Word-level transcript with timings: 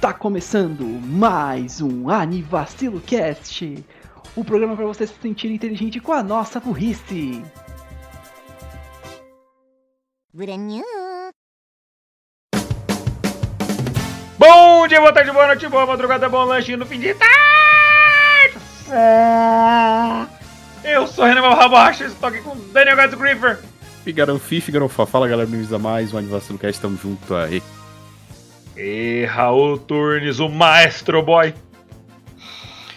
Tá 0.00 0.14
começando 0.14 0.82
mais 0.82 1.82
um 1.82 2.08
Anivacilo 2.08 3.00
Cast, 3.00 3.84
o 4.34 4.42
programa 4.42 4.74
para 4.74 4.86
você 4.86 5.06
se 5.06 5.12
sentir 5.20 5.50
inteligente 5.50 6.00
com 6.00 6.12
a 6.12 6.22
nossa 6.22 6.58
burrice. 6.58 7.44
Bom 14.38 14.88
dia, 14.88 15.00
boa 15.00 15.12
tarde, 15.12 15.30
boa 15.30 15.46
noite, 15.48 15.68
boa 15.68 15.84
madrugada, 15.84 16.30
bom 16.30 16.44
lanche 16.44 16.76
no 16.76 16.86
fim 16.86 16.98
de 16.98 17.14
tarde. 17.14 18.58
Eu 20.82 21.06
sou 21.06 21.26
Renan 21.26 21.42
Rabacha, 21.54 22.06
estou 22.06 22.30
aqui 22.30 22.40
com 22.40 22.56
Daniel 22.72 22.96
Gato 22.96 23.18
Griffer. 23.18 23.58
Figaram 24.02 24.38
Fi, 24.38 24.62
Figaram 24.62 24.88
Fá. 24.88 25.04
Fala 25.04 25.28
galera, 25.28 25.46
bem-vindos 25.46 25.74
a 25.74 25.78
mais 25.78 26.14
um 26.14 26.16
Anivacilo 26.16 26.58
Cast, 26.58 26.80
tamo 26.80 26.96
junto 26.96 27.34
aí. 27.34 27.62
E 28.76 29.24
Raul 29.26 29.78
Turnes, 29.78 30.38
o 30.38 30.48
Maestro 30.48 31.22
Boy. 31.22 31.54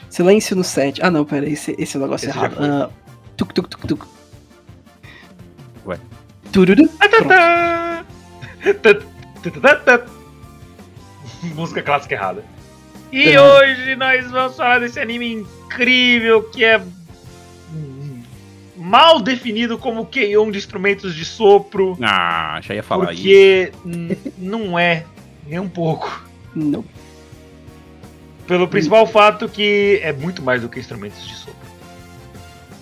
Silêncio 0.10 0.56
no 0.56 0.64
set. 0.64 1.00
Ah 1.04 1.10
não, 1.12 1.26
pera, 1.26 1.48
esse, 1.50 1.76
esse 1.78 1.98
é 1.98 2.00
o 2.00 2.04
negócio 2.04 2.30
Esse 2.30 2.38
já 2.38 2.46
errado. 2.46 2.64
Ah, 2.64 2.90
tuk 3.36 3.54
tuk 3.54 3.68
tuk 3.70 3.88
tuk. 3.88 4.08
Ué. 5.86 5.98
Tururu. 6.52 6.88
Ah, 7.00 7.10
tá, 9.62 9.76
tá. 9.76 10.06
Música 11.56 11.82
clássica 11.82 12.14
errada. 12.16 12.44
E 13.12 13.30
É. 13.34 13.42
hoje 13.42 13.96
nós 13.96 14.30
vamos 14.32 14.56
falar 14.56 14.80
desse 14.80 15.00
anime 15.00 15.34
incrível 15.34 16.44
que 16.44 16.64
é 16.64 16.82
mal 18.78 19.20
definido 19.22 19.78
como 19.78 20.06
Keion 20.06 20.50
de 20.52 20.58
instrumentos 20.58 21.14
de 21.16 21.26
sopro. 21.26 21.98
Ah, 22.02 22.60
já 22.62 22.74
ia 22.76 22.84
falar 22.84 23.10
aí. 23.10 23.16
Porque 23.16 23.72
n- 23.86 24.18
não 24.38 24.78
é 24.80 25.06
nem 25.48 25.60
um 25.60 25.70
pouco. 25.70 26.24
Não. 26.56 26.84
Pelo 28.48 28.68
principal 28.68 29.08
fato 29.08 29.48
que 29.48 30.00
é 30.04 30.12
muito 30.12 30.42
mais 30.42 30.62
do 30.62 30.70
que 30.70 30.80
instrumentos 30.80 31.26
de 31.28 31.34
sopro. 31.36 31.56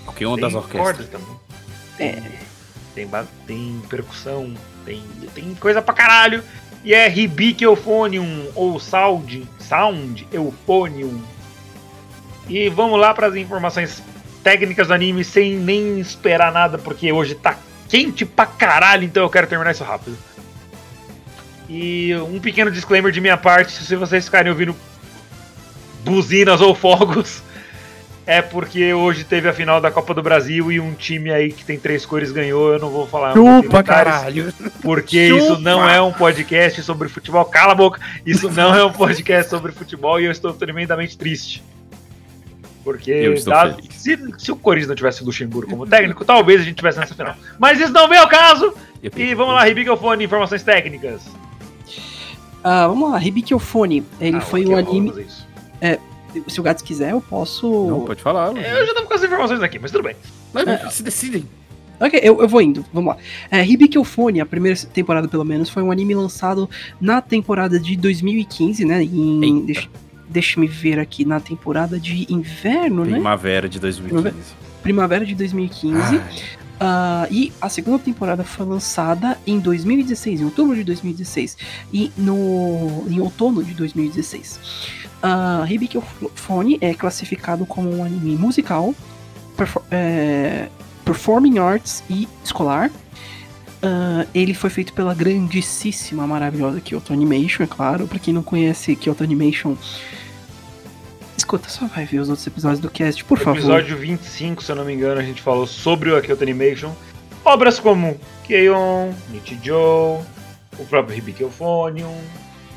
O 0.07 0.11
que 0.11 0.23
é 0.23 0.27
uma 0.27 0.37
das 0.37 0.49
tem 0.51 0.57
orquestras? 0.61 0.83
cordas 0.97 1.09
também. 1.09 1.39
Tem, 1.97 2.07
É. 2.09 2.39
tem, 2.95 3.09
tem 3.45 3.81
percussão, 3.89 4.53
tem, 4.85 5.03
tem 5.35 5.53
coisa 5.55 5.81
pra 5.81 5.93
caralho. 5.93 6.43
E 6.83 6.95
é 6.95 7.07
Hibiki 7.15 7.63
Euphonium 7.63 8.47
ou 8.55 8.79
Sound, 8.79 9.47
Sound 9.59 10.27
Euphonium. 10.33 11.21
E 12.49 12.67
vamos 12.69 12.99
lá 12.99 13.13
para 13.13 13.27
as 13.27 13.35
informações 13.35 14.01
técnicas 14.43 14.87
do 14.87 14.93
anime 14.95 15.23
sem 15.23 15.55
nem 15.55 15.99
esperar 15.99 16.51
nada, 16.51 16.79
porque 16.79 17.11
hoje 17.11 17.35
tá 17.35 17.55
quente 17.87 18.25
pra 18.25 18.47
caralho, 18.47 19.03
então 19.03 19.21
eu 19.21 19.29
quero 19.29 19.45
terminar 19.45 19.71
isso 19.71 19.83
rápido. 19.83 20.17
E 21.73 22.13
um 22.29 22.37
pequeno 22.37 22.69
disclaimer 22.69 23.13
de 23.13 23.21
minha 23.21 23.37
parte, 23.37 23.71
se 23.71 23.95
vocês 23.95 24.25
ficarem 24.25 24.51
ouvindo 24.51 24.75
buzinas 26.03 26.59
ou 26.59 26.75
fogos, 26.75 27.41
é 28.25 28.41
porque 28.41 28.93
hoje 28.93 29.23
teve 29.23 29.47
a 29.47 29.53
final 29.53 29.79
da 29.79 29.89
Copa 29.89 30.13
do 30.13 30.21
Brasil 30.21 30.69
e 30.69 30.81
um 30.81 30.93
time 30.93 31.31
aí 31.31 31.49
que 31.49 31.63
tem 31.63 31.79
três 31.79 32.05
cores 32.05 32.29
ganhou, 32.29 32.73
eu 32.73 32.79
não 32.79 32.89
vou 32.89 33.07
falar 33.07 33.33
Chupa, 33.33 33.81
caralho. 33.81 34.53
porque 34.81 35.29
Chupa! 35.29 35.43
isso 35.43 35.59
não 35.61 35.89
é 35.89 36.01
um 36.01 36.11
podcast 36.11 36.83
sobre 36.83 37.07
futebol. 37.07 37.45
Cala 37.45 37.71
a 37.71 37.75
boca! 37.75 38.01
Isso 38.25 38.51
não 38.51 38.75
é 38.75 38.83
um 38.83 38.91
podcast 38.91 39.49
sobre 39.49 39.71
futebol 39.71 40.19
e 40.19 40.25
eu 40.25 40.31
estou 40.31 40.51
tremendamente 40.53 41.17
triste. 41.17 41.63
Porque 42.83 43.33
dado- 43.45 43.81
se, 43.91 44.19
se 44.37 44.51
o 44.51 44.57
Corinthians 44.57 44.89
não 44.89 44.95
tivesse 44.95 45.21
o 45.21 45.25
Luxemburgo 45.25 45.69
como 45.69 45.87
técnico, 45.87 46.25
talvez 46.25 46.59
a 46.59 46.63
gente 46.65 46.75
tivesse 46.75 46.99
nessa 46.99 47.15
final. 47.15 47.35
Mas 47.57 47.79
isso 47.79 47.93
não 47.93 48.09
vem 48.09 48.17
ao 48.17 48.27
caso! 48.27 48.73
E 49.15 49.33
vamos 49.33 49.53
lá, 49.53 49.63
Ribicofone, 49.63 50.25
informações 50.25 50.63
técnicas. 50.63 51.21
Ah, 52.63 52.87
vamos 52.87 53.09
lá, 53.11 53.23
Hibikofone. 53.23 54.03
Ele 54.19 54.37
Ah, 54.37 54.41
foi 54.41 54.65
um 54.65 54.75
anime. 54.75 55.09
fazer 55.09 55.21
isso. 55.23 55.47
Se 56.47 56.59
o 56.61 56.63
Gato 56.63 56.83
quiser, 56.83 57.11
eu 57.11 57.19
posso. 57.21 57.67
Não, 57.87 58.01
pode 58.05 58.21
falar. 58.21 58.55
Eu 58.55 58.85
já 58.87 58.93
tava 58.93 59.05
com 59.05 59.13
as 59.13 59.23
informações 59.23 59.61
aqui, 59.61 59.77
mas 59.79 59.91
tudo 59.91 60.03
bem. 60.03 60.15
Mas 60.53 60.93
se 60.93 61.03
decidem. 61.03 61.43
Ok, 61.99 62.19
eu, 62.23 62.41
eu 62.41 62.47
vou 62.47 62.61
indo, 62.61 62.83
vamos 62.91 63.13
lá. 63.13 63.21
É, 63.51 63.63
Hibikofone, 63.63 64.41
a 64.41 64.45
primeira 64.45 64.79
temporada 64.91 65.27
pelo 65.27 65.43
menos, 65.45 65.69
foi 65.69 65.83
um 65.83 65.91
anime 65.91 66.15
lançado 66.15 66.69
na 66.99 67.21
temporada 67.21 67.79
de 67.79 67.95
2015, 67.97 68.85
né? 68.85 69.03
Em, 69.03 69.65
deixa, 69.65 69.87
deixa 70.27 70.59
me 70.59 70.67
ver 70.67 70.99
aqui, 70.99 71.25
na 71.25 71.39
temporada 71.39 71.99
de 71.99 72.25
inverno, 72.33 73.03
né? 73.05 73.11
Primavera 73.11 73.69
de 73.69 73.79
2015. 73.79 74.33
Primavera 74.81 75.25
de 75.25 75.35
2015. 75.35 75.97
Ai, 76.01 76.21
Ah, 76.83 77.27
e 77.29 77.53
a 77.61 77.69
segunda 77.69 77.99
temporada 77.99 78.43
foi 78.43 78.65
lançada 78.65 79.37
em 79.45 79.59
2016, 79.59 80.41
em 80.41 80.45
outubro 80.45 80.75
de 80.75 80.83
2016. 80.83 81.55
E 81.93 82.11
no, 82.17 83.05
em 83.07 83.19
outono 83.19 83.63
de 83.63 83.75
2016. 83.75 84.59
Uh, 85.21 85.71
Hibikofone 85.71 86.79
é 86.81 86.95
classificado 86.95 87.67
como 87.67 87.87
um 87.95 88.03
anime 88.03 88.35
musical, 88.35 88.95
perfor- 89.55 89.83
é, 89.91 90.69
performing 91.05 91.59
arts 91.59 92.03
e 92.09 92.27
escolar. 92.43 92.89
Ah, 93.83 94.25
ele 94.33 94.55
foi 94.55 94.71
feito 94.71 94.91
pela 94.93 95.13
grandíssima, 95.13 96.25
maravilhosa 96.25 96.81
Kyoto 96.81 97.13
Animation, 97.13 97.63
é 97.63 97.67
claro. 97.67 98.07
Pra 98.07 98.17
quem 98.17 98.33
não 98.33 98.41
conhece 98.41 98.95
Kyoto 98.95 99.23
Animation, 99.23 99.75
escuta, 101.41 101.67
só 101.69 101.85
vai 101.87 102.05
ver 102.05 102.19
os 102.19 102.29
outros 102.29 102.45
episódios 102.47 102.79
do 102.79 102.89
cast, 102.89 103.23
por 103.25 103.37
No 103.37 103.43
favor. 103.43 103.57
episódio 103.59 103.97
25, 103.97 104.63
se 104.63 104.71
eu 104.71 104.75
não 104.75 104.85
me 104.85 104.93
engano, 104.93 105.19
a 105.19 105.23
gente 105.23 105.41
falou 105.41 105.65
sobre 105.67 106.09
o 106.11 106.15
Akioto 106.15 106.43
Animation. 106.43 106.93
Obras 107.43 107.79
como 107.79 108.19
Keion, 108.43 109.11
Nichijou, 109.29 110.23
o 110.77 110.85
próprio 110.85 111.17
Hibiki 111.17 111.41
Euphonium, 111.41 112.15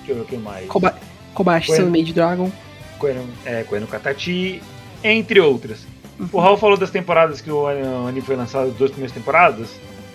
que 0.04 0.12
o 0.12 0.24
que 0.24 0.36
mais? 0.36 0.66
Koba 0.66 0.94
Kobayashi 1.34 1.68
Bueno. 1.68 1.84
Sunmade 1.84 2.12
Dragon. 2.12 2.50
Koeno, 2.98 3.28
é, 3.44 3.64
Katachi, 3.90 4.62
entre 5.02 5.40
outras. 5.40 5.86
Uhum. 6.18 6.28
O 6.32 6.40
Raul 6.40 6.56
falou 6.56 6.76
das 6.76 6.90
temporadas 6.90 7.40
que 7.40 7.50
o 7.50 7.66
anime 7.66 8.22
foi 8.22 8.36
lançado, 8.36 8.68
as 8.68 8.74
duas 8.74 8.90
primeiras 8.90 9.12
temporadas. 9.14 9.68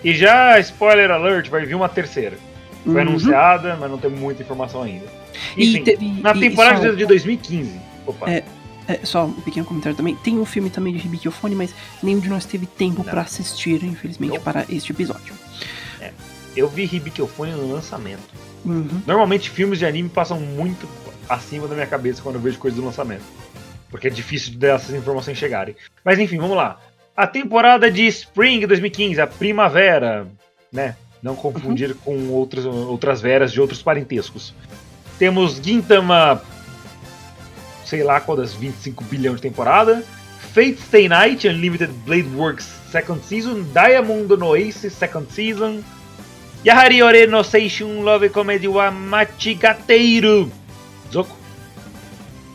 E 0.03 0.13
já, 0.13 0.57
spoiler 0.59 1.11
alert, 1.11 1.49
vai 1.49 1.65
vir 1.65 1.75
uma 1.75 1.89
terceira. 1.89 2.37
Foi 2.85 2.93
Uhum. 2.95 3.01
anunciada, 3.01 3.75
mas 3.79 3.91
não 3.91 3.97
tem 3.97 4.09
muita 4.09 4.41
informação 4.41 4.81
ainda. 4.81 5.05
E 5.57 5.69
Enfim, 5.71 5.83
teve- 5.83 6.21
na 6.21 6.31
e- 6.33 6.37
e 6.37 6.39
temporada 6.39 6.87
só- 6.89 6.95
de 6.95 7.05
2015. 7.05 7.79
Opa, 8.09 8.29
É, 8.29 8.43
É, 8.87 9.05
só 9.05 9.25
um 9.25 9.33
pequeno 9.33 9.67
comentário 9.67 9.95
também. 9.95 10.15
Tem 10.15 10.39
um 10.39 10.45
filme 10.45 10.71
também 10.71 10.91
de 10.95 11.05
Hibikofone, 11.05 11.53
mas 11.53 11.75
nenhum 12.01 12.19
de 12.19 12.27
nós 12.27 12.43
teve 12.45 12.65
tempo 12.65 13.03
pra 13.03 13.21
assistir, 13.21 13.83
infelizmente, 13.83 14.39
para 14.39 14.65
este 14.67 14.91
episódio. 14.91 15.35
eu 16.55 16.67
vi 16.67 16.89
Euphonium 17.19 17.57
no 17.57 17.73
lançamento. 17.73 18.33
Uhum. 18.65 19.01
Normalmente 19.05 19.49
filmes 19.49 19.77
de 19.77 19.85
anime 19.85 20.09
passam 20.09 20.39
muito 20.39 20.87
acima 21.29 21.67
da 21.67 21.75
minha 21.75 21.85
cabeça 21.85 22.21
quando 22.23 22.35
eu 22.35 22.41
vejo 22.41 22.57
coisas 22.57 22.79
do 22.79 22.85
lançamento. 22.85 23.23
Porque 23.91 24.07
é 24.07 24.09
difícil 24.09 24.55
dessas 24.55 24.95
informações 24.95 25.37
chegarem. 25.37 25.75
Mas 26.03 26.17
enfim, 26.17 26.37
vamos 26.37 26.57
lá. 26.57 26.79
A 27.15 27.27
temporada 27.27 27.91
de 27.91 28.07
Spring 28.07 28.65
2015, 28.65 29.21
a 29.21 29.27
primavera, 29.27 30.27
né? 30.71 30.95
Não 31.21 31.35
confundir 31.35 31.93
com 31.95 32.29
outras, 32.29 32.65
outras 32.65 33.21
veras 33.21 33.51
de 33.51 33.59
outros 33.61 33.83
parentescos. 33.83 34.53
Temos 35.17 35.57
Gintama, 35.61 36.41
sei 37.89 38.03
lá 38.03 38.21
qual 38.21 38.37
das 38.37 38.53
25 38.53 39.03
bilhões 39.05 39.37
de 39.37 39.41
temporada. 39.41 40.03
Fate 40.53 40.77
Stay 40.81 41.09
Night, 41.09 41.47
Unlimited 41.47 41.91
Blade 42.05 42.29
Works 42.35 42.69
Second 42.91 43.23
Season. 43.23 43.63
Diamond 43.73 44.27
no 44.37 44.55
Ace 44.55 44.89
Second 44.89 45.27
Season. 45.31 45.83
Yahari 46.63 47.01
Ore 47.01 47.25
no 47.25 47.43
Seishun 47.43 48.03
Love 48.03 48.29
Comedy 48.29 48.67
wa 48.67 48.91
Machigateiru. 48.91 50.51
Zoku. 51.11 51.35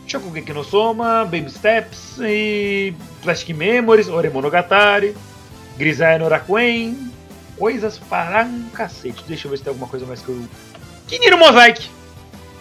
Shokugeki 0.07 0.53
no 0.53 0.63
Soma, 0.63 1.25
Baby 1.25 1.49
Steps 1.49 2.19
e 2.21 2.93
Plastic 3.23 3.55
Memories, 3.55 4.07
Ore 4.07 4.29
Monogatari, 4.29 5.15
Grisaia 5.77 6.19
no 6.19 6.29
Rakuen. 6.29 7.11
Coisas 7.57 7.97
para 7.97 8.43
um 8.43 8.69
cacete. 8.69 9.23
Deixa 9.27 9.47
eu 9.47 9.51
ver 9.51 9.57
se 9.57 9.63
tem 9.63 9.71
alguma 9.71 9.87
coisa 9.87 10.05
mais 10.05 10.21
que 10.21 10.29
eu... 10.29 10.43
Kiniro 11.07 11.37
Mosaic! 11.37 11.89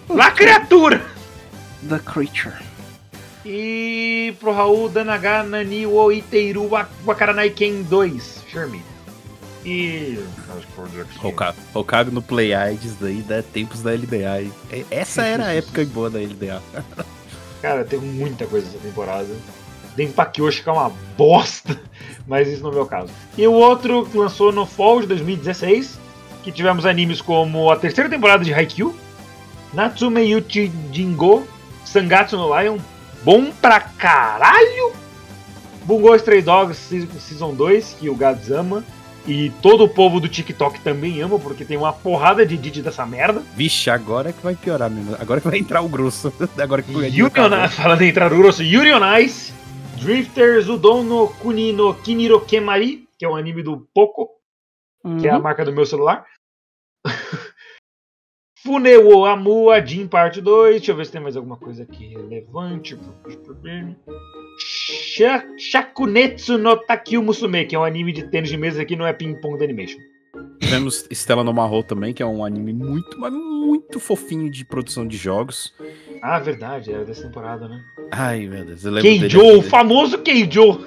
La 0.08 0.30
Criatura! 0.30 1.14
The 1.88 1.98
Creature. 1.98 2.54
E 3.44 4.34
pro 4.40 4.52
Raul 4.52 4.88
Danaga 4.88 5.42
Nani 5.42 5.86
wo 5.86 6.10
Iteiru 6.10 6.70
wa- 6.70 6.88
Wakaranai 7.04 7.50
Ken 7.50 7.82
2, 7.84 8.20
Shermie. 8.50 8.82
E. 9.66 10.18
Hokage, 11.74 12.10
no 12.10 12.20
Play 12.22 12.52
AIDS 12.54 12.94
daí, 13.00 13.22
da 13.22 13.42
tempos 13.42 13.82
da 13.82 13.92
LDA. 13.94 14.42
hein? 14.42 14.84
Essa 14.90 15.22
era 15.22 15.46
a 15.46 15.54
época 15.54 15.84
boa 15.86 16.10
da 16.10 16.18
LDA. 16.20 16.60
Cara, 17.62 17.84
tem 17.84 17.98
muita 17.98 18.46
coisa 18.46 18.66
nessa 18.66 18.78
temporada. 18.78 19.28
Denpakyoshi 19.96 20.62
que 20.62 20.68
é 20.68 20.72
uma 20.72 20.90
bosta, 21.16 21.80
mas 22.26 22.48
isso 22.48 22.62
não 22.62 22.70
é 22.70 22.72
o 22.72 22.74
meu 22.76 22.86
caso. 22.86 23.10
E 23.38 23.46
o 23.46 23.52
outro 23.52 24.04
que 24.06 24.18
lançou 24.18 24.52
no 24.52 24.66
Fall 24.66 25.00
de 25.02 25.06
2016, 25.08 25.98
que 26.42 26.50
tivemos 26.52 26.84
animes 26.84 27.20
como 27.22 27.70
a 27.70 27.76
terceira 27.76 28.10
temporada 28.10 28.44
de 28.44 28.52
Haikyuu, 28.52 28.94
Natsume 29.72 30.20
Yuchi 30.22 30.70
Jingo, 30.92 31.46
Sangatsu 31.98 32.36
no 32.36 32.58
Lion, 32.60 32.76
bom 33.22 33.52
pra 33.52 33.78
caralho! 33.78 34.92
Bungo 35.84 36.12
Stray 36.16 36.42
Dogs 36.42 36.76
Se- 36.76 37.06
Season 37.20 37.54
2, 37.54 37.98
que 38.00 38.08
o 38.10 38.16
Gads 38.16 38.50
ama, 38.50 38.82
E 39.28 39.50
todo 39.62 39.84
o 39.84 39.88
povo 39.88 40.18
do 40.20 40.28
TikTok 40.28 40.80
também 40.80 41.22
ama, 41.22 41.38
porque 41.38 41.64
tem 41.64 41.76
uma 41.78 41.92
porrada 41.92 42.44
de 42.44 42.56
edit 42.56 42.82
dessa 42.82 43.06
merda. 43.06 43.42
Vixe, 43.56 43.88
agora 43.88 44.30
é 44.30 44.32
que 44.32 44.42
vai 44.42 44.54
piorar 44.56 44.90
mesmo. 44.90 45.16
Agora 45.20 45.40
que 45.40 45.48
vai 45.48 45.58
entrar 45.58 45.80
o 45.82 45.88
grosso. 45.88 46.30
Agora 46.60 46.82
que 46.82 46.90
Yuri 46.92 47.40
on 47.40 47.64
Ice, 47.64 47.74
falando 47.76 48.02
em 48.02 48.08
entrar 48.08 48.30
o 48.32 48.36
grosso, 48.36 48.62
Yuri 48.62 48.92
on 48.92 49.16
Ice, 49.18 49.52
Drifters 49.96 50.68
Udon 50.68 51.04
no 51.04 51.28
Kuni 51.28 51.72
no 51.72 51.94
Kiniro 51.94 52.40
Kemari, 52.40 53.08
que 53.18 53.24
é 53.24 53.28
um 53.28 53.36
anime 53.36 53.62
do 53.62 53.88
Poco, 53.94 54.28
que 55.20 55.26
é 55.28 55.30
a 55.30 55.36
Uhum. 55.36 55.42
marca 55.42 55.64
do 55.64 55.72
meu 55.72 55.86
celular. 55.86 56.26
Funewo 58.64 59.24
Amu 59.26 59.70
Ajin 59.70 60.06
parte 60.06 60.40
2. 60.40 60.76
Deixa 60.76 60.92
eu 60.92 60.96
ver 60.96 61.06
se 61.06 61.12
tem 61.12 61.20
mais 61.20 61.36
alguma 61.36 61.56
coisa 61.56 61.82
aqui 61.82 62.08
relevante. 62.14 62.96
Sha- 64.58 65.44
Shakunetsu 65.58 66.56
no 66.58 66.76
Takyu 66.76 67.22
Musume, 67.22 67.64
que 67.66 67.74
é 67.74 67.78
um 67.78 67.84
anime 67.84 68.12
de 68.12 68.24
tênis 68.24 68.48
de 68.50 68.56
mesa 68.56 68.84
que 68.84 68.96
não 68.96 69.06
é 69.06 69.12
ping-pong 69.12 69.58
da 69.58 69.64
animation. 69.64 69.98
Tivemos 70.60 71.06
Stella 71.12 71.44
no 71.44 71.52
Marro 71.52 71.82
também, 71.82 72.12
que 72.14 72.22
é 72.22 72.26
um 72.26 72.44
anime 72.44 72.72
muito, 72.72 73.18
mas 73.20 73.32
muito 73.32 74.00
fofinho 74.00 74.50
de 74.50 74.64
produção 74.64 75.06
de 75.06 75.16
jogos. 75.16 75.72
Ah, 76.22 76.38
verdade, 76.38 76.92
era 76.92 77.04
dessa 77.04 77.22
temporada, 77.26 77.68
né? 77.68 77.80
Ai, 78.10 78.46
meu 78.46 78.64
Deus. 78.64 78.84
Eu 78.84 78.92
lembro 78.92 79.02
dele 79.10 79.18
Keijo, 79.28 79.58
o 79.58 79.62
famoso 79.62 80.18
Keijo. 80.18 80.80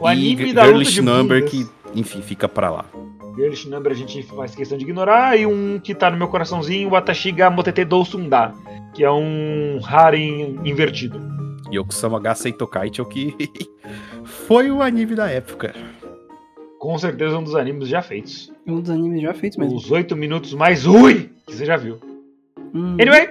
O 0.00 0.08
E 0.08 0.12
anime 0.12 0.52
da 0.52 0.62
luta 0.62 0.72
Girlish 0.74 0.92
de 0.94 1.02
Number, 1.02 1.40
bundas. 1.42 1.50
que, 1.50 1.98
enfim, 1.98 2.20
fica 2.20 2.48
pra 2.48 2.70
lá. 2.70 2.84
Girlish 3.36 3.68
Number 3.68 3.92
a 3.92 3.94
gente 3.94 4.22
faz 4.22 4.54
questão 4.54 4.78
de 4.78 4.84
ignorar. 4.84 5.38
E 5.38 5.46
um 5.46 5.78
que 5.78 5.94
tá 5.94 6.10
no 6.10 6.16
meu 6.16 6.28
coraçãozinho, 6.28 6.90
o 6.90 6.96
Atashiga 6.96 7.50
Motete 7.50 7.84
Dousunda, 7.84 8.52
que 8.94 9.04
é 9.04 9.10
um 9.10 9.78
harem 9.86 10.58
invertido. 10.64 11.20
Yokusama 11.72 12.18
Ga 12.20 12.34
Seitokaicho, 12.34 13.04
que 13.04 13.34
foi 14.24 14.70
o 14.70 14.80
anime 14.80 15.14
da 15.14 15.28
época. 15.28 15.74
Com 16.78 16.96
certeza 16.98 17.38
um 17.38 17.42
dos 17.42 17.54
animes 17.54 17.88
já 17.88 18.02
feitos. 18.02 18.52
Um 18.66 18.80
dos 18.80 18.90
animes 18.90 19.20
já 19.20 19.34
feitos 19.34 19.58
mesmo. 19.58 19.76
Os 19.76 19.90
oito 19.90 20.16
minutos 20.16 20.54
mais 20.54 20.86
ui 20.86 21.30
que 21.46 21.54
você 21.54 21.64
já 21.64 21.76
viu. 21.76 21.98
Hum. 22.74 22.96
Anyway, 23.00 23.30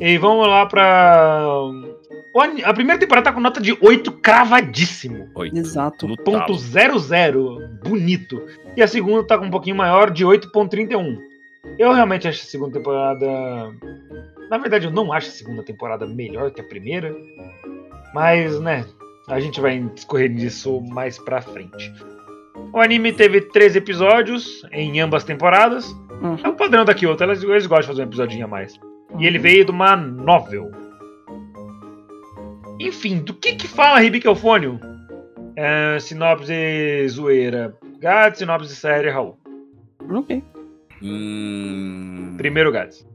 e 0.00 0.18
vamos 0.18 0.46
lá 0.46 0.66
pra. 0.66 1.46
A 2.64 2.74
primeira 2.74 2.98
temporada 2.98 3.30
tá 3.30 3.32
com 3.32 3.40
nota 3.40 3.60
de 3.60 3.76
8 3.80 4.10
cravadíssimo. 4.12 5.30
Oito. 5.36 5.56
Exato. 5.56 6.08
No 6.08 6.16
Ponto 6.16 6.46
talo. 6.46 6.98
00, 6.98 7.58
bonito. 7.84 8.42
E 8.76 8.82
a 8.82 8.88
segunda 8.88 9.24
tá 9.24 9.38
com 9.38 9.46
um 9.46 9.50
pouquinho 9.50 9.76
maior, 9.76 10.10
de 10.10 10.24
8.31. 10.24 11.16
Eu 11.78 11.92
realmente 11.92 12.26
acho 12.26 12.42
a 12.42 12.46
segunda 12.46 12.72
temporada. 12.72 13.26
Na 14.50 14.58
verdade, 14.58 14.86
eu 14.86 14.90
não 14.90 15.12
acho 15.12 15.28
a 15.28 15.32
segunda 15.32 15.62
temporada 15.62 16.06
melhor 16.06 16.50
que 16.50 16.60
a 16.60 16.64
primeira. 16.64 17.14
Mas, 18.12 18.60
né, 18.60 18.84
a 19.28 19.38
gente 19.38 19.60
vai 19.60 19.78
discorrer 19.94 20.30
nisso 20.30 20.80
mais 20.80 21.18
pra 21.18 21.40
frente. 21.40 21.92
O 22.72 22.80
anime 22.80 23.12
teve 23.12 23.40
três 23.40 23.76
episódios 23.76 24.66
em 24.72 25.00
ambas 25.00 25.24
temporadas. 25.24 25.90
Uhum. 26.20 26.36
É 26.42 26.48
o 26.48 26.54
padrão 26.54 26.84
da 26.84 26.94
Kyoto, 26.94 27.22
eles, 27.22 27.42
eles 27.42 27.66
gostam 27.66 27.80
de 27.80 27.86
fazer 27.86 28.02
um 28.02 28.06
episodinho 28.06 28.44
a 28.44 28.48
mais. 28.48 28.78
E 29.18 29.26
ele 29.26 29.38
veio 29.38 29.64
de 29.64 29.70
uma 29.70 29.96
novel. 29.96 30.70
Enfim, 32.80 33.18
do 33.18 33.34
que 33.34 33.54
que 33.54 33.68
fala 33.68 34.00
Ribic 34.00 34.26
Eufônio? 34.26 34.80
É, 35.56 35.98
sinopse 36.00 37.08
zoeira. 37.08 37.76
Gads, 38.00 38.38
sinopse 38.38 38.74
séria, 38.74 39.12
Raul. 39.12 39.38
Ok. 40.10 40.42
Hum, 41.02 42.34
Primeiro 42.36 42.72
Gads. 42.72 43.06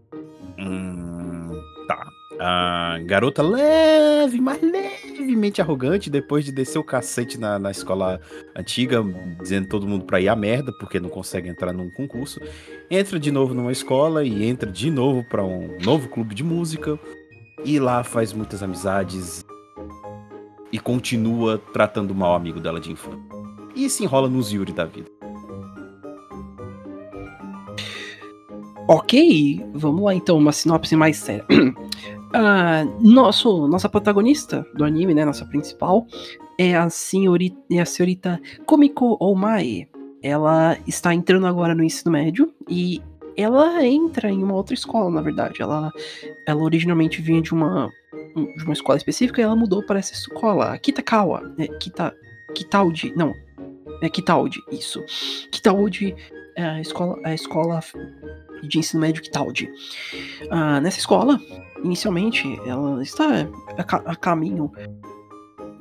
hum, 0.57 1.49
tá. 1.87 2.07
A 2.41 2.99
garota 3.05 3.41
leve, 3.43 4.39
mas 4.39 4.61
levemente 4.61 5.61
arrogante, 5.61 6.09
depois 6.09 6.45
de 6.45 6.51
descer 6.53 6.79
o 6.79 6.83
cacete 6.83 7.37
na, 7.37 7.59
na 7.59 7.69
escola 7.71 8.21
antiga, 8.55 9.03
dizendo 9.41 9.67
todo 9.67 9.85
mundo 9.87 10.05
pra 10.05 10.21
ir 10.21 10.29
à 10.29 10.35
merda, 10.35 10.71
porque 10.79 10.99
não 10.99 11.09
consegue 11.09 11.49
entrar 11.49 11.73
num 11.73 11.89
concurso, 11.91 12.39
entra 12.89 13.19
de 13.19 13.29
novo 13.31 13.53
numa 13.53 13.73
escola 13.73 14.23
e 14.23 14.45
entra 14.45 14.71
de 14.71 14.89
novo 14.89 15.23
pra 15.29 15.43
um 15.43 15.77
novo 15.83 16.07
clube 16.07 16.33
de 16.33 16.43
música, 16.43 16.97
e 17.65 17.77
lá 17.77 18.05
faz 18.05 18.31
muitas 18.31 18.63
amizades 18.63 19.45
e 20.71 20.79
continua 20.79 21.57
tratando 21.57 22.13
mal 22.13 22.33
o 22.33 22.35
amigo 22.35 22.59
dela 22.59 22.79
de 22.79 22.91
infância. 22.91 23.19
E 23.75 23.89
se 23.89 24.03
enrola 24.03 24.27
nos 24.27 24.51
Yuri 24.51 24.73
da 24.73 24.85
vida. 24.85 25.09
Ok, 28.87 29.63
vamos 29.73 30.01
lá 30.01 30.15
então, 30.15 30.37
uma 30.37 30.51
sinopse 30.51 30.95
mais 30.95 31.17
séria. 31.17 31.45
Ah, 32.31 32.85
nosso, 33.01 33.67
nossa 33.67 33.89
protagonista 33.89 34.63
do 34.75 34.83
anime, 34.83 35.15
né, 35.15 35.25
nossa 35.25 35.43
principal, 35.45 36.05
é 36.59 36.77
a 36.77 36.87
senhorita, 36.87 37.57
é 37.71 37.79
a 37.79 37.85
senhorita 37.87 38.39
Komiko 38.67 39.17
Omae. 39.19 39.89
Ela 40.21 40.77
está 40.85 41.11
entrando 41.11 41.47
agora 41.47 41.73
no 41.73 41.83
ensino 41.83 42.11
médio 42.11 42.53
e 42.69 43.01
ela 43.41 43.85
entra 43.85 44.29
em 44.29 44.43
uma 44.43 44.53
outra 44.53 44.73
escola, 44.73 45.09
na 45.09 45.21
verdade. 45.21 45.61
Ela, 45.61 45.91
ela 46.45 46.63
originalmente 46.63 47.21
vinha 47.21 47.41
de 47.41 47.53
uma, 47.53 47.91
de 48.35 48.63
uma 48.63 48.73
escola 48.73 48.97
específica 48.97 49.41
e 49.41 49.43
ela 49.43 49.55
mudou 49.55 49.83
para 49.83 49.99
essa 49.99 50.13
escola, 50.13 50.73
a 50.73 50.77
Kitakawa, 50.77 51.53
é, 51.57 51.67
Kita, 51.67 52.15
Kitaudi, 52.53 53.13
não, 53.15 53.33
é 54.01 54.09
Kitaudi, 54.09 54.59
isso. 54.71 55.03
Kitaudi 55.51 56.15
é 56.55 56.63
a 56.63 56.81
escola, 56.81 57.17
a 57.23 57.33
escola 57.33 57.79
de 58.63 58.79
ensino 58.79 59.01
médio 59.01 59.21
Kitaudi. 59.21 59.69
Ah, 60.49 60.79
nessa 60.81 60.99
escola, 60.99 61.39
inicialmente, 61.83 62.45
ela 62.65 63.01
está 63.01 63.47
a, 63.77 64.11
a 64.11 64.15
caminho 64.15 64.71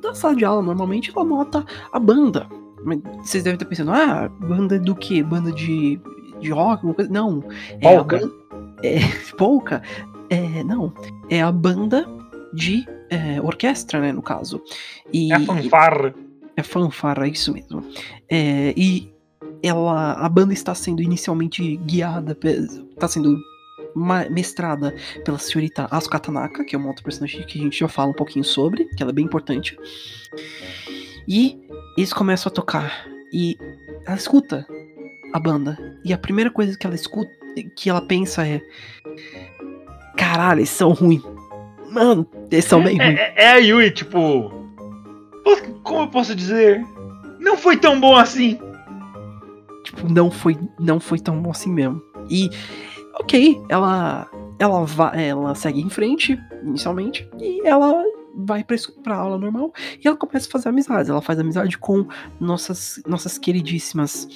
da 0.01 0.13
sala 0.13 0.35
de 0.35 0.45
aula. 0.45 0.61
Normalmente, 0.61 1.11
ela 1.13 1.25
nota 1.25 1.65
a 1.91 1.99
banda. 1.99 2.47
Vocês 3.21 3.43
devem 3.43 3.55
estar 3.55 3.65
pensando, 3.65 3.91
ah, 3.91 4.29
banda 4.29 4.79
do 4.79 4.95
quê? 4.95 5.21
Banda 5.21 5.51
de, 5.51 5.99
de 6.39 6.51
rock? 6.51 6.77
Alguma 6.77 6.93
coisa? 6.93 7.11
Não. 7.11 7.43
É 7.69 7.77
Polka. 7.95 8.19
É, 8.83 8.99
polka? 9.37 9.83
É, 10.29 10.63
não. 10.63 10.93
É 11.29 11.41
a 11.41 11.51
banda 11.51 12.07
de 12.53 12.85
é, 13.09 13.41
orquestra, 13.41 13.99
né, 13.99 14.11
no 14.11 14.21
caso. 14.21 14.61
E, 15.13 15.31
É 15.31 15.35
a 15.35 15.39
fanfarra. 15.39 16.13
é 16.55 16.63
fanfarra, 16.63 17.25
é 17.25 17.29
isso 17.29 17.53
mesmo. 17.53 17.83
É, 18.29 18.73
e 18.77 19.11
ela, 19.61 20.13
a 20.13 20.29
banda 20.29 20.53
está 20.53 20.73
sendo 20.73 21.01
inicialmente 21.01 21.77
guiada, 21.77 22.37
está 22.91 23.07
sendo 23.07 23.37
mestrada 24.29 24.93
pela 25.25 25.39
senhorita 25.39 25.87
Asuka 25.89 26.19
Tanaka, 26.19 26.63
que 26.63 26.75
é 26.75 26.79
uma 26.79 26.87
outra 26.89 27.03
personagem 27.03 27.43
que 27.45 27.59
a 27.59 27.63
gente 27.63 27.79
já 27.79 27.87
fala 27.87 28.11
um 28.11 28.13
pouquinho 28.13 28.45
sobre, 28.45 28.85
que 28.85 29.01
ela 29.01 29.11
é 29.11 29.13
bem 29.13 29.25
importante. 29.25 29.77
E 31.27 31.59
eles 31.97 32.13
começam 32.13 32.49
a 32.49 32.53
tocar 32.53 33.05
e 33.33 33.57
ela 34.05 34.15
escuta 34.15 34.65
a 35.33 35.39
banda 35.39 35.77
e 36.03 36.13
a 36.13 36.17
primeira 36.17 36.49
coisa 36.51 36.77
que 36.77 36.85
ela 36.85 36.95
escuta, 36.95 37.31
que 37.75 37.89
ela 37.89 38.01
pensa 38.01 38.45
é, 38.47 38.61
caralho, 40.17 40.59
eles 40.59 40.69
são 40.69 40.91
ruins. 40.93 41.21
Mano, 41.91 42.27
eles 42.51 42.65
são 42.65 42.83
bem 42.83 42.97
ruins. 42.97 43.17
É, 43.19 43.33
é- 43.35 43.43
é 43.45 43.47
a 43.51 43.57
Yui, 43.57 43.91
tipo. 43.91 44.51
Como 45.83 46.01
eu 46.01 46.07
posso 46.07 46.35
dizer? 46.35 46.85
Não 47.39 47.57
foi 47.57 47.77
tão 47.77 47.99
bom 47.99 48.15
assim. 48.15 48.59
tipo, 49.83 50.07
não 50.11 50.29
foi, 50.29 50.57
não 50.79 50.99
foi 50.99 51.17
tão 51.19 51.41
bom 51.41 51.49
assim 51.51 51.71
mesmo. 51.71 52.01
E, 52.29 52.49
ok, 53.19 53.59
ela, 53.69 54.29
ela, 54.59 54.85
vai, 54.85 55.29
ela 55.29 55.55
segue 55.55 55.81
em 55.81 55.89
frente, 55.89 56.37
inicialmente, 56.63 57.27
e 57.39 57.65
ela 57.65 58.03
vai 58.45 58.63
pra, 58.63 59.15
aula 59.15 59.37
normal, 59.37 59.73
e 60.03 60.07
ela 60.07 60.17
começa 60.17 60.47
a 60.47 60.51
fazer 60.51 60.69
amizades. 60.69 61.09
Ela 61.09 61.21
faz 61.21 61.39
amizade 61.39 61.77
com 61.77 62.07
nossas, 62.39 63.01
nossas 63.07 63.37
queridíssimas 63.37 64.27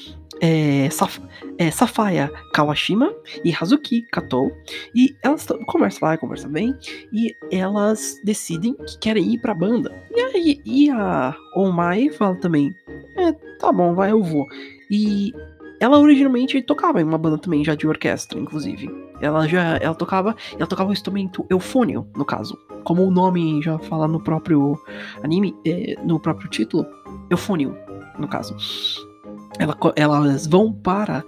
é, 0.41 0.89
Saf, 0.89 1.21
é, 1.57 1.71
Safaya 1.71 2.31
Kawashima 2.53 3.13
e 3.43 3.53
Hazuki 3.53 4.01
Kato, 4.11 4.51
e 4.95 5.15
elas 5.23 5.47
conversam 5.67 6.07
lá, 6.07 6.17
conversam 6.17 6.51
bem, 6.51 6.75
e 7.11 7.35
elas 7.51 8.19
decidem 8.23 8.73
que 8.73 8.97
querem 8.99 9.33
ir 9.33 9.39
pra 9.39 9.53
banda. 9.53 9.91
E 10.11 10.19
aí, 10.19 10.61
e 10.65 10.89
a 10.89 11.35
Omai 11.55 12.09
fala 12.09 12.35
também, 12.39 12.73
é, 13.17 13.31
tá 13.59 13.71
bom, 13.71 13.93
vai, 13.93 14.11
eu 14.11 14.21
vou. 14.21 14.47
E 14.89 15.31
ela 15.79 15.99
originalmente 15.99 16.61
tocava 16.61 17.01
em 17.01 17.03
uma 17.03 17.17
banda 17.17 17.37
também, 17.37 17.63
já 17.63 17.75
de 17.75 17.87
orquestra, 17.87 18.39
inclusive. 18.39 18.89
Ela 19.21 19.47
já 19.47 19.77
ela 19.77 19.95
tocava, 19.95 20.35
ela 20.57 20.67
tocava 20.67 20.89
o 20.89 20.93
instrumento 20.93 21.45
eufônio, 21.49 22.07
no 22.15 22.25
caso. 22.25 22.57
Como 22.83 23.03
o 23.03 23.11
nome 23.11 23.61
já 23.61 23.77
fala 23.79 24.07
no 24.07 24.19
próprio 24.19 24.79
anime, 25.23 25.55
é, 25.65 25.95
no 26.03 26.19
próprio 26.19 26.49
título, 26.49 26.85
eufônio, 27.29 27.75
no 28.17 28.27
caso. 28.27 28.55
Ela 29.59 29.77
elas 29.95 30.47
vão 30.47 30.73
para 30.73 31.23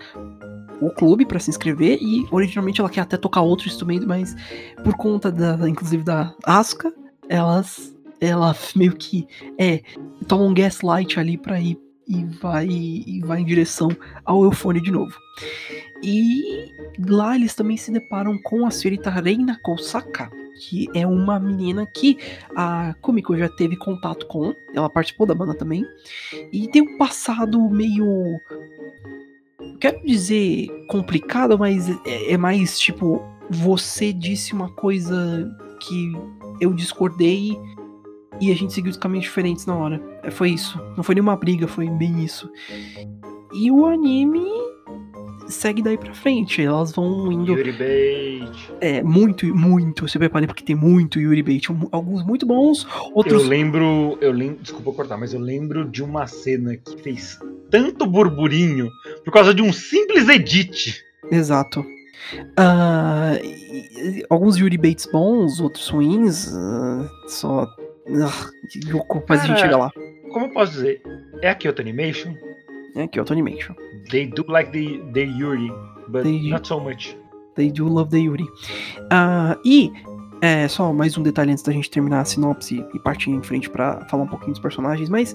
o 0.82 0.90
clube 0.90 1.26
para 1.26 1.40
se 1.40 1.50
inscrever 1.50 1.98
e 2.02 2.28
originalmente 2.32 2.82
ela 2.82 2.90
quer 2.90 3.02
até 3.02 3.18
tocar 3.18 3.42
outro 3.42 3.68
instrumento, 3.68 4.08
mas 4.08 4.36
por 4.84 4.96
conta 4.96 5.32
da, 5.32 5.70
inclusive 5.70 6.04
da 6.04 6.34
Asuka, 6.46 6.94
elas 7.30 7.94
ela 8.20 8.56
meio 8.76 8.96
que 8.96 9.28
é 9.58 9.82
toma 10.28 10.44
um 10.44 10.54
gaslight 10.54 11.20
ali 11.20 11.38
para 11.38 11.60
ir 11.60 11.78
e 12.08 12.24
vai 12.24 12.68
e 12.68 13.22
vai 13.26 13.42
em 13.42 13.46
direção 13.46 13.90
ao 14.24 14.44
Eufone 14.44 14.82
de 14.82 14.92
novo. 14.92 15.14
E 16.04 16.70
lá 17.08 17.36
eles 17.36 17.56
também 17.56 17.78
se 17.78 17.92
deparam 17.92 18.38
com 18.44 18.66
a 18.66 18.72
senhorita 18.72 19.10
Reina 19.10 19.58
Kousaka, 19.64 20.30
que 20.60 20.88
é 20.94 21.06
uma 21.06 21.40
menina 21.40 21.86
que 21.86 22.18
a 22.56 22.94
Kumiko 23.02 23.38
já 23.38 23.50
teve 23.50 23.76
contato 23.76 24.26
com, 24.28 24.56
ela 24.74 24.90
participou 24.90 25.28
da 25.28 25.36
banda 25.36 25.54
também, 25.54 25.86
e 26.52 26.68
tem 26.68 26.82
um 26.82 26.98
passado 26.98 27.60
meio. 27.70 28.40
Quero 29.80 30.06
dizer 30.06 30.70
complicado, 30.88 31.58
mas 31.58 31.90
é, 32.06 32.34
é 32.34 32.38
mais 32.38 32.80
tipo: 32.80 33.22
você 33.50 34.14
disse 34.14 34.54
uma 34.54 34.70
coisa 34.72 35.50
que 35.82 36.14
eu 36.62 36.74
discordei 36.74 37.58
e 38.40 38.52
a 38.52 38.56
gente 38.56 38.74
seguiu 38.74 38.92
os 38.92 38.98
caminhos 38.98 39.26
diferentes 39.26 39.66
na 39.66 39.76
hora. 39.76 40.02
É, 40.24 40.32
Foi 40.32 40.50
isso. 40.50 40.80
Não 40.96 41.04
foi 41.04 41.16
nenhuma 41.16 41.36
briga, 41.36 41.68
foi 41.68 41.90
bem 41.90 42.24
isso. 42.24 42.50
E 43.54 43.72
o 43.72 43.86
anime 43.86 44.46
segue 45.48 45.82
daí 45.82 45.98
pra 45.98 46.14
frente. 46.14 46.62
Elas 46.62 46.92
vão 46.92 47.32
indo. 47.32 47.52
Yuri 47.54 47.72
Bait. 47.72 48.70
É, 48.82 49.02
muito, 49.04 49.46
muito. 49.56 50.08
Se 50.08 50.18
prepare 50.18 50.48
porque 50.48 50.64
tem 50.64 50.76
muito 50.76 51.20
Yuri 51.20 51.42
Bait. 51.44 51.68
Alguns 51.92 52.24
muito 52.26 52.46
bons, 52.46 52.88
outros. 53.14 53.44
Eu 53.44 53.48
lembro, 53.50 54.18
eu 54.22 54.32
lembro, 54.32 54.58
desculpa 54.62 54.92
cortar, 54.92 55.18
mas 55.18 55.34
eu 55.34 55.40
lembro 55.40 55.86
de 55.86 56.04
uma 56.04 56.28
cena 56.28 56.76
que 56.78 57.02
fez 57.02 57.40
tanto 57.70 58.06
burburinho 58.06 58.90
por 59.24 59.32
causa 59.32 59.54
de 59.54 59.62
um 59.62 59.72
simples 59.74 60.28
edit. 60.30 61.02
Exato. 61.32 61.86
E- 63.44 64.26
alguns 64.30 64.58
Yuri 64.58 64.78
Bates 64.78 65.08
bons, 65.12 65.60
outros 65.60 65.88
ruins. 65.90 66.52
ah, 66.54 67.08
só. 67.28 67.68
Louco, 68.92 69.24
mas 69.28 69.42
a 69.42 69.46
gente 69.48 69.56
Cara, 69.56 69.62
chega 69.68 69.78
lá. 69.78 69.92
Como 70.32 70.46
eu 70.46 70.50
posso 70.50 70.74
dizer? 70.74 71.02
É 71.42 71.50
a 71.50 71.56
Kyoto 71.56 71.82
Animation. 71.82 72.34
É 72.96 73.08
Kyoto 73.08 73.34
Animation. 73.34 73.74
They 74.10 74.28
do 74.28 74.44
like 74.48 74.72
the, 74.72 75.00
the 75.14 75.24
Yuri, 75.24 75.72
but 76.08 76.24
They- 76.24 76.50
not 76.50 76.68
so 76.68 76.80
much. 76.80 77.18
They 77.56 77.72
do 77.72 77.88
love 77.88 78.10
the 78.12 78.20
Yuri. 78.20 78.46
Ah, 79.12 79.58
e 79.64 79.92
é, 80.42 80.68
só 80.68 80.92
mais 80.92 81.18
um 81.18 81.24
detalhe 81.24 81.52
antes 81.52 81.64
da 81.64 81.72
gente 81.72 81.90
terminar 81.90 82.22
a 82.22 82.26
sinopse 82.26 82.86
e 82.94 83.00
partir 83.00 83.32
em 83.32 83.42
frente 83.42 83.70
pra 83.70 84.06
falar 84.10 84.24
um 84.24 84.28
pouquinho 84.28 84.52
dos 84.52 84.60
personagens, 84.60 85.10
mas 85.10 85.34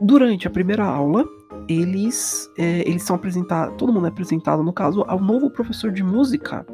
durante 0.00 0.46
a 0.46 0.50
primeira 0.50 0.84
aula, 0.84 1.24
eles 1.66 2.50
é, 2.58 2.86
eles 2.88 3.02
são 3.02 3.16
apresentados, 3.16 3.74
todo 3.78 3.92
mundo 3.92 4.04
é 4.06 4.10
apresentado, 4.10 4.62
no 4.62 4.72
caso, 4.72 5.04
ao 5.08 5.18
novo 5.18 5.48
professor 5.50 5.90
de 5.90 6.02
música, 6.02 6.66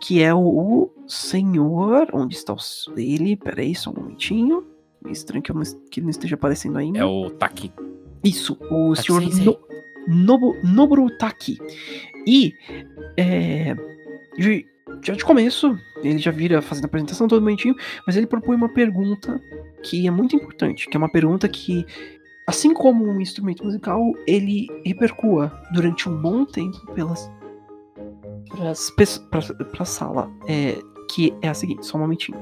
que 0.00 0.22
é 0.22 0.34
o, 0.34 0.40
o 0.40 0.90
senhor. 1.06 2.08
Onde 2.12 2.34
está 2.34 2.52
o, 2.52 2.58
ele? 2.96 3.34
Peraí, 3.36 3.74
só 3.74 3.90
um 3.90 3.94
momentinho. 3.94 4.64
É 5.06 5.10
Estranho 5.10 5.42
que, 5.42 5.50
eu 5.50 5.56
que 5.90 6.00
ele 6.00 6.04
não 6.04 6.10
esteja 6.10 6.34
aparecendo 6.34 6.76
ainda. 6.76 6.98
É 6.98 7.04
o 7.04 7.30
Taki. 7.30 7.72
Isso, 8.22 8.58
o 8.70 8.92
Taki 8.94 9.06
senhor 9.06 9.22
no, 9.22 9.58
Nobu, 10.06 10.56
Noboru 10.62 11.10
Taki. 11.18 11.58
E 12.26 12.54
é, 13.16 13.74
já 15.02 15.14
de 15.14 15.24
começo, 15.24 15.78
ele 16.02 16.18
já 16.18 16.30
vira 16.30 16.62
fazendo 16.62 16.84
a 16.84 16.86
apresentação 16.86 17.28
todo 17.28 17.42
bonitinho, 17.42 17.74
mas 18.06 18.16
ele 18.16 18.26
propõe 18.26 18.56
uma 18.56 18.68
pergunta 18.68 19.40
que 19.82 20.06
é 20.06 20.10
muito 20.10 20.36
importante, 20.36 20.88
que 20.88 20.96
é 20.96 20.98
uma 20.98 21.10
pergunta 21.10 21.48
que, 21.48 21.84
assim 22.46 22.72
como 22.74 23.06
um 23.06 23.20
instrumento 23.20 23.64
musical, 23.64 24.00
ele 24.26 24.66
repercua 24.84 25.52
durante 25.72 26.08
um 26.08 26.20
bom 26.20 26.44
tempo 26.44 26.78
pelas 26.94 27.30
pra, 29.30 29.40
pra 29.64 29.84
sala. 29.84 30.30
É, 30.46 30.78
que 31.10 31.34
é 31.40 31.48
a 31.48 31.54
seguinte, 31.54 31.86
só 31.86 31.96
um 31.96 32.02
momentinho. 32.02 32.38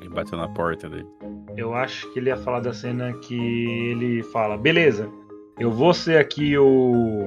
Ele 0.00 0.08
bateu 0.08 0.38
na 0.38 0.48
porta 0.48 0.88
dele. 0.88 1.06
Eu 1.60 1.74
acho 1.74 2.10
que 2.10 2.18
ele 2.18 2.30
ia 2.30 2.38
falar 2.38 2.60
da 2.60 2.72
cena 2.72 3.12
que 3.12 3.34
ele 3.34 4.22
fala: 4.22 4.56
beleza, 4.56 5.10
eu 5.58 5.70
vou 5.70 5.92
ser 5.92 6.16
aqui 6.16 6.56
o. 6.56 7.26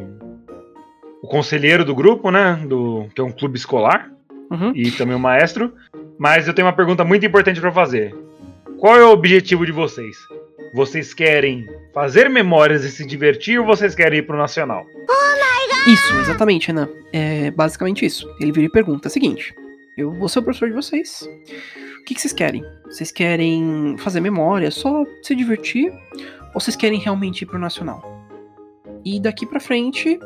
O 1.22 1.28
conselheiro 1.28 1.86
do 1.86 1.94
grupo, 1.94 2.32
né? 2.32 2.60
Do, 2.68 3.08
que 3.14 3.22
é 3.22 3.24
um 3.24 3.32
clube 3.32 3.58
escolar. 3.58 4.12
Uhum. 4.50 4.72
e 4.76 4.92
também 4.92 5.16
o 5.16 5.20
maestro. 5.20 5.74
Mas 6.18 6.48
eu 6.48 6.54
tenho 6.54 6.68
uma 6.68 6.76
pergunta 6.76 7.04
muito 7.04 7.24
importante 7.26 7.62
pra 7.62 7.72
fazer. 7.72 8.14
Qual 8.80 8.96
é 8.96 9.06
o 9.06 9.12
objetivo 9.12 9.66
de 9.66 9.72
vocês? 9.72 10.18
Vocês 10.74 11.14
querem 11.14 11.68
fazer 11.94 12.28
memórias 12.28 12.84
e 12.84 12.90
se 12.90 13.06
divertir 13.06 13.60
ou 13.60 13.66
vocês 13.66 13.94
querem 13.94 14.20
ir 14.20 14.24
pro 14.24 14.36
nacional? 14.36 14.84
Isso, 15.88 16.14
exatamente, 16.22 16.68
Renan. 16.68 16.90
É 17.12 17.52
basicamente 17.52 18.04
isso. 18.04 18.28
Ele 18.40 18.52
vira 18.52 18.66
e 18.66 18.72
pergunta: 18.72 19.08
é 19.08 19.10
o 19.10 19.12
seguinte, 19.12 19.54
eu 19.96 20.12
vou 20.12 20.28
ser 20.28 20.40
o 20.40 20.44
professor 20.44 20.70
de 20.70 20.76
vocês. 20.76 21.30
O 22.04 22.06
que, 22.06 22.14
que 22.16 22.22
vocês 22.22 22.34
querem? 22.34 22.64
Vocês 22.86 23.12
querem 23.12 23.96
fazer 23.98 24.20
memória, 24.20 24.70
só 24.70 25.04
se 25.22 25.34
divertir? 25.34 25.90
Ou 26.54 26.60
vocês 26.60 26.76
querem 26.76 27.00
realmente 27.00 27.44
ir 27.44 27.46
pro 27.46 27.58
Nacional? 27.58 28.04
E 29.06 29.20
daqui 29.20 29.46
pra 29.46 29.60
frente, 29.60 30.20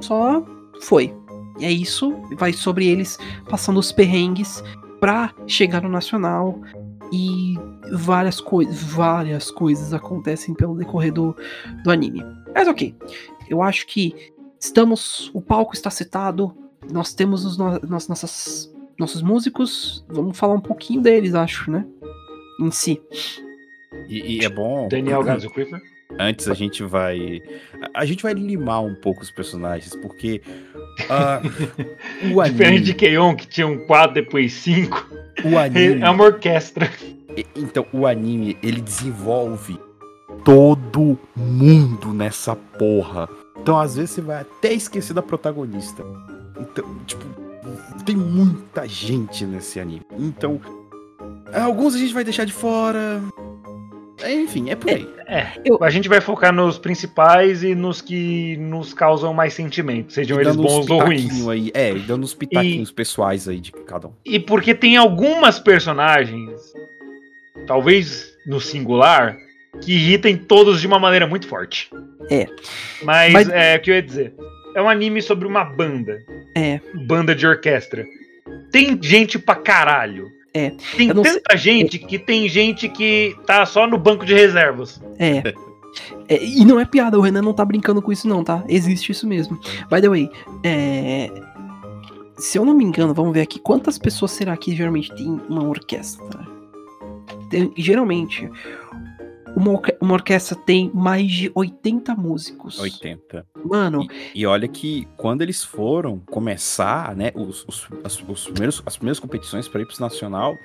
só 0.00 0.44
foi. 0.82 1.14
E 1.58 1.64
é 1.64 1.70
isso, 1.70 2.12
vai 2.36 2.52
sobre 2.52 2.86
eles 2.86 3.18
passando 3.48 3.78
os 3.80 3.90
perrengues 3.90 4.62
pra 5.00 5.32
chegar 5.46 5.82
no 5.82 5.88
Nacional. 5.88 6.60
E 7.10 7.54
várias 7.92 8.40
coisas, 8.40 8.82
várias 8.82 9.50
coisas 9.50 9.92
acontecem 9.92 10.54
pelo 10.54 10.76
decorrer 10.76 11.12
do, 11.12 11.34
do 11.84 11.90
anime. 11.90 12.22
Mas 12.54 12.68
ok, 12.68 12.94
eu 13.48 13.62
acho 13.62 13.86
que 13.86 14.14
estamos, 14.58 15.30
o 15.34 15.40
palco 15.42 15.74
está 15.74 15.90
citado, 15.90 16.54
nós 16.90 17.12
temos 17.12 17.44
os 17.44 17.58
no- 17.58 17.78
nos- 17.80 18.08
nossas, 18.08 18.72
nossos 18.98 19.22
músicos, 19.22 20.04
vamos 20.08 20.36
falar 20.38 20.54
um 20.54 20.60
pouquinho 20.60 21.00
deles, 21.00 21.34
acho, 21.34 21.70
né? 21.70 21.84
Em 22.60 22.70
si. 22.70 23.00
E, 24.08 24.38
e 24.40 24.44
é 24.44 24.48
bom. 24.48 24.88
Daniel 24.88 25.22
Gazo 25.22 25.50
Creeper? 25.50 25.80
Antes 26.18 26.46
a 26.48 26.54
gente 26.54 26.82
vai. 26.82 27.40
A, 27.94 28.00
a 28.02 28.04
gente 28.04 28.22
vai 28.22 28.34
limar 28.34 28.82
um 28.84 28.94
pouco 28.94 29.22
os 29.22 29.30
personagens, 29.30 29.94
porque. 29.96 30.42
ah, 31.08 31.40
o 32.34 32.42
Diferente 32.42 32.62
anime. 32.66 32.80
de 32.84 32.94
Keion, 32.94 33.34
que 33.34 33.46
tinha 33.46 33.66
um 33.66 33.78
4, 33.86 34.14
depois 34.14 34.52
5. 34.52 35.06
O 35.44 35.58
anime. 35.58 36.00
É 36.04 36.10
uma 36.10 36.24
orquestra. 36.24 36.90
E- 37.36 37.46
Então, 37.56 37.86
o 37.92 38.06
anime, 38.06 38.56
ele 38.62 38.80
desenvolve 38.80 39.78
todo 40.44 41.18
mundo 41.34 42.12
nessa 42.12 42.54
porra. 42.54 43.28
Então, 43.60 43.78
às 43.78 43.96
vezes, 43.96 44.10
você 44.10 44.20
vai 44.20 44.40
até 44.42 44.72
esquecer 44.72 45.14
da 45.14 45.22
protagonista. 45.22 46.04
Então, 46.60 46.84
tipo, 47.06 47.24
tem 48.02 48.16
muita 48.16 48.86
gente 48.86 49.44
nesse 49.44 49.80
anime. 49.80 50.02
Então, 50.18 50.60
alguns 51.52 51.94
a 51.94 51.98
gente 51.98 52.12
vai 52.12 52.24
deixar 52.24 52.44
de 52.44 52.52
fora. 52.52 53.22
Enfim, 54.24 54.70
é 54.70 54.76
por 54.76 54.90
aí. 54.90 55.08
A 55.80 55.90
gente 55.90 56.08
vai 56.08 56.20
focar 56.20 56.52
nos 56.52 56.78
principais 56.78 57.62
e 57.62 57.74
nos 57.74 58.00
que 58.00 58.56
nos 58.58 58.94
causam 58.94 59.32
mais 59.34 59.54
sentimentos, 59.54 60.14
sejam 60.14 60.38
E 60.38 60.42
eles 60.42 60.56
bons 60.56 60.88
ou 60.88 61.00
ruins. 61.00 61.48
Aí, 61.48 61.70
é, 61.74 61.92
e 61.92 62.00
dando 62.00 62.22
uns 62.24 62.34
pitaquinhos 62.34 62.92
pessoais 62.92 63.48
aí 63.48 63.58
de 63.60 63.72
cada 63.72 64.08
um. 64.08 64.12
E 64.24 64.38
porque 64.38 64.74
tem 64.74 64.96
algumas 64.96 65.58
personagens, 65.58 66.60
talvez 67.66 68.32
no 68.46 68.60
singular, 68.60 69.36
que 69.80 69.92
irritem 69.92 70.36
todos 70.36 70.80
de 70.80 70.86
uma 70.86 70.98
maneira 70.98 71.26
muito 71.26 71.48
forte. 71.48 71.90
É. 72.30 72.46
Mas, 73.02 73.32
Mas- 73.32 73.48
é 73.48 73.76
o 73.76 73.80
que 73.80 73.90
eu 73.90 73.94
ia 73.94 74.02
dizer. 74.02 74.34
É 74.74 74.82
um 74.82 74.88
anime 74.88 75.20
sobre 75.22 75.46
uma 75.46 75.64
banda. 75.64 76.22
É. 76.56 76.80
Banda 77.06 77.34
de 77.34 77.46
orquestra. 77.46 78.04
Tem 78.70 78.98
gente 79.02 79.38
pra 79.38 79.54
caralho. 79.54 80.30
É. 80.54 80.72
Tem 80.96 81.08
não 81.08 81.24
sei- 81.24 81.34
tanta 81.34 81.56
gente 81.56 81.98
que 81.98 82.18
tem 82.18 82.48
gente 82.48 82.88
que 82.88 83.34
tá 83.46 83.64
só 83.64 83.86
no 83.86 83.96
banco 83.98 84.24
de 84.24 84.34
reservas. 84.34 85.00
É. 85.18 85.42
É, 86.28 86.42
e 86.42 86.64
não 86.64 86.80
é 86.80 86.84
piada, 86.86 87.18
o 87.18 87.20
Renan 87.22 87.42
não 87.42 87.52
tá 87.52 87.64
brincando 87.64 88.00
com 88.00 88.10
isso, 88.12 88.26
não, 88.26 88.42
tá? 88.42 88.64
Existe 88.68 89.12
isso 89.12 89.26
mesmo. 89.26 89.58
By 89.90 90.00
the 90.00 90.08
way, 90.08 90.30
é. 90.64 91.30
Se 92.38 92.58
eu 92.58 92.64
não 92.64 92.74
me 92.74 92.82
engano, 92.84 93.12
vamos 93.14 93.32
ver 93.34 93.42
aqui, 93.42 93.58
quantas 93.58 93.98
pessoas 93.98 94.30
será 94.32 94.56
que 94.56 94.74
geralmente 94.74 95.14
tem 95.14 95.26
uma 95.48 95.62
orquestra? 95.64 96.40
Tem- 97.50 97.72
geralmente, 97.76 98.50
uma, 99.56 99.70
orque- 99.72 99.96
uma 100.00 100.14
orquestra 100.14 100.56
tem 100.56 100.90
mais 100.94 101.30
de 101.30 101.50
80 101.54 102.14
músicos. 102.14 102.78
80. 102.78 103.46
Mano, 103.64 104.06
E 104.34 104.46
olha 104.46 104.66
que 104.66 105.06
quando 105.16 105.42
eles 105.42 105.62
foram 105.62 106.18
começar, 106.18 107.14
né, 107.16 107.32
os, 107.34 107.64
os, 107.68 107.86
as, 108.04 108.22
os 108.26 108.44
primeiros, 108.46 108.82
as 108.86 108.96
primeiras 108.96 109.18
competições 109.20 109.68
para 109.68 109.80
ir 109.82 109.86
pro 109.86 110.00
nacional, 110.00 110.56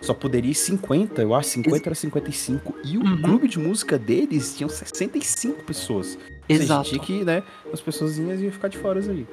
só 0.00 0.12
poderia 0.12 0.50
ir 0.50 0.54
50, 0.54 1.22
eu 1.22 1.34
acho, 1.34 1.48
50 1.50 1.88
era 1.88 1.94
55. 1.94 2.74
E 2.84 2.98
o 2.98 3.04
Uhum. 3.04 3.22
clube 3.22 3.48
de 3.48 3.58
música 3.58 3.98
deles 3.98 4.56
tinham 4.56 4.68
65 4.68 5.62
pessoas. 5.64 6.18
Exato. 6.48 6.90
tinha 6.90 7.00
que, 7.00 7.24
né, 7.24 7.42
as 7.72 7.80
pessoas 7.80 8.18
iam 8.18 8.52
ficar 8.52 8.68
de 8.68 8.76
fora 8.78 8.98
ali. 9.00 9.26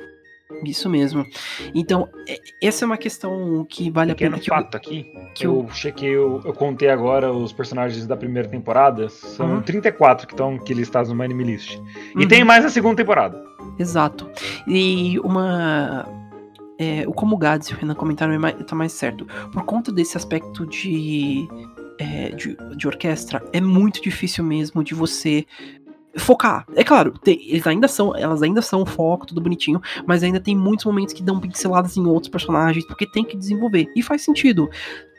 Isso 0.64 0.90
mesmo. 0.90 1.26
Então, 1.74 2.08
é- 2.28 2.40
essa 2.62 2.84
é 2.84 2.86
uma 2.86 2.98
questão 2.98 3.66
que 3.68 3.90
vale 3.90 4.12
a 4.12 4.16
Pequeno 4.16 4.32
pena. 4.38 4.44
Que 4.44 4.50
eu- 4.52 4.56
fato 4.56 4.76
aqui, 4.78 5.08
que 5.36 5.46
eu 5.48 5.68
chequei, 5.74 6.10
eu, 6.10 6.42
eu 6.46 6.54
contei 6.54 6.90
agora 6.90 7.32
os 7.32 7.52
personagens 7.52 8.06
da 8.06 8.16
primeira 8.16 8.48
temporada. 8.48 9.10
São 9.10 9.56
Uhum. 9.56 9.62
34 9.62 10.28
que 10.28 10.34
estão 10.34 10.58
que 10.58 10.74
listados 10.74 11.12
no 11.12 11.22
Anime 11.24 11.44
List. 11.44 11.76
E 12.16 12.22
Uhum. 12.22 12.28
tem 12.28 12.44
mais 12.44 12.64
na 12.64 12.70
segunda 12.70 12.96
temporada. 12.98 13.44
Exato. 13.80 14.30
E 14.68 15.20
uma. 15.20 16.06
É, 16.80 17.04
o 17.08 17.14
como 17.14 17.36
o 17.36 17.38
Gads 17.38 17.68
e 17.70 17.74
o 17.74 17.78
Renan 17.78 17.94
comentaram 17.94 18.34
é 18.34 18.38
mais, 18.40 18.56
tá 18.66 18.76
mais 18.76 18.92
certo. 18.92 19.26
Por 19.52 19.64
conta 19.64 19.92
desse 19.92 20.18
aspecto 20.18 20.66
de, 20.66 21.48
é, 22.00 22.30
de, 22.30 22.58
de 22.76 22.88
orquestra, 22.88 23.44
é 23.54 23.62
muito 23.62 24.02
difícil 24.02 24.44
mesmo 24.44 24.84
de 24.84 24.96
você 24.96 25.46
focar. 26.18 26.66
É 26.76 26.84
claro, 26.84 27.14
tem, 27.24 27.42
eles 27.48 27.66
ainda 27.66 27.88
são, 27.88 28.16
elas 28.16 28.42
ainda 28.42 28.62
são 28.62 28.86
foco, 28.86 29.26
tudo 29.26 29.42
bonitinho, 29.42 29.82
mas 30.06 30.24
ainda 30.24 30.40
tem 30.40 30.56
muitos 30.56 30.86
momentos 30.86 31.14
que 31.14 31.24
dão 31.24 31.40
pinceladas 31.40 31.98
em 31.98 32.06
outros 32.06 32.30
personagens, 32.30 32.86
porque 32.86 33.10
tem 33.10 33.24
que 33.24 33.38
desenvolver. 33.38 33.88
E 33.96 34.02
faz 34.02 34.24
sentido. 34.24 34.70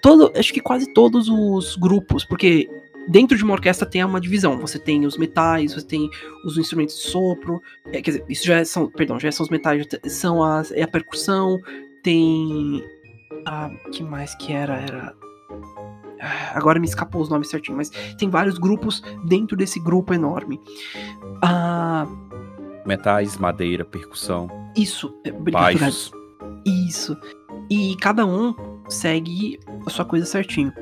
Todo, 0.02 0.32
acho 0.37 0.52
que 0.52 0.61
quase 0.61 0.92
todos 0.92 1.28
os 1.28 1.76
grupos, 1.76 2.25
porque 2.25 2.68
dentro 3.08 3.37
de 3.37 3.44
uma 3.44 3.54
orquestra 3.54 3.87
tem 3.87 4.04
uma 4.04 4.20
divisão. 4.20 4.58
Você 4.61 4.78
tem 4.78 5.06
os 5.06 5.16
metais, 5.16 5.75
você 5.75 5.87
tem 5.87 6.08
os 6.44 6.58
instrumentos 6.58 6.96
de 6.96 7.02
sopro. 7.02 7.61
É, 7.87 8.02
quer 8.02 8.12
dizer, 8.12 8.25
isso 8.28 8.44
já 8.44 8.64
são, 8.64 8.88
perdão, 8.88 9.18
já 9.18 9.30
são 9.32 9.44
os 9.44 9.50
metais, 9.50 9.87
são 10.08 10.42
as, 10.42 10.70
é 10.72 10.82
a 10.82 10.88
percussão, 10.88 11.58
tem. 12.02 12.84
Ah, 13.46 13.70
que 13.92 14.02
mais 14.02 14.34
que 14.34 14.52
era? 14.52 14.76
Era 14.76 15.14
Agora 16.54 16.78
me 16.78 16.86
escapou 16.86 17.20
os 17.20 17.28
nomes 17.28 17.48
certinho, 17.48 17.76
mas 17.76 17.90
tem 18.18 18.30
vários 18.30 18.58
grupos 18.58 19.02
dentro 19.24 19.56
desse 19.56 19.80
grupo 19.80 20.14
enorme. 20.14 20.60
Ah, 21.42 22.06
Metais, 22.84 23.36
madeira, 23.36 23.84
percussão. 23.84 24.48
Isso, 24.76 25.14
é, 25.24 25.30
baixos. 25.30 26.12
Isso. 26.64 27.16
E 27.70 27.96
cada 27.96 28.26
um 28.26 28.54
segue 28.88 29.58
a 29.86 29.90
sua 29.90 30.04
coisa 30.04 30.26
certinho. 30.26 30.72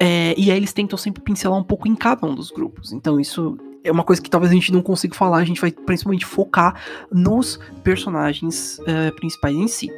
É, 0.00 0.34
e 0.36 0.50
aí 0.50 0.56
eles 0.56 0.72
tentam 0.72 0.98
sempre 0.98 1.22
pincelar 1.22 1.58
um 1.58 1.64
pouco 1.64 1.86
em 1.86 1.94
cada 1.94 2.26
um 2.26 2.34
dos 2.34 2.50
grupos. 2.50 2.92
Então 2.92 3.20
isso 3.20 3.56
é 3.84 3.92
uma 3.92 4.02
coisa 4.02 4.20
que 4.20 4.30
talvez 4.30 4.50
a 4.50 4.54
gente 4.54 4.72
não 4.72 4.82
consiga 4.82 5.14
falar, 5.14 5.38
a 5.38 5.44
gente 5.44 5.60
vai 5.60 5.70
principalmente 5.70 6.26
focar 6.26 6.80
nos 7.12 7.58
personagens 7.82 8.78
uh, 8.80 9.14
principais 9.14 9.54
em 9.54 9.68
si. 9.68 9.90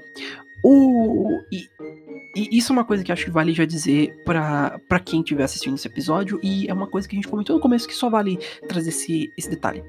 O, 0.62 1.40
e, 1.52 1.68
e 2.36 2.58
isso 2.58 2.72
é 2.72 2.74
uma 2.74 2.84
coisa 2.84 3.02
que 3.02 3.10
acho 3.10 3.24
que 3.24 3.30
vale 3.30 3.52
já 3.54 3.64
dizer 3.64 4.22
para 4.24 5.00
quem 5.04 5.20
estiver 5.20 5.44
assistindo 5.44 5.74
esse 5.74 5.88
episódio, 5.88 6.38
e 6.42 6.68
é 6.68 6.72
uma 6.74 6.86
coisa 6.86 7.08
que 7.08 7.16
a 7.16 7.18
gente 7.18 7.28
comentou 7.28 7.56
no 7.56 7.62
começo 7.62 7.88
que 7.88 7.94
só 7.94 8.10
vale 8.10 8.38
trazer 8.68 8.90
esse, 8.90 9.32
esse 9.38 9.48
detalhe. 9.48 9.82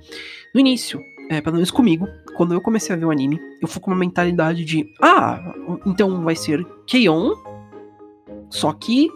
No 0.53 0.59
início, 0.61 1.01
é, 1.29 1.41
pelo 1.41 1.55
menos 1.55 1.71
comigo, 1.71 2.07
quando 2.35 2.53
eu 2.53 2.61
comecei 2.61 2.95
a 2.95 2.97
ver 2.97 3.05
o 3.05 3.11
anime, 3.11 3.39
eu 3.61 3.67
fui 3.67 3.81
com 3.81 3.91
uma 3.91 3.97
mentalidade 3.97 4.63
de: 4.63 4.89
ah, 5.01 5.53
então 5.85 6.23
vai 6.23 6.35
ser 6.35 6.65
Keion, 6.85 7.33
só 8.49 8.71
que 8.71 9.09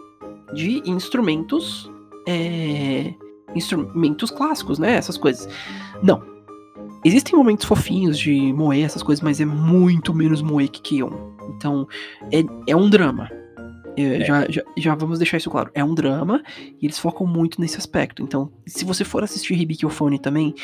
de 0.54 0.82
instrumentos. 0.84 1.90
É, 2.28 3.12
instrumentos 3.54 4.30
clássicos, 4.30 4.78
né? 4.78 4.94
Essas 4.94 5.16
coisas. 5.16 5.48
Não. 6.02 6.22
Existem 7.04 7.36
momentos 7.36 7.64
fofinhos 7.64 8.18
de 8.18 8.52
moe, 8.52 8.80
essas 8.80 9.02
coisas, 9.02 9.22
mas 9.22 9.40
é 9.40 9.44
muito 9.44 10.14
menos 10.14 10.40
moe 10.40 10.68
que 10.68 10.80
Keion. 10.80 11.31
Então, 11.50 11.86
é, 12.30 12.42
é 12.66 12.76
um 12.76 12.88
drama. 12.88 13.30
É, 13.96 14.02
é. 14.02 14.24
Já, 14.24 14.46
já, 14.48 14.62
já, 14.76 14.94
vamos 14.94 15.18
deixar 15.18 15.36
isso 15.36 15.50
claro. 15.50 15.70
É 15.74 15.84
um 15.84 15.94
drama 15.94 16.42
e 16.80 16.86
eles 16.86 16.98
focam 16.98 17.26
muito 17.26 17.60
nesse 17.60 17.76
aspecto. 17.76 18.22
Então, 18.22 18.50
se 18.66 18.84
você 18.84 19.04
for 19.04 19.22
assistir 19.22 19.54
Hibiki 19.54 19.88
Phone 19.88 20.18
também, 20.18 20.54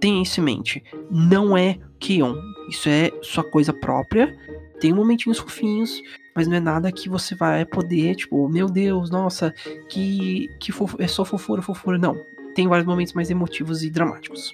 tenha 0.00 0.22
isso 0.22 0.40
em 0.40 0.44
mente. 0.44 0.82
Não 1.10 1.56
é 1.56 1.78
Keon. 1.98 2.34
Isso 2.68 2.88
é 2.88 3.10
sua 3.22 3.44
coisa 3.44 3.72
própria. 3.72 4.36
Tem 4.80 4.92
momentinhos 4.92 5.38
fofinhos, 5.38 6.02
mas 6.34 6.48
não 6.48 6.56
é 6.56 6.60
nada 6.60 6.90
que 6.90 7.08
você 7.08 7.34
vai 7.34 7.64
poder, 7.64 8.16
tipo, 8.16 8.48
meu 8.48 8.66
Deus, 8.66 9.10
nossa, 9.10 9.54
que, 9.88 10.48
que 10.58 10.72
fofo, 10.72 10.96
é 11.00 11.06
só 11.06 11.24
fofura, 11.24 11.62
fofura. 11.62 11.98
Não. 11.98 12.20
Tem 12.54 12.68
vários 12.68 12.86
momentos 12.86 13.14
mais 13.14 13.30
emotivos 13.30 13.82
e 13.82 13.90
dramáticos. 13.90 14.52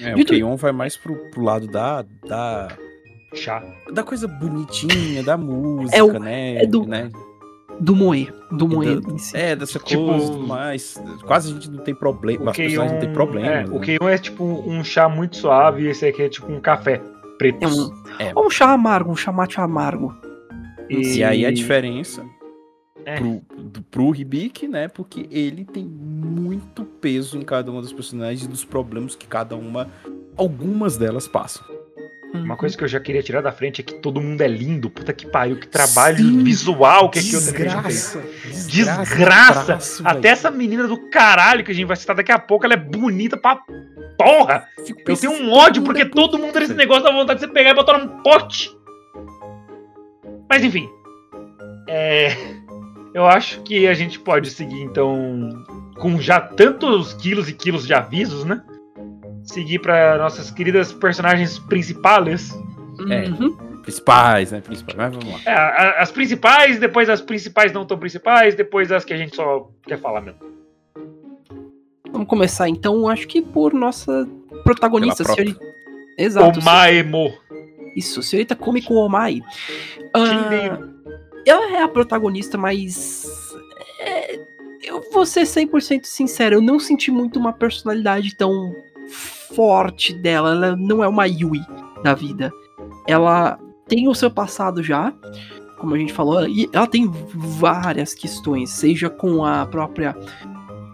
É, 0.00 0.14
Dito... 0.14 0.32
o 0.32 0.36
Keon 0.36 0.56
vai 0.56 0.72
mais 0.72 0.96
pro, 0.96 1.14
pro 1.30 1.42
lado 1.42 1.66
da, 1.66 2.02
da 2.26 2.76
chá. 3.34 3.62
Da 3.92 4.02
coisa 4.02 4.26
bonitinha, 4.26 5.22
da 5.22 5.36
música, 5.36 5.96
é 5.96 6.02
o, 6.02 6.18
né? 6.18 6.62
É 6.62 6.66
do, 6.66 6.86
né? 6.86 7.10
do 7.80 7.94
moer. 7.94 8.32
Do 8.50 8.68
moer. 8.68 9.00
É, 9.34 9.54
dessa 9.56 9.78
tipo, 9.78 10.06
coisa, 10.06 10.32
mas 10.38 11.02
quase 11.26 11.50
a 11.50 11.54
gente 11.54 11.70
não 11.70 11.82
tem 11.82 11.94
problema. 11.94 12.50
As 12.50 12.56
pessoas 12.56 12.92
não 12.92 12.98
tem 12.98 13.12
problema. 13.12 13.46
É, 13.46 13.64
né? 13.64 13.70
O 13.70 13.80
Keion 13.80 14.08
é 14.08 14.18
tipo 14.18 14.44
um 14.44 14.82
chá 14.82 15.08
muito 15.08 15.36
suave 15.36 15.82
e 15.82 15.88
esse 15.88 16.06
aqui 16.06 16.22
é 16.22 16.28
tipo 16.28 16.50
um 16.50 16.60
café 16.60 17.00
preto. 17.38 17.62
É 17.62 17.68
um, 17.68 18.04
é. 18.18 18.46
um 18.46 18.50
chá 18.50 18.72
amargo, 18.72 19.10
um 19.10 19.16
chá 19.16 19.32
mate 19.32 19.60
amargo. 19.60 20.14
E, 20.88 21.18
e 21.18 21.24
aí 21.24 21.44
a 21.44 21.50
diferença 21.50 22.24
é. 23.04 23.16
pro, 23.16 23.42
do, 23.56 23.82
pro 23.82 24.14
Hibiki, 24.14 24.68
né? 24.68 24.88
Porque 24.88 25.26
ele 25.30 25.64
tem 25.64 25.84
muito 25.84 26.84
peso 26.84 27.38
em 27.38 27.42
cada 27.42 27.70
uma 27.70 27.82
dos 27.82 27.92
personagens 27.92 28.44
e 28.44 28.48
dos 28.48 28.64
problemas 28.64 29.14
que 29.14 29.26
cada 29.26 29.56
uma, 29.56 29.88
algumas 30.36 30.96
delas 30.96 31.26
passam. 31.26 31.64
Uma 32.34 32.54
uhum. 32.54 32.56
coisa 32.56 32.76
que 32.76 32.84
eu 32.84 32.88
já 32.88 33.00
queria 33.00 33.22
tirar 33.22 33.40
da 33.40 33.52
frente 33.52 33.80
é 33.80 33.84
que 33.84 33.94
todo 33.94 34.20
mundo 34.20 34.40
é 34.40 34.48
lindo. 34.48 34.90
Puta 34.90 35.12
que 35.12 35.26
pariu, 35.26 35.56
que 35.56 35.66
trabalho 35.66 36.18
Sim, 36.18 36.44
visual 36.44 37.10
que 37.10 37.18
aqui 37.18 37.28
o 37.36 37.38
Desgraça. 37.38 38.22
Desgraça. 38.44 39.64
Traço, 39.64 40.02
Até 40.06 40.28
essa 40.28 40.50
menina 40.50 40.86
do 40.86 41.08
caralho 41.08 41.64
que 41.64 41.70
a 41.70 41.74
gente 41.74 41.86
vai 41.86 41.96
citar 41.96 42.16
daqui 42.16 42.32
a 42.32 42.38
pouco, 42.38 42.64
ela 42.64 42.74
é 42.74 42.76
bonita 42.76 43.36
pra 43.36 43.60
porra. 44.18 44.66
Eu 45.06 45.16
tenho 45.16 45.32
um 45.32 45.52
ódio 45.52 45.82
porque 45.82 46.02
é 46.02 46.08
todo 46.08 46.38
mundo 46.38 46.58
nesse 46.58 46.74
negócio 46.74 47.04
dá 47.04 47.12
vontade 47.12 47.40
de 47.40 47.46
você 47.46 47.52
pegar 47.52 47.70
e 47.70 47.74
botar 47.74 47.98
num 47.98 48.22
pote. 48.22 48.76
Mas 50.48 50.62
enfim. 50.62 50.88
É. 51.88 52.36
Eu 53.14 53.26
acho 53.26 53.62
que 53.62 53.86
a 53.86 53.94
gente 53.94 54.18
pode 54.18 54.50
seguir 54.50 54.82
então 54.82 55.48
com 55.96 56.20
já 56.20 56.38
tantos 56.38 57.14
quilos 57.14 57.48
e 57.48 57.52
quilos 57.52 57.86
de 57.86 57.94
avisos, 57.94 58.44
né? 58.44 58.62
Seguir 59.46 59.78
para 59.78 60.18
nossas 60.18 60.50
queridas 60.50 60.92
personagens 60.92 61.58
principais. 61.58 62.52
É. 63.10 63.28
Uhum. 63.28 63.56
Principais, 63.82 64.50
né? 64.50 64.60
Principais, 64.60 64.96
mas 64.96 65.14
vamos 65.14 65.44
lá. 65.44 65.52
É, 65.52 66.02
as 66.02 66.10
principais, 66.10 66.78
depois 66.78 67.08
as 67.08 67.20
principais 67.20 67.72
não 67.72 67.86
tão 67.86 67.96
principais, 67.98 68.54
depois 68.54 68.90
as 68.90 69.04
que 69.04 69.14
a 69.14 69.16
gente 69.16 69.36
só 69.36 69.70
quer 69.86 69.98
falar 69.98 70.20
mesmo. 70.20 70.40
Vamos 72.10 72.26
começar 72.28 72.68
então, 72.68 73.08
acho 73.08 73.28
que 73.28 73.40
por 73.40 73.72
nossa 73.72 74.28
protagonista, 74.64 75.22
senhorita. 75.22 75.60
Exato. 76.18 76.58
Omaemo. 76.58 77.32
Isso, 77.94 78.22
senhorita 78.22 78.56
Komiko 78.56 78.94
Omai. 78.94 79.40
Uh, 80.16 81.22
ela 81.46 81.76
é 81.76 81.82
a 81.82 81.88
protagonista, 81.88 82.58
mas. 82.58 83.26
É, 84.00 84.40
eu 84.82 85.00
vou 85.12 85.24
ser 85.24 85.42
100% 85.42 86.04
sincero, 86.04 86.56
eu 86.56 86.60
não 86.60 86.78
senti 86.78 87.10
muito 87.10 87.38
uma 87.38 87.52
personalidade 87.52 88.34
tão 88.34 88.74
forte 89.56 90.12
dela. 90.12 90.50
Ela 90.50 90.76
não 90.76 91.02
é 91.02 91.08
uma 91.08 91.26
Yui 91.26 91.60
da 92.04 92.14
vida. 92.14 92.52
Ela 93.08 93.58
tem 93.88 94.06
o 94.06 94.14
seu 94.14 94.30
passado 94.30 94.82
já, 94.82 95.12
como 95.78 95.94
a 95.94 95.98
gente 95.98 96.12
falou, 96.12 96.46
e 96.46 96.68
ela 96.72 96.86
tem 96.86 97.10
várias 97.34 98.14
questões, 98.14 98.70
seja 98.70 99.08
com 99.08 99.44
a 99.44 99.66
própria 99.66 100.14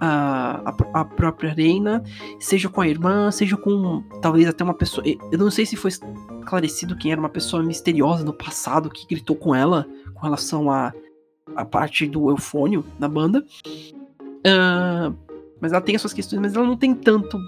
a, 0.05 0.75
a, 0.95 1.05
própria 1.05 1.53
Reina, 1.53 2.03
seja 2.41 2.69
com 2.69 2.81
a 2.81 2.89
irmã, 2.89 3.31
seja 3.31 3.57
com 3.57 4.03
talvez 4.21 4.49
até 4.49 4.65
uma 4.65 4.75
pessoa. 4.75 5.05
Eu 5.07 5.39
não 5.39 5.51
sei 5.51 5.65
se 5.65 5.77
foi 5.77 5.91
esclarecido 5.91 6.97
quem 6.97 7.13
era 7.13 7.21
uma 7.21 7.29
pessoa 7.29 7.63
misteriosa 7.63 8.25
no 8.25 8.33
passado 8.33 8.91
que 8.91 9.07
gritou 9.07 9.37
com 9.37 9.55
ela 9.55 9.87
com 10.15 10.23
relação 10.23 10.71
a, 10.71 10.93
a 11.55 11.65
parte 11.65 12.07
do 12.09 12.31
eufônio 12.31 12.85
na 12.99 13.09
banda. 13.09 13.45
Uh, 14.45 15.15
mas 15.61 15.71
ela 15.71 15.81
tem 15.81 15.95
as 15.95 16.01
suas 16.01 16.13
questões, 16.13 16.41
mas 16.43 16.57
ela 16.57 16.67
não 16.67 16.77
tem 16.77 16.93
tanto 16.97 17.39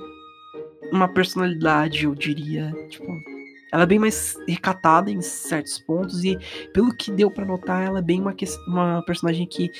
uma 0.92 1.08
personalidade, 1.08 2.04
eu 2.04 2.14
diria. 2.14 2.72
Tipo, 2.88 3.22
ela 3.72 3.82
é 3.82 3.86
bem 3.86 3.98
mais 3.98 4.36
recatada 4.46 5.10
em 5.10 5.20
certos 5.20 5.78
pontos 5.78 6.24
e 6.24 6.38
pelo 6.72 6.94
que 6.94 7.10
deu 7.10 7.30
para 7.30 7.44
notar, 7.44 7.82
ela 7.82 7.98
é 7.98 8.02
bem 8.02 8.20
uma, 8.20 8.34
uma 8.68 9.02
personagem 9.02 9.46
que 9.46 9.70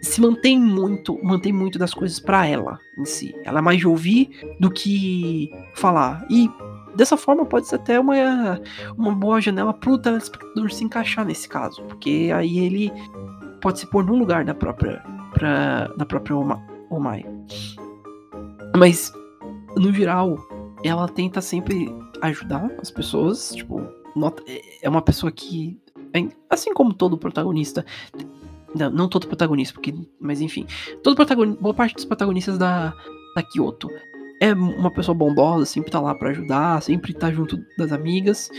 se 0.00 0.20
mantém 0.20 0.58
muito, 0.58 1.18
mantém 1.22 1.52
muito 1.52 1.78
das 1.78 1.92
coisas 1.92 2.18
para 2.18 2.46
ela 2.46 2.78
em 2.98 3.04
si. 3.04 3.34
Ela 3.44 3.58
é 3.58 3.62
mais 3.62 3.78
de 3.78 3.86
ouvir 3.86 4.30
do 4.60 4.70
que 4.70 5.50
falar. 5.74 6.26
E 6.30 6.50
dessa 6.94 7.16
forma 7.16 7.44
pode 7.44 7.68
ser 7.68 7.76
até 7.76 8.00
uma, 8.00 8.14
uma 8.96 9.14
boa 9.14 9.40
janela 9.40 9.74
pro 9.74 9.98
telespectador 9.98 10.70
se 10.70 10.84
encaixar 10.84 11.24
nesse 11.24 11.48
caso, 11.48 11.82
porque 11.84 12.30
aí 12.34 12.58
ele 12.58 12.92
pode 13.60 13.80
se 13.80 13.90
pôr 13.90 14.04
no 14.04 14.14
lugar 14.14 14.44
da 14.44 14.54
própria 14.54 15.02
pra, 15.32 15.88
da 15.96 16.06
própria 16.06 16.36
Omai. 16.90 17.24
Mas 18.76 19.12
no 19.76 19.92
geral, 19.92 20.38
ela 20.82 21.08
tenta 21.08 21.40
sempre 21.40 21.94
ajudar 22.22 22.70
as 22.80 22.90
pessoas. 22.90 23.54
Tipo, 23.54 23.86
nota, 24.14 24.42
é 24.82 24.88
uma 24.88 25.02
pessoa 25.02 25.30
que. 25.30 25.78
Assim 26.48 26.72
como 26.72 26.94
todo 26.94 27.18
protagonista. 27.18 27.84
Não, 28.74 28.90
não 28.90 29.08
todo 29.08 29.26
protagonista, 29.26 29.74
porque. 29.74 29.94
Mas 30.20 30.40
enfim. 30.40 30.66
Todo 31.02 31.16
protagonista. 31.16 31.60
Boa 31.60 31.74
parte 31.74 31.94
dos 31.94 32.04
protagonistas 32.04 32.58
da, 32.58 32.94
da 33.34 33.42
Kyoto 33.42 33.88
é 34.40 34.52
uma 34.52 34.90
pessoa 34.90 35.14
bondosa, 35.14 35.64
sempre 35.64 35.90
tá 35.90 36.00
lá 36.00 36.14
para 36.14 36.30
ajudar, 36.30 36.82
sempre 36.82 37.14
tá 37.14 37.30
junto 37.30 37.58
das 37.78 37.92
amigas. 37.92 38.50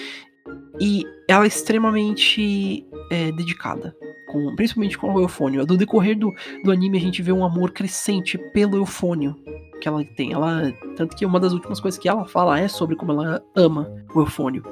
E 0.79 1.03
ela 1.27 1.45
é 1.45 1.47
extremamente 1.47 2.85
é, 3.09 3.31
dedicada, 3.31 3.95
com, 4.27 4.55
principalmente 4.55 4.97
com 4.97 5.13
o 5.13 5.19
Eufônio. 5.19 5.65
Do 5.65 5.77
decorrer 5.77 6.17
do, 6.17 6.33
do 6.63 6.71
anime, 6.71 6.97
a 6.97 7.01
gente 7.01 7.21
vê 7.21 7.31
um 7.31 7.43
amor 7.43 7.71
crescente 7.71 8.37
pelo 8.53 8.77
Eufônio 8.77 9.35
que 9.81 9.87
ela 9.87 10.03
tem. 10.15 10.33
Ela, 10.33 10.71
tanto 10.95 11.15
que 11.15 11.25
uma 11.25 11.39
das 11.39 11.53
últimas 11.53 11.79
coisas 11.79 11.99
que 11.99 12.09
ela 12.09 12.25
fala 12.25 12.59
é 12.59 12.67
sobre 12.67 12.95
como 12.95 13.11
ela 13.11 13.43
ama 13.55 13.91
o 14.13 14.21
Eufônio. 14.21 14.63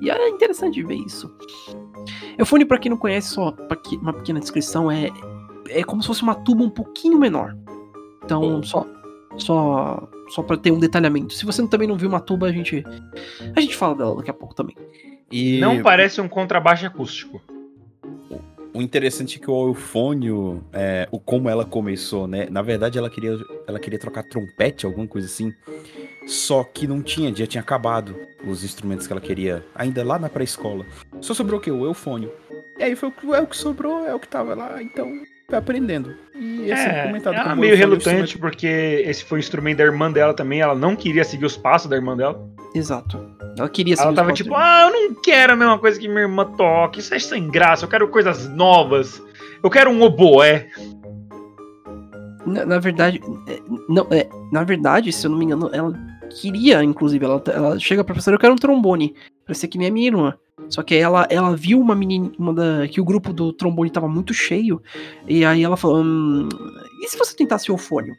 E 0.00 0.10
é 0.10 0.28
interessante 0.28 0.82
ver 0.82 0.96
isso. 0.96 1.32
Eufônio, 2.36 2.66
para 2.66 2.78
quem 2.78 2.90
não 2.90 2.96
conhece, 2.96 3.34
só 3.34 3.54
uma 4.00 4.12
pequena 4.12 4.40
descrição, 4.40 4.90
é, 4.90 5.10
é 5.68 5.84
como 5.84 6.02
se 6.02 6.08
fosse 6.08 6.22
uma 6.22 6.34
tuba 6.34 6.64
um 6.64 6.70
pouquinho 6.70 7.18
menor. 7.18 7.56
Então, 8.24 8.62
só, 8.62 8.86
só, 9.36 10.08
Só 10.30 10.42
pra 10.42 10.56
ter 10.56 10.70
um 10.70 10.78
detalhamento. 10.78 11.34
Se 11.34 11.44
você 11.44 11.66
também 11.66 11.88
não 11.88 11.96
viu 11.96 12.10
Matuba, 12.10 12.46
a 12.46 12.52
gente. 12.52 12.84
A 13.54 13.60
gente 13.60 13.76
fala 13.76 13.94
dela 13.94 14.16
daqui 14.16 14.30
a 14.30 14.34
pouco 14.34 14.54
também. 14.54 14.76
E 15.32 15.58
Não 15.58 15.82
parece 15.82 16.20
um 16.20 16.28
contrabaixo 16.28 16.86
acústico. 16.86 17.40
o 18.74 18.80
interessante 18.80 19.38
é 19.38 19.40
que 19.40 19.50
o 19.50 19.68
eufônio, 19.68 20.62
é, 20.72 21.08
o 21.10 21.18
como 21.18 21.48
ela 21.48 21.64
começou, 21.64 22.26
né? 22.26 22.46
Na 22.50 22.62
verdade, 22.62 22.98
ela 22.98 23.10
queria, 23.10 23.36
ela 23.66 23.78
queria 23.78 23.98
trocar 23.98 24.22
trompete, 24.22 24.86
alguma 24.86 25.06
coisa 25.06 25.26
assim. 25.26 25.52
Só 26.26 26.62
que 26.62 26.86
não 26.86 27.02
tinha, 27.02 27.34
já 27.34 27.46
tinha 27.46 27.60
acabado 27.60 28.14
os 28.46 28.62
instrumentos 28.62 29.06
que 29.06 29.12
ela 29.12 29.20
queria, 29.20 29.64
ainda 29.74 30.04
lá 30.04 30.18
na 30.18 30.28
pré-escola. 30.28 30.86
Só 31.20 31.34
sobrou 31.34 31.58
o 31.58 31.62
quê? 31.62 31.70
O 31.70 31.84
eufônio. 31.84 32.30
E 32.78 32.82
aí 32.84 32.94
foi 32.96 33.08
o 33.08 33.12
que, 33.12 33.26
é 33.34 33.40
o 33.40 33.46
que 33.46 33.56
sobrou, 33.56 34.06
é 34.06 34.14
o 34.14 34.20
que 34.20 34.28
tava 34.28 34.54
lá, 34.54 34.82
então 34.82 35.10
foi 35.48 35.58
aprendendo. 35.58 36.14
E 36.34 36.70
esse 36.70 36.82
é, 36.82 37.00
É, 37.00 37.06
comentado 37.06 37.34
ela 37.34 37.50
como 37.50 37.60
meio 37.60 37.76
relutante, 37.76 38.38
porque 38.38 38.66
esse 39.06 39.24
foi 39.24 39.38
o 39.38 39.40
instrumento 39.40 39.78
da 39.78 39.84
irmã 39.84 40.10
dela 40.10 40.32
também. 40.32 40.60
Ela 40.60 40.74
não 40.74 40.96
queria 40.96 41.24
seguir 41.24 41.44
os 41.44 41.56
passos 41.56 41.90
da 41.90 41.96
irmã 41.96 42.16
dela. 42.16 42.48
Exato. 42.74 43.18
Ela 43.58 43.68
queria 43.68 43.94
Ela 43.98 44.14
tava 44.14 44.32
tipo, 44.32 44.54
ah, 44.54 44.88
eu 44.88 44.92
não 44.92 45.14
quero 45.22 45.52
a 45.52 45.56
mesma 45.56 45.78
coisa 45.78 45.98
que 46.00 46.08
minha 46.08 46.22
irmã 46.22 46.44
toca. 46.56 46.98
Isso 46.98 47.14
é 47.14 47.18
sem 47.18 47.48
graça. 47.48 47.84
Eu 47.84 47.88
quero 47.88 48.08
coisas 48.08 48.48
novas. 48.48 49.22
Eu 49.62 49.70
quero 49.70 49.90
um 49.90 50.02
oboé. 50.02 50.68
Na, 52.46 52.64
na 52.64 52.78
verdade, 52.78 53.20
é, 53.46 53.60
não, 53.88 54.06
é, 54.10 54.28
na 54.50 54.64
verdade, 54.64 55.12
se 55.12 55.26
eu 55.26 55.30
não 55.30 55.38
me 55.38 55.44
engano, 55.44 55.70
ela 55.72 55.92
queria, 56.40 56.82
inclusive, 56.82 57.24
ela, 57.24 57.42
ela 57.46 57.78
chega 57.78 58.02
pra 58.02 58.14
professora, 58.14 58.34
eu 58.34 58.40
quero 58.40 58.52
um 58.52 58.56
trombone, 58.56 59.14
pra 59.44 59.54
ser 59.54 59.68
que 59.68 59.78
nem 59.78 59.88
a 59.88 59.92
minha 59.92 60.06
irmã. 60.06 60.34
Só 60.68 60.82
que 60.82 60.94
ela, 60.94 61.26
ela 61.30 61.54
viu 61.54 61.80
uma 61.80 61.94
menina, 61.94 62.32
uma 62.38 62.52
da, 62.52 62.88
que 62.88 63.00
o 63.00 63.04
grupo 63.04 63.32
do 63.32 63.52
trombone 63.52 63.90
tava 63.90 64.08
muito 64.08 64.34
cheio, 64.34 64.82
e 65.26 65.44
aí 65.44 65.62
ela 65.62 65.76
falou, 65.76 66.02
hum, 66.02 66.48
e 67.00 67.08
se 67.08 67.16
você 67.16 67.36
tentasse 67.36 67.70
o 67.70 67.74
eufônio? 67.74 68.14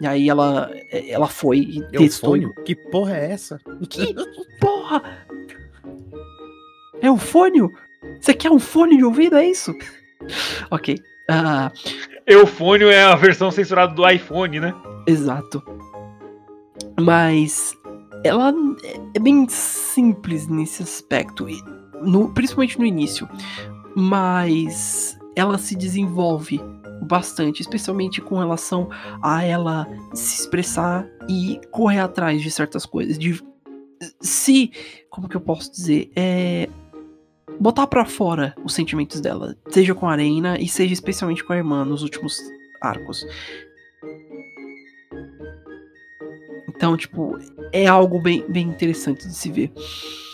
E 0.00 0.06
aí 0.06 0.28
ela, 0.30 0.70
ela 0.90 1.28
foi 1.28 1.58
e 1.58 1.82
testou. 1.90 2.36
Eufônio? 2.36 2.54
Que 2.64 2.74
porra 2.74 3.16
é 3.16 3.32
essa? 3.32 3.60
Que 3.88 4.14
porra! 4.60 5.02
É 7.02 7.08
eufônio? 7.08 7.70
Você 8.20 8.32
quer 8.34 8.50
um 8.50 8.58
fone 8.58 8.96
de 8.96 9.04
ouvido, 9.04 9.36
é 9.36 9.46
isso? 9.46 9.74
ok. 10.70 10.96
Ah, 11.28 11.70
Eufônio 12.26 12.90
é 12.90 13.02
a 13.04 13.14
versão 13.14 13.50
censurada 13.50 13.94
do 13.94 14.08
iPhone, 14.08 14.58
né? 14.60 14.74
Exato. 15.06 15.62
Mas 17.00 17.72
ela 18.24 18.52
é- 18.84 19.00
é 19.14 19.20
bem 19.20 19.46
simples 19.48 20.46
nesse 20.48 20.82
aspecto, 20.82 21.46
no- 22.02 22.32
principalmente 22.34 22.78
no 22.78 22.84
início. 22.84 23.28
Mas 23.94 25.18
ela 25.36 25.56
se 25.58 25.76
desenvolve 25.76 26.60
bastante, 27.00 27.60
especialmente 27.60 28.20
com 28.20 28.38
relação 28.38 28.88
a 29.22 29.44
ela 29.44 29.88
se 30.14 30.40
expressar 30.40 31.06
e 31.28 31.60
correr 31.70 32.00
atrás 32.00 32.42
de 32.42 32.50
certas 32.50 32.84
coisas. 32.84 33.18
De 33.18 33.42
se, 34.20 34.70
como 35.08 35.28
que 35.28 35.36
eu 35.36 35.40
posso 35.40 35.70
dizer, 35.70 36.10
é 36.16 36.68
botar 37.60 37.86
pra 37.86 38.04
fora 38.04 38.54
os 38.64 38.72
sentimentos 38.72 39.20
dela, 39.20 39.56
seja 39.68 39.94
com 39.94 40.08
a 40.08 40.12
Arena 40.12 40.58
e 40.58 40.66
seja 40.66 40.94
especialmente 40.94 41.44
com 41.44 41.52
a 41.52 41.56
irmã 41.56 41.84
nos 41.84 42.02
últimos 42.02 42.38
arcos. 42.80 43.26
Então, 46.68 46.96
tipo, 46.96 47.38
é 47.72 47.86
algo 47.86 48.22
bem, 48.22 48.42
bem 48.48 48.66
interessante 48.68 49.28
de 49.28 49.34
se 49.34 49.50
ver. 49.50 49.70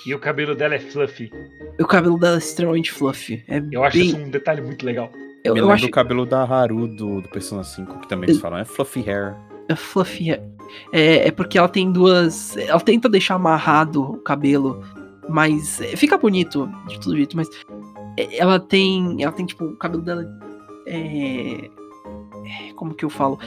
E 0.07 0.15
o 0.15 0.19
cabelo 0.21 0.55
dela 0.55 0.77
é 0.77 0.79
fluffy. 0.79 1.33
O 1.81 1.85
cabelo 1.85 2.17
dela 2.17 2.37
é 2.37 2.39
extremamente 2.39 2.93
fluffy. 2.93 3.43
É 3.49 3.61
Eu 3.73 3.83
acho 3.83 3.99
bem, 3.99 4.07
isso 4.07 4.17
um 4.17 4.31
detalhe 4.31 4.61
muito 4.61 4.87
legal. 4.87 5.11
Eu, 5.47 5.55
Me 5.55 5.61
eu 5.61 5.65
lembra 5.65 5.75
acho 5.75 5.87
do 5.87 5.91
cabelo 5.91 6.27
da 6.27 6.43
Haru 6.43 6.87
do, 6.87 7.21
do 7.21 7.29
Persona 7.29 7.65
5, 7.65 8.01
que 8.01 8.09
também 8.09 8.29
eles 8.29 8.41
falam, 8.41 8.59
é 8.59 8.65
fluffy 8.65 9.09
hair. 9.09 9.35
é 9.69 9.75
fluffy. 9.77 10.31
É, 10.33 10.43
é, 10.93 11.29
é 11.29 11.31
porque 11.31 11.59
ela 11.59 11.69
tem 11.69 11.91
duas. 11.93 12.57
Ela 12.57 12.81
tenta 12.81 13.09
deixar 13.09 13.35
amarrado 13.37 14.03
o 14.03 14.17
cabelo, 14.19 14.83
mas 15.29 15.81
é, 15.81 15.97
fica 15.97 16.19
bonito 16.19 16.69
de 16.89 17.01
todo 17.01 17.17
jeito. 17.17 17.37
Mas 17.37 17.49
é, 18.17 18.37
ela 18.39 18.59
tem, 18.59 19.23
ela 19.23 19.33
tem 19.33 19.47
tipo 19.47 19.65
o 19.65 19.77
cabelo 19.77 20.03
dela. 20.03 20.27
É, 20.87 21.71
é, 22.47 22.73
como 22.75 22.95
que 22.95 23.05
eu 23.05 23.11
falo? 23.11 23.39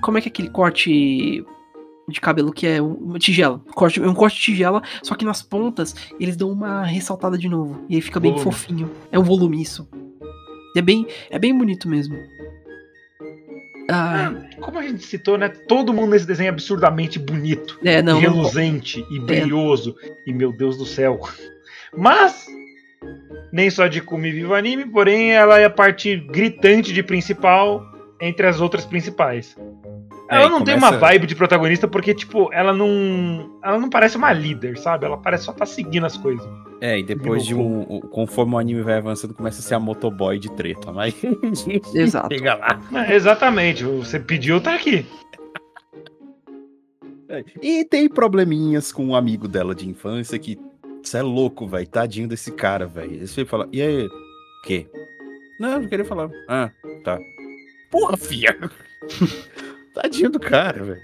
Como 0.00 0.18
é 0.18 0.20
que 0.20 0.28
é 0.28 0.30
aquele 0.30 0.50
corte 0.50 1.44
de 2.08 2.20
cabelo 2.20 2.52
que 2.52 2.66
é 2.66 2.82
uma 2.82 3.18
tigela? 3.18 3.60
Corte, 3.74 4.02
é 4.02 4.08
um 4.08 4.14
corte 4.14 4.36
de 4.36 4.42
tigela, 4.42 4.82
só 5.02 5.14
que 5.14 5.24
nas 5.24 5.42
pontas 5.42 5.94
eles 6.18 6.36
dão 6.36 6.50
uma 6.50 6.82
ressaltada 6.84 7.38
de 7.38 7.48
novo 7.48 7.84
e 7.88 7.94
aí 7.96 8.00
fica 8.00 8.18
bem 8.20 8.32
Volume. 8.32 8.52
fofinho. 8.52 8.90
É 9.10 9.18
um 9.18 9.22
volume 9.22 9.62
isso. 9.62 9.88
É 10.76 10.82
bem, 10.82 11.06
é 11.30 11.38
bem 11.38 11.56
bonito 11.56 11.88
mesmo. 11.88 12.18
Ah, 13.90 14.32
Como 14.60 14.78
a 14.78 14.82
gente 14.82 15.04
citou, 15.04 15.36
né? 15.36 15.48
Todo 15.48 15.92
mundo 15.92 16.10
nesse 16.10 16.26
desenho 16.26 16.46
é 16.46 16.50
absurdamente 16.50 17.18
bonito. 17.18 17.78
é, 17.84 18.00
não, 18.02 18.18
e 18.18 18.24
não, 18.24 18.32
reluzente 18.32 19.04
e 19.10 19.20
brilhoso. 19.20 19.94
E 20.26 20.32
meu 20.32 20.52
Deus 20.52 20.76
do 20.78 20.86
céu. 20.86 21.20
Mas, 21.96 22.46
nem 23.52 23.68
só 23.70 23.86
de 23.86 24.00
Kumi 24.00 24.32
viva 24.32 24.56
anime, 24.56 24.86
porém 24.86 25.32
ela 25.32 25.58
é 25.58 25.66
a 25.66 25.70
parte 25.70 26.16
gritante 26.16 26.92
de 26.92 27.02
principal 27.02 27.84
entre 28.20 28.46
as 28.46 28.60
outras 28.60 28.84
principais. 28.86 29.56
É, 30.30 30.36
Ela 30.36 30.46
e 30.46 30.48
não 30.50 30.64
tem 30.64 30.74
começa- 30.74 30.92
uma 30.94 30.98
vibe 30.98 31.26
de 31.26 31.34
protagonista 31.36 31.86
porque, 31.86 32.14
tipo, 32.14 32.50
ela 32.52 32.72
não. 32.72 33.50
Ela 33.62 33.78
não 33.78 33.90
parece 33.90 34.16
uma 34.16 34.32
líder, 34.32 34.78
sabe? 34.78 35.04
Ela 35.04 35.18
parece 35.18 35.44
só 35.44 35.52
tá 35.52 35.66
seguindo 35.66 36.06
as 36.06 36.16
coisas. 36.16 36.46
É, 36.80 36.98
e 36.98 37.02
depois 37.02 37.44
de 37.44 37.54
um. 37.54 38.00
Conforme 38.10 38.54
o 38.54 38.58
anime 38.58 38.82
vai 38.82 38.96
avançando, 38.96 39.34
começa 39.34 39.60
a 39.60 39.62
ser 39.62 39.74
a 39.74 39.80
motoboy 39.80 40.38
de 40.38 40.50
treta, 40.52 40.90
mas. 40.92 41.14
Exato. 41.94 42.34
Chega 42.34 42.54
lá. 42.54 42.80
É, 43.06 43.14
exatamente, 43.14 43.84
você 43.84 44.18
pediu, 44.18 44.60
tá 44.60 44.74
aqui. 44.74 45.04
É, 47.28 47.44
E 47.62 47.84
tem 47.84 48.08
probleminhas 48.08 48.92
com 48.92 49.04
um 49.04 49.14
amigo 49.14 49.46
dela 49.48 49.74
de 49.74 49.88
infância 49.88 50.38
que. 50.38 50.58
Você 51.02 51.18
é 51.18 51.22
louco, 51.22 51.66
velho. 51.66 51.86
Tadinho 51.86 52.26
desse 52.26 52.50
cara, 52.50 52.86
velho. 52.86 53.12
Eles 53.12 53.30
sempre 53.30 53.50
falam, 53.50 53.68
e 53.70 53.82
aí? 53.82 54.06
O 54.06 54.10
quê? 54.66 54.86
Não, 55.60 55.68
eu 55.72 55.80
não 55.82 55.88
queria 55.88 56.04
falar. 56.04 56.30
Ah, 56.48 56.70
tá. 57.04 57.18
Porra, 57.90 58.16
fia. 58.16 58.56
Tadinho 59.94 60.30
do 60.30 60.40
cara, 60.40 60.82
velho. 60.82 61.00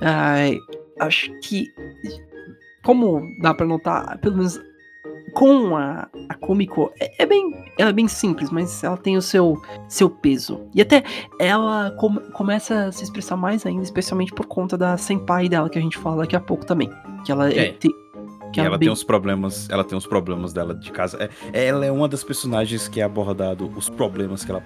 Ai, 0.00 0.58
acho 1.00 1.32
que. 1.40 1.72
Como 2.84 3.22
dá 3.40 3.54
pra 3.54 3.66
notar, 3.66 4.18
pelo 4.18 4.36
menos 4.36 4.60
com 5.32 5.74
a, 5.76 6.06
a 6.28 6.34
Kumiko, 6.34 6.92
é, 7.00 7.22
é 7.22 7.26
bem. 7.26 7.50
Ela 7.78 7.90
é 7.90 7.92
bem 7.92 8.06
simples, 8.06 8.50
mas 8.50 8.84
ela 8.84 8.96
tem 8.96 9.16
o 9.16 9.22
seu, 9.22 9.60
seu 9.88 10.08
peso. 10.10 10.68
E 10.74 10.82
até 10.82 11.02
ela 11.40 11.90
come- 11.98 12.20
começa 12.32 12.84
a 12.86 12.92
se 12.92 13.02
expressar 13.04 13.36
mais 13.36 13.64
ainda, 13.66 13.82
especialmente 13.82 14.32
por 14.32 14.46
conta 14.46 14.76
da 14.76 14.96
senpai 14.96 15.48
dela, 15.48 15.68
que 15.70 15.78
a 15.78 15.82
gente 15.82 15.96
fala 15.96 16.18
daqui 16.18 16.36
a 16.36 16.40
pouco 16.40 16.64
também. 16.66 16.90
Que 17.24 17.32
ela 17.32 17.50
É. 17.52 17.72
te- 17.72 17.88
que 18.52 18.60
E 18.60 18.64
ela 18.64 18.76
bem- 18.78 18.86
tem 18.86 18.92
os 18.92 19.02
problemas, 19.02 19.68
ela 19.70 19.82
tem 19.82 19.96
os 19.98 20.06
problemas 20.06 20.52
dela 20.52 20.74
de 20.74 20.92
casa. 20.92 21.28
É, 21.52 21.66
ela 21.66 21.84
é 21.84 21.90
uma 21.90 22.06
das 22.06 22.22
personagens 22.22 22.86
que 22.86 23.00
é 23.00 23.04
abordado 23.04 23.66
os 23.76 23.88
problemas 23.88 24.44
que 24.44 24.50
ela 24.52 24.62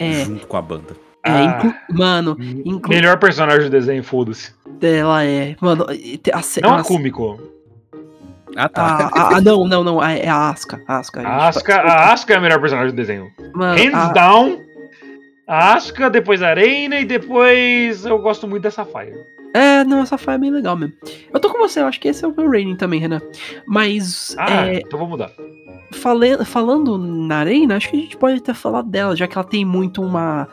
É, 0.00 0.24
junto 0.24 0.46
com 0.48 0.56
a 0.56 0.62
banda. 0.62 0.96
É 1.26 1.30
Ah, 1.30 1.42
inclu- 1.44 1.74
mano, 1.98 2.36
inclu 2.64 2.90
melhor 2.94 3.18
personagem 3.18 3.64
do 3.64 3.70
desenho, 3.70 4.02
foda-se. 4.02 4.52
ela 4.80 5.24
é. 5.24 5.56
Mano, 5.60 5.84
a, 5.88 6.60
Não 6.62 6.74
a- 6.74 6.80
a 6.80 6.84
Kumiko. 6.84 7.40
Ah, 8.56 8.68
tá. 8.68 8.82
a- 8.82 9.20
a- 9.20 9.36
a- 9.36 9.40
não, 9.40 9.66
não, 9.68 9.84
não, 9.84 10.02
é 10.02 10.26
a 10.28 10.48
Asuka. 10.50 10.80
A 10.88 10.98
Asuka, 10.98 11.20
A 11.20 11.48
Asuka, 11.48 11.74
a 11.76 12.12
Asuka 12.12 12.32
é 12.34 12.36
a 12.36 12.40
melhor 12.40 12.60
personagem 12.60 12.90
do 12.92 12.96
desenho. 12.96 13.30
Mano, 13.54 13.78
Hands 13.78 13.94
a- 13.94 14.12
down. 14.12 14.58
A 15.46 15.74
Asuka, 15.74 16.08
depois 16.10 16.42
a 16.42 16.48
Arena 16.48 16.98
e 16.98 17.04
depois 17.04 18.04
eu 18.06 18.18
gosto 18.18 18.48
muito 18.48 18.62
dessa 18.62 18.84
Fire. 18.84 19.14
É, 19.54 19.84
não, 19.84 20.00
essa 20.00 20.18
foi 20.18 20.34
é 20.34 20.38
bem 20.38 20.50
legal 20.50 20.76
mesmo. 20.76 20.94
Eu 21.32 21.38
tô 21.40 21.50
com 21.50 21.58
você, 21.58 21.80
eu 21.80 21.86
acho 21.86 22.00
que 22.00 22.08
esse 22.08 22.24
é 22.24 22.28
o 22.28 22.34
meu 22.36 22.50
rating 22.50 22.76
também, 22.76 22.98
Renan. 23.00 23.20
Mas, 23.66 24.34
Ah, 24.38 24.66
é, 24.66 24.78
então 24.78 24.98
vou 24.98 25.08
mudar. 25.08 25.30
fale- 25.92 26.44
falando 26.44 26.98
na 26.98 27.36
Arena, 27.38 27.76
acho 27.76 27.88
que 27.90 27.96
a 27.96 28.00
gente 28.00 28.16
pode 28.16 28.38
até 28.38 28.52
falar 28.52 28.82
dela, 28.82 29.14
já 29.16 29.26
que 29.26 29.36
ela 29.38 29.46
tem 29.46 29.64
muito 29.64 30.02
uma. 30.02 30.48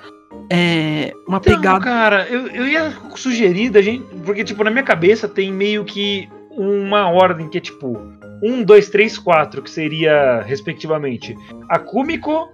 É, 0.49 1.13
uma 1.27 1.37
Então, 1.37 1.55
pegada. 1.55 1.83
cara, 1.83 2.27
eu, 2.29 2.47
eu 2.47 2.67
ia 2.67 2.91
sugerir 3.15 3.69
da 3.69 3.81
gente. 3.81 4.03
Porque, 4.25 4.43
tipo, 4.43 4.63
na 4.63 4.69
minha 4.71 4.83
cabeça 4.83 5.27
tem 5.27 5.51
meio 5.51 5.83
que 5.85 6.29
uma 6.51 7.09
ordem 7.09 7.47
que 7.49 7.57
é 7.57 7.61
tipo. 7.61 7.97
Um, 8.45 8.61
dois, 8.61 8.89
três, 8.89 9.17
quatro, 9.17 9.61
que 9.61 9.69
seria, 9.69 10.41
respectivamente, 10.41 11.33
a 11.69 11.79
Kumiko, 11.79 12.49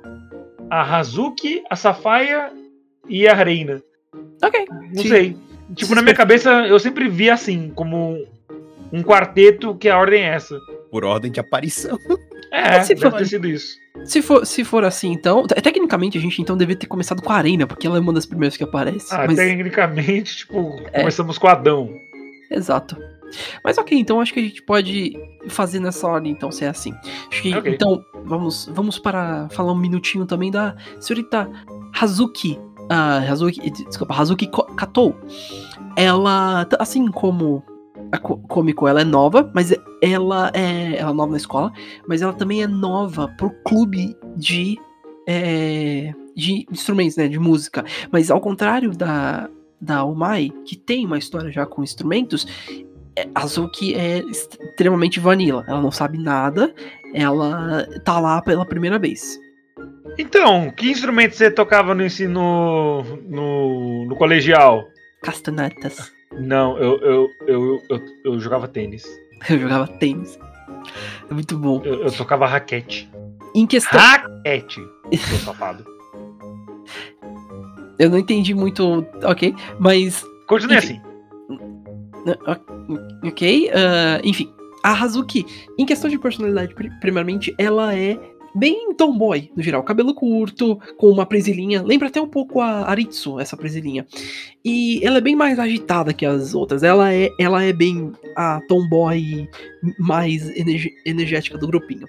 a 0.70 0.98
Hazuki, 0.98 1.64
a 1.68 1.76
Safaya 1.76 2.52
e 3.08 3.28
a 3.28 3.34
Reina. 3.34 3.82
Ok. 4.44 4.66
Não 4.94 5.02
Sim. 5.02 5.10
sei. 5.10 5.38
Tipo, 5.74 5.96
na 5.96 6.04
minha 6.04 6.14
cabeça, 6.14 6.68
eu 6.68 6.78
sempre 6.78 7.10
vi 7.10 7.28
assim, 7.30 7.72
como 7.74 8.24
um 8.94 9.02
quarteto 9.02 9.74
que 9.76 9.90
a 9.90 9.98
ordem 9.98 10.22
é 10.24 10.36
essa. 10.36 10.60
Por 10.92 11.04
ordem 11.04 11.32
de 11.32 11.40
aparição. 11.40 11.98
É, 12.52 12.82
Se 12.82 12.96
deve 12.96 13.10
for- 13.10 13.18
ter 13.18 13.26
sido 13.28 13.48
isso. 13.48 13.78
Se 14.06 14.22
for, 14.22 14.46
se 14.46 14.64
for 14.64 14.84
assim, 14.84 15.12
então. 15.12 15.46
te- 15.46 15.56
Tecnicamente, 15.62 16.18
a 16.18 16.22
gente 16.22 16.42
então 16.42 16.58
deveria 16.58 16.80
ter 16.80 16.88
começado 16.88 17.22
com 17.22 17.32
a 17.32 17.36
Arena, 17.36 17.68
porque 17.68 17.86
ela 17.86 17.98
é 17.98 18.00
uma 18.00 18.14
das 18.14 18.26
primeiras 18.26 18.56
que 18.58 18.64
aparece. 18.64 19.14
Ah, 19.14 19.26
mas, 19.28 19.36
tecnicamente, 19.36 20.38
tipo, 20.38 20.76
É. 20.92 21.00
começamos 21.02 21.38
com 21.38 21.48
Adão. 21.48 21.90
Exato. 22.50 22.98
Mas 23.64 23.78
ok, 23.78 23.96
então 24.00 24.20
acho 24.20 24.34
que 24.34 24.40
a 24.40 24.44
gente 24.44 24.64
pode 24.64 25.14
fazer 25.50 25.80
nessa 25.80 26.08
ordem, 26.08 26.32
então, 26.32 26.52
se 26.52 26.66
é 26.66 26.70
assim. 26.70 26.94
Acho 27.32 27.42
que, 27.44 27.54
Ok. 27.56 27.74
Então, 27.74 28.04
vamos, 28.26 28.68
vamos 28.74 28.98
para 28.98 29.48
falar 29.52 29.72
um 29.72 29.78
minutinho 29.78 30.26
também 30.26 30.50
da 30.50 30.76
senhorita 31.00 31.48
Hazuki 32.00 32.60
a 32.90 33.18
Hazuki, 33.20 33.70
desculpa, 33.70 34.16
Hazuki 34.16 34.50
Katou, 34.76 35.16
ela, 35.96 36.68
assim 36.80 37.08
como 37.12 37.64
a 38.12 38.18
Ko- 38.18 38.38
Komiko, 38.48 38.88
ela 38.88 39.02
é 39.02 39.04
nova, 39.04 39.52
mas 39.54 39.74
ela 40.02 40.52
é, 40.54 40.98
ela 40.98 41.12
é 41.12 41.14
nova 41.14 41.32
na 41.32 41.38
escola, 41.38 41.72
mas 42.08 42.22
ela 42.22 42.34
também 42.34 42.64
é 42.64 42.68
nova 42.68 43.28
pro 43.38 43.52
clube 43.64 44.16
de, 44.36 44.78
é, 45.28 46.14
de 46.36 46.66
instrumentos, 46.72 47.18
né, 47.18 47.28
de 47.28 47.40
música. 47.40 47.84
Mas 48.12 48.32
ao 48.32 48.42
contrário 48.42 48.92
da, 48.92 49.50
da 49.80 50.04
Omai, 50.04 50.52
que 50.66 50.76
tem 50.76 51.06
uma 51.06 51.18
história 51.18 51.52
já 51.52 51.66
com 51.66 51.84
instrumentos, 51.84 52.48
é, 53.16 53.28
a 53.36 53.44
Hazuki 53.44 53.94
é 53.94 54.20
extremamente 54.20 55.20
vanilla. 55.20 55.64
Ela 55.68 55.82
não 55.82 55.92
sabe 55.92 56.18
nada, 56.18 56.74
ela 57.14 57.88
tá 58.04 58.20
lá 58.20 58.42
pela 58.42 58.66
primeira 58.66 58.98
vez. 58.98 59.38
Então, 60.18 60.72
que 60.72 60.90
instrumento 60.90 61.36
você 61.36 61.50
tocava 61.52 61.94
no 61.94 62.04
ensino. 62.04 63.04
no, 63.28 64.06
no 64.06 64.16
colegial? 64.16 64.84
Castanetas. 65.22 66.12
Não, 66.38 66.78
eu, 66.78 66.98
eu, 67.00 67.30
eu, 67.48 67.82
eu, 67.90 68.00
eu 68.26 68.40
jogava 68.40 68.68
tênis. 68.68 69.06
Eu 69.50 69.58
jogava 69.58 69.88
tênis. 69.88 70.38
É 71.30 71.34
muito 71.34 71.58
bom. 71.58 71.82
Eu, 71.86 72.04
eu 72.04 72.12
tocava 72.12 72.46
raquete. 72.46 73.10
Em 73.56 73.66
questão. 73.66 73.98
Raquete! 73.98 74.82
Seu 75.14 75.38
safado. 75.40 75.86
Eu 77.98 78.10
não 78.10 78.18
entendi 78.18 78.54
muito. 78.54 79.06
Ok. 79.24 79.56
Mas. 79.80 80.26
Continue 80.46 80.76
Enfim. 80.78 81.00
assim. 81.48 82.38
Ok. 83.24 83.72
ah, 83.74 84.20
enfim. 84.26 84.52
A 84.84 84.92
Hazuki, 84.94 85.46
em 85.78 85.86
questão 85.86 86.10
de 86.10 86.20
personalidade, 86.20 86.74
pri- 86.76 86.92
primeiramente, 87.00 87.54
ela 87.58 87.96
é 87.96 88.18
bem 88.56 88.94
tomboy, 88.96 89.52
no 89.56 89.62
geral. 89.62 89.84
Cabelo 89.84 90.14
curto, 90.14 90.80
com 90.98 91.08
uma 91.08 91.26
presilhinha. 91.26 91.84
Lembra 91.84 92.08
até 92.08 92.22
um 92.22 92.28
pouco 92.28 92.62
a 92.62 92.90
Aritsu, 92.90 93.40
essa 93.40 93.56
presilhinha. 93.58 94.08
E 94.64 95.00
ela 95.06 95.20
é 95.20 95.22
bem 95.22 95.36
mais 95.36 95.58
agitada 95.58 96.14
que 96.14 96.26
as 96.26 96.54
outras. 96.54 96.84
Ela 96.84 97.14
é, 97.14 97.30
ela 97.40 97.64
é 97.64 97.72
bem 97.72 98.12
a 98.36 98.60
tomboy 98.68 99.48
mais 99.98 100.50
energética 101.06 101.58
do 101.58 101.68
grupinho. 101.68 102.08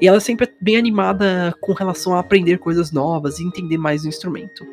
E 0.00 0.06
ela 0.06 0.20
sempre 0.20 0.46
é 0.46 0.52
bem 0.60 0.76
animada 0.76 1.54
com 1.60 1.72
relação 1.72 2.14
a 2.14 2.20
aprender 2.20 2.58
coisas 2.58 2.92
novas 2.92 3.38
e 3.38 3.44
entender 3.44 3.78
mais 3.78 4.04
o 4.04 4.08
instrumento. 4.08 4.64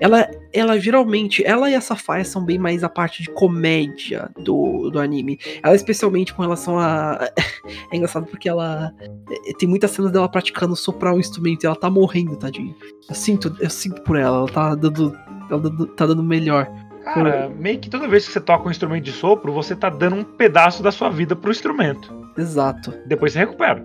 Ela, 0.00 0.28
ela 0.52 0.78
geralmente, 0.78 1.44
ela 1.44 1.70
e 1.70 1.74
a 1.74 1.80
Safaya 1.80 2.24
são 2.24 2.44
bem 2.44 2.58
mais 2.58 2.82
a 2.82 2.88
parte 2.88 3.22
de 3.22 3.30
comédia 3.30 4.28
do, 4.36 4.90
do 4.90 4.98
anime. 4.98 5.38
Ela 5.62 5.76
especialmente 5.76 6.34
com 6.34 6.42
relação 6.42 6.78
a. 6.78 7.30
É 7.92 7.96
engraçado 7.96 8.26
porque 8.26 8.48
ela. 8.48 8.92
é, 9.30 9.52
Tem 9.56 9.68
muitas 9.68 9.92
cenas 9.92 10.10
dela 10.10 10.28
praticando 10.28 10.74
soprar 10.74 11.14
o 11.14 11.20
instrumento 11.20 11.62
e 11.62 11.66
ela 11.66 11.76
tá 11.76 11.88
morrendo, 11.88 12.36
tadinha. 12.36 12.74
Eu 13.08 13.14
sinto, 13.14 13.54
eu 13.60 13.70
sinto 13.70 14.02
por 14.02 14.16
ela, 14.16 14.38
ela 14.38 14.48
tá 14.48 14.74
dando. 14.74 15.16
Ela 15.54 15.62
dando- 15.62 15.86
tá 15.88 16.06
dando 16.06 16.22
melhor. 16.22 16.70
Cara, 17.04 17.48
meio 17.48 17.78
que 17.80 17.90
toda 17.90 18.06
vez 18.06 18.26
que 18.26 18.32
você 18.32 18.40
toca 18.40 18.68
um 18.68 18.70
instrumento 18.70 19.04
de 19.04 19.12
sopro, 19.12 19.52
você 19.52 19.74
tá 19.74 19.90
dando 19.90 20.16
um 20.16 20.22
pedaço 20.24 20.82
da 20.82 20.92
sua 20.92 21.10
vida 21.10 21.34
pro 21.34 21.50
instrumento. 21.50 22.12
Exato. 22.38 22.92
Depois 23.06 23.32
você 23.32 23.40
recupera. 23.40 23.84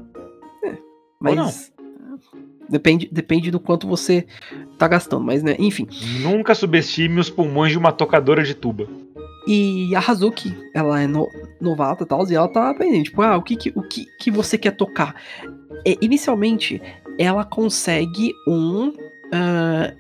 Ou 0.63 1.35
não. 1.35 1.45
Mas. 1.45 1.73
Depende, 2.69 3.07
depende 3.11 3.49
do 3.49 3.59
quanto 3.61 3.87
você 3.87 4.25
tá 4.77 4.87
gastando, 4.89 5.23
mas 5.23 5.41
né, 5.41 5.55
enfim. 5.57 5.87
Nunca 6.21 6.53
subestime 6.53 7.19
os 7.19 7.29
pulmões 7.29 7.71
de 7.71 7.77
uma 7.77 7.91
tocadora 7.93 8.43
de 8.43 8.53
tuba. 8.53 8.85
E 9.47 9.95
a 9.95 9.99
Hazuki, 9.99 10.53
ela 10.73 11.01
é 11.01 11.07
no- 11.07 11.29
novata 11.61 12.03
e 12.03 12.05
tal, 12.05 12.29
e 12.29 12.35
ela 12.35 12.49
tá 12.49 12.69
aprendendo, 12.69 13.05
tipo, 13.05 13.21
ah, 13.21 13.37
o 13.37 13.41
que 13.41 13.55
que, 13.55 13.71
o 13.73 13.81
que, 13.81 14.05
que 14.19 14.29
você 14.29 14.57
quer 14.57 14.71
tocar? 14.71 15.15
É, 15.87 15.95
inicialmente, 16.01 16.81
ela 17.17 17.45
consegue 17.45 18.33
um. 18.45 18.91
ah, 19.33 19.93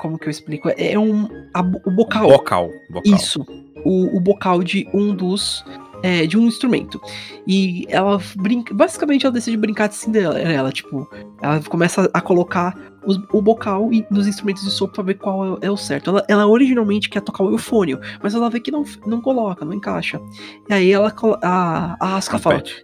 como 0.00 0.18
que 0.18 0.26
eu 0.26 0.30
explico? 0.30 0.70
É 0.76 0.98
um. 0.98 1.28
a 1.54 1.60
o 1.60 1.90
bocal. 1.90 2.28
Vocal. 2.28 2.70
vocal. 2.90 3.02
Isso. 3.14 3.44
O, 3.84 4.16
o 4.16 4.20
bocal 4.20 4.62
de 4.62 4.88
um 4.94 5.14
dos. 5.14 5.64
é, 6.02 6.26
de 6.26 6.38
um 6.38 6.46
instrumento. 6.46 7.00
E 7.46 7.84
ela 7.88 8.18
brinca. 8.36 8.72
Basicamente, 8.74 9.26
ela 9.26 9.32
decide 9.32 9.56
brincar 9.56 9.88
de 9.88 9.94
Cinderela. 9.96 10.72
Tipo, 10.72 11.08
ela 11.42 11.60
começa 11.62 12.08
a 12.12 12.20
colocar 12.20 12.74
os- 13.06 13.18
o 13.32 13.40
bocal 13.42 13.92
e- 13.92 14.06
nos 14.10 14.26
instrumentos 14.26 14.62
de 14.64 14.70
sopro 14.70 14.94
pra 14.96 15.04
ver 15.04 15.14
qual 15.14 15.56
é, 15.58 15.66
é 15.66 15.70
o 15.70 15.76
certo. 15.76 16.10
Ela, 16.10 16.24
ela 16.28 16.46
originalmente 16.46 17.08
quer 17.08 17.20
tocar 17.20 17.44
o 17.44 17.50
eufônio, 17.50 17.98
mas 18.22 18.34
ela 18.34 18.48
vê 18.50 18.60
que 18.60 18.70
não, 18.70 18.84
não 19.06 19.20
coloca, 19.20 19.64
não 19.64 19.72
encaixa. 19.74 20.20
E 20.68 20.72
aí 20.74 20.90
ela. 20.92 21.14
A, 21.42 21.96
a 22.00 22.16
Asuka 22.16 22.38
fala. 22.38 22.60
Trompete. 22.62 22.82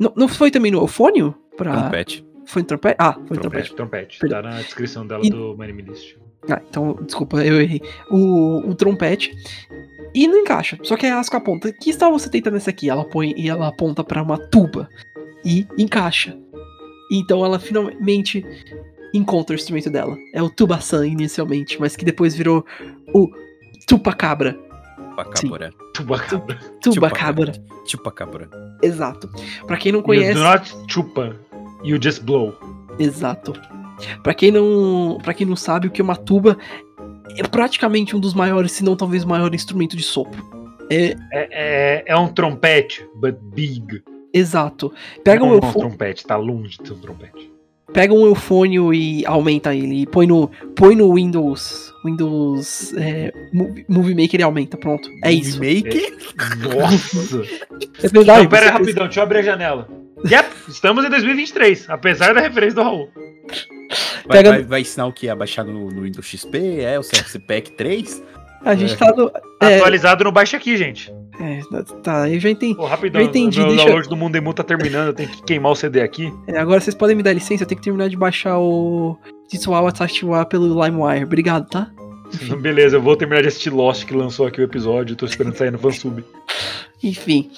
Não, 0.00 0.12
não 0.14 0.28
foi 0.28 0.50
também 0.50 0.70
no 0.70 0.78
eufônio? 0.80 1.34
Pra, 1.56 1.72
Trompete. 1.80 2.24
Foi 2.48 2.62
no 2.62 2.68
trompete? 2.68 2.96
Ah, 2.98 3.12
foi 3.12 3.36
no 3.36 3.42
trompete. 3.42 3.74
Trompete, 3.74 4.18
trompete. 4.18 4.28
Tá 4.28 4.42
na 4.42 4.60
descrição 4.62 5.06
dela 5.06 5.24
E- 5.24 5.30
do 5.30 5.56
Name 5.56 5.82
List. 5.82 6.16
Ah, 6.50 6.60
então, 6.68 6.96
desculpa, 7.04 7.44
eu 7.44 7.60
errei. 7.60 7.82
O, 8.10 8.70
o 8.70 8.74
trompete. 8.74 9.32
E 10.14 10.26
não 10.26 10.38
encaixa. 10.38 10.78
Só 10.82 10.96
que 10.96 11.04
a 11.06 11.18
Asuka 11.18 11.36
aponta. 11.36 11.72
Que 11.72 11.90
estava 11.90 12.12
você 12.18 12.30
tentando 12.30 12.56
esse 12.56 12.70
aqui? 12.70 12.88
Ela 12.88 13.04
põe 13.04 13.34
e 13.36 13.48
ela 13.50 13.68
aponta 13.68 14.02
pra 14.02 14.22
uma 14.22 14.38
tuba. 14.38 14.88
E 15.44 15.66
encaixa. 15.76 16.36
Então 17.12 17.44
ela 17.44 17.58
finalmente 17.58 18.44
encontra 19.12 19.54
o 19.54 19.58
instrumento 19.58 19.90
dela. 19.90 20.16
É 20.32 20.42
o 20.42 20.48
tuba-san 20.48 21.06
inicialmente, 21.06 21.78
mas 21.80 21.96
que 21.96 22.04
depois 22.04 22.34
virou 22.34 22.64
o 23.14 23.28
tupa-cabra. 23.86 24.56
Chupacabra. 25.10 25.72
Tubacabra. 25.94 26.58
Tuba-cabra. 26.80 27.52
Chupacabra. 27.84 28.48
Exato. 28.82 29.28
Pra 29.66 29.76
quem 29.76 29.90
não 29.92 29.98
You 30.00 30.04
conhece. 30.04 30.34
do 30.34 30.40
not 30.40 30.72
chupa, 30.88 31.36
you 31.84 31.98
just 32.02 32.22
blow. 32.22 32.54
Exato. 32.98 33.52
Pra 34.22 34.32
quem 34.34 34.50
não, 34.52 35.18
para 35.22 35.34
quem 35.34 35.46
não 35.46 35.56
sabe, 35.56 35.88
o 35.88 35.90
que 35.90 36.00
é 36.00 36.04
uma 36.04 36.16
tuba 36.16 36.56
é 37.36 37.42
praticamente 37.42 38.14
um 38.16 38.20
dos 38.20 38.34
maiores, 38.34 38.72
se 38.72 38.84
não 38.84 38.96
talvez 38.96 39.24
o 39.24 39.28
maior 39.28 39.52
instrumento 39.54 39.96
de 39.96 40.02
sopro. 40.02 40.44
É, 40.90 41.14
É, 41.32 41.48
é, 41.52 42.04
é 42.06 42.16
um 42.16 42.28
trompete, 42.28 43.04
but 43.16 43.36
big. 43.54 44.02
exato. 44.32 44.92
Pega 45.24 45.44
um, 45.44 45.48
não 45.48 45.54
é 45.54 45.58
um 45.58 45.64
eufo- 45.64 45.78
trompete, 45.80 46.24
tá 46.26 46.36
longe 46.36 46.78
de 46.80 46.86
ser 46.88 46.94
um 46.94 46.98
trompete. 46.98 47.52
pega 47.92 48.12
um 48.14 48.24
eufônio 48.26 48.92
e 48.94 49.24
aumenta 49.26 49.74
ele, 49.74 50.02
e 50.02 50.06
põe 50.06 50.26
no, 50.26 50.48
põe 50.76 50.94
no 50.96 51.12
Windows, 51.14 51.92
Windows 52.04 52.94
é, 52.96 53.32
Movie 53.52 53.84
Movie 53.88 54.14
Maker 54.14 54.40
e 54.40 54.42
aumenta, 54.42 54.76
pronto. 54.76 55.08
É 55.24 55.32
isso. 55.32 55.58
Make? 55.60 56.14
Nossa! 56.58 57.42
É 58.02 58.08
verdade. 58.08 58.42
Não, 58.42 58.48
pera 58.48 58.66
aí, 58.66 58.72
rapidão, 58.72 59.04
deixa 59.04 59.20
eu 59.20 59.24
abrir 59.24 59.38
a 59.38 59.42
janela. 59.42 59.88
Yep, 60.24 60.48
estamos 60.68 61.04
em 61.04 61.10
2023, 61.10 61.88
apesar 61.90 62.34
da 62.34 62.40
referência 62.40 62.74
do 62.76 62.82
Raul. 62.82 63.08
Vai, 64.26 64.38
Pega- 64.38 64.50
vai, 64.50 64.62
vai 64.64 64.80
ensinar 64.80 65.06
o 65.06 65.12
que? 65.12 65.28
A 65.28 65.34
baixar 65.36 65.64
no, 65.64 65.90
no 65.90 66.02
Windows 66.02 66.26
XP? 66.26 66.80
É 66.80 66.98
o 66.98 67.02
CPEC 67.02 67.72
3? 67.72 68.22
A 68.64 68.74
gente 68.74 68.94
É. 68.94 68.96
tá 68.96 69.12
no. 69.16 69.30
É, 69.62 69.76
Atualizado 69.76 70.24
no 70.24 70.32
Baixa 70.32 70.56
aqui, 70.56 70.76
gente. 70.76 71.12
é, 71.40 71.60
tá, 72.02 72.28
eu 72.28 72.38
já 72.40 72.50
entendi. 72.50 72.74
Pô, 72.74 72.84
rapidão, 72.86 73.20
Eu 73.22 73.28
entendi, 73.28 73.58
meu 73.60 73.68
deixa- 73.68 73.84
download 73.84 74.08
do 74.08 74.16
Mundo 74.16 74.34
Emu 74.36 74.52
tá 74.52 74.64
terminando, 74.64 75.08
eu 75.08 75.14
tenho 75.14 75.28
que 75.30 75.42
queimar 75.44 75.72
o 75.72 75.76
CD 75.76 76.00
aqui. 76.02 76.32
É, 76.48 76.58
agora 76.58 76.80
vocês 76.80 76.94
podem 76.96 77.14
me 77.16 77.22
dar 77.22 77.32
licença, 77.32 77.62
eu 77.62 77.66
tenho 77.68 77.78
que 77.78 77.84
terminar 77.84 78.08
de 78.08 78.16
baixar 78.16 78.58
o 78.58 79.16
Jitsuawa 79.50 79.92
Tashiwa 79.92 80.44
pelo 80.44 80.66
LimeWire. 80.84 81.24
Obrigado, 81.24 81.68
tá? 81.68 81.90
Beleza, 82.60 82.96
eu 82.96 83.00
vou 83.02 83.16
terminar 83.16 83.40
de 83.42 83.48
assistir 83.48 83.70
Lost, 83.70 84.04
que 84.04 84.12
lançou 84.14 84.46
aqui 84.46 84.60
o 84.60 84.64
episódio, 84.64 85.14
tô 85.16 85.24
esperando 85.24 85.54
sair 85.56 85.70
no 85.70 85.78
fansub. 85.78 86.22
Enfim. 87.02 87.50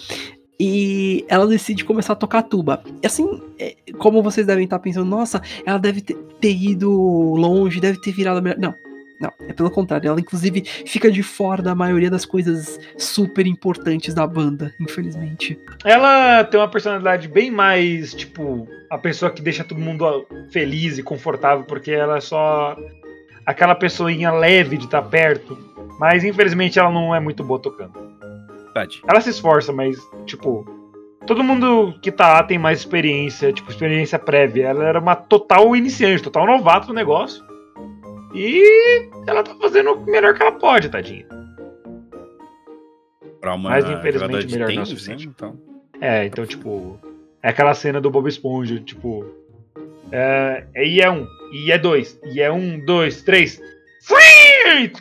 E 0.63 1.25
ela 1.27 1.47
decide 1.47 1.87
começar 1.87 2.13
a 2.13 2.17
tocar 2.17 2.43
tuba. 2.43 2.83
E 3.03 3.07
assim, 3.07 3.41
é, 3.59 3.75
como 3.97 4.23
vocês 4.23 4.47
devem 4.47 4.65
estar 4.65 4.79
pensando, 4.79 5.09
nossa, 5.09 5.41
ela 5.65 5.79
deve 5.79 6.03
ter, 6.03 6.53
ido 6.53 6.91
longe, 7.35 7.81
deve 7.81 7.99
ter 7.99 8.13
virado 8.13 8.41
a 8.41 8.43
melhor. 8.43 8.59
Não, 8.59 8.75
não, 9.19 9.33
é 9.49 9.55
pelo 9.55 9.71
contrário. 9.71 10.09
Ela, 10.09 10.21
inclusive, 10.21 10.63
fica 10.85 11.11
de 11.11 11.23
fora 11.23 11.63
da 11.63 11.75
maioria 11.75 12.11
das 12.11 12.27
coisas 12.27 12.79
super 12.99 13.47
importantes 13.47 14.13
da 14.13 14.27
banda, 14.27 14.75
infelizmente. 14.79 15.59
Ela 15.83 16.45
tem 16.45 16.61
uma 16.61 16.69
personalidade 16.69 17.27
bem 17.27 17.51
mais, 17.51 18.13
tipo, 18.13 18.69
a 18.91 18.99
pessoa 18.99 19.31
que 19.31 19.41
deixa 19.41 19.65
todo 19.65 19.81
mundo 19.81 20.27
feliz 20.51 20.99
e 20.99 21.03
confortável, 21.03 21.65
porque 21.65 21.91
ela 21.91 22.19
é 22.19 22.21
só 22.21 22.77
aquela 23.47 23.75
pessoinha 23.75 24.31
leve 24.31 24.77
de 24.77 24.85
estar 24.85 25.01
perto. 25.01 25.57
Mas 25.99 26.23
infelizmente 26.23 26.79
ela 26.79 26.91
não 26.91 27.15
é 27.15 27.21
muito 27.21 27.43
boa 27.43 27.59
tocando. 27.59 28.20
Ela 29.07 29.21
se 29.21 29.31
esforça, 29.31 29.73
mas, 29.73 29.97
tipo, 30.27 30.65
todo 31.27 31.45
mundo 31.45 31.95
que 32.01 32.11
tá 32.11 32.35
lá 32.35 32.43
tem 32.43 32.59
mais 32.59 32.81
experiência, 32.81 33.53
tipo, 33.53 33.71
experiência 33.71 34.19
prévia. 34.19 34.69
Ela 34.69 34.85
era 34.85 34.99
uma 34.99 35.15
total 35.15 35.75
iniciante, 35.77 36.23
total 36.23 36.47
novato 36.47 36.89
no 36.89 36.95
negócio. 36.95 37.45
E 38.35 39.09
ela 39.27 39.43
tá 39.43 39.55
fazendo 39.61 39.93
o 39.93 40.05
melhor 40.05 40.35
que 40.35 40.43
ela 40.43 40.53
pode, 40.53 40.89
tadinha. 40.89 41.27
Pra 43.41 43.55
uma 43.55 43.71
Mas, 43.71 43.89
infelizmente, 43.89 44.53
melhor 44.53 44.59
não 44.59 44.65
é 44.65 44.69
tênis, 44.69 44.79
né? 44.79 44.85
suficiente. 44.85 45.27
Então, 45.27 45.59
É, 46.01 46.25
então, 46.27 46.47
tipo, 46.47 46.99
é 47.43 47.49
aquela 47.49 47.75
cena 47.75 48.01
do 48.01 48.11
Bob 48.11 48.29
Esponja, 48.29 48.79
tipo. 48.81 49.25
É, 50.13 50.65
é, 50.75 50.87
e 50.87 51.01
é 51.01 51.11
um, 51.11 51.27
e 51.53 51.71
é 51.73 51.79
dois, 51.79 52.19
e 52.25 52.41
é 52.41 52.51
um, 52.51 52.79
dois, 52.85 53.23
três. 53.23 53.61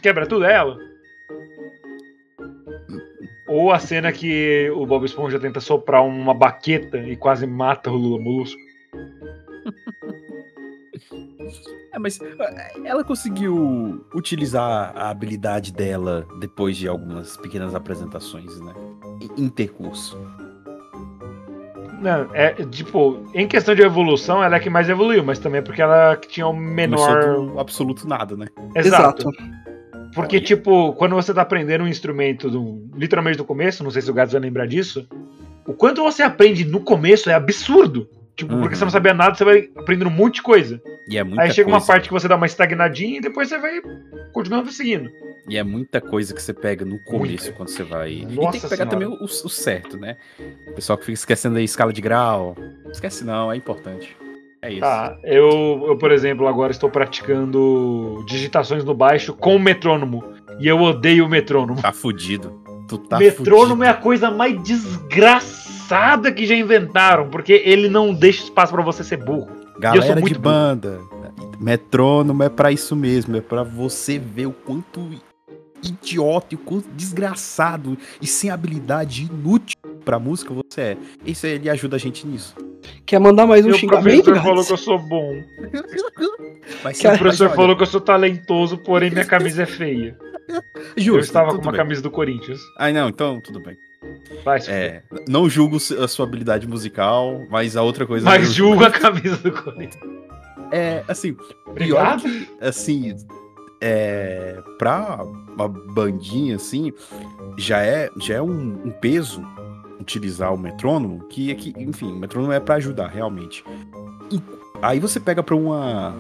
Quebra 0.02 0.26
tudo, 0.26 0.46
é 0.46 0.54
ela. 0.54 0.78
Ou 3.50 3.72
a 3.72 3.80
cena 3.80 4.12
que 4.12 4.70
o 4.76 4.86
Bob 4.86 5.04
Esponja 5.06 5.40
tenta 5.40 5.60
soprar 5.60 6.06
uma 6.06 6.36
baqueta 6.36 6.98
e 7.00 7.16
quase 7.16 7.48
mata 7.48 7.90
o 7.90 7.96
Lula 7.96 8.22
Molusco. 8.22 8.62
É, 11.92 11.98
mas 11.98 12.20
eh, 12.22 12.74
ela 12.86 13.04
conseguiu 13.04 14.06
utilizar 14.14 14.96
a 14.96 15.10
habilidade 15.10 15.74
dela 15.74 16.28
depois 16.40 16.78
de 16.78 16.88
algumas 16.88 17.38
pequenas 17.38 17.74
apresentações, 17.74 18.60
né? 18.62 18.74
Em 19.20 19.46
intercurso. 19.46 20.16
Não, 22.00 22.30
é, 22.34 22.54
tipo, 22.68 23.26
em 23.34 23.48
questão 23.48 23.74
de 23.74 23.82
evolução, 23.82 24.44
ela 24.44 24.56
é 24.56 24.60
que 24.60 24.70
mais 24.70 24.88
evoluiu, 24.88 25.24
mas 25.24 25.40
também 25.40 25.60
é 25.60 25.62
porque 25.62 25.82
ela 25.82 26.16
que 26.16 26.28
tinha 26.28 26.48
o 26.48 26.54
menor. 26.54 27.20
Começou 27.20 27.46
do 27.48 27.60
absoluto 27.60 28.08
nada, 28.08 28.38
né? 28.38 28.48
Exato. 28.76 29.30
Porque, 30.14 30.40
tipo, 30.42 30.94
quando 30.94 31.16
você 31.16 31.34
tá 31.34 31.42
aprendendo 31.42 31.84
um 31.84 31.88
instrumento, 31.88 32.50
do, 32.50 32.90
literalmente 32.96 33.38
do 33.38 33.46
começo, 33.46 33.84
não 33.84 33.92
sei 33.92 34.02
se 34.02 34.10
o 34.10 34.14
Gato 34.14 34.32
vai 34.32 34.42
lembrar 34.42 34.66
disso, 34.66 35.08
o 35.68 35.74
quanto 35.74 36.02
você 36.04 36.24
aprende 36.24 36.66
no 36.66 36.80
começo 36.82 37.30
é 37.30 37.34
absurdo. 37.34 38.10
Tipo, 38.36 38.54
Uhum. 38.54 38.62
porque 38.62 38.76
você 38.76 38.86
não 38.86 38.92
sabia 38.92 39.14
nada, 39.14 39.36
você 39.36 39.44
vai 39.44 39.70
aprendendo 39.76 40.08
um 40.08 40.14
monte 40.14 40.36
de 40.36 40.42
coisa. 40.44 40.82
E 41.10 41.18
é 41.18 41.24
muita 41.24 41.42
Aí 41.44 41.52
chega 41.52 41.68
uma 41.68 41.78
coisa. 41.80 41.88
parte 41.94 42.08
que 42.08 42.14
você 42.14 42.28
dá 42.28 42.38
uma 42.38 42.46
estagnadinha 42.46 43.18
e 43.18 43.22
depois 43.22 43.50
você 43.50 43.58
vai 43.58 43.82
continuando 44.32 44.72
seguindo. 44.72 45.10
E 45.48 45.58
é 45.58 45.64
muita 45.64 46.00
coisa 46.00 46.34
que 46.34 46.42
você 46.42 46.54
pega 46.54 46.86
no 46.86 46.98
começo 47.04 47.44
Muita. 47.46 47.52
quando 47.54 47.70
você 47.70 47.84
vai. 47.84 48.12
e 48.14 48.26
tem 48.26 48.36
Nossa 48.36 48.52
que 48.60 48.64
pegar 48.64 48.76
Senhora. 48.78 48.90
também 48.90 49.08
o, 49.08 49.24
o 49.24 49.28
certo, 49.50 49.98
né? 49.98 50.16
O 50.70 50.74
pessoal 50.74 50.98
que 50.98 51.06
fica 51.06 51.16
esquecendo 51.16 51.58
aí 51.58 51.64
escala 51.66 51.92
de 51.92 52.02
grau. 52.02 52.56
Esquece 52.92 53.26
não, 53.26 53.52
é 53.52 53.58
importante. 53.58 54.16
É 54.62 54.72
isso. 54.72 54.82
Tá, 54.82 55.18
eu, 55.24 55.86
eu, 55.88 55.98
por 55.98 56.12
exemplo, 56.12 56.48
agora 56.48 56.72
estou 56.72 56.90
praticando 56.90 58.24
digitações 58.28 58.84
no 58.84 58.94
baixo 58.94 59.34
com 59.34 59.56
o 59.56 59.60
metrônomo. 59.60 60.24
E 60.60 60.68
eu 60.68 60.80
odeio 60.82 61.26
o 61.26 61.30
metrônomo. 61.30 61.82
Tá 61.82 61.94
fudido. 61.94 62.62
Tu 62.88 62.98
tá 62.98 63.18
metrônomo 63.18 63.68
fudido. 63.68 63.84
é 63.86 63.90
a 63.90 63.94
coisa 63.94 64.30
mais 64.30 64.62
desgraçada 64.62 66.32
que 66.32 66.46
já 66.46 66.56
inventaram, 66.56 67.30
porque 67.30 67.54
ele 67.66 67.88
não 67.88 68.14
deixa 68.14 68.44
espaço 68.44 68.74
pra 68.74 68.82
você 68.82 69.04
ser 69.04 69.18
burro. 69.18 69.50
Galera 69.80 70.06
sou 70.06 70.16
de 70.16 70.22
muito 70.22 70.40
burro. 70.40 70.54
banda. 70.54 71.00
Metrônomo 71.60 72.44
é 72.44 72.50
pra 72.50 72.72
isso 72.72 72.96
mesmo. 72.96 73.38
É 73.38 73.42
pra 73.42 73.64
você 73.64 74.20
ver 74.20 74.48
o 74.48 74.52
quanto 74.52 75.10
idiota 75.82 76.48
e 76.52 76.56
o 76.56 76.60
quanto 76.60 76.90
desgraçado 76.90 77.98
e 78.22 78.28
sem 78.28 78.50
habilidade 78.50 79.30
inútil 79.32 79.78
pra 80.10 80.18
música 80.18 80.52
você 80.52 80.82
é. 80.82 80.98
Isso 81.24 81.46
aí, 81.46 81.52
ele 81.52 81.70
ajuda 81.70 81.96
a 81.96 82.00
gente 82.00 82.26
nisso. 82.26 82.56
Quer 83.06 83.20
mandar 83.20 83.46
mais 83.46 83.64
um 83.64 83.72
xingamento, 83.74 84.24
professor 84.24 84.44
falou 84.44 84.66
que 84.66 84.74
eu 84.74 84.78
sou 84.78 84.98
bom. 84.98 85.44
Mas, 86.84 87.00
O 87.00 87.18
professor 87.20 87.50
falou 87.52 87.76
que 87.78 87.84
eu 87.84 87.88
sou 87.88 88.02
talentoso, 88.02 88.76
porém 88.80 89.12
minha 89.12 89.26
camisa 89.26 89.62
é 89.62 89.66
feia. 89.68 90.18
justo, 90.98 91.12
eu 91.12 91.20
estava 91.20 91.50
com 91.50 91.62
uma 91.62 91.72
bem. 91.72 91.80
camisa 91.80 92.02
do 92.02 92.10
Corinthians. 92.10 92.60
Ai, 92.80 92.92
não, 92.92 93.08
então 93.10 93.40
tudo 93.40 93.62
bem. 93.62 93.78
Vai, 94.44 94.60
É, 94.68 95.04
não 95.28 95.48
julgo 95.48 95.78
a 95.78 96.08
sua 96.08 96.26
habilidade 96.26 96.68
musical, 96.68 97.46
mas 97.48 97.78
a 97.78 97.84
outra 97.84 98.08
coisa. 98.08 98.26
Mas 98.26 98.48
eu 98.48 98.54
julga 98.54 98.88
a 98.88 98.92
camisa 98.92 99.38
do 99.38 99.52
Corinthians. 99.52 100.04
É, 100.72 101.04
assim, 101.08 101.38
Obrigado. 101.68 102.24
que, 102.24 102.48
assim, 102.60 103.16
é, 103.80 104.60
pra 104.80 105.24
uma 105.54 105.68
bandinha, 105.68 106.56
assim, 106.56 106.92
já 107.58 107.84
é, 107.84 108.10
já 108.18 108.36
é 108.36 108.42
um, 108.42 108.82
um 108.86 108.92
peso 108.92 109.44
utilizar 110.00 110.54
o 110.54 110.58
metrônomo, 110.58 111.26
que, 111.28 111.52
é 111.52 111.56
que 111.56 111.74
enfim, 111.78 112.12
o 112.12 112.16
metrônomo 112.16 112.52
é 112.54 112.60
pra 112.60 112.76
ajudar, 112.76 113.08
realmente. 113.08 113.64
E 114.32 114.42
aí 114.82 115.00
você 115.00 115.20
pega 115.20 115.44
pra 115.44 115.56
uma... 115.56 116.16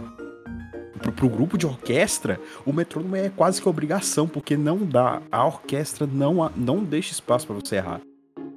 Pro, 1.01 1.13
pro 1.13 1.29
grupo 1.29 1.57
de 1.57 1.65
orquestra, 1.65 2.41
o 2.65 2.73
metrônomo 2.73 3.15
é 3.15 3.29
quase 3.29 3.61
que 3.61 3.69
obrigação, 3.69 4.27
porque 4.27 4.57
não 4.57 4.79
dá, 4.79 5.21
a 5.31 5.45
orquestra 5.45 6.05
não, 6.05 6.51
não 6.57 6.83
deixa 6.83 7.13
espaço 7.13 7.47
pra 7.47 7.55
você 7.55 7.77
errar. 7.77 8.01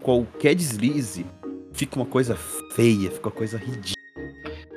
Qualquer 0.03 0.57
deslize 0.57 1.25
fica 1.73 1.95
uma 1.95 2.07
coisa 2.07 2.35
feia, 2.75 3.13
fica 3.13 3.29
uma 3.29 3.35
coisa 3.35 3.57
ridícula. 3.57 3.97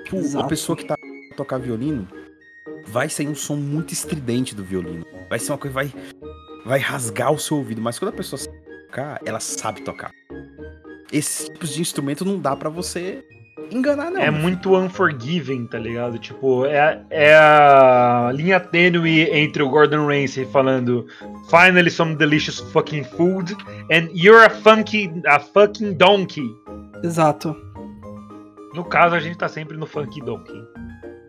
Tipo, 0.03 0.39
a 0.39 0.43
pessoa 0.43 0.77
que 0.77 0.85
tá 0.85 0.95
tocar 1.35 1.57
violino, 1.57 2.07
vai 2.87 3.09
sair 3.09 3.27
um 3.27 3.35
som 3.35 3.55
muito 3.55 3.93
estridente 3.93 4.55
do 4.55 4.63
violino. 4.63 5.05
Vai 5.29 5.39
ser 5.39 5.51
uma 5.51 5.57
coisa 5.57 5.77
que 5.77 5.91
vai, 5.91 6.13
vai 6.65 6.79
rasgar 6.79 7.31
o 7.31 7.39
seu 7.39 7.57
ouvido. 7.57 7.81
Mas 7.81 7.99
quando 7.99 8.09
a 8.09 8.17
pessoa 8.17 8.39
sabe 8.39 8.57
tocar, 8.87 9.21
ela 9.25 9.39
sabe 9.39 9.81
tocar. 9.81 10.11
Esses 11.11 11.47
tipos 11.49 11.69
de 11.73 11.81
instrumento 11.81 12.25
não 12.25 12.39
dá 12.39 12.55
pra 12.55 12.69
você 12.69 13.23
enganar, 13.71 14.11
não. 14.11 14.19
É 14.21 14.29
meu 14.29 14.41
muito 14.41 14.75
unforgiving, 14.75 15.65
tá 15.67 15.77
ligado? 15.79 16.17
Tipo, 16.19 16.65
é, 16.65 16.79
a- 16.79 17.01
é 17.09 17.35
a 17.35 18.31
linha 18.33 18.59
tênue 18.59 19.21
entre 19.31 19.63
o 19.63 19.69
Gordon 19.69 20.05
Ramsay 20.07 20.45
falando 20.45 21.05
Finally 21.49 21.89
some 21.89 22.15
delicious 22.15 22.59
fucking 22.71 23.03
food 23.03 23.55
and 23.91 24.09
you're 24.13 24.45
a 24.45 24.49
funky, 24.49 25.09
a 25.27 25.39
fucking 25.39 25.93
donkey. 25.93 26.49
Exato. 27.03 27.55
No 28.73 28.83
caso, 28.83 29.15
a 29.15 29.19
gente 29.19 29.37
tá 29.37 29.47
sempre 29.47 29.77
no 29.77 29.85
funky 29.85 30.19
donkey. 30.21 30.61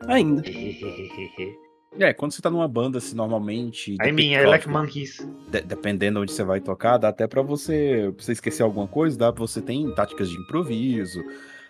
Ainda. 0.09 0.43
É, 1.99 2.12
quando 2.12 2.33
você 2.33 2.42
tá 2.42 2.51
numa 2.51 2.68
banda, 2.68 2.99
assim, 2.99 3.16
normalmente. 3.16 3.94
I 4.05 4.12
mean, 4.12 4.33
I 4.33 4.44
like 4.46 4.68
monkeys. 4.68 5.27
de- 5.49 5.62
dependendo 5.62 6.20
onde 6.20 6.33
você 6.33 6.44
vai 6.44 6.61
tocar, 6.61 6.99
dá 6.99 7.09
até 7.09 7.27
pra 7.27 7.40
você, 7.42 8.12
pra 8.14 8.25
você 8.25 8.33
esquecer 8.33 8.62
alguma 8.62 8.87
coisa, 8.87 9.16
dá 9.18 9.33
pra 9.33 9.40
você 9.40 9.62
tem 9.62 9.90
táticas 9.94 10.29
de 10.29 10.37
improviso. 10.37 11.22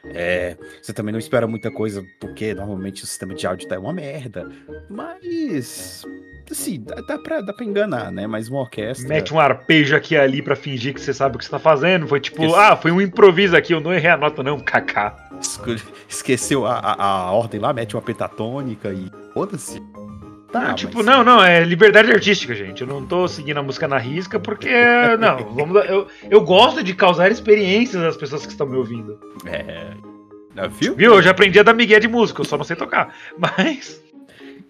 É, 0.08 0.56
você 0.80 0.92
também 0.92 1.10
não 1.12 1.18
espera 1.18 1.46
muita 1.48 1.68
coisa, 1.70 2.04
porque 2.20 2.54
normalmente 2.54 3.02
o 3.02 3.06
sistema 3.06 3.34
de 3.34 3.44
áudio 3.46 3.68
tá 3.68 3.78
uma 3.78 3.92
merda. 3.92 4.48
Mas. 4.88 6.04
Assim, 6.48 6.80
dá, 6.80 6.94
dá, 7.08 7.18
pra, 7.18 7.40
dá 7.40 7.52
pra 7.52 7.64
enganar, 7.64 8.12
né? 8.12 8.24
Mas 8.26 8.48
uma 8.48 8.60
orquestra. 8.60 9.08
Mete 9.08 9.34
um 9.34 9.40
arpejo 9.40 9.96
aqui 9.96 10.14
e 10.14 10.18
ali 10.18 10.40
pra 10.42 10.54
fingir 10.54 10.94
que 10.94 11.00
você 11.00 11.12
sabe 11.12 11.34
o 11.34 11.38
que 11.38 11.44
você 11.44 11.50
tá 11.50 11.58
fazendo. 11.58 12.06
Foi 12.06 12.20
tipo, 12.20 12.54
ah, 12.54 12.76
foi 12.76 12.92
um 12.92 13.00
improviso 13.00 13.56
aqui, 13.56 13.74
eu 13.74 13.80
não 13.80 13.92
errei 13.92 14.10
a 14.10 14.16
nota, 14.16 14.44
não, 14.44 14.60
kaká. 14.60 15.16
Esqueceu 16.08 16.64
a, 16.66 16.78
a, 16.78 17.04
a 17.26 17.32
ordem 17.32 17.60
lá, 17.60 17.72
mete 17.72 17.96
uma 17.96 18.02
pentatônica 18.02 18.90
e. 18.92 19.10
Foda-se. 19.34 19.82
Tá, 20.60 20.68
Não, 20.68 20.74
tipo, 20.74 20.96
mas- 20.98 21.06
não, 21.06 21.22
não, 21.24 21.42
é 21.44 21.62
liberdade 21.64 22.10
artística, 22.10 22.54
gente. 22.54 22.80
Eu 22.82 22.86
não 22.86 23.04
tô 23.04 23.26
seguindo 23.28 23.58
a 23.58 23.62
música 23.62 23.86
na 23.86 23.98
risca 23.98 24.38
porque. 24.40 24.68
Não, 25.20 25.38
vamos 25.54 25.84
eu, 25.88 26.06
eu 26.30 26.40
gosto 26.42 26.82
de 26.82 26.94
causar 26.94 27.30
experiências 27.30 28.02
às 28.02 28.16
pessoas 28.16 28.44
que 28.46 28.52
estão 28.52 28.66
me 28.66 28.76
ouvindo. 28.76 29.18
É. 29.44 29.92
Ah, 30.56 30.66
Viu? 30.68 30.94
Viu? 30.94 31.14
Eu 31.14 31.22
já 31.22 31.32
aprendi 31.32 31.58
a 31.58 31.62
dar 31.62 31.74
migué 31.74 31.98
de 32.00 32.08
música, 32.08 32.40
eu 32.40 32.44
só 32.44 32.56
não 32.56 32.64
sei 32.64 32.74
tocar. 32.76 33.14
Mas 33.38 34.02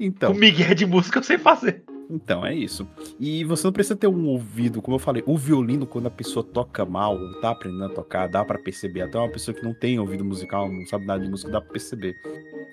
Então. 0.01 0.33
o 0.33 0.35
migué 0.35 0.75
de 0.75 0.85
música 0.87 1.19
eu 1.19 1.23
sei 1.23 1.39
fazer. 1.39 1.83
Então, 2.11 2.45
é 2.47 2.55
isso. 2.55 2.87
E 3.19 3.43
você 3.45 3.67
não 3.67 3.73
precisa 3.73 3.97
ter 3.97 4.07
um 4.07 4.27
ouvido, 4.27 4.81
como 4.81 4.95
eu 4.97 4.99
falei, 5.01 5.23
o 5.27 5.37
violino, 5.37 5.87
quando 5.87 6.07
a 6.07 6.11
pessoa 6.11 6.45
toca 6.45 6.85
mal, 6.85 7.17
ou 7.17 7.41
tá 7.41 7.51
aprendendo 7.51 7.85
a 7.87 7.89
tocar, 7.89 8.29
dá 8.29 8.45
pra 8.45 8.59
perceber. 8.59 9.03
Até 9.03 9.19
uma 9.19 9.29
pessoa 9.29 9.53
que 9.55 9.65
não 9.65 9.75
tem 9.75 9.99
ouvido 9.99 10.25
musical, 10.25 10.71
não 10.71 10.87
sabe 10.87 11.05
nada 11.07 11.23
de 11.25 11.29
música, 11.31 11.51
dá 11.51 11.61
pra 11.61 11.73
perceber. 11.73 12.17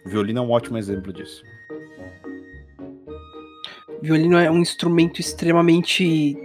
O 0.06 0.10
violino 0.10 0.40
é 0.40 0.42
um 0.42 0.52
ótimo 0.52 0.78
exemplo 0.78 1.12
disso. 1.12 1.44
Violino 4.04 4.38
é 4.38 4.52
um 4.52 4.60
instrumento 4.60 5.22
extremamente 5.22 6.38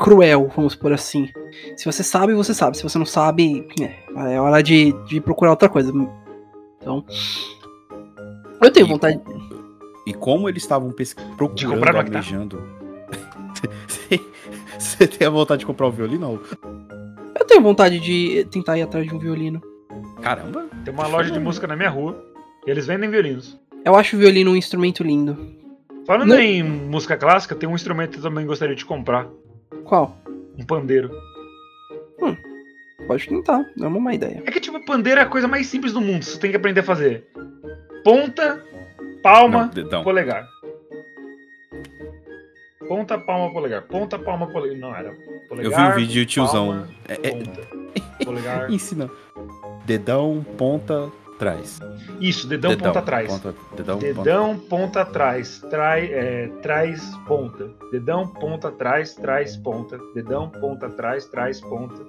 cruel, 0.00 0.50
vamos 0.54 0.74
por 0.74 0.92
assim. 0.92 1.28
Se 1.76 1.84
você 1.84 2.02
sabe, 2.02 2.34
você 2.34 2.52
sabe. 2.52 2.76
Se 2.76 2.82
você 2.82 2.98
não 2.98 3.06
sabe, 3.06 3.66
é, 3.80 4.34
é 4.34 4.40
hora 4.40 4.60
de, 4.62 4.92
de 5.06 5.20
procurar 5.20 5.50
outra 5.52 5.68
coisa. 5.68 5.92
Então. 6.80 7.04
Eu 8.60 8.70
tenho 8.72 8.86
E- 8.86 8.90
vontade. 8.90 9.20
E 10.06 10.12
como 10.12 10.48
eles 10.48 10.62
estavam 10.62 10.92
procurando, 11.36 11.74
comprar 11.74 11.96
almejando. 11.96 12.60
Você 14.78 15.06
tem 15.06 15.26
a 15.26 15.30
vontade 15.30 15.60
de 15.60 15.66
comprar 15.66 15.86
o 15.86 15.90
violino? 15.90 16.30
ou- 16.32 16.40
Eu 17.38 17.46
tenho 17.46 17.62
vontade 17.62 17.98
de 18.00 18.44
tentar 18.50 18.76
ir 18.76 18.82
atrás 18.82 19.06
de 19.06 19.14
um 19.14 19.18
violino. 19.18 19.62
Caramba! 20.20 20.66
Tem 20.84 20.92
uma 20.92 21.06
loja 21.06 21.30
de 21.30 21.38
música 21.38 21.66
na 21.66 21.76
minha 21.76 21.88
rua 21.88 22.22
e 22.66 22.70
eles 22.70 22.86
vendem 22.86 23.08
violinos. 23.08 23.58
Eu 23.84 23.94
acho 23.96 24.16
o 24.16 24.18
violino 24.18 24.50
um 24.50 24.56
instrumento 24.56 25.02
lindo. 25.02 25.38
Falando 26.06 26.28
Não. 26.28 26.38
em 26.38 26.62
música 26.62 27.16
clássica, 27.16 27.54
tem 27.54 27.68
um 27.68 27.74
instrumento 27.74 28.12
que 28.12 28.18
eu 28.18 28.22
também 28.22 28.46
gostaria 28.46 28.74
de 28.74 28.84
comprar: 28.84 29.26
Qual? 29.84 30.16
um 30.58 30.64
pandeiro. 30.64 31.10
Pode 33.06 33.28
tentar, 33.28 33.66
é 33.78 33.86
uma 33.86 34.00
má 34.00 34.14
ideia. 34.14 34.42
É 34.46 34.50
que, 34.50 34.58
tipo, 34.60 34.82
pandeiro 34.86 35.20
é 35.20 35.24
a 35.24 35.26
coisa 35.28 35.46
mais 35.46 35.66
simples 35.66 35.92
do 35.92 36.00
mundo, 36.00 36.22
você 36.24 36.38
tem 36.38 36.50
que 36.50 36.56
aprender 36.56 36.80
a 36.80 36.84
fazer. 36.84 37.26
Ponta, 38.02 38.64
palma, 39.22 39.64
Não, 39.64 39.68
dedão. 39.68 40.02
polegar. 40.02 40.46
Ponta, 42.88 43.18
palma, 43.18 43.52
polegar. 43.52 43.82
Ponta, 43.82 44.18
palma, 44.18 44.46
polegar. 44.46 44.78
Não, 44.78 44.94
era 44.96 45.08
Eu 45.10 45.48
polegar. 45.48 45.86
vi 45.96 46.02
o 46.02 46.06
vídeo 46.06 46.24
do 46.24 46.28
tiozão. 46.28 46.68
palma, 46.68 46.88
É, 47.08 47.12
é, 47.14 47.30
ponta. 47.30 47.60
Polegar. 48.24 48.70
ensina. 48.72 49.10
Dedão, 49.84 50.44
ponta, 50.56 51.10
trás. 51.38 51.80
Isso, 52.20 52.46
dedão, 52.46 52.76
ponta 52.76 52.98
atrás. 52.98 53.28
ponta- 53.32 53.54
dedão, 53.76 53.98
ponta. 53.98 54.14
Dedão, 54.14 54.58
ponta 54.58 55.00
atrás, 55.02 55.58
trai, 55.70 56.06
é, 56.12 56.48
trás, 56.62 57.02
ponta. 57.26 57.70
Dedão, 57.90 58.26
ponta 58.28 58.68
atrás, 58.68 59.14
trás, 59.14 59.56
ponta. 59.56 59.98
Dedão, 60.14 60.48
ponta 60.50 60.86
atrás, 60.86 61.26
trás, 61.26 61.60
ponta. 61.60 62.02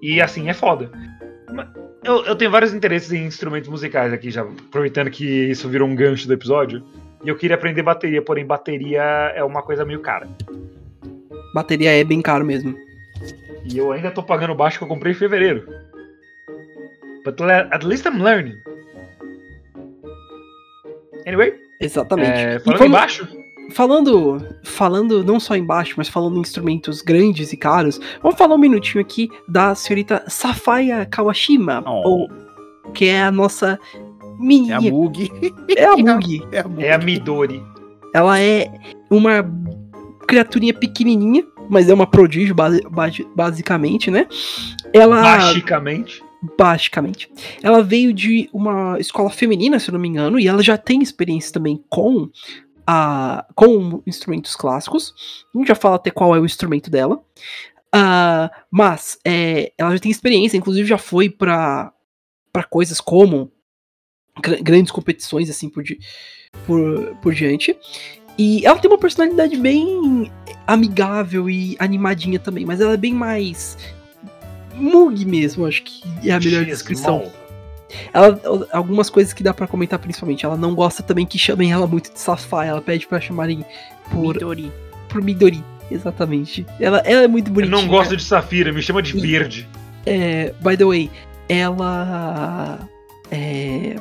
E 0.00 0.20
assim, 0.20 0.48
é 0.48 0.54
foda. 0.54 0.90
Eu, 2.04 2.24
eu 2.24 2.34
tenho 2.34 2.50
vários 2.50 2.72
interesses 2.74 3.12
em 3.12 3.24
instrumentos 3.24 3.68
musicais 3.68 4.12
aqui, 4.12 4.30
já 4.30 4.42
aproveitando 4.42 5.10
que 5.10 5.24
isso 5.50 5.68
virou 5.68 5.86
um 5.88 5.94
gancho 5.94 6.26
do 6.26 6.32
episódio. 6.32 6.82
E 7.24 7.28
eu 7.28 7.36
queria 7.36 7.54
aprender 7.54 7.82
bateria, 7.82 8.20
porém 8.20 8.44
bateria 8.44 9.02
é 9.34 9.44
uma 9.44 9.62
coisa 9.62 9.84
meio 9.84 10.00
cara. 10.00 10.28
Bateria 11.54 11.92
é 11.92 12.02
bem 12.02 12.20
caro 12.20 12.44
mesmo. 12.44 12.74
E 13.64 13.78
eu 13.78 13.92
ainda 13.92 14.10
tô 14.10 14.22
pagando 14.22 14.52
o 14.52 14.56
baixo 14.56 14.78
que 14.78 14.84
eu 14.84 14.88
comprei 14.88 15.12
em 15.12 15.16
fevereiro. 15.16 15.64
But 17.24 17.40
at 17.40 17.84
least 17.84 18.06
I'm 18.06 18.20
learning. 18.22 18.56
Anyway, 21.26 21.54
Exatamente. 21.80 22.30
é, 22.30 22.58
falando 22.60 22.78
como- 22.78 22.88
embaixo, 22.88 23.28
Falando, 23.70 24.44
falando 24.64 25.24
não 25.24 25.38
só 25.40 25.56
embaixo, 25.56 25.94
mas 25.96 26.06
falando 26.08 26.36
em 26.36 26.40
instrumentos 26.40 27.00
grandes 27.00 27.52
e 27.54 27.56
caros, 27.56 27.98
vamos 28.22 28.36
falar 28.36 28.54
um 28.56 28.58
minutinho 28.58 29.00
aqui 29.00 29.30
da 29.48 29.74
senhorita 29.74 30.24
Safaya 30.26 31.06
Kawashima, 31.06 31.82
Oh. 31.86 32.02
ou, 32.06 32.30
que 32.92 33.06
é 33.06 33.22
a 33.22 33.30
nossa 33.30 33.78
É 33.94 33.98
a 33.98 34.42
menina, 34.44 34.80
Mug. 34.80 35.30
é 35.74 35.84
a 35.84 35.96
Mugi. 35.96 36.42
É 36.52 36.58
a 36.58 36.66
Mug. 36.68 36.84
é 36.84 36.92
a 36.92 36.98
Midori. 36.98 37.62
Ela 38.12 38.38
é 38.40 38.66
uma 39.10 39.48
criaturinha 40.26 40.74
pequenininha, 40.74 41.44
mas 41.70 41.88
é 41.88 41.94
uma 41.94 42.06
prodígio 42.06 42.54
basi- 42.54 42.82
basi- 42.90 43.26
basicamente, 43.34 44.10
né? 44.10 44.26
Ela 44.92 45.22
Basicamente. 45.22 46.22
Basicamente. 46.58 47.30
Ela 47.62 47.82
veio 47.82 48.12
de 48.12 48.48
uma 48.52 48.98
escola 48.98 49.30
feminina, 49.30 49.78
se 49.78 49.88
eu 49.88 49.92
não 49.92 50.00
me 50.00 50.08
engano, 50.08 50.38
e 50.38 50.48
ela 50.48 50.62
já 50.62 50.76
tem 50.76 51.02
experiência 51.02 51.52
também 51.52 51.82
com 51.88 52.28
a 52.86 53.46
com 53.54 54.02
instrumentos 54.06 54.56
clássicos. 54.56 55.14
Gente 55.54 55.68
já 55.68 55.74
fala 55.74 55.96
até 55.96 56.10
qual 56.10 56.34
é 56.34 56.40
o 56.40 56.44
instrumento 56.44 56.90
dela. 56.90 57.22
Ah, 57.94 58.50
mas 58.70 59.18
é, 59.24 59.72
ela 59.78 59.92
já 59.92 59.98
tem 59.98 60.10
experiência, 60.10 60.56
inclusive 60.56 60.88
já 60.88 60.98
foi 60.98 61.28
para 61.28 61.92
para 62.52 62.64
coisas 62.64 63.00
como 63.00 63.50
gra- 64.42 64.60
grandes 64.60 64.90
competições 64.92 65.48
assim 65.48 65.68
por, 65.70 65.82
di- 65.82 65.98
por, 66.66 67.16
por 67.22 67.32
diante. 67.34 67.76
E 68.36 68.64
ela 68.66 68.78
tem 68.78 68.90
uma 68.90 68.98
personalidade 68.98 69.56
bem 69.56 70.30
amigável 70.66 71.48
e 71.48 71.76
animadinha 71.78 72.38
também, 72.38 72.64
mas 72.64 72.80
ela 72.80 72.94
é 72.94 72.96
bem 72.96 73.12
mais 73.14 73.76
Mug 74.74 75.24
mesmo, 75.24 75.66
acho 75.66 75.82
que 75.82 76.02
é 76.28 76.32
a 76.32 76.40
melhor 76.40 76.64
descrição. 76.64 77.30
Ela, 78.12 78.40
algumas 78.72 79.10
coisas 79.10 79.32
que 79.34 79.42
dá 79.42 79.52
pra 79.52 79.66
comentar 79.66 79.98
principalmente. 79.98 80.46
Ela 80.46 80.56
não 80.56 80.74
gosta 80.74 81.02
também 81.02 81.26
que 81.26 81.38
chamem 81.38 81.72
ela 81.72 81.86
muito 81.86 82.10
de 82.12 82.18
Safai. 82.18 82.68
Ela 82.68 82.80
pede 82.80 83.06
pra 83.06 83.20
chamarem 83.20 83.64
por, 84.10 84.34
Midori. 84.34 84.72
por 85.08 85.20
Midori. 85.22 85.62
Exatamente. 85.90 86.64
Ela, 86.80 86.98
ela 87.04 87.22
é 87.24 87.28
muito 87.28 87.48
Eu 87.48 87.54
bonitinha. 87.54 87.80
não 87.82 87.86
gosto 87.88 88.16
de 88.16 88.24
Safira, 88.24 88.72
me 88.72 88.80
chama 88.80 89.02
de 89.02 89.14
E- 89.16 89.20
verde. 89.20 89.68
É, 90.06 90.54
by 90.60 90.76
the 90.76 90.84
way, 90.86 91.10
ela. 91.48 92.78
É. 93.30 93.96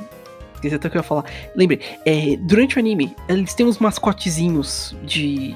Esqueci 0.56 0.76
até 0.76 0.88
o 0.88 0.92
que 0.92 0.98
eu 0.98 1.00
ia 1.00 1.04
falar. 1.04 1.26
Lembrei, 1.56 1.82
é, 2.06 2.38
durante 2.40 2.78
o 2.78 2.80
anime, 2.80 3.14
eles 3.28 3.54
têm 3.54 3.66
uns 3.66 3.78
mascotezinhos 3.78 4.96
de. 5.04 5.54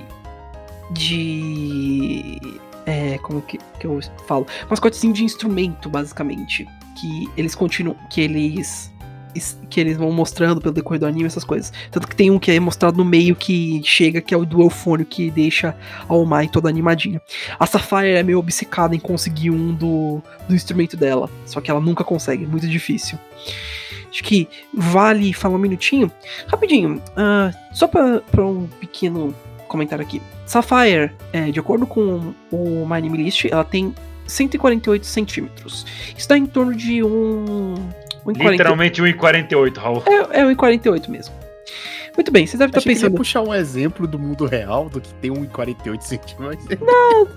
De. 0.92 2.40
É, 2.86 3.18
como 3.20 3.42
que, 3.42 3.58
que 3.80 3.86
eu 3.88 4.00
falo? 4.28 4.46
Mascotezinho 4.70 5.14
de 5.14 5.24
instrumento, 5.24 5.90
basicamente. 5.90 6.68
Que 7.00 7.28
eles 7.36 7.56
continuam. 7.56 7.96
Que 8.10 8.22
eles. 8.22 8.94
es- 9.34 9.60
Que 9.70 9.80
eles 9.82 9.98
vão 9.98 10.12
mostrando 10.12 10.62
pelo 10.62 10.74
decorrer 10.74 11.00
do 11.00 11.06
anime, 11.06 11.26
essas 11.26 11.44
coisas. 11.44 11.74
Tanto 11.92 12.08
que 12.08 12.16
tem 12.16 12.30
um 12.32 12.38
que 12.40 12.52
é 12.52 12.60
mostrado 12.60 12.98
no 12.98 13.04
meio 13.04 13.36
que 13.36 13.82
chega, 13.84 14.22
que 14.22 14.34
é 14.34 14.38
o 14.38 14.46
Eufônio, 14.62 15.06
que 15.06 15.30
deixa 15.32 15.76
a 16.08 16.14
Omai 16.14 16.48
toda 16.48 16.70
animadinha. 16.70 17.20
A 17.60 17.66
Sapphire 17.66 18.12
é 18.16 18.24
meio 18.24 18.40
obcecada 18.40 18.96
em 18.96 19.00
conseguir 19.00 19.50
um 19.50 19.74
do, 19.74 20.22
do 20.48 20.54
instrumento 20.56 20.96
dela. 20.96 21.30
Só 21.46 21.60
que 21.60 21.70
ela 21.72 21.82
nunca 21.82 22.04
consegue, 22.04 22.46
muito 22.46 22.68
difícil. 22.68 23.18
Acho 24.10 24.24
que 24.24 24.48
vale 24.74 25.34
falar 25.34 25.56
um 25.56 25.60
minutinho. 25.60 26.10
Rapidinho, 26.48 27.02
ah, 27.18 27.52
só 27.74 27.88
pra 27.88 28.22
um 28.38 28.68
pequeno 28.80 29.36
comentário 29.68 30.04
aqui. 30.06 30.22
Sapphire, 30.46 31.12
é, 31.34 31.52
de 31.52 31.60
acordo 31.60 31.86
com 31.88 32.34
o 32.52 32.86
My 32.88 33.02
Name 33.02 33.18
List, 33.18 33.46
ela 33.46 33.64
tem 33.64 33.94
148 34.28 35.06
centímetros. 35.06 35.86
Isso 36.18 36.28
dá 36.30 36.38
em 36.38 36.46
torno 36.46 36.74
de 36.76 37.04
um. 37.04 37.74
um 38.26 38.34
40 38.34 38.52
Literalmente 38.52 39.02
1,48, 39.02 39.78
Raul. 39.78 40.04
É, 40.06 40.40
é 40.42 40.44
1,48 40.46 41.10
mesmo. 41.10 41.34
Muito 42.16 42.32
bem, 42.32 42.48
vocês 42.48 42.58
devem 42.58 42.70
estar 42.70 42.80
Achei 42.80 42.94
que 42.96 43.00
pensando. 43.02 43.18
puxar 43.18 43.42
um 43.42 43.54
exemplo 43.54 44.08
do 44.08 44.18
mundo 44.18 44.46
real 44.46 44.88
do 44.88 45.02
que 45.02 45.14
tem 45.16 45.32
1,48 45.32 46.02
centímetros. 46.02 46.66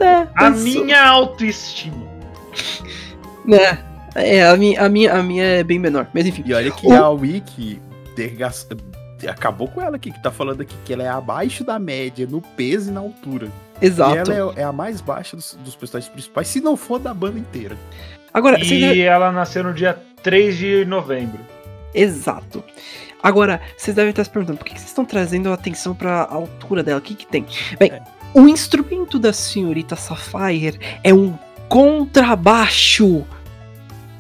É, 0.01 0.07
A 0.37 0.51
mas- 0.51 0.63
minha 0.63 1.05
autoestima. 1.05 2.07
né, 3.45 3.79
é, 4.15 4.45
a 4.47 4.57
minha, 4.57 4.81
a, 4.85 4.89
minha, 4.89 5.13
a 5.15 5.23
minha 5.23 5.43
é 5.45 5.65
bem 5.65 5.79
menor. 5.79 6.07
Mas 6.15 6.27
enfim. 6.27 6.45
E 6.47 6.55
olha 6.55 6.71
que 6.71 6.87
O- 6.87 6.93
a 6.93 7.11
Wiki 7.11 7.81
dergas- 8.17 8.69
acabou 9.27 9.69
com 9.69 9.81
ela 9.81 9.97
aqui, 9.97 10.13
que 10.13 10.23
tá 10.23 10.31
falando 10.31 10.61
aqui 10.61 10.75
que 10.85 10.93
ela 10.93 11.03
é 11.03 11.09
abaixo 11.09 11.65
da 11.65 11.79
média 11.79 12.27
no 12.27 12.41
peso 12.41 12.91
e 12.91 12.93
na 12.93 13.01
altura. 13.01 13.49
Exato. 13.81 14.31
E 14.31 14.35
ela 14.35 14.53
é, 14.57 14.61
é 14.61 14.65
a 14.65 14.73
mais 14.73 15.01
baixa 15.01 15.37
dos, 15.37 15.59
dos 15.65 15.75
personagens 15.75 16.13
principais, 16.13 16.49
se 16.49 16.61
não 16.61 16.77
for 16.77 16.99
da 16.99 17.15
banda 17.15 17.39
inteira. 17.39 17.77
Agora, 18.33 18.63
E 18.63 19.01
ela 19.01 19.33
nasceu 19.33 19.65
no 19.65 19.73
dia 19.73 19.99
3 20.23 20.57
de 20.57 20.85
novembro. 20.85 21.41
Exato. 21.95 22.63
Agora, 23.23 23.61
vocês 23.77 23.97
devem 23.97 24.11
estar 24.11 24.23
se 24.23 24.31
perguntando 24.31 24.59
por 24.59 24.65
que 24.65 24.75
que 24.75 24.79
vocês 24.81 24.91
estão 24.91 25.05
trazendo 25.05 25.51
a 25.51 25.55
atenção 25.55 25.95
para 25.95 26.23
a 26.23 26.35
altura 26.35 26.83
dela? 26.83 26.99
O 26.99 27.03
que, 27.03 27.15
que 27.15 27.27
tem? 27.27 27.45
Bem, 27.79 27.91
É. 27.91 28.03
o 28.35 28.47
instrumento 28.47 29.19
da 29.19 29.33
senhorita 29.33 29.97
Sapphire 29.97 30.79
é 31.03 31.13
um 31.13 31.37
contrabaixo. 31.69 33.25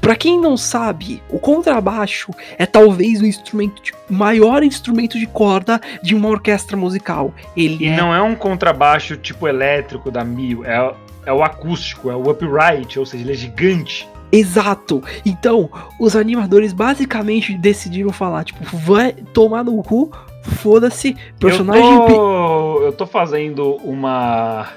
Pra 0.00 0.14
quem 0.16 0.40
não 0.40 0.56
sabe, 0.56 1.22
o 1.28 1.38
contrabaixo 1.38 2.32
é 2.56 2.64
talvez 2.64 3.20
o 3.20 3.26
instrumento 3.26 3.82
de- 3.82 3.92
maior 4.08 4.62
instrumento 4.62 5.18
de 5.18 5.26
corda 5.26 5.80
de 6.02 6.14
uma 6.14 6.28
orquestra 6.28 6.76
musical. 6.76 7.34
Ele 7.56 7.84
E 7.84 7.88
é 7.88 7.96
não 7.96 8.14
é 8.14 8.22
um 8.22 8.34
contrabaixo 8.34 9.16
tipo 9.16 9.46
elétrico 9.46 10.10
da 10.10 10.24
Mio, 10.24 10.64
é, 10.64 10.94
é 11.26 11.32
o 11.32 11.42
acústico, 11.42 12.10
é 12.10 12.14
o 12.16 12.30
upright, 12.30 12.98
ou 12.98 13.04
seja, 13.04 13.22
ele 13.24 13.32
é 13.32 13.36
gigante. 13.36 14.08
Exato. 14.30 15.02
Então, 15.24 15.70
os 15.98 16.14
animadores 16.14 16.72
basicamente 16.72 17.56
decidiram 17.56 18.12
falar, 18.12 18.44
tipo, 18.44 18.64
vai 18.76 19.12
tomar 19.12 19.64
no 19.64 19.82
cu, 19.82 20.10
foda-se, 20.42 21.16
personagem. 21.40 21.94
Eu 21.94 22.06
tô, 22.06 22.82
eu 22.82 22.92
tô 22.92 23.06
fazendo 23.06 23.76
uma 23.84 24.68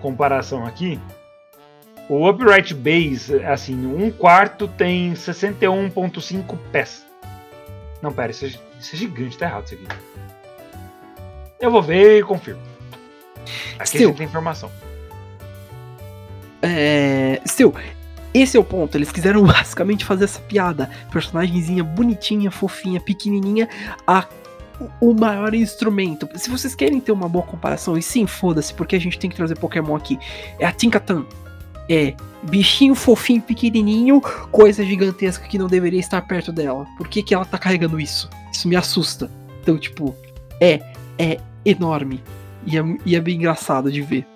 comparação 0.00 0.64
aqui. 0.64 0.98
O 2.08 2.28
upright 2.28 2.72
bass, 2.72 3.30
assim, 3.52 3.86
um 3.86 4.10
quarto 4.10 4.68
tem 4.68 5.12
61.5 5.12 6.56
pés. 6.70 7.04
Não, 8.00 8.12
pera, 8.12 8.30
isso 8.30 8.44
é, 8.44 8.48
isso 8.48 8.94
é 8.94 8.98
gigante, 8.98 9.36
tá 9.36 9.46
errado 9.46 9.64
isso 9.66 9.74
aqui. 9.74 9.86
Eu 11.58 11.70
vou 11.70 11.82
ver 11.82 12.20
e 12.20 12.22
confirmo. 12.22 12.60
Aqui 13.78 13.88
Still. 13.88 14.14
tem 14.14 14.26
informação. 14.26 14.70
É. 16.62 17.40
Still, 17.46 17.74
esse 18.32 18.56
é 18.56 18.60
o 18.60 18.64
ponto. 18.64 18.96
Eles 18.96 19.10
quiseram 19.10 19.42
basicamente 19.46 20.04
fazer 20.04 20.24
essa 20.24 20.40
piada. 20.40 20.90
Personagemzinha 21.10 21.82
bonitinha, 21.82 22.50
fofinha, 22.50 23.00
pequenininha, 23.00 23.68
a 24.06 24.26
o 25.00 25.14
maior 25.14 25.54
instrumento. 25.54 26.28
Se 26.34 26.50
vocês 26.50 26.74
querem 26.74 27.00
ter 27.00 27.10
uma 27.10 27.30
boa 27.30 27.46
comparação, 27.46 27.96
e 27.96 28.02
sim, 28.02 28.26
foda-se, 28.26 28.74
porque 28.74 28.94
a 28.94 29.00
gente 29.00 29.18
tem 29.18 29.30
que 29.30 29.36
trazer 29.36 29.58
Pokémon 29.58 29.96
aqui. 29.96 30.18
É 30.58 30.66
a 30.66 30.72
Tinkatan. 30.72 31.24
É 31.88 32.14
bichinho 32.42 32.94
fofinho, 32.94 33.42
pequenininho, 33.42 34.20
coisa 34.50 34.84
gigantesca 34.84 35.46
que 35.46 35.58
não 35.58 35.66
deveria 35.66 36.00
estar 36.00 36.20
perto 36.22 36.52
dela. 36.52 36.86
Por 36.96 37.08
que, 37.08 37.22
que 37.22 37.34
ela 37.34 37.44
tá 37.44 37.58
carregando 37.58 38.00
isso? 38.00 38.28
Isso 38.52 38.68
me 38.68 38.76
assusta. 38.76 39.30
Então, 39.62 39.78
tipo, 39.78 40.14
é, 40.60 40.80
é 41.18 41.38
enorme. 41.64 42.22
E 42.66 42.78
é, 42.78 42.82
e 43.04 43.16
é 43.16 43.20
bem 43.20 43.36
engraçado 43.36 43.90
de 43.90 44.02
ver. 44.02 44.26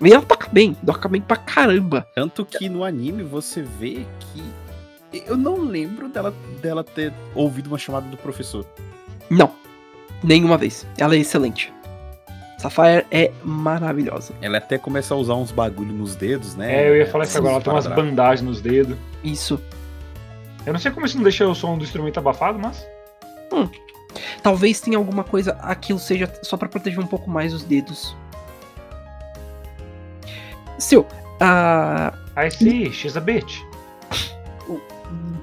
E 0.00 0.12
ela 0.12 0.22
toca 0.22 0.48
bem, 0.50 0.74
toca 0.86 1.08
bem 1.08 1.20
pra 1.20 1.36
caramba. 1.36 2.06
Tanto 2.14 2.44
que 2.44 2.68
no 2.68 2.84
anime 2.84 3.22
você 3.22 3.62
vê 3.62 4.06
que. 4.20 5.22
Eu 5.26 5.36
não 5.36 5.60
lembro 5.60 6.08
dela, 6.08 6.34
dela 6.60 6.84
ter 6.84 7.12
ouvido 7.34 7.68
uma 7.68 7.78
chamada 7.78 8.06
do 8.08 8.16
professor. 8.16 8.66
Não, 9.30 9.50
nenhuma 10.22 10.56
vez. 10.56 10.86
Ela 10.98 11.14
é 11.14 11.18
excelente. 11.18 11.72
Sapphire 12.58 13.06
é 13.10 13.30
maravilhosa. 13.44 14.34
Ela 14.42 14.58
até 14.58 14.76
começa 14.76 15.14
a 15.14 15.16
usar 15.16 15.34
uns 15.34 15.52
bagulho 15.52 15.92
nos 15.92 16.16
dedos, 16.16 16.56
né? 16.56 16.84
É, 16.84 16.88
eu 16.88 16.96
ia 16.96 17.06
falar 17.06 17.24
isso 17.24 17.38
agora. 17.38 17.54
Ela 17.54 17.62
tem 17.62 17.72
umas 17.72 17.86
bandagens 17.86 18.42
nos 18.42 18.60
dedos. 18.60 18.96
Isso. 19.22 19.60
Eu 20.66 20.72
não 20.72 20.80
sei 20.80 20.90
como 20.90 21.06
isso 21.06 21.16
não 21.16 21.22
deixa 21.22 21.46
o 21.46 21.54
som 21.54 21.78
do 21.78 21.84
instrumento 21.84 22.18
abafado, 22.18 22.58
mas. 22.58 22.84
Talvez 24.42 24.80
tenha 24.80 24.98
alguma 24.98 25.22
coisa, 25.22 25.52
aquilo 25.60 25.98
seja 25.98 26.30
só 26.42 26.56
pra 26.56 26.68
proteger 26.68 26.98
um 26.98 27.06
pouco 27.06 27.30
mais 27.30 27.54
os 27.54 27.62
dedos. 27.62 28.16
Seu, 30.78 31.06
ah, 31.40 32.12
I 32.36 32.50
see, 32.50 32.92
she's 32.92 33.16
a 33.16 33.20
bitch. 33.20 33.60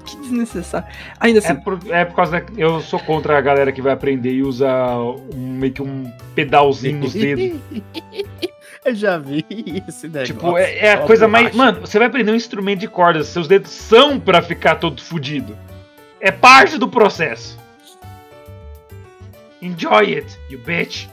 Que 0.04 0.16
desnecessário. 0.16 0.86
Ainda 1.18 1.40
assim, 1.40 1.52
É 1.52 1.54
por, 1.54 1.78
é 1.88 2.04
por 2.04 2.14
causa 2.14 2.40
da, 2.40 2.46
Eu 2.56 2.80
sou 2.80 3.00
contra 3.00 3.36
a 3.36 3.40
galera 3.40 3.72
que 3.72 3.82
vai 3.82 3.92
aprender 3.92 4.32
e 4.32 4.42
usa 4.42 4.68
um, 5.34 5.58
meio 5.58 5.72
que 5.72 5.82
um 5.82 6.10
pedalzinho 6.34 7.00
nos 7.00 7.12
dedos. 7.12 7.60
eu 8.84 8.94
já 8.94 9.18
vi 9.18 9.44
esse 9.88 10.06
negócio. 10.06 10.34
tipo, 10.34 10.56
é, 10.56 10.78
é 10.78 10.92
a 10.92 10.98
coisa 10.98 11.26
mais. 11.26 11.54
Mano, 11.54 11.80
você 11.80 11.98
vai 11.98 12.06
aprender 12.06 12.30
um 12.30 12.36
instrumento 12.36 12.80
de 12.80 12.88
cordas, 12.88 13.26
seus 13.28 13.48
dedos 13.48 13.70
são 13.70 14.18
pra 14.18 14.40
ficar 14.40 14.76
todo 14.76 15.02
fudido. 15.02 15.56
É 16.20 16.30
parte 16.30 16.78
do 16.78 16.88
processo. 16.88 17.58
Enjoy 19.60 20.14
it, 20.14 20.38
you 20.48 20.60
bitch. 20.60 21.06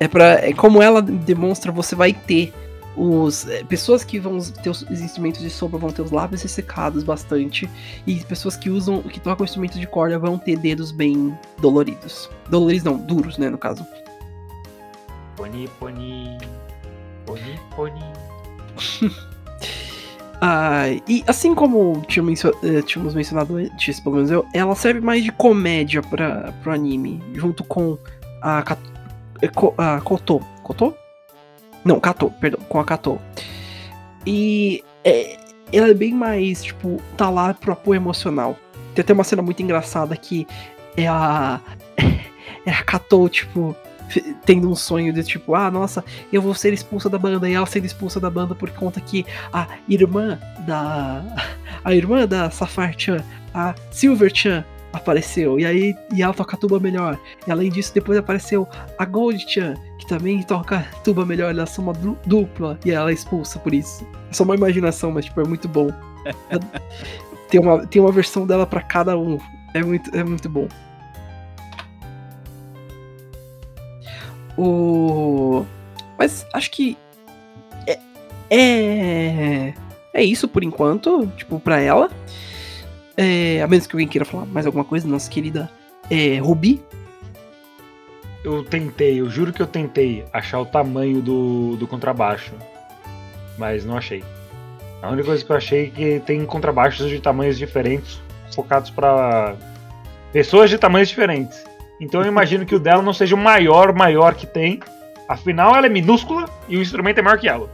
é 0.00 0.08
para 0.08 0.46
é 0.46 0.52
como 0.52 0.82
ela 0.82 1.00
demonstra, 1.00 1.70
você 1.70 1.94
vai 1.94 2.12
ter 2.12 2.52
os 2.98 3.46
é, 3.48 3.62
pessoas 3.64 4.02
que 4.02 4.18
vão 4.18 4.38
ter 4.40 4.70
os 4.70 4.82
instrumentos 4.90 5.40
de 5.40 5.48
sopro 5.50 5.78
vão 5.78 5.90
ter 5.90 6.02
os 6.02 6.10
lábios 6.10 6.42
ressecados 6.42 7.04
bastante 7.04 7.68
e 8.06 8.16
pessoas 8.24 8.56
que 8.56 8.68
usam 8.68 9.02
que 9.02 9.20
tocam 9.20 9.44
instrumentos 9.44 9.78
de 9.78 9.86
corda 9.86 10.18
vão 10.18 10.36
ter 10.36 10.58
dedos 10.58 10.90
bem 10.90 11.36
doloridos. 11.60 12.28
Doloridos 12.50 12.84
não, 12.84 12.98
duros, 12.98 13.38
né, 13.38 13.48
no 13.48 13.58
caso. 13.58 13.86
Pony, 15.36 15.68
pony. 15.78 16.38
Pony, 17.24 17.60
pony. 17.76 18.04
Ah, 20.40 20.84
e 21.08 21.24
assim 21.26 21.52
como 21.52 22.00
eh, 22.62 22.82
tínhamos 22.82 23.12
mencionado 23.14 23.56
antes, 23.56 23.98
pelo 23.98 24.14
menos 24.16 24.30
eu, 24.30 24.46
ela 24.54 24.76
serve 24.76 25.00
mais 25.00 25.24
de 25.24 25.32
comédia 25.32 26.00
para 26.00 26.52
pro 26.62 26.70
anime, 26.72 27.20
junto 27.34 27.64
com 27.64 27.98
a, 28.40 28.62
eh, 29.42 29.48
Ko- 29.48 29.74
a 29.76 30.00
Koto. 30.00 30.40
Koto? 30.62 30.94
Não, 31.88 31.98
Kato, 31.98 32.30
perdão, 32.38 32.60
com 32.68 32.78
a 32.78 32.84
Kato. 32.84 33.18
E 34.26 34.84
é, 35.02 35.38
ela 35.72 35.88
é 35.88 35.94
bem 35.94 36.12
mais, 36.12 36.62
tipo, 36.62 37.00
tá 37.16 37.30
lá 37.30 37.54
pro 37.54 37.72
apoio 37.72 37.96
emocional. 37.96 38.58
Tem 38.94 39.02
até 39.02 39.14
uma 39.14 39.24
cena 39.24 39.40
muito 39.40 39.62
engraçada 39.62 40.14
que 40.14 40.46
é 40.96 41.08
a. 41.08 41.58
É 42.66 42.70
a 42.70 42.82
Kato, 42.82 43.26
tipo, 43.30 43.74
tendo 44.44 44.70
um 44.70 44.74
sonho 44.74 45.10
de 45.10 45.22
tipo, 45.22 45.54
ah, 45.54 45.70
nossa, 45.70 46.04
eu 46.30 46.42
vou 46.42 46.54
ser 46.54 46.74
expulsa 46.74 47.08
da 47.08 47.18
banda, 47.18 47.48
e 47.48 47.54
ela 47.54 47.64
sendo 47.64 47.86
expulsa 47.86 48.20
da 48.20 48.28
banda 48.28 48.54
por 48.54 48.68
conta 48.70 49.00
que 49.00 49.24
a 49.50 49.66
irmã 49.88 50.38
da. 50.66 51.22
A 51.84 51.94
irmã 51.94 52.26
da 52.26 52.50
Safar-chan, 52.50 53.24
a 53.54 53.74
Silver-chan, 53.90 54.64
apareceu. 54.92 55.58
E 55.58 55.66
aí 55.66 55.94
e 56.14 56.22
ela 56.22 56.32
toca 56.34 56.56
tuba 56.56 56.78
melhor. 56.80 57.18
E 57.46 57.50
além 57.52 57.70
disso, 57.70 57.92
depois 57.94 58.18
apareceu 58.18 58.66
a 58.98 59.04
Gold-chan, 59.04 59.74
que 59.98 60.06
também 60.06 60.42
toca 60.42 60.86
tuba 61.04 61.24
melhor. 61.26 61.50
Elas 61.50 61.70
são 61.70 61.84
uma 61.84 61.92
du- 61.92 62.18
dupla 62.26 62.78
e 62.84 62.90
ela 62.90 63.10
é 63.10 63.12
expulsa 63.14 63.58
por 63.58 63.72
isso. 63.74 64.06
É 64.30 64.32
só 64.34 64.44
uma 64.44 64.54
imaginação, 64.54 65.10
mas 65.10 65.24
tipo, 65.26 65.40
é 65.40 65.44
muito 65.44 65.68
bom. 65.68 65.88
Tem, 67.48 67.58
uma, 67.58 67.86
tem 67.86 68.02
uma 68.02 68.12
versão 68.12 68.46
dela 68.46 68.66
pra 68.66 68.82
cada 68.82 69.16
um. 69.18 69.38
É 69.72 69.82
muito, 69.82 70.14
é 70.14 70.22
muito 70.22 70.50
bom. 70.50 70.68
O. 74.56 75.64
Mas 76.18 76.46
acho 76.52 76.70
que. 76.70 76.96
É. 77.86 77.98
É, 78.50 79.74
é 80.12 80.22
isso 80.22 80.48
por 80.48 80.62
enquanto, 80.64 81.26
tipo, 81.36 81.58
pra 81.60 81.80
ela. 81.80 82.10
É, 83.20 83.60
a 83.60 83.66
menos 83.66 83.84
que 83.84 83.96
alguém 83.96 84.06
queira 84.06 84.24
falar 84.24 84.46
mais 84.46 84.64
alguma 84.64 84.84
coisa, 84.84 85.08
nossa 85.08 85.28
querida 85.28 85.68
é, 86.08 86.38
Ruby. 86.38 86.80
Eu 88.44 88.62
tentei, 88.62 89.20
eu 89.20 89.28
juro 89.28 89.52
que 89.52 89.60
eu 89.60 89.66
tentei 89.66 90.24
achar 90.32 90.60
o 90.60 90.64
tamanho 90.64 91.20
do, 91.20 91.74
do 91.76 91.86
contrabaixo. 91.88 92.52
Mas 93.58 93.84
não 93.84 93.96
achei. 93.96 94.22
A 95.02 95.08
única 95.10 95.26
coisa 95.26 95.44
que 95.44 95.50
eu 95.50 95.56
achei 95.56 95.86
é 95.86 95.90
que 95.90 96.22
tem 96.24 96.46
contrabaixos 96.46 97.10
de 97.10 97.18
tamanhos 97.18 97.58
diferentes, 97.58 98.22
focados 98.54 98.88
para 98.88 99.56
pessoas 100.32 100.70
de 100.70 100.78
tamanhos 100.78 101.08
diferentes. 101.08 101.64
Então 102.00 102.20
eu 102.20 102.28
imagino 102.28 102.64
que 102.64 102.74
o 102.74 102.78
dela 102.78 103.02
não 103.02 103.12
seja 103.12 103.34
o 103.34 103.38
maior, 103.38 103.92
maior 103.92 104.36
que 104.36 104.46
tem. 104.46 104.78
Afinal, 105.28 105.74
ela 105.74 105.86
é 105.86 105.90
minúscula 105.90 106.48
e 106.68 106.76
o 106.76 106.80
instrumento 106.80 107.18
é 107.18 107.22
maior 107.22 107.38
que 107.38 107.48
ela. 107.48 107.68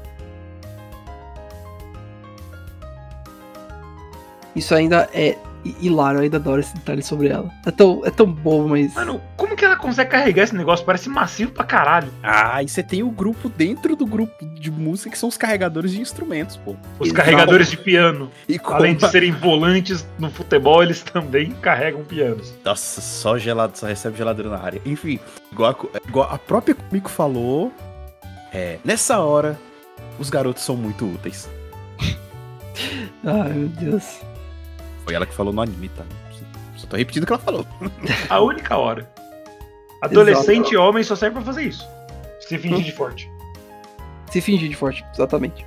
Isso 4.56 4.74
ainda 4.74 5.08
é 5.12 5.36
hi- 5.64 5.76
hilário, 5.80 6.18
eu 6.18 6.22
ainda 6.22 6.36
adoro 6.36 6.60
esse 6.60 6.72
detalhe 6.74 7.02
sobre 7.02 7.28
ela. 7.28 7.50
É 7.66 7.70
tão, 7.70 8.02
é 8.04 8.10
tão 8.10 8.26
bobo, 8.26 8.68
mas. 8.68 8.94
Mano, 8.94 9.20
como 9.36 9.56
que 9.56 9.64
ela 9.64 9.74
consegue 9.76 10.10
carregar 10.10 10.44
esse 10.44 10.54
negócio? 10.54 10.84
Parece 10.86 11.08
macio 11.08 11.50
pra 11.50 11.64
caralho. 11.64 12.12
Ah, 12.22 12.62
e 12.62 12.68
você 12.68 12.82
tem 12.82 13.02
o 13.02 13.10
grupo 13.10 13.48
dentro 13.48 13.96
do 13.96 14.06
grupo 14.06 14.44
de 14.46 14.70
música 14.70 15.10
que 15.10 15.18
são 15.18 15.28
os 15.28 15.36
carregadores 15.36 15.90
de 15.90 16.00
instrumentos, 16.00 16.56
pô. 16.56 16.76
Os 17.00 17.08
Exato. 17.08 17.14
carregadores 17.24 17.68
de 17.70 17.76
piano. 17.76 18.30
E 18.48 18.58
como... 18.58 18.76
Além 18.76 18.94
de 18.94 19.08
serem 19.10 19.32
volantes 19.32 20.06
no 20.18 20.30
futebol, 20.30 20.82
eles 20.82 21.02
também 21.02 21.50
carregam 21.60 22.04
pianos. 22.04 22.54
Nossa, 22.64 23.00
só 23.00 23.36
gelado, 23.38 23.76
só 23.76 23.86
recebe 23.86 24.16
geladeira 24.16 24.50
na 24.50 24.58
área. 24.58 24.80
Enfim, 24.86 25.18
igual 25.50 25.70
a, 25.70 25.74
co- 25.74 25.90
igual 26.08 26.30
a 26.32 26.38
própria 26.38 26.74
Kumiko 26.76 27.10
falou, 27.10 27.72
é, 28.52 28.78
nessa 28.84 29.18
hora, 29.18 29.58
os 30.18 30.30
garotos 30.30 30.62
são 30.62 30.76
muito 30.76 31.04
úteis. 31.06 31.48
Ai, 33.24 33.52
meu 33.52 33.68
Deus. 33.68 34.20
Foi 35.04 35.14
ela 35.14 35.26
que 35.26 35.34
falou 35.34 35.52
no 35.52 35.60
anime, 35.60 35.88
tá? 35.90 36.04
Só- 36.76 36.86
tô 36.86 36.96
repetindo 36.96 37.22
o 37.24 37.26
que 37.26 37.32
ela 37.32 37.42
falou. 37.42 37.66
A 38.28 38.40
única 38.40 38.76
hora. 38.76 39.08
Adolescente 40.02 40.76
homem 40.76 41.02
só 41.02 41.16
serve 41.16 41.36
pra 41.36 41.44
fazer 41.44 41.64
isso. 41.64 41.86
Se 42.40 42.58
fingir 42.58 42.84
de 42.84 42.92
forte. 42.92 43.30
Se 44.30 44.40
fingir 44.40 44.68
de 44.68 44.76
forte, 44.76 45.04
exatamente. 45.14 45.64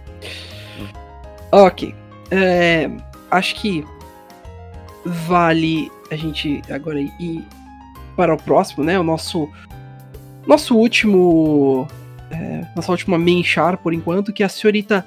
Ok. 1.52 1.96
É, 2.30 2.90
acho 3.32 3.56
que 3.56 3.84
vale 5.06 5.92
a 6.12 6.16
gente 6.16 6.62
agora 6.70 7.00
ir 7.00 7.44
para 8.16 8.34
o 8.34 8.38
próximo, 8.38 8.84
né? 8.84 9.00
O 9.00 9.04
nosso 9.04 9.50
nosso 10.46 10.76
último 10.76 11.88
é, 12.30 12.66
nossa 12.76 12.92
última 12.92 13.18
main 13.18 13.44
char 13.44 13.78
por 13.78 13.94
enquanto, 13.94 14.34
que 14.34 14.44
é 14.44 14.46
a 14.46 14.50
senhorita 14.50 15.06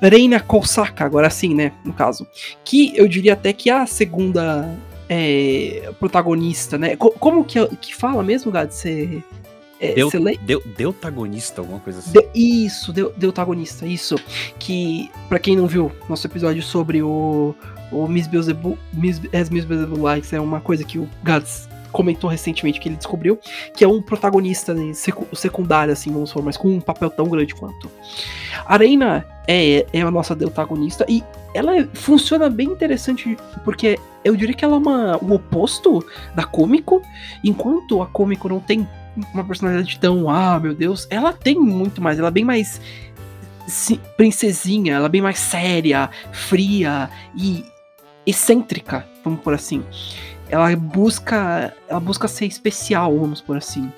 Reina 0.00 0.38
Kosaka, 0.40 1.04
agora 1.04 1.28
sim, 1.30 1.54
né? 1.54 1.72
No 1.84 1.92
caso, 1.92 2.26
que 2.64 2.92
eu 2.96 3.08
diria 3.08 3.32
até 3.32 3.52
que 3.52 3.68
é 3.70 3.74
a 3.74 3.86
segunda 3.86 4.74
é, 5.08 5.90
protagonista, 5.98 6.78
né? 6.78 6.96
Co- 6.96 7.10
como 7.12 7.44
que, 7.44 7.66
que 7.76 7.94
fala 7.94 8.22
mesmo, 8.22 8.50
Gad? 8.52 8.70
Você 8.70 9.22
é, 9.80 9.92
Deu, 9.94 10.10
deu, 10.42 10.60
deutagonista, 10.76 11.60
alguma 11.60 11.78
coisa 11.80 12.00
assim. 12.00 12.12
de- 12.12 12.28
isso, 12.34 12.92
deu, 12.92 13.12
deutagonista, 13.16 13.86
isso. 13.86 14.16
Que, 14.58 15.08
pra 15.28 15.38
quem 15.38 15.56
não 15.56 15.66
viu, 15.68 15.90
nosso 16.08 16.26
episódio 16.26 16.62
sobre 16.62 17.00
o, 17.02 17.54
o 17.92 18.06
Miss 18.08 18.26
Beelzebub, 18.26 18.76
Miss, 18.92 19.20
as 19.32 19.48
Miss 19.50 19.64
Beelzebub 19.64 20.00
Likes 20.02 20.32
é 20.32 20.40
uma 20.40 20.60
coisa 20.60 20.82
que 20.84 20.98
o 20.98 21.08
Gads 21.22 21.68
comentou 21.92 22.28
recentemente 22.30 22.78
que 22.80 22.88
ele 22.88 22.96
descobriu, 22.96 23.38
que 23.74 23.82
é 23.84 23.88
um 23.88 24.00
protagonista 24.02 24.74
né, 24.74 24.92
secu- 24.92 25.26
secundário, 25.34 25.92
assim, 25.92 26.12
vamos 26.12 26.30
falar, 26.32 26.46
mas 26.46 26.56
com 26.56 26.68
um 26.68 26.80
papel 26.80 27.10
tão 27.10 27.26
grande 27.28 27.54
quanto. 27.54 27.90
A 28.66 28.76
Reina 28.76 29.26
é, 29.46 29.86
é 29.92 30.00
a 30.02 30.10
nossa 30.10 30.34
deutagonista 30.34 31.04
e 31.08 31.22
ela 31.54 31.76
é- 31.78 31.88
funciona 31.94 32.50
bem 32.50 32.68
interessante, 32.68 33.36
porque 33.64 33.98
eu 34.24 34.36
diria 34.36 34.54
que 34.54 34.64
ela 34.64 34.74
é 34.74 34.78
uma, 34.78 35.16
o 35.22 35.32
oposto 35.34 36.04
da 36.34 36.44
Cômico, 36.44 37.00
enquanto 37.42 38.02
a 38.02 38.06
Cômico 38.06 38.48
não 38.48 38.60
tem 38.60 38.86
uma 39.32 39.42
personalidade 39.44 39.98
tão, 39.98 40.28
ah, 40.28 40.60
meu 40.60 40.74
Deus, 40.74 41.06
ela 41.10 41.32
tem 41.32 41.54
muito 41.58 42.00
mais, 42.02 42.18
ela 42.18 42.28
é 42.28 42.30
bem 42.30 42.44
mais 42.44 42.80
si- 43.66 44.00
princesinha, 44.16 44.94
ela 44.94 45.06
é 45.06 45.08
bem 45.08 45.22
mais 45.22 45.38
séria, 45.38 46.10
fria 46.30 47.08
e 47.36 47.64
excêntrica, 48.26 49.06
vamos 49.24 49.40
por 49.40 49.54
assim. 49.54 49.82
Ela 50.48 50.74
busca, 50.76 51.74
ela 51.88 52.00
busca 52.00 52.26
ser 52.26 52.46
especial, 52.46 53.16
vamos 53.18 53.40
por 53.40 53.56
assim. 53.56 53.92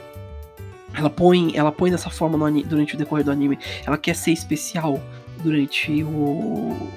Ela 0.92 1.08
põe, 1.08 1.56
ela 1.56 1.70
põe 1.70 1.90
dessa 1.90 2.10
forma 2.10 2.50
durante 2.62 2.94
o 2.94 2.98
decorrer 2.98 3.24
do 3.24 3.30
anime. 3.30 3.58
Ela 3.86 3.96
quer 3.96 4.16
ser 4.16 4.32
especial 4.32 5.00
durante 5.44 6.02
o, 6.02 6.08
o- 6.08 6.88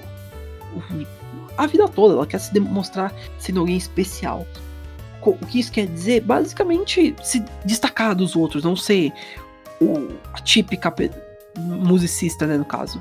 a 1.57 1.67
vida 1.67 1.87
toda. 1.87 2.15
Ela 2.15 2.25
quer 2.25 2.39
se 2.39 2.51
demonstrar 2.51 3.13
sendo 3.37 3.59
alguém 3.59 3.77
especial. 3.77 4.47
O 5.21 5.33
que 5.45 5.59
isso 5.59 5.71
quer 5.71 5.85
dizer? 5.87 6.21
Basicamente, 6.21 7.15
se 7.23 7.45
destacar 7.63 8.13
dos 8.15 8.35
outros, 8.35 8.63
não 8.63 8.75
ser 8.75 9.13
o, 9.79 10.09
a 10.33 10.39
típica 10.41 10.93
musicista, 11.57 12.45
né, 12.47 12.57
no 12.57 12.65
caso. 12.65 12.99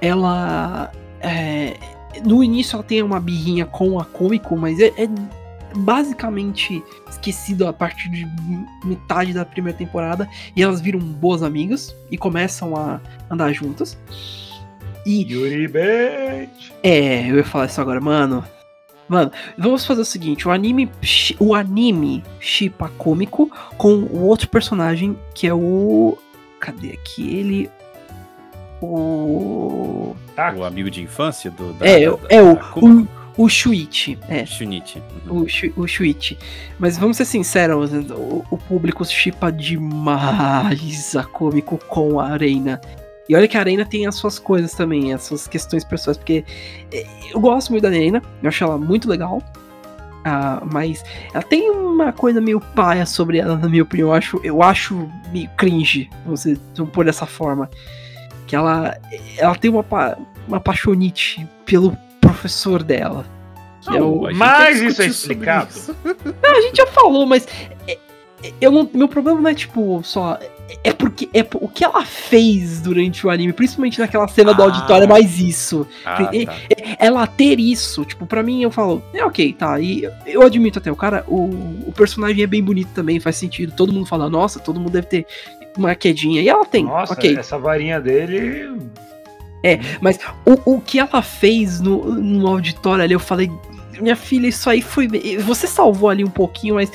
Ela. 0.00 0.90
é, 1.20 1.76
no 2.24 2.42
início 2.42 2.76
ela 2.76 2.82
tem 2.82 3.02
uma 3.02 3.20
birrinha 3.20 3.66
com 3.66 3.98
a 4.00 4.04
Cômico, 4.04 4.56
mas 4.56 4.78
é, 4.80 4.86
é 4.96 5.08
basicamente 5.76 6.82
esquecido 7.10 7.66
a 7.66 7.72
partir 7.72 8.08
de 8.08 8.26
metade 8.84 9.32
da 9.32 9.44
primeira 9.44 9.76
temporada. 9.76 10.28
E 10.56 10.62
elas 10.62 10.80
viram 10.80 10.98
boas 11.00 11.42
amigas 11.42 11.94
e 12.10 12.16
começam 12.18 12.76
a 12.76 13.00
andar 13.30 13.52
juntas. 13.52 13.98
E 15.06 15.22
Yuri 15.30 15.68
Bait. 15.68 16.72
é, 16.82 17.30
eu 17.30 17.36
ia 17.36 17.44
falar 17.44 17.66
isso 17.66 17.80
agora, 17.80 18.00
mano. 18.00 18.44
Mano, 19.06 19.30
vamos 19.58 19.84
fazer 19.84 20.00
o 20.00 20.04
seguinte, 20.04 20.48
o 20.48 20.50
anime, 20.50 20.90
o 21.38 21.54
anime 21.54 22.24
chipa 22.40 22.88
cômico 22.96 23.50
com 23.76 23.96
o 23.96 24.22
outro 24.24 24.48
personagem 24.48 25.14
que 25.34 25.46
é 25.46 25.52
o 25.52 26.16
cadê 26.58 26.92
aqui 26.92 27.36
ele 27.36 27.70
o 28.80 30.16
Tá. 30.34 30.52
O 30.56 30.64
amigo 30.64 30.90
de 30.90 31.02
infância 31.02 31.50
do. 31.50 31.72
Da, 31.74 31.86
é, 31.86 32.08
da- 32.10 32.18
é 32.28 32.42
o, 32.42 32.54
o, 32.76 33.08
o 33.36 33.48
Shuichi, 33.48 34.18
é, 34.28 34.46
Shunichi. 34.46 35.02
Uhum. 35.26 35.42
o, 35.42 35.48
Shu- 35.48 35.72
o 35.76 35.86
Shuichi. 35.88 36.38
Mas 36.78 36.96
vamos 36.96 37.16
ser 37.16 37.24
sinceros, 37.24 37.90
o, 37.92 38.44
o 38.50 38.56
público 38.58 39.04
chipa 39.04 39.50
demais 39.50 41.16
a 41.16 41.24
cômico 41.24 41.78
com 41.88 42.20
a 42.20 42.30
Arena. 42.30 42.80
E 43.28 43.34
olha 43.34 43.48
que 43.48 43.56
a 43.56 43.60
Arena 43.60 43.84
tem 43.84 44.06
as 44.06 44.14
suas 44.16 44.38
coisas 44.38 44.72
também, 44.72 45.12
as 45.12 45.22
suas 45.22 45.46
questões 45.48 45.82
pessoais, 45.82 46.16
porque 46.18 46.44
eh, 46.92 47.06
eu 47.32 47.40
gosto 47.40 47.70
muito 47.70 47.82
da 47.82 47.88
Arena, 47.88 48.22
eu 48.42 48.48
acho 48.48 48.62
ela 48.62 48.76
muito 48.78 49.08
legal. 49.08 49.42
ah, 50.24 50.62
mas 50.70 51.02
ela 51.32 51.42
tem 51.42 51.70
uma 51.70 52.12
coisa 52.12 52.40
meio 52.40 52.60
paia 52.60 53.06
sobre 53.06 53.38
ela, 53.38 53.56
na 53.56 53.68
minha 53.68 53.82
opinião. 53.82 54.08
Eu 54.08 54.14
acho, 54.14 54.40
eu 54.44 54.62
acho 54.62 55.08
meio 55.32 55.48
cringe, 55.56 56.08
vamos, 56.24 56.44
pôr 56.92 57.04
dessa 57.06 57.24
forma. 57.26 57.68
que 58.46 58.54
ela, 58.54 58.94
ela 59.38 59.54
tem 59.56 59.70
uma, 59.70 59.84
uma 60.46 60.60
paixonite 60.60 61.46
pelo 61.64 61.96
professor 62.26 62.82
dela. 62.82 63.24
Que 63.82 63.96
é 63.96 64.02
o- 64.02 64.28
Mas 64.34 64.80
isso 64.80 65.02
é 65.02 65.06
explicado. 65.06 65.68
isso. 65.70 65.94
a 66.42 66.60
gente 66.62 66.76
já 66.76 66.86
falou, 66.86 67.26
mas 67.26 67.46
é- 67.86 67.98
é- 68.42 68.52
eu 68.60 68.70
não, 68.70 68.88
meu 68.94 69.08
problema 69.08 69.40
não 69.40 69.50
é 69.50 69.54
tipo 69.54 70.00
só. 70.02 70.38
É 70.82 70.92
porque 70.94 71.28
é 71.34 71.46
o 71.60 71.68
que 71.68 71.84
ela 71.84 72.04
fez 72.06 72.80
durante 72.80 73.26
o 73.26 73.30
anime, 73.30 73.52
principalmente 73.52 73.98
naquela 74.00 74.26
cena 74.26 74.54
do 74.54 74.62
Ah. 74.62 74.64
auditório, 74.64 75.04
é 75.04 75.06
mais 75.06 75.38
isso. 75.38 75.86
Ah, 76.04 76.30
E- 76.32 76.46
tá. 76.46 76.54
Ela 76.98 77.26
ter 77.26 77.60
isso, 77.60 78.02
tipo, 78.06 78.24
pra 78.26 78.42
mim 78.42 78.62
eu 78.62 78.70
falo, 78.70 79.02
é 79.12 79.22
ok, 79.22 79.52
tá. 79.52 79.78
E 79.78 80.08
eu 80.26 80.42
admito 80.42 80.78
até, 80.78 80.90
o 80.90 80.96
cara, 80.96 81.22
o, 81.28 81.44
o 81.86 81.92
personagem 81.94 82.42
é 82.42 82.46
bem 82.46 82.62
bonito 82.62 82.88
também, 82.94 83.20
faz 83.20 83.36
sentido. 83.36 83.72
Todo 83.76 83.92
mundo 83.92 84.06
fala, 84.06 84.28
nossa, 84.30 84.58
todo 84.58 84.80
mundo 84.80 84.92
deve 84.92 85.06
ter 85.06 85.26
uma 85.76 85.94
quedinha. 85.94 86.40
E 86.40 86.48
ela 86.48 86.64
tem, 86.64 86.84
Nossa, 86.84 87.12
ok. 87.12 87.36
essa 87.36 87.58
varinha 87.58 88.00
dele. 88.00 88.70
Mas 90.00 90.18
o, 90.44 90.74
o 90.76 90.80
que 90.80 90.98
ela 90.98 91.22
fez 91.22 91.80
no, 91.80 92.14
no 92.14 92.46
auditório 92.46 93.02
ali, 93.04 93.14
eu 93.14 93.20
falei, 93.20 93.50
minha 94.00 94.16
filha, 94.16 94.46
isso 94.48 94.68
aí 94.68 94.82
foi. 94.82 95.08
Você 95.38 95.66
salvou 95.66 96.08
ali 96.10 96.24
um 96.24 96.30
pouquinho, 96.30 96.74
mas. 96.74 96.92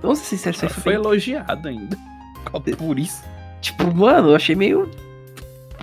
Vamos 0.00 0.18
ser 0.20 0.36
sinceros, 0.36 0.62
isso 0.62 0.74
foi, 0.74 0.82
foi 0.82 0.92
bem- 0.92 1.02
elogiado 1.02 1.68
ainda. 1.68 1.96
Por 2.78 2.98
isso. 2.98 3.22
Tipo, 3.60 3.92
mano, 3.94 4.30
eu 4.30 4.36
achei 4.36 4.54
meio. 4.54 4.88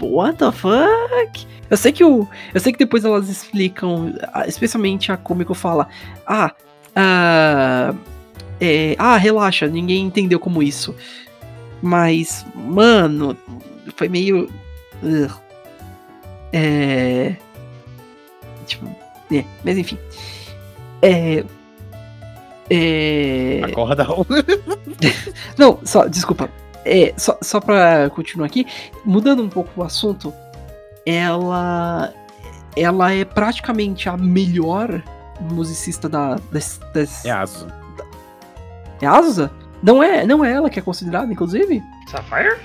What 0.01 0.37
the 0.39 0.51
fuck? 0.51 1.45
Eu 1.69 1.77
sei 1.77 1.91
que 1.91 2.03
o. 2.03 2.27
Eu 2.53 2.59
sei 2.59 2.71
que 2.71 2.79
depois 2.79 3.05
elas 3.05 3.29
explicam, 3.29 4.13
especialmente 4.47 5.11
a 5.11 5.17
Comico 5.17 5.53
fala. 5.53 5.87
Ah, 6.25 6.51
ah, 6.95 7.93
é, 8.59 8.95
ah, 8.97 9.17
relaxa, 9.17 9.67
ninguém 9.67 10.05
entendeu 10.05 10.39
como 10.39 10.63
isso. 10.63 10.95
Mas, 11.81 12.45
mano, 12.55 13.37
foi 13.95 14.07
meio. 14.09 14.49
ugh. 15.03 15.44
É. 16.53 17.35
Tipo, 18.65 18.87
é, 19.31 19.43
mas 19.63 19.77
enfim. 19.77 19.97
É. 21.01 21.43
É. 22.69 23.61
Acorda. 23.65 24.05
Não, 25.57 25.79
só, 25.83 26.07
desculpa. 26.07 26.49
É, 26.83 27.13
só, 27.17 27.37
só 27.41 27.59
pra 27.59 28.09
continuar 28.11 28.45
aqui, 28.47 28.65
mudando 29.03 29.41
um 29.43 29.49
pouco 29.49 29.69
o 29.81 29.83
assunto, 29.83 30.33
ela. 31.05 32.13
Ela 32.77 33.13
é 33.13 33.23
praticamente 33.23 34.09
a 34.09 34.17
melhor 34.17 35.01
musicista 35.39 36.09
da. 36.09 36.35
Das, 36.51 36.79
das- 36.93 37.23
É 37.25 37.31
Aso. 37.31 37.67
é 39.01 39.05
a 39.05 39.11
Azusa? 39.17 39.51
Não 39.81 40.01
é, 40.03 40.25
não 40.25 40.43
é 40.43 40.51
ela 40.51 40.69
que 40.69 40.79
é 40.79 40.81
considerada, 40.81 41.31
inclusive? 41.31 41.81
Sapphire? 42.09 42.57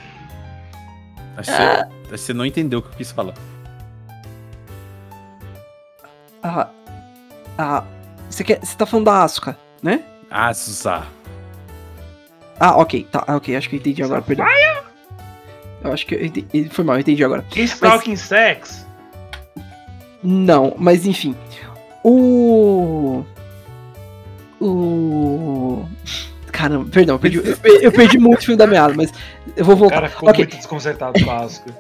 Acho 1.37 1.51
que 1.53 2.11
você 2.17 2.33
não 2.35 2.45
entendeu 2.45 2.79
o 2.81 2.83
que 2.83 2.89
eu 2.89 2.95
quis 2.97 3.13
falar. 3.13 3.35
A. 6.51 6.69
A. 7.59 7.85
Você, 8.29 8.45
quer, 8.45 8.59
você 8.63 8.77
tá 8.77 8.87
falando 8.87 9.07
da 9.07 9.23
Asuka, 9.23 9.57
né? 9.83 10.03
Asa. 10.31 11.05
Ah, 12.59 12.77
ok, 12.77 13.07
tá, 13.11 13.25
ok, 13.29 13.57
acho 13.57 13.69
que 13.71 13.77
eu 13.77 13.81
entendi 13.81 14.03
agora, 14.03 14.21
perdão. 14.23 14.47
Eu 15.83 15.93
acho 15.93 16.07
que 16.07 16.15
eu 16.15 16.25
entendi, 16.27 16.69
foi 16.71 16.85
mal, 16.85 16.97
eu 16.97 17.01
entendi 17.01 17.25
agora. 17.25 17.45
He's 17.57 17.79
talking 17.79 18.15
sex. 18.17 18.87
Não, 20.23 20.75
mas 20.79 21.07
enfim. 21.07 21.35
O. 22.05 23.25
O. 24.61 25.87
Caramba, 26.53 26.91
perdão, 26.91 27.15
eu 27.15 27.19
perdi, 27.19 27.39
eu, 27.39 27.81
eu 27.81 27.93
perdi 27.93 28.19
muito 28.19 28.41
o 28.41 28.45
fio 28.45 28.57
da 28.57 28.67
meada, 28.67 28.93
mas 28.95 29.11
eu 29.57 29.65
vou 29.65 29.75
O 29.75 29.79
voltar. 29.79 29.95
cara 29.97 30.09
ficou 30.11 30.29
Ok. 30.29 30.45
muito 30.45 30.57
desconcertado 30.59 31.25
com 31.25 31.31
a 31.31 31.37
Asuka. 31.39 31.75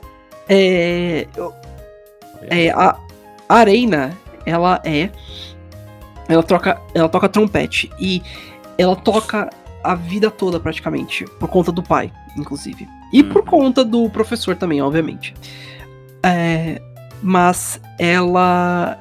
É, 0.48 1.26
eu- 1.36 1.54
é, 2.48 2.70
a, 2.70 2.96
a 3.48 3.54
Arena, 3.56 4.16
ela 4.47 4.80
é. 4.84 5.11
Ela 6.28 6.43
troca, 6.43 6.80
ela 6.95 7.09
toca 7.09 7.28
trompete 7.28 7.91
e 7.99 8.22
ela 8.78 8.95
toca 8.95 9.51
a 9.82 9.95
vida 9.95 10.30
toda 10.30 10.61
praticamente 10.61 11.24
por 11.38 11.49
conta 11.49 11.72
do 11.72 11.82
pai, 11.82 12.12
inclusive, 12.36 12.86
e 13.12 13.22
por 13.24 13.38
Uhum. 13.41 13.47
conta 13.47 13.84
do 13.84 14.09
professor 14.11 14.55
também, 14.55 14.80
obviamente. 14.80 15.34
É, 16.22 16.80
mas 17.22 17.80
ela, 17.99 18.97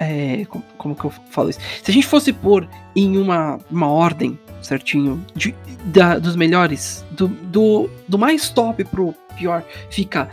é, 0.00 0.44
como, 0.48 0.64
como 0.76 0.94
que 0.96 1.04
eu 1.04 1.12
falo 1.30 1.50
isso? 1.50 1.60
Se 1.82 1.90
a 1.90 1.94
gente 1.94 2.06
fosse 2.06 2.32
pôr 2.32 2.66
em 2.96 3.16
uma, 3.18 3.58
uma 3.70 3.88
ordem 3.88 4.38
certinho 4.62 5.24
de, 5.34 5.54
da- 5.84 6.18
dos 6.18 6.34
melhores, 6.34 7.04
do, 7.12 7.28
do, 7.28 7.88
do 8.08 8.18
mais 8.18 8.48
top 8.48 8.82
pro 8.84 9.14
pior, 9.36 9.62
fica 9.90 10.28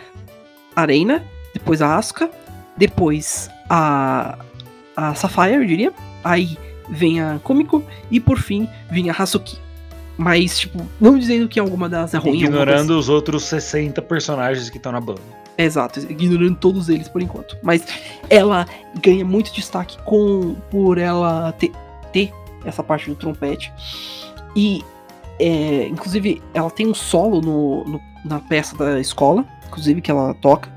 Arena, 0.76 1.24
depois 1.54 1.82
a 1.82 1.96
Asuka, 1.98 2.32
depois 2.78 3.50
a, 3.70 4.38
a 4.96 5.14
Sapphire, 5.16 5.56
eu 5.56 5.66
diria. 5.66 5.94
Aí 6.24 6.58
vem 6.90 7.22
a 7.22 7.40
Komiko 7.44 7.84
e 8.12 8.20
por 8.20 8.40
fim 8.40 8.68
vem 8.92 9.10
a 9.10 9.14
Hasuki. 9.14 9.58
Mas, 10.18 10.60
tipo, 10.60 10.86
não 11.02 11.18
dizendo 11.18 11.48
que 11.48 11.60
alguma 11.60 11.90
delas 11.90 12.14
é 12.14 12.18
ruim. 12.18 12.38
Ignorando 12.40 12.98
os 12.98 13.10
outros 13.10 13.44
60 13.46 14.00
personagens 14.04 14.70
que 14.70 14.78
estão 14.78 14.92
na 14.92 15.02
banda. 15.02 15.22
Exato, 15.58 16.00
ignorando 16.00 16.56
todos 16.56 16.88
eles 16.90 17.08
por 17.08 17.22
enquanto. 17.22 17.58
Mas 17.64 17.84
ela 18.30 18.66
ganha 19.02 19.26
muito 19.26 19.52
destaque 19.54 19.98
com 20.04 20.56
por 20.70 20.98
ela 21.00 21.52
ter, 21.54 21.72
ter 22.12 22.32
essa 22.64 22.84
parte 22.84 23.10
do 23.10 23.16
trompete. 23.16 23.72
E, 24.56 24.84
é, 25.40 25.88
inclusive, 25.88 26.42
ela 26.54 26.70
tem 26.70 26.88
um 26.88 26.94
solo 26.94 27.42
no, 27.42 27.84
no- 27.86 28.02
na 28.24 28.40
peça 28.40 28.78
da 28.78 29.00
escola, 29.00 29.44
inclusive, 29.68 30.00
que 30.00 30.12
ela 30.12 30.34
toca. 30.36 30.72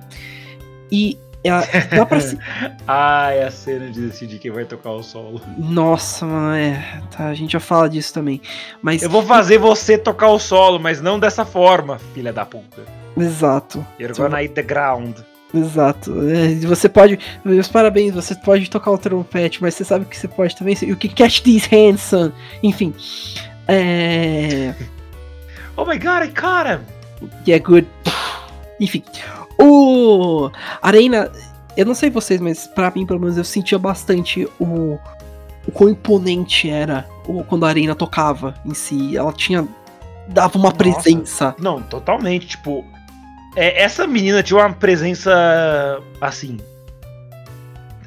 E 0.90 1.18
ela, 1.48 1.64
dá 1.90 2.06
pra 2.06 2.20
se, 2.20 2.38
Ah, 2.86 3.30
é 3.32 3.44
a 3.44 3.50
cena 3.50 3.88
de 3.90 4.00
decidir 4.08 4.38
quem 4.38 4.50
vai 4.50 4.64
tocar 4.64 4.90
o 4.90 5.02
solo. 5.02 5.40
Nossa, 5.58 6.24
mano, 6.26 6.54
é. 6.54 7.00
Tá, 7.10 7.26
a 7.26 7.34
gente 7.34 7.52
já 7.52 7.60
fala 7.60 7.88
disso 7.88 8.12
também. 8.14 8.40
Mas. 8.82 9.02
Eu 9.02 9.10
vou 9.10 9.22
fazer 9.22 9.58
você 9.58 9.96
tocar 9.98 10.28
o 10.28 10.38
solo, 10.38 10.78
mas 10.78 11.00
não 11.00 11.18
dessa 11.18 11.44
forma, 11.44 11.98
filha 12.14 12.32
da 12.32 12.44
puta. 12.44 12.82
Exato, 13.16 13.84
You're 13.98 14.14
gonna 14.14 14.42
eat 14.42 14.54
the 14.54 14.62
ground. 14.62 15.16
exato. 15.54 16.12
É, 16.28 16.54
você 16.66 16.88
pode. 16.88 17.18
Meus 17.44 17.66
parabéns, 17.68 18.14
você 18.14 18.34
pode 18.34 18.68
tocar 18.68 18.90
o 18.90 18.98
trompete, 18.98 19.62
mas 19.62 19.74
você 19.74 19.84
sabe 19.84 20.04
que 20.04 20.16
você 20.16 20.28
pode 20.28 20.54
também. 20.54 20.76
You 20.82 20.96
can 20.96 21.08
catch 21.08 21.40
these 21.40 21.66
hands, 21.70 22.02
son. 22.02 22.30
Enfim. 22.62 22.94
É. 23.68 24.74
Oh 25.78 25.84
my 25.84 25.98
god, 25.98 26.22
I 26.22 26.28
caught 26.28 26.66
him! 26.66 26.80
Yeah, 27.46 27.62
good. 27.62 27.86
Enfim. 28.80 29.02
O. 29.58 30.50
Arena. 30.82 31.30
Eu 31.76 31.84
não 31.84 31.94
sei 31.94 32.08
vocês, 32.08 32.40
mas 32.40 32.66
pra 32.66 32.90
mim, 32.94 33.04
pelo 33.04 33.20
menos, 33.20 33.36
eu 33.36 33.44
sentia 33.44 33.78
bastante 33.78 34.48
o. 34.58 34.98
O 35.66 35.72
quão 35.72 35.90
imponente 35.90 36.70
era 36.70 37.04
o, 37.26 37.42
quando 37.42 37.66
a 37.66 37.68
Arena 37.68 37.94
tocava 37.94 38.54
em 38.64 38.74
si. 38.74 39.16
Ela 39.16 39.32
tinha. 39.32 39.66
Dava 40.28 40.58
uma 40.58 40.70
Nossa. 40.70 40.76
presença. 40.76 41.54
Não, 41.58 41.82
totalmente. 41.82 42.46
Tipo, 42.46 42.84
é, 43.56 43.82
essa 43.82 44.06
menina 44.06 44.42
tinha 44.42 44.60
uma 44.60 44.72
presença 44.72 46.00
assim. 46.20 46.58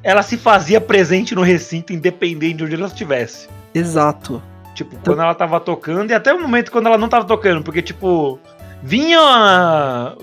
Ela 0.03 0.21
se 0.21 0.37
fazia 0.37 0.79
presente 0.79 1.35
no 1.35 1.41
recinto, 1.41 1.91
independente 1.91 2.57
de 2.57 2.63
onde 2.63 2.75
ela 2.75 2.87
estivesse. 2.87 3.49
Exato. 3.73 4.41
Tipo, 4.75 4.95
quando 5.03 5.21
ela 5.21 5.35
tava 5.35 5.59
tocando, 5.59 6.11
e 6.11 6.13
até 6.13 6.33
o 6.33 6.39
momento 6.39 6.71
quando 6.71 6.85
ela 6.85 6.97
não 6.97 7.09
tava 7.09 7.25
tocando, 7.25 7.63
porque, 7.63 7.81
tipo, 7.81 8.39
vinha. 8.81 10.15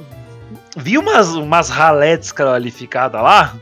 Vinha 0.77 1.01
umas, 1.01 1.29
umas 1.35 1.68
raletes 1.70 2.31
qualificadas 2.33 3.22
lá, 3.22 3.55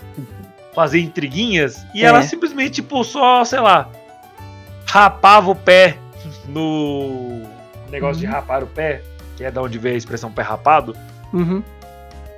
fazer 0.74 0.98
intriguinhas, 1.00 1.86
e 1.94 2.02
É. 2.02 2.06
ela 2.06 2.22
simplesmente, 2.22 2.72
tipo, 2.72 3.04
só, 3.04 3.44
sei 3.44 3.60
lá, 3.60 3.88
rapava 4.86 5.50
o 5.50 5.54
pé 5.54 5.96
no 6.48 7.42
negócio 7.90 8.20
de 8.20 8.26
Uhum. 8.26 8.32
rapar 8.32 8.62
o 8.64 8.66
pé, 8.66 9.02
que 9.36 9.44
é 9.44 9.50
da 9.50 9.62
onde 9.62 9.78
veio 9.78 9.94
a 9.94 9.98
expressão 9.98 10.30
pé 10.32 10.42
rapado, 10.42 10.96
Uhum. 11.32 11.62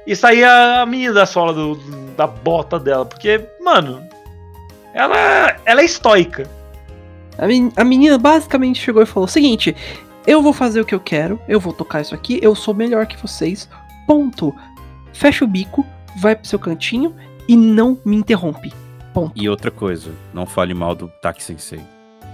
e 0.06 0.14
saía 0.14 0.82
a 0.82 0.86
menina 0.86 1.14
da 1.14 1.26
sola 1.26 1.52
do- 1.54 1.76
da 2.16 2.26
bota 2.26 2.78
dela, 2.78 3.04
porque, 3.06 3.42
mano, 3.62 4.02
ela, 4.92 5.56
ela 5.64 5.80
é 5.80 5.84
estoica. 5.84 6.48
A, 7.38 7.46
men- 7.46 7.72
a 7.76 7.84
menina 7.84 8.18
basicamente 8.18 8.80
chegou 8.82 9.02
e 9.02 9.06
falou: 9.06 9.26
seguinte, 9.28 9.74
eu 10.26 10.40
vou 10.42 10.52
fazer 10.52 10.80
o 10.80 10.84
que 10.84 10.94
eu 10.94 11.00
quero, 11.00 11.40
eu 11.48 11.60
vou 11.60 11.72
tocar 11.72 12.00
isso 12.00 12.14
aqui, 12.14 12.38
eu 12.42 12.54
sou 12.54 12.74
melhor 12.74 13.06
que 13.06 13.16
vocês. 13.16 13.68
Ponto. 14.06 14.54
Fecha 15.12 15.44
o 15.44 15.48
bico, 15.48 15.84
vai 16.20 16.36
pro 16.36 16.46
seu 16.46 16.58
cantinho 16.58 17.14
e 17.48 17.56
não 17.56 17.98
me 18.04 18.16
interrompe. 18.16 18.72
Ponto. 19.12 19.32
E 19.34 19.48
outra 19.48 19.70
coisa, 19.70 20.10
não 20.32 20.46
fale 20.46 20.74
mal 20.74 20.94
do 20.94 21.08
Taki 21.08 21.42
Sensei. 21.42 21.80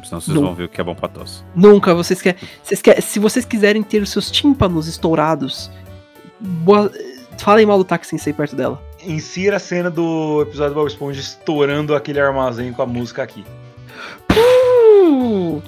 Senão 0.05 0.21
vocês 0.21 0.35
Não. 0.35 0.43
vão 0.43 0.55
ver 0.55 0.65
o 0.65 0.69
que 0.69 0.81
é 0.81 0.85
bom 0.85 0.95
pra 0.95 1.09
tosse. 1.09 1.45
Nunca, 1.55 1.95
vocês 1.95 2.21
querem. 2.21 2.41
Vocês 2.63 2.83
quer, 2.83 3.01
se 3.01 3.19
vocês 3.21 3.45
quiserem 3.45 3.83
ter 3.85 4.03
os 4.03 4.11
seus 4.11 4.31
tímpanos 4.31 4.89
estourados, 4.89 5.71
boa, 6.41 6.91
falem 7.39 7.65
mal 7.65 7.79
do 7.79 7.85
Taki 7.85 8.07
Sensei 8.07 8.33
perto 8.33 8.57
dela. 8.57 8.83
Insira 9.05 9.57
a 9.57 9.61
cena 9.61 9.91
do 9.91 10.43
episódio 10.43 10.75
do 10.75 10.81
Bob 10.81 10.89
Esponja 10.89 11.21
estourando 11.21 11.95
aquele 11.95 12.21
armazém 12.21 12.73
com 12.73 12.83
a 12.83 12.87
música 12.87 13.23
aqui. 13.23 13.45
Uh! 14.33 15.63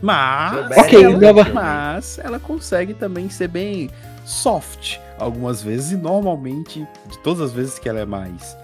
Mas, 0.00 0.76
Ok, 0.78 1.04
ela, 1.04 1.18
nova- 1.18 1.50
mas 1.52 2.18
ela 2.22 2.38
consegue 2.38 2.94
também 2.94 3.28
ser 3.28 3.48
bem 3.48 3.90
soft 4.24 4.98
algumas 5.18 5.62
vezes 5.62 5.92
e 5.92 5.96
normalmente, 5.96 6.86
de 7.06 7.18
todas 7.18 7.40
as 7.42 7.52
vezes 7.52 7.78
que 7.78 7.88
ela 7.88 7.98
é 8.00 8.04
mais 8.06 8.56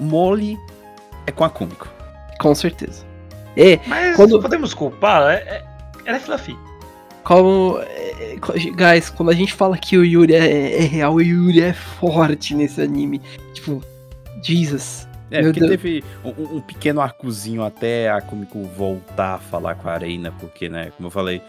mole, 0.00 0.58
é 1.26 1.30
com 1.32 1.44
a 1.44 1.50
Kumiko. 1.50 1.88
Com 2.40 2.54
certeza. 2.54 3.04
E, 3.56 3.78
Mas 3.86 4.16
Quando- 4.16 4.40
podemos 4.40 4.72
culpar? 4.74 5.30
É, 5.30 5.34
é, 5.36 5.64
ela 6.06 6.16
é 6.16 6.20
fluffy. 6.20 6.56
como. 7.22 7.78
é, 7.82 8.36
co- 8.40 8.52
Guys, 8.54 9.10
quando 9.10 9.30
a 9.30 9.34
gente 9.34 9.52
fala 9.52 9.76
que 9.76 9.96
o 9.98 10.04
Yuri 10.04 10.34
é, 10.34 10.78
é 10.78 10.86
real, 10.86 11.14
o 11.14 11.20
Yuri 11.20 11.60
é 11.62 11.72
forte 11.72 12.54
nesse 12.54 12.80
anime. 12.80 13.20
Tipo, 13.54 13.82
Jesus. 14.42 15.06
É, 15.30 15.40
Meu 15.42 15.52
porque 15.52 15.60
Deus. 15.60 15.70
teve 15.70 16.04
um, 16.24 16.56
um 16.56 16.60
pequeno 16.60 17.00
arcozinho 17.00 17.62
até 17.62 18.10
a 18.10 18.20
Kumiko 18.20 18.62
voltar 18.76 19.34
a 19.34 19.38
falar 19.38 19.76
com 19.76 19.88
a 19.88 19.92
Arena, 19.92 20.32
porque, 20.40 20.68
né, 20.68 20.90
como 20.96 21.06
eu 21.06 21.10
falei, 21.10 21.40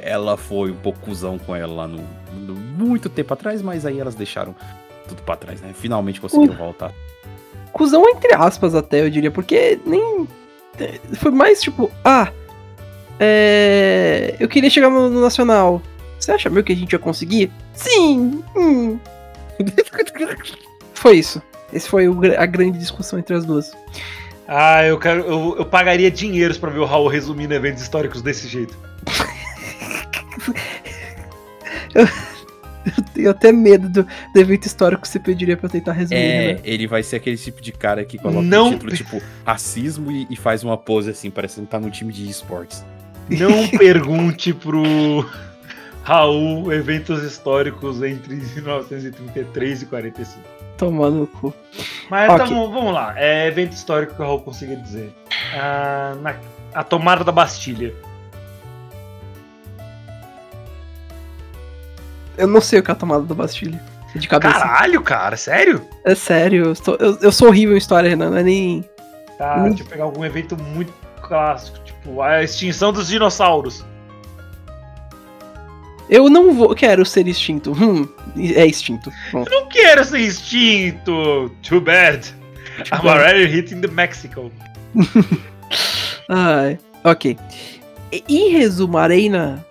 ela 0.00 0.36
foi 0.36 0.70
um 0.72 0.76
pouco 0.76 0.98
cuzão 1.00 1.38
com 1.38 1.54
ela 1.54 1.72
lá 1.72 1.86
no, 1.88 2.02
no- 2.34 2.54
muito 2.54 3.08
tempo 3.08 3.32
atrás, 3.32 3.62
mas 3.62 3.86
aí 3.86 3.98
elas 4.00 4.14
deixaram 4.16 4.54
tudo 5.08 5.22
pra 5.22 5.36
trás, 5.36 5.60
né? 5.60 5.70
Finalmente 5.74 6.20
conseguiram 6.20 6.54
voltar. 6.54 6.92
Cusão 7.72 8.08
entre 8.08 8.34
aspas 8.34 8.74
até, 8.74 9.02
eu 9.02 9.10
diria, 9.10 9.30
porque 9.30 9.78
nem. 9.86 10.26
Foi 11.14 11.30
mais 11.30 11.60
tipo, 11.62 11.90
ah. 12.04 12.32
É. 13.20 14.36
Eu 14.38 14.48
queria 14.48 14.70
chegar 14.70 14.90
no, 14.90 15.08
no 15.08 15.20
Nacional. 15.20 15.82
Você 16.18 16.32
acha 16.32 16.48
mesmo 16.50 16.64
que 16.64 16.72
a 16.72 16.76
gente 16.76 16.92
ia 16.92 16.98
conseguir? 16.98 17.50
Sim! 17.72 18.42
Hum. 18.56 18.98
Foi 20.94 21.16
isso. 21.18 21.40
Esse 21.72 21.88
foi 21.88 22.08
o 22.08 22.18
a 22.38 22.46
grande 22.46 22.78
discussão 22.78 23.18
entre 23.18 23.34
as 23.34 23.44
duas. 23.44 23.72
Ah, 24.46 24.82
eu 24.84 24.98
quero. 24.98 25.20
Eu, 25.22 25.56
eu 25.58 25.66
pagaria 25.66 26.10
dinheiros 26.10 26.56
pra 26.56 26.70
ver 26.70 26.78
o 26.78 26.84
Raul 26.86 27.08
resumindo 27.08 27.52
eventos 27.52 27.82
históricos 27.82 28.22
desse 28.22 28.48
jeito. 28.48 28.76
Eu 32.96 33.04
tenho 33.14 33.30
até 33.30 33.52
medo 33.52 33.88
do, 33.88 34.02
do 34.04 34.40
evento 34.40 34.64
histórico 34.66 35.02
que 35.02 35.08
você 35.08 35.18
pediria 35.18 35.56
pra 35.58 35.66
eu 35.66 35.70
tentar 35.70 35.92
resumir, 35.92 36.18
É, 36.20 36.54
né? 36.54 36.60
ele 36.64 36.86
vai 36.86 37.02
ser 37.02 37.16
aquele 37.16 37.36
tipo 37.36 37.60
de 37.60 37.70
cara 37.72 38.02
que 38.04 38.16
coloca 38.16 38.40
Não- 38.40 38.68
um 38.68 38.72
título 38.72 38.92
tipo 38.96 39.20
racismo 39.44 40.10
e, 40.10 40.26
e 40.30 40.36
faz 40.36 40.64
uma 40.64 40.76
pose 40.78 41.10
assim, 41.10 41.30
parecendo 41.30 41.66
que 41.66 41.70
tá 41.72 41.78
no 41.80 41.90
time 41.90 42.12
de 42.12 42.28
esportes. 42.30 42.82
Não 43.28 43.68
pergunte 43.76 44.54
pro 44.54 45.28
Raul 46.02 46.72
eventos 46.72 47.22
históricos 47.22 48.02
entre 48.02 48.36
1933 48.56 49.82
e 49.82 49.86
45. 49.86 50.40
Tomando 50.78 51.16
no 51.16 51.26
cu. 51.26 51.52
Mas 52.08 52.30
Ok. 52.30 52.38
tá 52.38 52.46
bom, 52.50 52.70
vamos 52.72 52.94
lá. 52.94 53.12
É 53.16 53.46
evento 53.48 53.72
histórico 53.72 54.14
que 54.14 54.22
o 54.22 54.24
Raul 54.24 54.40
consiga 54.40 54.74
dizer. 54.76 55.12
Ah, 55.54 56.14
na- 56.22 56.36
a 56.74 56.82
tomada 56.84 57.22
da 57.24 57.32
Bastilha. 57.32 57.92
Eu 62.36 62.46
não 62.46 62.60
sei 62.60 62.78
o 62.78 62.82
que 62.82 62.90
é 62.90 62.94
a 62.94 62.96
tomada 62.96 63.24
da 63.24 63.34
Bastilha. 63.34 63.80
De 64.14 64.26
cabeça. 64.26 64.54
Caralho, 64.58 65.02
cara, 65.02 65.36
sério? 65.36 65.86
É 66.04 66.14
sério, 66.14 66.66
eu, 66.68 66.74
sou- 66.74 66.96
eu- 66.98 67.18
eu 67.20 67.30
sou 67.32 67.48
horrível 67.48 67.74
em 67.74 67.78
história, 67.78 68.08
Renan. 68.08 68.30
Não 68.30 68.38
é 68.38 68.42
nem. 68.42 68.84
Tá, 69.36 69.56
Hum. 69.58 69.64
deixa 69.68 69.82
eu 69.82 69.86
pegar 69.86 70.04
algum 70.04 70.24
evento 70.24 70.56
muito 70.56 70.92
clássico, 71.20 71.78
tipo 71.80 72.22
a 72.22 72.42
extinção 72.42 72.92
dos 72.92 73.08
dinossauros. 73.08 73.84
Eu 76.08 76.28
não 76.30 76.52
vou. 76.54 76.74
Quero 76.74 77.04
ser 77.04 77.26
extinto. 77.28 77.72
Hum, 77.72 78.08
é 78.36 78.66
extinto. 78.66 79.12
Bom, 79.32 79.44
Não 79.50 79.68
quero 79.68 80.04
ser 80.04 80.20
extinto! 80.20 81.50
Too 81.62 81.80
bad. 81.80 82.26
I'm 82.78 83.02
bad. 83.02 83.08
already 83.08 83.44
hitting 83.46 83.80
the 83.80 83.88
Mexico. 83.88 84.50
ai, 86.28 86.78
ok. 87.04 87.36
E- 88.12 88.24
Em 88.28 88.50
resumo, 88.52 88.96
a 88.98 89.02
Arena 89.02 89.64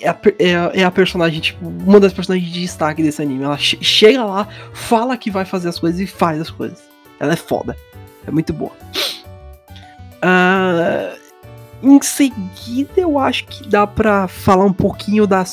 é 0.00 0.08
a, 0.08 0.14
per- 0.14 0.36
é 0.38 0.54
a- 0.56 0.70
é 0.74 0.84
a 0.84 0.90
personagem, 0.90 1.40
tipo, 1.40 1.66
uma 1.66 2.00
das 2.00 2.12
personagens 2.12 2.50
de 2.52 2.60
destaque 2.62 3.02
desse 3.02 3.20
anime. 3.20 3.44
Ela 3.44 3.58
che- 3.58 3.78
chega 3.82 4.24
lá, 4.24 4.48
fala 4.72 5.16
que 5.16 5.30
vai 5.30 5.44
fazer 5.44 5.68
as 5.68 5.78
coisas 5.78 6.00
e 6.00 6.06
faz 6.06 6.40
as 6.40 6.50
coisas. 6.50 6.78
Ela 7.20 7.32
é 7.34 7.36
foda. 7.36 7.76
É 8.26 8.30
muito 8.30 8.52
boa. 8.52 8.72
Ah, 10.22 11.14
em 11.82 12.00
seguida, 12.02 12.92
eu 12.96 13.18
acho 13.18 13.44
que 13.46 13.68
dá 13.68 13.86
pra 13.86 14.26
falar 14.28 14.64
um 14.64 14.72
pouquinho 14.72 15.26
da. 15.26 15.44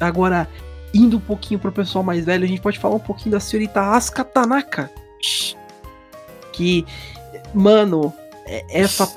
Agora, 0.00 0.48
indo 0.94 1.16
um 1.16 1.20
pouquinho 1.20 1.60
pro 1.60 1.72
pessoal 1.72 2.02
mais 2.04 2.24
velho, 2.24 2.44
a 2.44 2.48
gente 2.48 2.60
pode 2.60 2.78
falar 2.78 2.94
um 2.96 3.00
pouquinho 3.00 3.32
da 3.32 3.40
senhorita 3.40 3.80
Asuka 3.80 4.24
Tanaka. 4.24 4.90
Que, 6.52 6.86
mano, 7.54 8.12
é- 8.46 8.64
essa. 8.70 9.10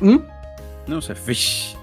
Hum? 0.00 0.22
Não, 0.86 1.00
você 1.00 1.14
fez. 1.14 1.76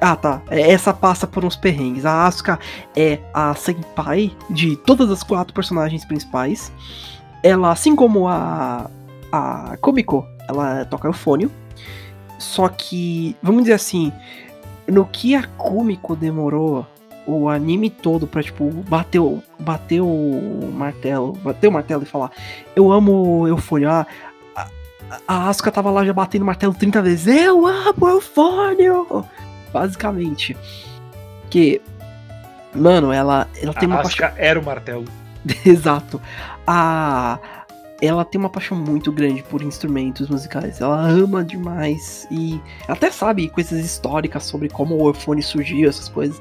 Ah, 0.00 0.16
tá. 0.16 0.42
É, 0.50 0.72
Essa 0.72 0.92
passa 0.92 1.26
por 1.26 1.44
uns 1.44 1.56
perrengues. 1.56 2.04
A 2.04 2.26
Asuka 2.26 2.58
é 2.96 3.20
a 3.32 3.54
senpai 3.54 4.36
de 4.50 4.76
todas 4.76 5.10
as 5.10 5.22
quatro 5.22 5.54
personagens 5.54 6.04
principais. 6.04 6.72
Ela, 7.42 7.70
assim 7.70 7.94
como 7.96 8.28
a, 8.28 8.90
a 9.32 9.76
Komiko, 9.80 10.26
ela 10.48 10.84
toca 10.84 11.08
eufônio. 11.08 11.50
Só 12.40 12.68
que, 12.68 13.36
vamos 13.42 13.62
dizer 13.64 13.74
assim, 13.74 14.10
no 14.88 15.04
que 15.04 15.34
a 15.34 15.46
Kumiko 15.46 16.16
demorou 16.16 16.86
o 17.26 17.48
anime 17.48 17.90
todo 17.90 18.26
pra, 18.26 18.42
tipo, 18.42 18.64
bater, 18.88 19.20
o- 19.20 19.42
bater 19.58 20.00
o 20.00 20.70
martelo, 20.72 21.34
bater 21.44 21.68
o 21.68 21.72
martelo 21.72 22.02
e 22.02 22.06
falar 22.06 22.30
eu 22.74 22.90
amo 22.90 23.46
eufônio. 23.46 23.90
A, 23.90 24.06
a, 24.56 24.66
a 25.28 25.48
Asuka 25.50 25.70
tava 25.70 25.90
lá 25.90 26.04
já 26.04 26.12
batendo 26.14 26.42
o 26.42 26.46
martelo 26.46 26.72
30 26.74 27.02
vezes. 27.02 27.26
Eu 27.26 27.66
amo 27.66 28.08
eufônio! 28.08 29.24
Basicamente. 29.72 30.56
Que, 31.50 31.80
mano, 32.74 33.12
ela, 33.12 33.46
ela 33.62 33.74
tem 33.74 33.86
uma 33.86 34.00
a 34.00 34.02
paixão. 34.02 34.26
Asuka 34.26 34.42
era 34.42 34.58
o 34.58 34.64
martelo. 34.64 35.04
Exato. 35.64 36.20
A 36.66 37.38
ela 38.00 38.24
tem 38.24 38.40
uma 38.40 38.48
paixão 38.48 38.76
muito 38.76 39.12
grande 39.12 39.42
por 39.42 39.62
instrumentos 39.62 40.28
musicais. 40.28 40.80
Ela 40.80 41.08
ama 41.08 41.44
demais 41.44 42.26
e 42.30 42.60
até 42.88 43.10
sabe 43.10 43.48
coisas 43.48 43.84
históricas 43.84 44.44
sobre 44.44 44.68
como 44.68 44.94
o 44.94 45.02
Orfone 45.02 45.42
surgiu, 45.42 45.88
essas 45.88 46.08
coisas. 46.08 46.40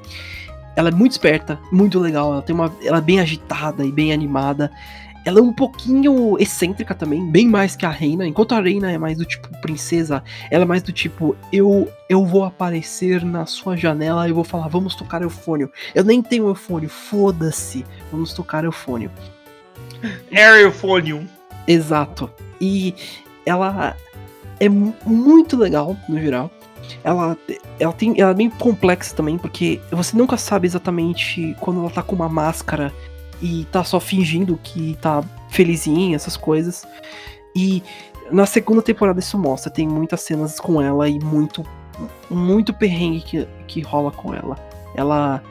Ela 0.75 0.89
é 0.89 0.91
muito 0.91 1.11
esperta, 1.11 1.59
muito 1.71 1.99
legal. 1.99 2.31
Ela 2.31 2.41
tem 2.41 2.55
uma, 2.55 2.73
ela 2.83 2.99
é 2.99 3.01
bem 3.01 3.19
agitada 3.19 3.85
e 3.85 3.91
bem 3.91 4.13
animada. 4.13 4.71
Ela 5.25 5.39
é 5.39 5.41
um 5.41 5.51
pouquinho 5.51 6.37
excêntrica 6.39 6.95
também, 6.95 7.29
bem 7.29 7.45
mais 7.45 7.75
que 7.75 7.85
a 7.85 7.89
Reina. 7.89 8.25
Enquanto 8.25 8.53
a 8.55 8.61
Reina 8.61 8.89
é 8.89 8.97
mais 8.97 9.17
do 9.17 9.25
tipo 9.25 9.49
princesa, 9.59 10.23
ela 10.49 10.63
é 10.63 10.65
mais 10.65 10.81
do 10.81 10.93
tipo 10.93 11.35
eu 11.51 11.91
eu 12.07 12.25
vou 12.25 12.45
aparecer 12.45 13.23
na 13.25 13.45
sua 13.45 13.75
janela 13.75 14.27
e 14.29 14.31
vou 14.31 14.45
falar 14.45 14.69
vamos 14.69 14.95
tocar 14.95 15.21
eufônio. 15.21 15.69
Eu 15.93 16.05
nem 16.05 16.21
tenho 16.21 16.47
eufônio, 16.47 16.87
foda-se. 16.87 17.85
Vamos 18.09 18.33
tocar 18.33 18.63
eufônio. 18.63 19.11
Aerophonium. 20.31 21.27
Exato. 21.69 22.29
E 22.59 22.95
ela 23.45 23.95
é 24.59 24.67
mu- 24.67 24.95
muito 25.05 25.55
legal, 25.55 25.95
no 26.09 26.19
geral. 26.19 26.49
Ela, 27.03 27.37
ela, 27.79 27.93
tem, 27.93 28.19
ela 28.19 28.31
é 28.31 28.33
bem 28.33 28.49
complexa 28.49 29.15
também, 29.15 29.37
porque 29.37 29.79
você 29.91 30.17
nunca 30.17 30.35
sabe 30.35 30.65
exatamente 30.67 31.55
quando 31.59 31.79
ela 31.81 31.89
tá 31.91 32.01
com 32.01 32.15
uma 32.15 32.27
máscara 32.27 32.91
e 33.41 33.65
tá 33.71 33.83
só 33.83 33.99
fingindo 33.99 34.59
que 34.63 34.97
tá 34.99 35.23
felizinha, 35.49 36.15
essas 36.15 36.35
coisas. 36.35 36.85
E 37.55 37.83
na 38.31 38.45
segunda 38.47 38.81
temporada 38.81 39.19
isso 39.19 39.37
mostra, 39.37 39.71
tem 39.71 39.87
muitas 39.87 40.21
cenas 40.21 40.59
com 40.59 40.81
ela 40.81 41.07
e 41.07 41.19
muito 41.19 41.63
muito 42.29 42.73
perrengue 42.73 43.21
que, 43.21 43.47
que 43.67 43.81
rola 43.81 44.09
com 44.11 44.33
ela. 44.33 44.55
Ela 44.95 45.43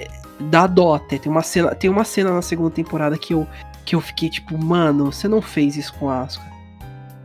é, 0.00 0.08
dá 0.40 0.66
dó 0.66 0.94
até. 0.94 1.18
Tem 1.18 1.30
uma 1.30 1.42
cena, 1.42 1.74
tem 1.74 1.88
uma 1.90 2.04
cena 2.04 2.32
na 2.32 2.42
segunda 2.42 2.70
temporada 2.70 3.16
que 3.16 3.34
eu 3.34 3.46
que 3.86 3.94
eu 3.96 4.00
fiquei 4.02 4.28
tipo, 4.28 4.58
mano, 4.58 5.10
você 5.12 5.26
não 5.28 5.40
fez 5.40 5.76
isso 5.76 5.94
com 5.94 6.10
a 6.10 6.20
Asuka. 6.22 6.44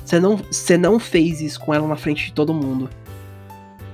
Você 0.05 0.19
não, 0.19 0.37
você 0.37 0.77
não 0.77 0.97
fez 0.99 1.41
isso 1.41 1.59
com 1.59 1.73
ela 1.73 1.85
na 1.87 1.95
frente 1.97 2.25
de 2.27 2.33
todo 2.33 2.53
mundo. 2.53 2.89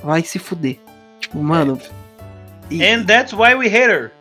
Vai 0.03 0.21
se 0.23 0.37
fuder. 0.37 0.77
Tipo, 1.19 1.39
mano. 1.41 1.79
e- 2.69 2.83
And 2.85 3.05
that's 3.05 3.33
why 3.33 3.55
we 3.55 3.67
hate 3.67 3.89
her. 3.91 4.11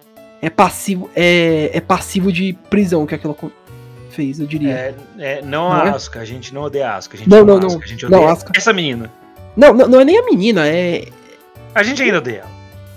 é 0.40 0.49
passivo, 0.51 1.11
é, 1.14 1.70
é 1.74 1.80
passivo 1.80 2.30
de 2.32 2.53
prisão 2.70 3.05
que 3.07 3.14
aquilo 3.14 3.34
co- 3.34 3.51
fez, 4.11 4.38
eu 4.40 4.47
diria. 4.47 4.70
É, 4.72 4.94
é, 5.18 5.42
não 5.42 5.68
Não 5.68 5.72
a 5.72 5.86
é? 5.86 5.90
Asuka, 5.90 6.20
a 6.20 6.24
gente 6.24 6.55
não 6.55 6.62
odeia 6.62 6.90
a 6.90 6.97
Asuka. 6.97 7.16
A 7.16 7.18
gente 7.18 7.28
Não, 7.28 7.44
não, 7.44 7.57
a 7.57 7.61
não. 7.61 7.66
Asuka, 7.66 7.84
A 7.84 7.88
gente 7.88 8.09
Não, 8.09 8.18
odeia 8.18 8.32
Asuka. 8.32 8.53
essa 8.57 8.72
menina. 8.72 9.11
Não, 9.57 9.72
não, 9.74 9.88
não 9.88 10.01
é 10.01 10.05
nem 10.05 10.18
a 10.18 10.24
menina, 10.24 10.66
é, 10.66 11.09
A 11.74 11.82
gente 11.82 12.03
ainda 12.03 12.18
odeia 12.18 12.44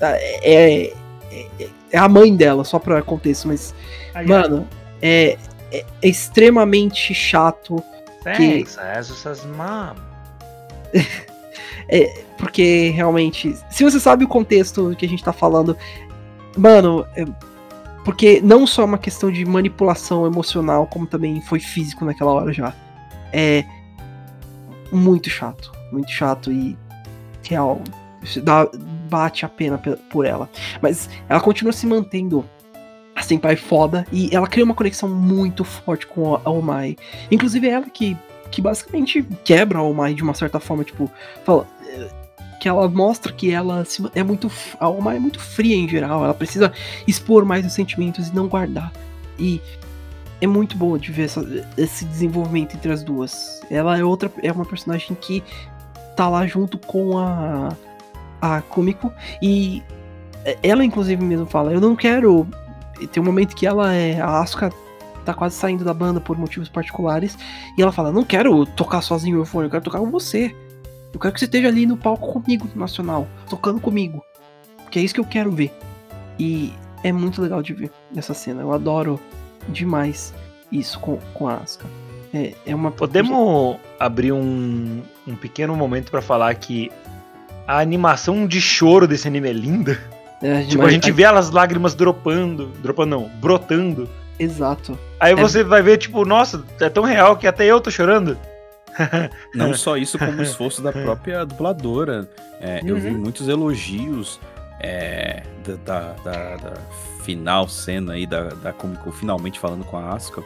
ela. 0.02 0.18
é, 0.18 0.88
é, 0.88 1.68
é 1.91 1.97
a 1.97 2.08
mãe 2.08 2.36
dela, 2.36 2.64
só 2.64 2.78
pra 2.80 3.02
contexto, 3.02 3.47
mas, 3.47 3.74
Ai, 4.14 4.26
mano, 4.26 4.68
é, 5.02 5.38
é 5.72 5.86
extremamente 6.02 7.14
chato 7.14 7.84
Thanks, 8.24 8.78
Asuka's 8.78 9.45
mom. 9.45 9.95
Porque 12.38 12.89
realmente, 12.89 13.56
se 13.70 13.84
você 13.84 14.00
sabe 14.00 14.24
o 14.24 14.28
contexto 14.28 14.95
que 14.97 15.06
a 15.06 15.10
gente 15.10 15.24
tá 15.24 15.34
falando, 15.34 15.78
mano, 16.58 17.06
é- 17.16 17.26
porque 18.06 18.39
não 18.41 18.66
só 18.66 18.84
é 18.84 18.86
uma 18.86 18.97
questão 18.97 19.30
de 19.32 19.43
manipulação 19.45 20.26
emocional, 20.26 20.88
como 20.88 21.06
também 21.06 21.41
foi 21.41 21.60
físico 21.60 22.06
naquela 22.06 22.32
hora 22.32 22.54
já. 22.54 22.74
É 23.34 23.64
muito 24.91 25.30
chato, 25.30 25.72
muito 25.91 26.10
chato 26.10 26.52
e 26.52 26.78
real. 27.43 27.82
Dá, 28.43 28.68
bate 29.10 29.45
a 29.45 29.50
pena 29.50 29.78
pe- 29.78 29.97
por 30.10 30.26
ela. 30.26 30.50
Mas 30.82 31.10
ela 31.28 31.41
continua 31.41 31.74
se 31.74 31.86
mantendo 31.86 32.45
a 33.20 33.24
senpai 33.24 33.55
foda 33.55 34.05
e 34.11 34.34
ela 34.36 34.47
cria 34.47 34.63
uma 34.63 34.74
conexão 34.74 35.09
muito 35.09 35.63
forte 35.63 36.07
com 36.07 36.36
a 36.36 36.49
Omai. 36.49 36.95
Inclusive 37.30 37.67
é 37.67 37.72
ela 37.72 37.86
que, 37.89 38.15
que 38.49 38.61
basicamente 38.61 39.24
quebra 39.43 39.80
a 39.80 39.84
Omai 39.84 40.13
de 40.13 40.24
uma 40.24 40.34
certa 40.34 40.59
forma, 40.59 40.84
tipo, 40.84 41.09
fala. 41.43 41.67
eh, 41.88 42.07
Que 42.61 42.67
ela 42.70 42.88
mostra 42.89 43.32
que 43.32 43.51
ela 43.51 43.84
é 44.13 44.22
muito. 44.24 44.51
A 44.80 44.89
Omai 44.89 45.15
é 45.17 45.20
muito 45.20 45.39
fria 45.39 45.76
em 45.76 45.88
geral. 45.88 46.24
Ela 46.26 46.34
precisa 46.34 46.72
expor 47.07 47.45
mais 47.45 47.65
os 47.65 47.72
sentimentos 47.74 48.28
e 48.28 48.36
não 48.36 48.47
guardar. 48.49 48.91
E 49.38 49.61
é 50.41 50.47
muito 50.47 50.76
boa 50.78 50.99
de 50.99 51.09
ver 51.11 51.24
essa- 51.26 51.45
esse 51.78 52.03
desenvolvimento 52.05 52.76
entre 52.76 52.91
as 52.91 53.01
duas. 53.03 53.61
Ela 53.70 53.97
é 53.97 54.03
outra. 54.03 54.30
É 54.43 54.51
uma 54.51 54.65
personagem 54.65 55.15
que 55.20 55.41
tá 56.17 56.28
lá 56.30 56.45
junto 56.47 56.78
com 56.78 57.17
a. 57.17 57.76
A 58.41 58.61
Kumiko. 58.61 59.11
E 59.41 59.82
ela, 60.63 60.84
inclusive, 60.84 61.22
mesmo 61.24 61.45
fala: 61.45 61.72
Eu 61.74 61.80
não 61.82 61.95
quero. 61.95 62.45
Tem 63.08 63.22
um 63.22 63.26
momento 63.26 63.56
que 63.56 63.66
ela 63.66 63.93
é. 63.93 64.20
A 64.20 64.41
Asuka 64.41 64.72
tá 65.26 65.34
quase 65.34 65.56
saindo 65.56 65.84
da 65.84 65.93
banda 65.93 66.20
por 66.20 66.38
motivos 66.38 66.70
particulares. 66.70 67.38
E 67.78 67.82
ela 67.82 67.91
fala: 67.91 68.12
Não 68.12 68.24
quero 68.24 68.66
tocar 68.66 69.02
sozinho 69.02 69.41
o 69.41 69.45
fone, 69.45 69.68
eu 69.68 69.72
quero 69.72 69.84
tocar 69.84 70.00
com 70.00 70.10
você. 70.10 70.56
Eu 71.14 71.20
quero 71.20 71.34
que 71.34 71.39
você 71.39 71.45
esteja 71.45 71.68
ali 71.68 71.86
no 71.86 71.97
palco 71.97 72.32
comigo, 72.34 72.68
no 72.74 72.80
nacional, 72.80 73.28
tocando 73.50 73.80
comigo. 73.80 74.24
Porque 74.84 75.00
é 75.00 75.02
isso 75.02 75.14
que 75.14 75.20
eu 75.20 75.26
quero 75.26 75.52
ver. 75.52 75.74
E 76.38 76.74
é 77.04 77.12
muito 77.12 77.41
legal 77.41 77.62
de 77.62 77.74
ver 77.74 77.91
essa 78.16 78.34
cena. 78.34 78.62
Eu 78.62 78.72
adoro 78.72 79.20
demais 79.68 80.34
isso 80.72 81.00
com, 81.00 81.18
com 81.34 81.47
a 81.47 81.56
Asuka. 81.56 81.88
É, 82.34 82.54
é 82.66 82.76
uma. 82.76 82.91
Podemos 82.91 83.78
abrir 84.00 84.32
um, 84.32 85.02
um 85.28 85.36
pequeno 85.36 85.76
momento 85.76 86.12
pra 86.12 86.22
falar 86.22 86.54
que 86.56 86.91
a 87.68 87.80
animação 87.80 88.47
de 88.47 88.62
choro 88.62 89.08
desse 89.08 89.28
anime 89.28 89.50
é 89.50 89.54
linda. 89.54 90.00
É, 90.42 90.64
Tipo, 90.64 90.84
a 90.86 90.90
gente 90.92 91.12
vê 91.12 91.26
as 91.26 91.50
lágrimas 91.50 91.94
dropando, 91.96 92.68
dropando 92.82 93.10
não, 93.18 93.28
brotando. 93.40 94.08
Exato. 94.40 94.98
Aí 95.20 95.34
É. 95.34 95.36
você 95.36 95.64
vai 95.64 95.82
ver, 95.82 95.98
tipo, 95.98 96.24
nossa, 96.26 96.64
é 96.80 96.88
tão 96.90 97.04
real 97.04 97.36
que 97.36 97.46
até 97.46 97.66
eu 97.66 97.82
tô 97.82 97.92
chorando. 97.92 98.38
Não 99.54 99.74
só 99.74 99.98
isso, 99.98 100.18
como 100.18 100.32
o 100.32 100.42
esforço 100.42 100.82
da 100.82 100.92
própria 100.94 101.46
dubladora. 101.46 102.30
É, 102.62 102.82
Eu 102.86 102.96
vi 102.98 103.10
Uhum. 103.10 103.18
muitos 103.20 103.48
elogios 103.48 104.40
é, 104.82 105.44
da, 105.66 105.76
da- 105.76 106.14
da- 106.24 106.56
da 106.56 106.74
final 107.24 107.68
cena 107.68 108.14
aí 108.14 108.26
da, 108.26 108.44
da 108.46 108.72
Comic 108.72 109.04
Con 109.04 109.12
finalmente 109.12 109.60
falando 109.60 109.84
com 109.84 109.98
a 109.98 110.14
Asuka 110.14 110.42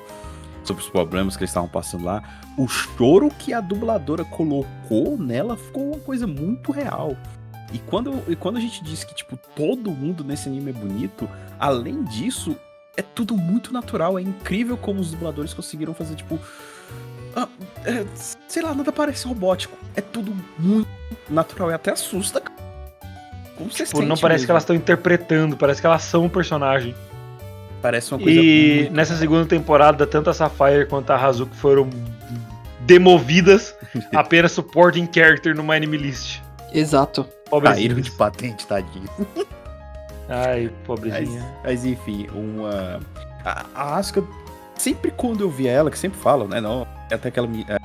sobre 0.63 0.81
os 0.83 0.89
problemas 0.89 1.37
que 1.37 1.43
eles 1.43 1.51
estavam 1.51 1.69
passando 1.69 2.05
lá. 2.05 2.21
O 2.57 2.67
choro 2.67 3.29
que 3.37 3.53
a 3.53 3.61
dubladora 3.61 4.23
colocou 4.25 5.17
nela 5.19 5.55
ficou 5.55 5.91
uma 5.91 5.99
coisa 5.99 6.25
muito 6.25 6.71
real. 6.71 7.15
E 7.73 7.79
quando, 7.79 8.23
e 8.27 8.35
quando 8.35 8.57
a 8.57 8.59
gente 8.61 8.83
diz 8.83 9.03
que, 9.03 9.13
tipo, 9.15 9.35
todo 9.55 9.89
mundo 9.91 10.23
nesse 10.23 10.47
anime 10.47 10.69
é 10.69 10.73
bonito, 10.73 11.27
além 11.59 12.03
disso, 12.03 12.55
é 12.95 13.01
tudo 13.01 13.35
muito 13.35 13.73
natural. 13.73 14.17
É 14.19 14.21
incrível 14.21 14.77
como 14.77 14.99
os 15.01 15.09
dubladores 15.11 15.53
conseguiram 15.53 15.93
fazer, 15.93 16.15
tipo. 16.15 16.39
ah, 17.35 17.47
é, 17.83 18.05
sei 18.47 18.61
lá, 18.61 18.75
nada 18.75 18.91
parece 18.91 19.27
robótico. 19.27 19.75
É 19.95 20.01
tudo 20.01 20.35
muito 20.59 20.87
natural 21.29 21.71
e 21.71 21.73
até 21.73 21.91
assusta. 21.91 22.39
cara. 22.39 22.53
Como 23.57 23.71
você 23.71 23.85
Tipo, 23.85 24.01
não 24.03 24.17
parece 24.17 24.41
mesmo. 24.41 24.45
que 24.47 24.51
elas 24.51 24.63
estão 24.63 24.75
interpretando, 24.75 25.57
parece 25.57 25.81
que 25.81 25.87
elas 25.87 26.03
são 26.03 26.25
o 26.25 26.29
personagem. 26.29 26.93
Parece 27.81 28.13
uma 28.13 28.19
coisa. 28.23 28.39
E 28.39 28.75
muito- 28.81 28.93
nessa 28.93 29.15
segunda 29.17 29.45
temporada, 29.45 30.05
tanto 30.07 30.29
a 30.29 30.33
Sapphire 30.33 30.85
quanto 30.87 31.09
a 31.11 31.15
Hazuki 31.17 31.55
foram 31.55 31.89
demovidas 32.81 33.75
a 34.13 34.19
apenas 34.21 34.51
supporting 34.51 35.07
character 35.13 35.55
numa 35.55 35.75
anime 35.75 35.97
list. 35.97 36.39
Exato. 36.73 37.27
Caíram 37.61 37.95
Pobrezinhas. 37.95 38.05
de 38.05 38.11
patente, 38.11 38.67
tadinho. 38.67 39.09
Ai, 40.29 40.63
Mas, 40.63 40.85
pobrezinha. 40.85 41.55
mas 41.63 41.85
enfim, 41.85 42.27
uma. 42.33 42.99
A, 43.45 43.65
a 43.75 43.95
Asuka, 43.97 44.23
sempre 44.75 45.11
quando 45.11 45.41
eu 45.41 45.49
via 45.49 45.71
ela, 45.71 45.91
que 45.91 45.97
sempre 45.97 46.19
falam, 46.19 46.47
né? 46.47 46.61
Não, 46.61 46.87
é 47.11 47.15
até 47.15 47.27
aquela. 47.29 47.47
é, 47.67 47.77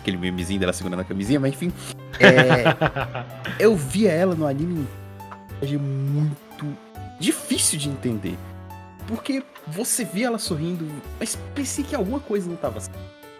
aquele 0.00 0.16
memezinho 0.18 0.60
dela 0.60 0.72
segurando 0.72 1.00
a 1.00 1.04
camisinha, 1.04 1.40
mas 1.40 1.52
enfim. 1.54 1.72
é, 2.20 2.64
eu 3.62 3.74
via 3.76 4.10
ela 4.12 4.34
no 4.34 4.46
anime 4.46 4.86
muito 5.78 6.66
difícil 7.20 7.78
de 7.78 7.88
entender. 7.88 8.36
Porque 9.06 9.42
você 9.66 10.04
via 10.04 10.26
ela 10.26 10.38
sorrindo, 10.38 10.86
mas 11.18 11.36
parecia 11.54 11.84
que 11.84 11.94
alguma 11.94 12.20
coisa 12.20 12.48
não 12.48 12.56
tava 12.56 12.80
certo. 12.80 12.98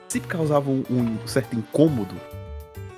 Sempre 0.08 0.28
causava 0.28 0.68
um, 0.70 0.84
um 0.90 1.26
certo 1.26 1.56
incômodo, 1.56 2.14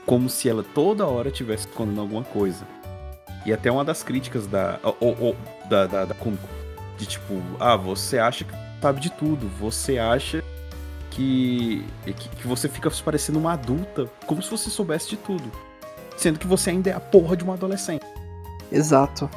como 0.07 0.29
se 0.29 0.49
ela 0.49 0.63
toda 0.63 1.07
hora 1.07 1.29
estivesse 1.29 1.67
escondendo 1.69 2.01
alguma 2.01 2.23
coisa. 2.25 2.65
E 3.47 3.53
até 3.53 3.71
uma 3.71 3.85
das 3.85 4.03
críticas 4.03 4.47
da, 4.47 4.79
ou, 5.01 5.17
ou- 5.21 5.37
da, 5.69 5.87
da, 5.87 6.05
da 6.07 6.15
Kumiko, 6.15 6.49
de 6.97 7.07
tipo, 7.07 7.41
ah, 7.61 7.77
você 7.77 8.19
acha 8.19 8.45
que 8.45 8.55
sabe 8.81 9.01
de 9.01 9.11
tudo, 9.11 9.49
você 9.59 9.99
acha 9.99 10.43
que, 11.11 11.85
que, 12.05 12.13
que 12.29 12.47
você 12.47 12.69
fica 12.69 12.91
parecendo 13.05 13.39
uma 13.39 13.53
adulta, 13.53 14.11
como 14.27 14.43
se 14.43 14.51
você 14.51 14.69
soubesse 14.71 15.09
de 15.11 15.17
tudo. 15.17 15.51
Sendo 16.17 16.39
que 16.39 16.47
você 16.47 16.71
ainda 16.71 16.91
é 16.91 16.93
a 16.93 17.01
porra 17.01 17.37
de 17.37 17.45
uma 17.45 17.55
adolescente. 17.55 18.05
Exato. 18.71 19.29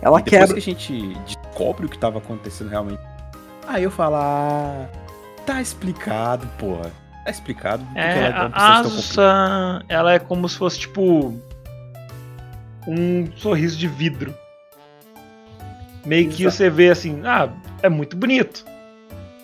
Ela 0.00 0.20
e 0.20 0.22
depois 0.22 0.40
quebra. 0.50 0.54
que 0.54 0.58
a 0.58 0.62
gente 0.62 1.14
descobre 1.26 1.86
o 1.86 1.88
que 1.88 1.98
tava 1.98 2.18
acontecendo 2.18 2.68
realmente, 2.68 3.00
aí 3.66 3.84
eu 3.84 3.90
falo, 3.90 4.16
ah, 4.16 4.88
tá 5.46 5.60
explicado, 5.60 6.46
porra. 6.58 6.90
Tá 7.24 7.30
explicado 7.30 7.86
É, 7.94 8.18
ela 8.18 8.26
é 8.26 8.50
a. 8.52 8.78
Asa, 8.80 9.84
ela 9.88 10.12
é 10.12 10.18
como 10.18 10.48
se 10.48 10.56
fosse, 10.56 10.80
tipo, 10.80 11.34
um 12.86 13.30
sorriso 13.36 13.76
de 13.76 13.86
vidro. 13.86 14.34
Meio 16.04 16.28
que 16.30 16.42
Exato. 16.42 16.56
você 16.56 16.70
vê 16.70 16.90
assim, 16.90 17.22
ah, 17.24 17.48
é 17.80 17.88
muito 17.88 18.16
bonito. 18.16 18.64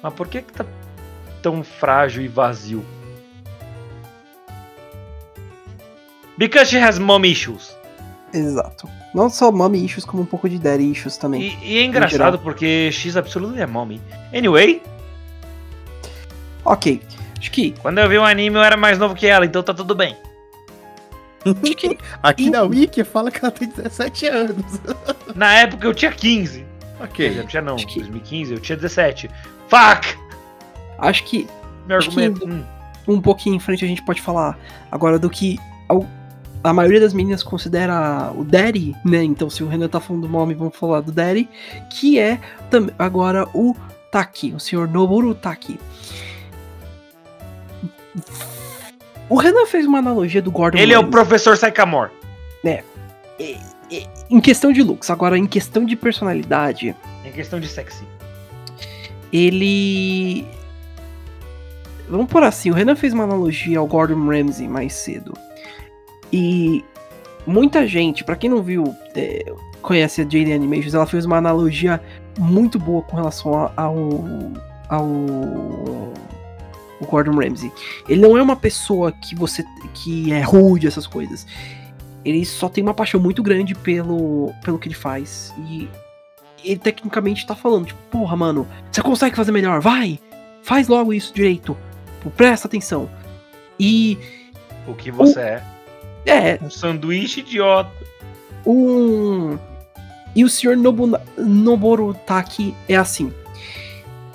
Mas 0.02 0.12
por 0.14 0.26
que 0.26 0.42
que 0.42 0.52
tá 0.52 0.66
tão 1.40 1.62
frágil 1.62 2.22
e 2.22 2.28
vazio? 2.28 2.84
Because 6.36 6.70
she 6.70 6.78
has 6.78 6.98
mom 6.98 7.24
issues. 7.24 7.76
Exato. 8.32 8.88
Não 9.14 9.30
só 9.30 9.50
mommy 9.50 9.84
issues, 9.84 10.04
como 10.04 10.22
um 10.22 10.26
pouco 10.26 10.48
de 10.48 10.58
daddy 10.58 10.90
issues 10.90 11.16
também. 11.16 11.56
E, 11.62 11.74
e 11.74 11.78
é 11.78 11.84
engraçado 11.84 12.38
porque 12.38 12.90
she's 12.92 13.16
absolutely 13.16 13.62
a 13.62 13.66
mommy. 13.66 14.00
Anyway, 14.34 14.82
Ok. 16.68 17.00
Acho 17.38 17.50
que. 17.50 17.72
quando 17.82 17.98
eu 17.98 18.08
vi 18.08 18.18
o 18.18 18.24
anime 18.24 18.56
eu 18.56 18.62
era 18.62 18.76
mais 18.76 18.98
novo 18.98 19.14
que 19.14 19.26
ela, 19.26 19.44
então 19.46 19.62
tá 19.62 19.72
tudo 19.74 19.94
bem. 19.94 20.16
Que 21.76 21.96
Aqui 22.22 22.50
na 22.50 22.62
Wiki 22.62 23.04
fala 23.04 23.30
que 23.30 23.38
ela 23.42 23.50
tem 23.50 23.68
17 23.68 24.26
anos. 24.26 24.80
Na 25.34 25.54
época 25.54 25.86
eu 25.86 25.94
tinha 25.94 26.10
15. 26.12 26.66
Quer 27.14 27.30
ok. 27.30 27.46
tinha 27.46 27.62
não, 27.62 27.76
Acho 27.76 27.86
que- 27.86 28.00
2015 28.00 28.52
eu 28.54 28.58
tinha 28.60 28.76
17. 28.76 29.30
Fuck! 29.68 30.18
acho 30.98 31.22
que 31.24 31.46
Meu 31.86 31.98
Acho 31.98 32.10
que- 32.10 32.24
argumento. 32.24 32.44
hum. 32.52 32.64
um 33.06 33.20
pouquinho 33.20 33.54
em 33.54 33.60
frente 33.60 33.84
a 33.84 33.88
gente 33.88 34.02
pode 34.02 34.20
falar 34.20 34.58
agora 34.90 35.16
do 35.18 35.30
que 35.30 35.58
ao- 35.88 36.04
a 36.62 36.72
maioria 36.72 37.00
das 37.00 37.14
meninas 37.14 37.42
considera 37.42 38.32
o 38.34 38.42
daddy, 38.44 38.94
né? 39.04 39.22
Então, 39.22 39.48
se 39.48 39.62
o 39.62 39.68
Renan 39.68 39.88
tá 39.88 40.00
falando 40.00 40.22
do 40.22 40.28
mommy, 40.28 40.54
vamos 40.54 40.76
falar 40.76 41.00
do 41.00 41.12
daddy, 41.12 41.48
que 41.88 42.18
é 42.18 42.38
agora 42.98 43.46
o 43.54 43.74
Taki, 44.10 44.52
o 44.52 44.58
senhor 44.60 44.88
Noboru 44.88 45.34
Taki. 45.36 45.78
O 49.28 49.36
Renan 49.36 49.66
fez 49.66 49.84
uma 49.86 49.98
analogia 49.98 50.40
do 50.40 50.50
Gordon 50.50 50.78
Ele 50.78 50.94
é 50.94 50.98
o 50.98 51.06
professor 51.08 51.56
Sycamore. 51.56 52.10
Em 54.30 54.40
questão 54.40 54.72
de 54.72 54.82
looks, 54.82 55.10
agora 55.10 55.38
em 55.38 55.46
questão 55.46 55.84
de 55.84 55.96
personalidade, 55.96 56.94
Em 57.24 57.32
questão 57.32 57.58
de 57.60 57.68
sexy. 57.68 58.04
ele. 59.32 60.46
Vamos 62.08 62.26
por 62.30 62.42
assim, 62.42 62.70
o 62.70 62.74
Renan 62.74 62.96
fez 62.96 63.12
uma 63.12 63.24
analogia 63.24 63.78
ao 63.78 63.86
Gordon 63.86 64.26
Ramsay 64.26 64.66
mais 64.66 64.94
cedo. 64.94 65.34
E 66.32 66.82
muita 67.46 67.86
gente, 67.86 68.24
pra 68.24 68.34
quem 68.36 68.48
não 68.48 68.62
viu, 68.62 68.94
é, 69.14 69.44
conhece 69.82 70.22
a 70.22 70.24
JD 70.24 70.52
Animations, 70.52 70.94
ela 70.94 71.06
fez 71.06 71.24
uma 71.26 71.36
analogia 71.36 72.00
muito 72.38 72.78
boa 72.78 73.02
com 73.02 73.16
relação 73.16 73.70
ao. 73.76 73.96
ao. 74.88 75.06
O 77.00 77.06
Gordon 77.06 77.32
Ramsay. 77.32 77.70
Ele 78.08 78.20
não 78.20 78.36
é 78.36 78.42
uma 78.42 78.56
pessoa 78.56 79.12
que 79.12 79.34
você. 79.34 79.64
que 79.94 80.32
é 80.32 80.40
rude, 80.42 80.86
essas 80.86 81.06
coisas. 81.06 81.46
Ele 82.24 82.44
só 82.44 82.68
tem 82.68 82.82
uma 82.82 82.94
paixão 82.94 83.20
muito 83.20 83.42
grande 83.42 83.74
pelo, 83.74 84.52
pelo 84.64 84.78
que 84.78 84.88
ele 84.88 84.94
faz. 84.94 85.54
E 85.58 85.88
ele 86.64 86.78
tecnicamente 86.78 87.46
tá 87.46 87.54
falando, 87.54 87.86
tipo, 87.86 88.00
porra, 88.10 88.36
mano, 88.36 88.66
você 88.90 89.00
consegue 89.00 89.36
fazer 89.36 89.52
melhor, 89.52 89.80
vai! 89.80 90.18
Faz 90.62 90.88
logo 90.88 91.14
isso 91.14 91.32
direito. 91.32 91.76
Presta 92.36 92.66
atenção. 92.68 93.08
E 93.80 94.18
O 94.86 94.92
que 94.92 95.10
você 95.10 95.40
é. 95.40 95.62
é, 96.26 96.58
Um 96.62 96.68
sanduíche 96.68 97.40
idiota. 97.40 97.90
um. 98.66 99.56
E 100.36 100.44
o 100.44 100.48
Sr. 100.48 100.76
Nobu, 100.76 101.18
Noboru 101.38 102.12
Taki 102.26 102.74
é 102.88 102.96
assim. 102.96 103.32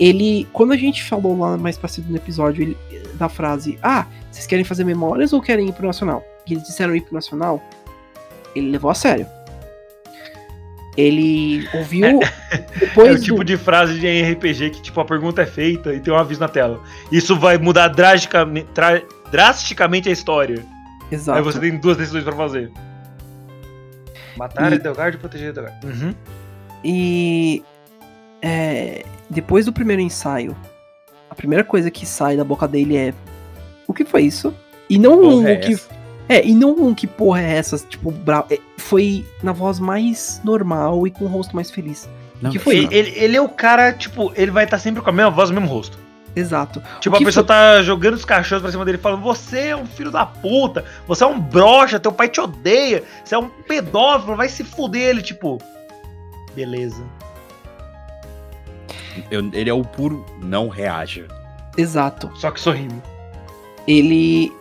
Ele. 0.04 0.48
Quando 0.54 0.74
a 0.74 0.78
gente 0.78 1.04
falou 1.04 1.38
lá 1.38 1.58
mais 1.58 1.78
pra 1.78 1.90
no 2.08 2.16
episódio 2.18 2.62
ele- 2.64 2.78
da 3.16 3.30
frase: 3.30 3.78
Ah, 3.82 4.06
vocês 4.32 4.46
querem 4.48 4.64
fazer 4.66 4.84
memórias 4.84 5.34
ou 5.34 5.42
querem 5.42 5.70
ir 5.70 5.74
pro 5.74 5.86
Nacional? 5.88 6.24
E 6.48 6.54
eles 6.54 6.64
disseram 6.64 6.96
ir 6.96 7.02
pro 7.02 7.14
Nacional. 7.14 7.62
ele 8.56 8.70
levou 8.72 8.92
a 8.92 8.94
sério. 8.96 9.26
Ele 10.96 11.68
ouviu. 11.74 12.06
É 12.06 12.58
Depois 12.80 13.20
o 13.22 13.24
tipo 13.24 13.38
do- 13.38 13.44
de 13.44 13.58
frase 13.58 14.00
de 14.00 14.08
RPG 14.34 14.70
que, 14.70 14.82
tipo, 14.84 15.00
a 15.02 15.06
pergunta 15.06 15.42
é 15.42 15.46
feita 15.46 15.92
e 15.94 16.00
tem 16.00 16.14
um 16.14 16.18
aviso 16.18 16.40
na 16.40 16.48
tela. 16.48 16.80
Isso 17.12 17.36
vai 17.40 17.58
mudar 17.58 17.88
drasticamente, 17.88 18.68
tra- 18.76 19.02
drasticamente 19.32 20.08
a 20.08 20.12
história. 20.12 20.64
Exato. 21.12 21.38
Aí 21.40 21.44
você 21.44 21.60
tem 21.60 21.78
duas 21.78 21.98
decisões 21.98 22.24
pra 22.24 22.34
fazer. 22.34 22.72
Matar 24.38 24.72
E- 24.72 24.76
Edelgard 24.76 25.18
e 25.18 25.20
proteger 25.20 25.50
Edelgard. 25.50 25.86
Uhum. 25.86 26.14
E 26.84 27.64
é, 28.42 29.04
depois 29.34 29.66
do 29.66 29.74
primeiro 29.74 30.02
ensaio, 30.02 30.56
a 31.30 31.36
primeira 31.36 31.64
coisa 31.64 31.92
que 31.92 32.06
sai 32.06 32.38
da 32.38 32.44
boca 32.44 32.68
dele 32.68 32.96
é 32.96 33.14
o 33.88 33.94
que 33.94 34.06
foi 34.06 34.22
isso? 34.24 34.54
E 34.90 34.98
não 34.98 35.20
um 35.20 35.30
Porra, 35.38 35.50
é 35.52 35.56
que 35.58 35.74
essa? 35.74 35.90
é, 36.30 36.46
e 36.48 36.54
não 36.54 36.72
um 36.72 36.94
que 36.94 37.08
porra 37.08 37.42
é 37.42 37.56
essa, 37.58 37.78
tipo, 37.78 38.12
bravo. 38.12 38.48
É, 38.52 38.60
foi 38.78 39.26
na 39.42 39.52
voz 39.52 39.80
mais 39.80 40.40
normal 40.44 41.06
e 41.08 41.12
com 41.12 41.26
o 41.26 41.28
rosto 41.28 41.56
mais 41.56 41.70
feliz. 41.72 42.08
Não, 42.42 42.52
que 42.52 42.60
foi? 42.60 42.76
Ele, 42.78 42.96
ele- 42.96 43.14
ele 43.16 43.38
é 43.38 43.42
o 43.42 43.50
cara, 43.50 43.92
tipo, 43.94 44.32
ele 44.36 44.52
vai 44.52 44.66
estar 44.66 44.78
sempre 44.80 45.02
com 45.02 45.10
a 45.10 45.14
mesma 45.14 45.32
voz, 45.32 45.50
o 45.50 45.54
mesmo 45.54 45.68
rosto. 45.70 45.98
Exato. 46.36 46.82
Tipo, 47.00 47.16
a 47.16 47.20
pessoa 47.20 47.46
foi- 47.46 47.56
tá 47.56 47.82
jogando 47.84 48.16
os 48.16 48.26
cachorros 48.26 48.64
pra 48.64 48.72
cima 48.72 48.84
dele 48.84 48.98
falando: 48.98 49.22
Você 49.22 49.68
é 49.68 49.76
um 49.76 49.86
filho 49.86 50.10
da 50.10 50.26
puta, 50.26 50.84
você 51.08 51.24
é 51.24 51.28
um 51.28 51.40
brocha, 51.40 52.00
teu 52.00 52.12
pai 52.12 52.28
te 52.28 52.42
odeia, 52.42 53.04
você 53.24 53.36
é 53.36 53.38
um 53.38 53.48
pedófilo, 53.50 54.36
vai 54.36 54.50
se 54.50 54.64
fuder. 54.64 55.10
Ele, 55.10 55.22
tipo, 55.22 55.60
beleza. 56.56 57.04
Eu- 59.32 59.50
ele 59.54 59.70
é 59.70 59.74
o 59.74 59.82
puro 59.84 60.26
não 60.42 60.68
reaja. 60.70 61.28
Exato. 61.78 62.30
Só 62.36 62.52
que 62.52 62.60
sorrindo. 62.60 63.02
Ele 63.88 64.52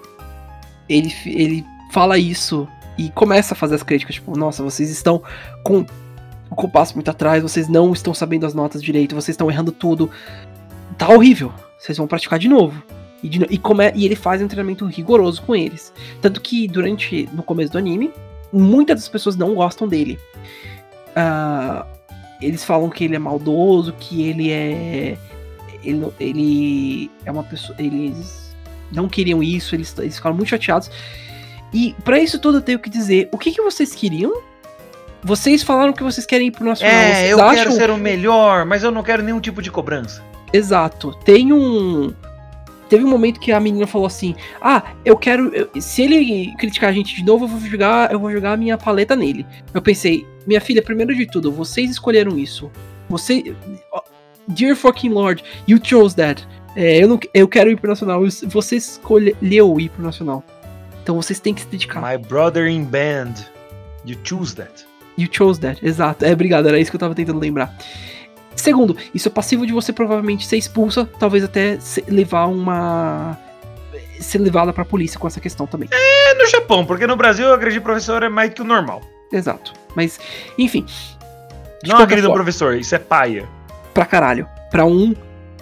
ele 0.89 1.15
ele 1.27 1.65
fala 1.93 2.19
isso 2.19 2.67
e 2.99 3.11
começa 3.11 3.55
a 3.55 3.57
fazer 3.57 3.75
as 3.77 3.83
críticas, 3.83 4.17
tipo, 4.17 4.37
nossa, 4.37 4.63
vocês 4.63 4.91
estão 4.91 5.23
com 5.65 5.85
o 6.51 6.55
compasso 6.55 6.95
muito 6.95 7.11
atrás, 7.11 7.43
vocês 7.43 7.69
não 7.69 7.93
estão 7.93 8.13
sabendo 8.13 8.45
as 8.45 8.53
notas 8.55 8.83
direito, 8.83 9.15
vocês 9.15 9.35
estão 9.35 9.51
errando 9.51 9.73
tudo. 9.73 10.11
Tá 10.99 11.09
horrível. 11.09 11.53
Vocês 11.79 11.97
vão 11.99 12.07
praticar 12.07 12.39
de 12.39 12.49
novo. 12.49 12.83
E, 13.23 13.29
de 13.29 13.39
no- 13.41 13.47
e, 13.49 13.57
come- 13.57 13.93
e 13.95 14.05
ele 14.05 14.17
faz 14.17 14.43
um 14.43 14.49
treinamento 14.49 14.85
rigoroso 14.87 15.43
com 15.43 15.55
eles. 15.55 15.93
Tanto 16.21 16.41
que 16.41 16.67
durante 16.69 17.29
no 17.33 17.43
começo 17.43 17.73
do 17.73 17.79
anime, 17.79 18.11
muitas 18.53 19.01
das 19.01 19.09
pessoas 19.09 19.37
não 19.37 19.55
gostam 19.55 19.87
dele. 19.89 20.19
Ah, 21.15 21.87
eles 22.43 22.65
falam 22.65 22.91
que 22.91 23.05
ele 23.05 23.17
é 23.17 23.19
maldoso, 23.19 23.93
que 23.99 24.23
ele 24.29 24.51
é 24.51 25.17
ele, 25.85 26.07
ele 26.19 27.11
é 27.25 27.31
uma 27.31 27.43
pessoa. 27.43 27.77
Eles 27.79 28.55
não 28.91 29.09
queriam 29.09 29.43
isso, 29.43 29.75
eles, 29.75 29.97
eles 29.99 30.17
ficaram 30.17 30.37
muito 30.37 30.49
chateados. 30.49 30.91
E 31.73 31.95
pra 32.05 32.19
isso 32.19 32.39
tudo 32.39 32.59
eu 32.59 32.63
tenho 32.63 32.79
que 32.79 32.91
dizer: 32.91 33.29
o 33.33 33.39
que, 33.39 33.51
que 33.51 33.63
vocês 33.63 33.95
queriam? 33.95 34.43
Vocês 35.23 35.63
falaram 35.63 35.93
que 35.93 36.03
vocês 36.03 36.27
querem 36.27 36.49
ir 36.49 36.51
pro 36.51 36.65
Nacional. 36.65 36.95
É, 36.95 37.15
vocês 37.15 37.31
eu 37.31 37.41
acham... 37.41 37.55
quero 37.55 37.73
ser 37.73 37.91
o 37.91 37.97
melhor, 37.97 38.65
mas 38.65 38.83
eu 38.83 38.91
não 38.91 39.03
quero 39.03 39.23
nenhum 39.23 39.41
tipo 39.41 39.63
de 39.63 39.71
cobrança. 39.71 40.23
Exato. 40.53 41.15
Tem 41.25 41.53
um. 41.53 42.13
Teve 42.89 43.05
um 43.05 43.09
momento 43.09 43.41
que 43.41 43.53
a 43.53 43.61
menina 43.61 43.87
falou 43.87 44.07
assim: 44.07 44.35
Ah, 44.61 44.83
eu 45.05 45.17
quero. 45.17 45.55
eu- 45.55 45.71
se 45.81 46.03
ele 46.03 46.53
criticar 46.59 46.91
a 46.91 46.93
gente 46.93 47.15
de 47.15 47.25
novo, 47.25 47.45
eu 47.45 47.49
vou 47.49 47.61
jogar, 47.61 48.13
eu 48.13 48.19
vou 48.19 48.31
jogar 48.31 48.53
a 48.53 48.57
minha 48.57 48.77
paleta 48.77 49.17
nele. 49.17 49.47
Eu 49.73 49.81
pensei, 49.81 50.27
minha 50.47 50.61
filha, 50.61 50.83
primeiro 50.83 51.15
de 51.15 51.27
tudo, 51.27 51.53
vocês 51.53 51.91
escolheram 51.91 52.39
isso. 52.39 52.71
Você. 53.09 53.55
Dear 54.49 54.75
fucking 54.75 55.11
Lord, 55.11 55.45
you 55.69 55.79
chose 55.83 56.17
that. 56.17 56.47
É, 56.75 57.03
eu, 57.03 57.09
não, 57.09 57.21
eu 57.33 57.47
quero 57.47 57.71
ir 57.71 57.77
pro 57.79 57.89
Nacional. 57.89 58.23
Você 58.47 58.77
escolheu 58.77 59.79
ir 59.79 59.89
pro 59.91 60.03
Nacional. 60.03 60.43
Então 61.03 61.17
vocês 61.17 61.39
têm 61.39 61.55
que 61.55 61.61
se 61.61 61.67
dedicar. 61.67 62.01
My 62.01 62.19
brother 62.19 62.67
in 62.67 62.85
band. 62.85 63.35
You 64.05 64.17
choose 64.25 64.55
that. 64.57 64.87
You 65.17 65.29
chose 65.31 65.61
that, 65.61 65.85
exato. 65.87 66.25
É, 66.25 66.33
obrigado, 66.33 66.67
era 66.67 66.79
isso 66.79 66.91
que 66.91 66.97
eu 66.97 67.01
tava 67.01 67.15
tentando 67.15 67.39
lembrar. 67.39 67.77
Segundo, 68.57 68.97
isso 69.15 69.29
é 69.29 69.31
passivo 69.31 69.67
de 69.67 69.73
você 69.73 69.93
provavelmente 69.93 70.47
ser 70.47 70.57
expulsa, 70.57 71.09
talvez 71.19 71.45
até 71.45 71.79
levar 72.09 72.47
uma. 72.47 73.39
ser 74.21 74.39
levada 74.39 74.73
pra 74.73 74.85
polícia 74.85 75.19
com 75.19 75.27
essa 75.27 75.41
questão 75.41 75.67
também. 75.67 75.89
É 75.93 76.35
no 76.35 76.47
Japão, 76.47 76.85
porque 76.85 77.07
no 77.07 77.17
Brasil 77.17 77.47
que 77.59 77.81
professor 77.81 78.23
é 78.23 78.29
mais 78.29 78.53
que 78.53 78.63
o 78.63 78.65
normal. 78.65 79.03
Exato. 79.33 79.73
Mas, 79.95 80.19
enfim, 80.59 80.85
Não 81.85 81.97
no 82.23 82.29
forma. 82.29 82.45
professor, 82.45 82.75
isso 82.77 82.95
é 82.95 82.99
paia. 82.99 83.49
pra 83.95 84.07
caralho. 84.07 84.49
Pra 84.71 84.85
um 84.85 85.15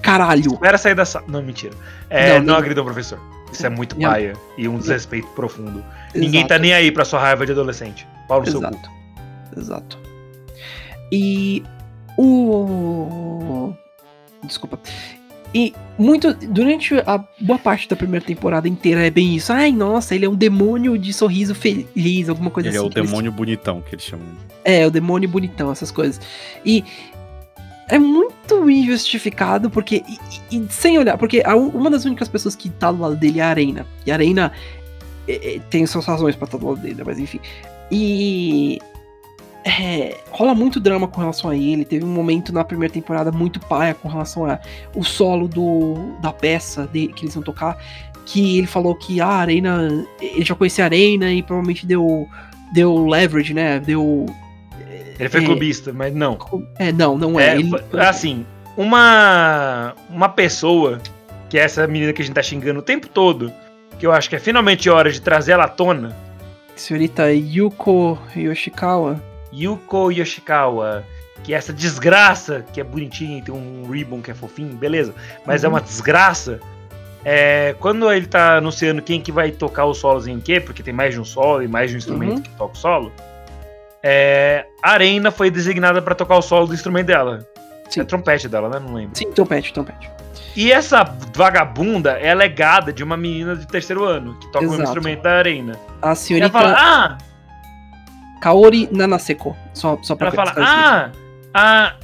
caralho. 0.02 0.52
Espera 0.52 0.78
sair 0.78 0.94
da 0.94 1.04
sala. 1.04 1.24
Não, 1.28 1.42
mentira. 1.42 1.74
É, 2.08 2.38
Não, 2.38 2.46
não, 2.46 2.54
no 2.76 2.84
professor. 2.84 3.18
Isso 3.52 3.66
é 3.66 3.68
muito 3.68 3.98
Não. 3.98 4.08
paia 4.08 4.34
e 4.56 4.68
um 4.68 4.78
desrespeito 4.78 5.26
profundo. 5.28 5.84
Ninguém 6.14 6.46
tá 6.46 6.58
nem 6.58 6.72
aí 6.72 6.92
pra 6.92 7.04
sua 7.04 7.18
raiva 7.20 7.44
de 7.44 7.52
adolescente. 7.52 8.06
Paulo 8.28 8.46
seu 8.48 8.60
cu. 8.60 8.66
Exato. 8.68 8.90
Exato. 9.56 9.98
E 11.12 11.64
o. 12.16 13.72
Desculpa. 14.44 14.78
E 15.54 15.74
muito. 15.98 16.32
Durante 16.34 16.94
a 17.06 17.24
boa 17.40 17.58
parte 17.58 17.88
da 17.88 17.96
primeira 17.96 18.24
temporada 18.24 18.68
inteira 18.68 19.04
é 19.06 19.10
bem 19.10 19.34
isso. 19.34 19.52
Ai, 19.52 19.72
nossa, 19.72 20.14
ele 20.14 20.24
é 20.24 20.28
um 20.28 20.34
demônio 20.34 20.96
de 20.96 21.12
sorriso 21.12 21.54
feliz, 21.54 22.28
alguma 22.28 22.50
coisa 22.50 22.68
Ele 22.68 22.76
é 22.76 22.78
assim. 22.78 22.86
o 22.86 22.90
que 22.90 22.98
eles- 22.98 23.10
demônio 23.10 23.32
bonitão 23.32 23.80
que 23.82 23.94
eles 23.94 24.04
chamam. 24.04 24.26
É, 24.64 24.86
o 24.86 24.90
demônio 24.90 25.28
bonitão, 25.28 25.72
essas 25.72 25.90
coisas. 25.90 26.20
E 26.64 26.84
é 27.88 27.98
muito 27.98 28.70
injustificado, 28.70 29.68
porque. 29.70 30.04
E, 30.50 30.56
e- 30.56 30.66
sem 30.70 30.96
olhar, 30.98 31.18
porque 31.18 31.42
a 31.44 31.56
uma 31.56 31.90
das 31.90 32.04
únicas 32.04 32.28
pessoas 32.28 32.54
que 32.54 32.68
tá 32.70 32.92
do 32.92 33.00
lado 33.00 33.16
dele 33.16 33.40
é 33.40 33.42
a 33.42 33.48
Arena. 33.48 33.86
E 34.06 34.10
a 34.12 34.14
Arena 34.14 34.52
é, 35.26 35.56
é, 35.56 35.58
tem 35.70 35.84
suas 35.86 36.04
razões 36.06 36.36
pra 36.36 36.44
estar 36.44 36.58
do 36.58 36.68
lado 36.68 36.80
dele, 36.80 37.02
mas 37.04 37.18
enfim. 37.18 37.40
E. 37.90 38.78
é, 39.64 40.16
rola 40.30 40.54
muito 40.54 40.80
drama 40.80 41.06
com 41.06 41.20
relação 41.20 41.50
a 41.50 41.56
ele. 41.56 41.84
Teve 41.84 42.04
um 42.04 42.08
momento 42.08 42.52
na 42.52 42.64
primeira 42.64 42.92
temporada 42.92 43.30
muito 43.30 43.60
paia 43.60 43.94
com 43.94 44.08
relação 44.08 44.46
a 44.46 44.58
o 44.94 45.04
solo 45.04 45.46
do, 45.46 45.94
da 46.20 46.32
peça 46.32 46.88
de, 46.92 47.08
que 47.08 47.24
eles 47.24 47.34
vão 47.34 47.42
tocar. 47.42 47.76
Que 48.26 48.58
ele 48.58 48.66
falou 48.66 48.94
que 48.94 49.20
a 49.20 49.26
Arena. 49.26 50.06
Ele 50.20 50.44
já 50.44 50.54
conhecia 50.54 50.84
a 50.84 50.86
Arena 50.86 51.32
e 51.32 51.42
provavelmente 51.42 51.86
deu. 51.86 52.28
Deu 52.72 53.06
leverage, 53.06 53.52
né? 53.52 53.80
Deu. 53.80 54.26
Ele 55.18 55.28
foi 55.28 55.42
É. 55.42 55.44
clubista, 55.44 55.92
mas 55.92 56.14
não. 56.14 56.38
É, 56.78 56.92
não, 56.92 57.18
não 57.18 57.38
é. 57.38 57.48
É, 57.48 57.58
ele, 57.58 57.70
assim, 57.98 58.46
uma 58.76 59.94
uma 60.08 60.28
pessoa, 60.28 61.00
que 61.48 61.58
é 61.58 61.62
essa 61.62 61.86
menina 61.86 62.12
que 62.12 62.22
a 62.22 62.24
gente 62.24 62.34
tá 62.34 62.42
xingando 62.42 62.78
o 62.78 62.82
tempo 62.82 63.08
todo, 63.08 63.52
que 63.98 64.06
eu 64.06 64.12
acho 64.12 64.30
que 64.30 64.36
é 64.36 64.38
finalmente 64.38 64.88
hora 64.88 65.10
de 65.10 65.20
trazer 65.20 65.52
ela 65.52 65.64
à 65.64 65.68
tona, 65.68 66.16
Senhorita 66.76 67.30
Yuko 67.32 68.18
Yoshikawa. 68.34 69.20
Yuko 69.52 70.10
Yoshikawa, 70.12 71.04
que 71.42 71.54
é 71.54 71.56
essa 71.56 71.72
desgraça, 71.72 72.64
que 72.72 72.80
é 72.80 72.84
bonitinha 72.84 73.38
e 73.38 73.42
tem 73.42 73.54
um 73.54 73.90
ribbon 73.90 74.20
que 74.20 74.30
é 74.30 74.34
fofinho, 74.34 74.74
beleza, 74.74 75.14
mas 75.46 75.64
é 75.64 75.66
Uhum. 75.68 75.74
uma 75.74 75.80
desgraça. 75.80 76.60
É, 77.24 77.74
quando 77.78 78.10
ele 78.10 78.26
tá 78.26 78.56
anunciando 78.56 79.02
quem 79.02 79.20
que 79.20 79.30
vai 79.30 79.50
tocar 79.50 79.84
o 79.84 79.92
solos 79.94 80.26
em 80.26 80.40
quê, 80.40 80.58
porque 80.60 80.82
tem 80.82 80.92
mais 80.94 81.12
de 81.14 81.20
um 81.20 81.24
solo 81.24 81.62
e 81.62 81.68
mais 81.68 81.90
de 81.90 81.96
um 81.96 81.98
instrumento 81.98 82.36
Uhum. 82.36 82.42
que 82.42 82.50
toca 82.50 82.72
o 82.74 82.76
solo, 82.76 83.12
é, 84.02 84.64
a 84.82 84.92
Arena 84.92 85.30
foi 85.30 85.50
designada 85.50 86.00
pra 86.00 86.14
tocar 86.14 86.36
o 86.38 86.42
solo 86.42 86.66
do 86.66 86.74
instrumento 86.74 87.06
dela. 87.08 87.46
Sim. 87.90 88.00
É 88.00 88.04
trompete 88.04 88.48
dela, 88.48 88.68
né? 88.68 88.78
Não 88.78 88.94
lembro. 88.94 89.10
Sim, 89.18 89.30
trompete, 89.32 89.72
trompete. 89.72 90.08
E 90.56 90.72
essa 90.72 91.02
vagabunda 91.34 92.12
é 92.12 92.34
legada 92.34 92.92
de 92.92 93.02
uma 93.04 93.16
menina 93.16 93.54
de 93.56 93.66
terceiro 93.66 94.04
ano, 94.04 94.38
que 94.38 94.46
toca 94.52 94.64
o 94.64 94.68
Exato. 94.68 94.82
instrumento 94.84 95.22
da 95.22 95.32
Arena. 95.32 95.72
A 96.00 96.06
E 96.06 96.08
ela 96.08 96.14
senhorita 96.14 96.50
fala, 96.50 96.74
ah, 96.78 97.18
Kaori 98.40 98.88
Nanaseko. 98.90 99.56
Só, 99.74 99.98
só 100.02 100.14
pra 100.14 100.28
ela 100.28 100.36
fala, 100.36 100.54
ah, 100.56 101.10
ah, 101.54 101.94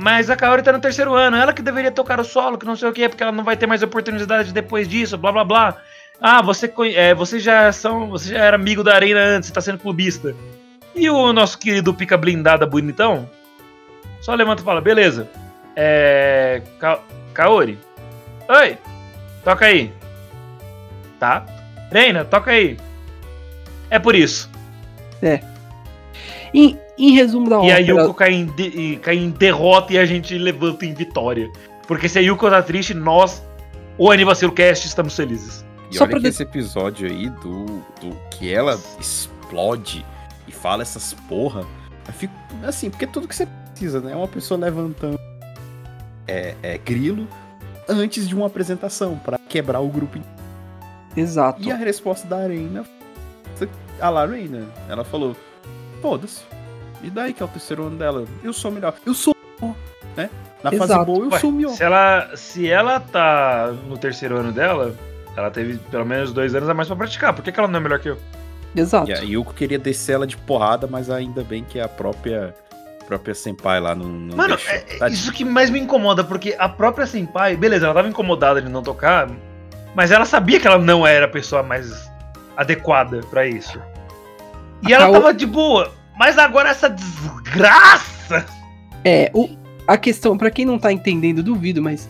mas 0.00 0.30
a 0.30 0.36
Kaori 0.36 0.62
tá 0.62 0.72
no 0.72 0.80
terceiro 0.80 1.14
ano, 1.14 1.36
ela 1.36 1.52
que 1.52 1.62
deveria 1.62 1.90
tocar 1.90 2.20
o 2.20 2.24
solo, 2.24 2.58
que 2.58 2.66
não 2.66 2.76
sei 2.76 2.88
o 2.88 2.92
que, 2.92 3.08
porque 3.08 3.22
ela 3.22 3.32
não 3.32 3.44
vai 3.44 3.56
ter 3.56 3.66
mais 3.66 3.82
oportunidade 3.82 4.52
depois 4.52 4.88
disso, 4.88 5.16
blá 5.16 5.32
blá 5.32 5.44
blá. 5.44 5.76
Ah, 6.20 6.40
você, 6.40 6.72
é, 6.94 7.14
você 7.14 7.38
já 7.38 7.70
são, 7.72 8.08
você 8.08 8.30
já 8.30 8.38
era 8.38 8.56
amigo 8.56 8.82
da 8.82 8.94
Arena 8.94 9.20
antes, 9.20 9.48
você 9.48 9.54
tá 9.54 9.60
sendo 9.60 9.78
clubista. 9.78 10.34
E 10.94 11.10
o 11.10 11.32
nosso 11.32 11.58
querido 11.58 11.92
pica 11.92 12.16
blindada 12.16 12.66
bonitão 12.66 13.28
só 14.20 14.34
levanta 14.34 14.62
e 14.62 14.64
fala, 14.64 14.80
beleza. 14.80 15.28
É. 15.76 16.62
Ka 16.80 16.98
Kaori. 17.34 17.78
Oi! 18.48 18.78
Toca 19.44 19.66
aí. 19.66 19.92
Tá. 21.20 21.44
Reina, 21.92 22.24
toca 22.24 22.50
aí. 22.50 22.78
É 23.90 23.98
por 23.98 24.14
isso. 24.14 24.50
Em, 26.58 26.78
em 26.96 27.10
resumo 27.14 27.50
da 27.50 27.56
E 27.56 27.70
a 27.70 27.74
ópera, 27.74 27.82
Yuko 27.82 28.14
cai 28.14 28.32
em, 28.32 28.46
de- 28.46 28.62
e- 28.68 28.96
cai 28.96 29.16
em 29.16 29.28
derrota 29.30 29.92
e 29.92 29.98
a 29.98 30.06
gente 30.06 30.36
levanta 30.38 30.86
em 30.86 30.94
vitória. 30.94 31.50
Porque 31.86 32.08
se 32.08 32.18
a 32.18 32.22
Yuko 32.22 32.48
tá 32.48 32.62
triste, 32.62 32.94
nós, 32.94 33.42
o 33.98 34.10
Anivacilo 34.10 34.52
Cast, 34.52 34.86
estamos 34.86 35.14
felizes. 35.14 35.64
E 35.90 35.96
Só 35.96 36.04
olha 36.04 36.10
pra 36.12 36.18
que 36.18 36.22
de- 36.22 36.28
esse 36.30 36.42
episódio 36.42 37.06
aí 37.08 37.28
do, 37.28 37.66
do 38.00 38.16
que 38.30 38.50
ela 38.52 38.80
explode 38.98 40.04
e 40.48 40.52
fala 40.52 40.82
essas 40.82 41.12
porra, 41.28 41.64
eu 42.08 42.12
fico 42.14 42.32
assim, 42.64 42.88
porque 42.88 43.04
é 43.04 43.08
tudo 43.08 43.28
que 43.28 43.36
você 43.36 43.46
precisa, 43.70 44.00
né? 44.00 44.12
É 44.12 44.16
uma 44.16 44.26
pessoa 44.28 44.58
levantando 44.58 45.18
é, 46.26 46.54
é, 46.62 46.78
grilo 46.78 47.28
antes 47.88 48.26
de 48.28 48.34
uma 48.34 48.46
apresentação 48.46 49.16
pra 49.18 49.38
quebrar 49.38 49.80
o 49.80 49.88
grupo. 49.88 50.18
Exato. 51.16 51.62
E 51.62 51.70
a 51.70 51.76
resposta 51.76 52.26
da 52.26 52.38
Arena, 52.38 52.84
a 54.00 54.08
Larena, 54.10 54.66
ela 54.88 55.04
falou: 55.04 55.36
foda-se. 56.06 56.42
E 57.02 57.10
daí 57.10 57.32
que 57.32 57.42
é 57.42 57.46
o 57.46 57.48
terceiro 57.48 57.86
ano 57.88 57.96
dela? 57.96 58.24
Eu 58.44 58.52
sou 58.52 58.70
melhor. 58.70 58.94
Eu 59.04 59.12
sou, 59.12 59.34
né? 60.16 60.30
Na 60.62 60.70
fase 60.70 60.84
Exato. 60.84 61.04
boa, 61.04 61.24
eu 61.24 61.30
Ué, 61.30 61.38
sou 61.40 61.50
melhor. 61.52 61.72
se 61.72 61.82
ela, 61.82 62.30
se 62.36 62.70
ela 62.70 63.00
tá 63.00 63.72
no 63.88 63.98
terceiro 63.98 64.36
ano 64.36 64.52
dela, 64.52 64.94
ela 65.36 65.50
teve 65.50 65.78
pelo 65.90 66.06
menos 66.06 66.32
dois 66.32 66.54
anos 66.54 66.68
a 66.68 66.74
mais 66.74 66.86
pra 66.88 66.96
praticar. 66.96 67.32
Por 67.34 67.42
que, 67.44 67.50
que 67.52 67.58
ela 67.58 67.68
não 67.68 67.78
é 67.78 67.82
melhor 67.82 67.98
que 67.98 68.08
eu? 68.10 68.18
Exato. 68.74 69.10
E 69.10 69.14
a 69.14 69.18
Yuko 69.18 69.52
queria 69.52 69.78
descer 69.78 70.12
ela 70.14 70.26
de 70.26 70.36
porrada, 70.36 70.86
mas 70.86 71.10
ainda 71.10 71.42
bem 71.42 71.64
que 71.64 71.80
a 71.80 71.88
própria 71.88 72.54
própria 73.06 73.34
senpai 73.36 73.78
lá 73.80 73.94
não, 73.94 74.06
não 74.08 74.36
Mano, 74.36 74.56
deixou. 74.56 74.72
é- 74.74 74.84
é 75.00 75.08
isso 75.10 75.32
que 75.32 75.44
mais 75.44 75.70
me 75.70 75.78
incomoda, 75.78 76.24
porque 76.24 76.56
a 76.58 76.68
própria 76.68 77.06
Senpai, 77.06 77.56
beleza, 77.56 77.84
ela 77.86 77.94
tava 77.94 78.08
incomodada 78.08 78.60
de 78.60 78.68
não 78.68 78.82
tocar, 78.82 79.28
mas 79.94 80.10
ela 80.10 80.24
sabia 80.24 80.58
que 80.58 80.66
ela 80.66 80.78
não 80.78 81.06
era 81.06 81.26
a 81.26 81.28
pessoa 81.28 81.62
mais 81.62 82.10
adequada 82.56 83.20
pra 83.30 83.46
isso. 83.46 83.80
E 84.82 84.92
A 84.92 84.96
ela 84.96 85.04
Kao- 85.04 85.12
tava 85.14 85.32
de 85.34 85.46
boa, 85.46 85.92
mas 86.16 86.38
agora 86.38 86.70
essa 86.70 86.88
desgraça. 86.90 88.46
É, 89.04 89.30
o, 89.34 89.48
a 89.86 89.96
questão, 89.96 90.36
pra 90.36 90.50
quem 90.50 90.64
não 90.64 90.78
tá 90.78 90.92
entendendo, 90.92 91.42
duvido, 91.42 91.80
mas 91.82 92.08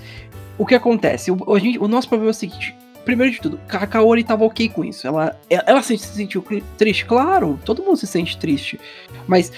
o 0.56 0.64
que 0.64 0.74
acontece? 0.74 1.30
O, 1.30 1.54
a 1.54 1.58
gente- 1.58 1.78
o 1.78 1.86
nosso 1.88 2.08
problema 2.08 2.30
é 2.30 2.32
o 2.32 2.34
seguinte: 2.34 2.74
primeiro 3.04 3.32
de 3.32 3.40
tudo, 3.40 3.60
a 3.68 3.86
Kaori 3.86 4.24
tava 4.24 4.44
ok 4.44 4.68
com 4.68 4.84
isso. 4.84 5.06
Ela, 5.06 5.38
ela, 5.50 5.64
ela 5.66 5.82
se 5.82 5.96
sentiu 5.98 6.44
triste, 6.78 7.04
claro, 7.04 7.58
todo 7.64 7.82
mundo 7.82 7.96
se 7.96 8.06
sente 8.06 8.36
triste. 8.38 8.80
Mas 9.26 9.52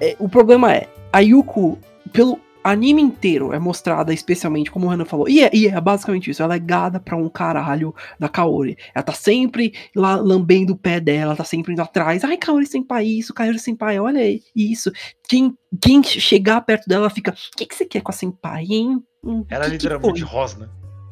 é, 0.00 0.16
o 0.18 0.28
problema 0.28 0.72
é, 0.72 0.88
a 1.12 1.20
Yuko, 1.20 1.78
pelo 2.12 2.38
anime 2.64 3.02
inteiro, 3.02 3.52
é 3.52 3.58
mostrada 3.58 4.12
especialmente, 4.14 4.70
como 4.70 4.86
o 4.86 4.88
Renan 4.88 5.04
falou, 5.04 5.28
e 5.28 5.42
é, 5.44 5.50
e 5.52 5.68
é 5.68 5.80
basicamente 5.80 6.30
isso: 6.30 6.42
ela 6.42 6.54
é 6.54 6.58
gada 6.58 6.98
pra 6.98 7.16
um 7.16 7.28
caralho 7.28 7.94
da 8.18 8.28
Kaori. 8.28 8.76
Ela 8.94 9.02
tá 9.02 9.12
sempre 9.12 9.74
lá 9.94 10.16
lambendo 10.16 10.72
o 10.72 10.76
pé 10.78 10.98
dela, 10.98 11.36
tá 11.36 11.44
sempre 11.44 11.72
indo 11.72 11.82
atrás. 11.82 12.24
Ai, 12.24 12.36
Kaori 12.38 12.66
senpai, 12.66 13.04
isso, 13.04 13.34
Kaori 13.34 13.58
senpai, 13.58 13.98
olha 14.00 14.20
aí, 14.20 14.40
isso. 14.56 14.90
Quem, 15.28 15.54
quem 15.80 16.02
chegar 16.02 16.60
perto 16.62 16.88
dela 16.88 17.10
fica: 17.10 17.32
O 17.32 17.56
que, 17.56 17.66
que 17.66 17.74
você 17.74 17.84
quer 17.84 18.00
com 18.00 18.10
a 18.10 18.14
senpai, 18.14 18.64
hein? 18.70 18.98
Hum, 19.22 19.44
Ela 19.50 19.66
é 19.66 19.70
que 19.70 19.76
que 19.78 19.82
literalmente 19.86 20.20
foi?" 20.22 20.28
rosna. 20.30 20.70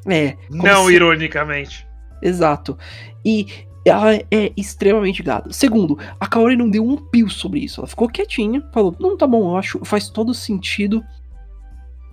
É, 0.08 0.32
como 0.48 0.62
Não 0.64 0.86
se- 0.86 0.94
ironicamente. 0.94 1.86
Exato. 2.22 2.76
E 3.24 3.46
ela 3.84 4.14
é 4.14 4.52
extremamente 4.56 5.22
gada. 5.22 5.52
Segundo, 5.52 5.98
a 6.20 6.26
Kaori 6.26 6.56
não 6.56 6.70
deu 6.70 6.84
um 6.86 6.96
pio 6.96 7.28
sobre 7.28 7.60
isso. 7.60 7.80
Ela 7.80 7.88
ficou 7.88 8.08
quietinha, 8.08 8.62
falou: 8.72 8.94
Não, 8.98 9.16
tá 9.16 9.26
bom, 9.26 9.50
eu 9.52 9.56
acho 9.56 9.84
faz 9.84 10.08
todo 10.08 10.32
sentido 10.32 11.02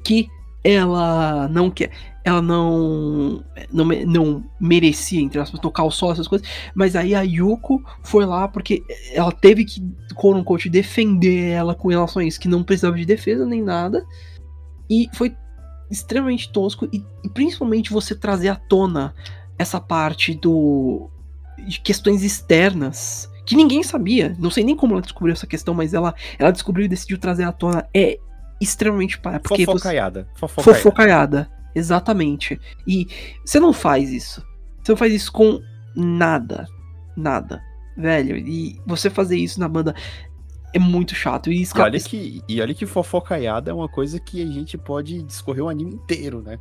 que 0.03 0.29
ela 0.63 1.47
não 1.47 1.69
quer. 1.69 1.91
Ela 2.23 2.41
não, 2.41 3.43
não, 3.71 3.85
não 3.85 4.43
merecia, 4.59 5.21
entre 5.21 5.39
aspas, 5.39 5.59
tocar 5.59 5.83
o 5.83 5.91
sol, 5.91 6.11
essas 6.11 6.27
coisas. 6.27 6.47
Mas 6.75 6.95
aí 6.95 7.15
a 7.15 7.21
Yuko 7.21 7.83
foi 8.03 8.25
lá 8.25 8.47
porque 8.47 8.83
ela 9.13 9.31
teve 9.31 9.65
que, 9.65 9.81
quote 10.15 10.39
unquote, 10.39 10.69
defender 10.69 11.51
ela 11.51 11.73
com 11.73 11.87
relação 11.87 12.21
a 12.21 12.25
isso, 12.25 12.39
que 12.39 12.47
não 12.47 12.63
precisava 12.63 12.97
de 12.97 13.05
defesa 13.05 13.45
nem 13.45 13.63
nada. 13.63 14.05
E 14.89 15.07
foi 15.13 15.33
extremamente 15.89 16.51
tosco. 16.51 16.87
E, 16.91 17.03
e 17.23 17.29
principalmente 17.29 17.91
você 17.91 18.13
trazer 18.13 18.49
à 18.49 18.55
tona 18.55 19.15
essa 19.57 19.79
parte 19.79 20.33
do. 20.33 21.09
de 21.65 21.79
questões 21.79 22.23
externas. 22.23 23.29
Que 23.45 23.55
ninguém 23.55 23.81
sabia. 23.81 24.35
Não 24.37 24.51
sei 24.51 24.63
nem 24.63 24.75
como 24.75 24.93
ela 24.93 25.01
descobriu 25.01 25.33
essa 25.33 25.47
questão, 25.47 25.73
mas 25.73 25.93
ela, 25.93 26.13
ela 26.37 26.51
descobriu 26.51 26.85
e 26.85 26.89
decidiu 26.89 27.17
trazer 27.17 27.43
à 27.43 27.51
tona. 27.51 27.87
É 27.93 28.19
extremamente 28.59 29.19
paia. 29.19 29.39
Porque 29.39 29.65
você, 29.65 29.71
Fofocaiada. 29.73 30.27
Fofocaiada. 30.35 30.79
Fofocaiada. 30.81 31.51
Exatamente. 31.75 32.59
E 32.87 33.07
você 33.45 33.59
não 33.59 33.71
faz 33.73 34.11
isso. 34.11 34.45
Você 34.83 34.91
não 34.91 34.97
faz 34.97 35.13
isso 35.13 35.31
com 35.31 35.61
nada. 35.95 36.67
Nada. 37.15 37.61
Velho. 37.97 38.37
E 38.37 38.79
você 38.85 39.09
fazer 39.09 39.37
isso 39.37 39.59
na 39.59 39.67
banda 39.67 39.93
é 40.73 40.79
muito 40.79 41.13
chato. 41.15 41.51
E 41.51 41.57
E 41.57 41.61
esca- 41.61 41.83
olha, 41.83 41.99
que, 41.99 42.41
e 42.47 42.61
olha 42.61 42.73
que 42.73 42.85
fofocaiada 42.85 43.71
é 43.71 43.73
uma 43.73 43.87
coisa 43.89 44.19
que 44.19 44.41
a 44.41 44.45
gente 44.45 44.77
pode 44.77 45.21
discorrer 45.23 45.63
o 45.63 45.69
anime 45.69 45.93
inteiro, 45.95 46.41
né? 46.41 46.57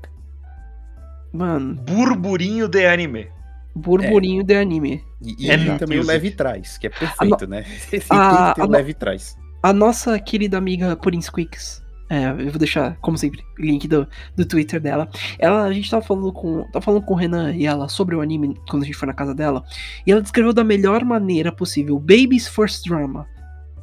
Mano, 1.33 1.75
Burburinho 1.75 2.69
de 2.69 2.87
anime. 2.87 3.29
burburinho 3.75 4.43
de 4.43 4.55
anime. 4.57 5.05
E, 5.23 5.47
e 5.47 5.51
É 5.51 5.77
também 5.79 5.99
o 6.01 6.05
leve 6.07 6.31
trás, 6.31 6.79
que 6.79 6.87
é 6.87 6.91
perfeito, 6.91 7.47
né? 7.47 7.63
Tem 7.91 8.01
a- 8.11 8.49
que 8.55 8.61
ter 8.61 8.63
a 8.63 8.67
leve 8.67 8.95
trás. 8.95 9.37
A 9.63 9.73
nossa 9.73 10.19
querida 10.19 10.57
amiga 10.57 10.97
Purin 10.97 11.21
Squeaks, 11.21 11.83
é, 12.11 12.31
eu 12.31 12.51
vou 12.51 12.59
deixar, 12.59 12.97
como 13.01 13.19
sempre, 13.19 13.43
o 13.59 13.63
link 13.63 13.87
do, 13.87 14.07
do 14.37 14.45
Twitter 14.47 14.81
dela. 14.81 15.09
Ela, 15.39 15.65
a 15.65 15.73
gente 15.73 15.91
tava 15.91 16.03
falando 16.05 16.33
com. 16.33 16.65
Tava 16.73 16.83
falando 16.85 17.03
com 17.05 17.15
o 17.15 17.17
Renan 17.17 17.55
e 17.55 17.67
ela 17.67 17.89
sobre 17.89 18.15
o 18.17 18.21
anime 18.21 18.59
quando 18.69 18.83
a 18.83 18.87
gente 18.87 18.97
foi 18.97 19.07
na 19.07 19.13
casa 19.15 19.35
dela. 19.35 19.63
E 20.07 20.13
ela 20.13 20.23
descreveu 20.23 20.53
da 20.53 20.65
melhor 20.65 21.05
maneira 21.05 21.53
possível. 21.53 21.99
Baby's 21.99 22.49
First 22.49 22.87
Drama. 22.89 23.27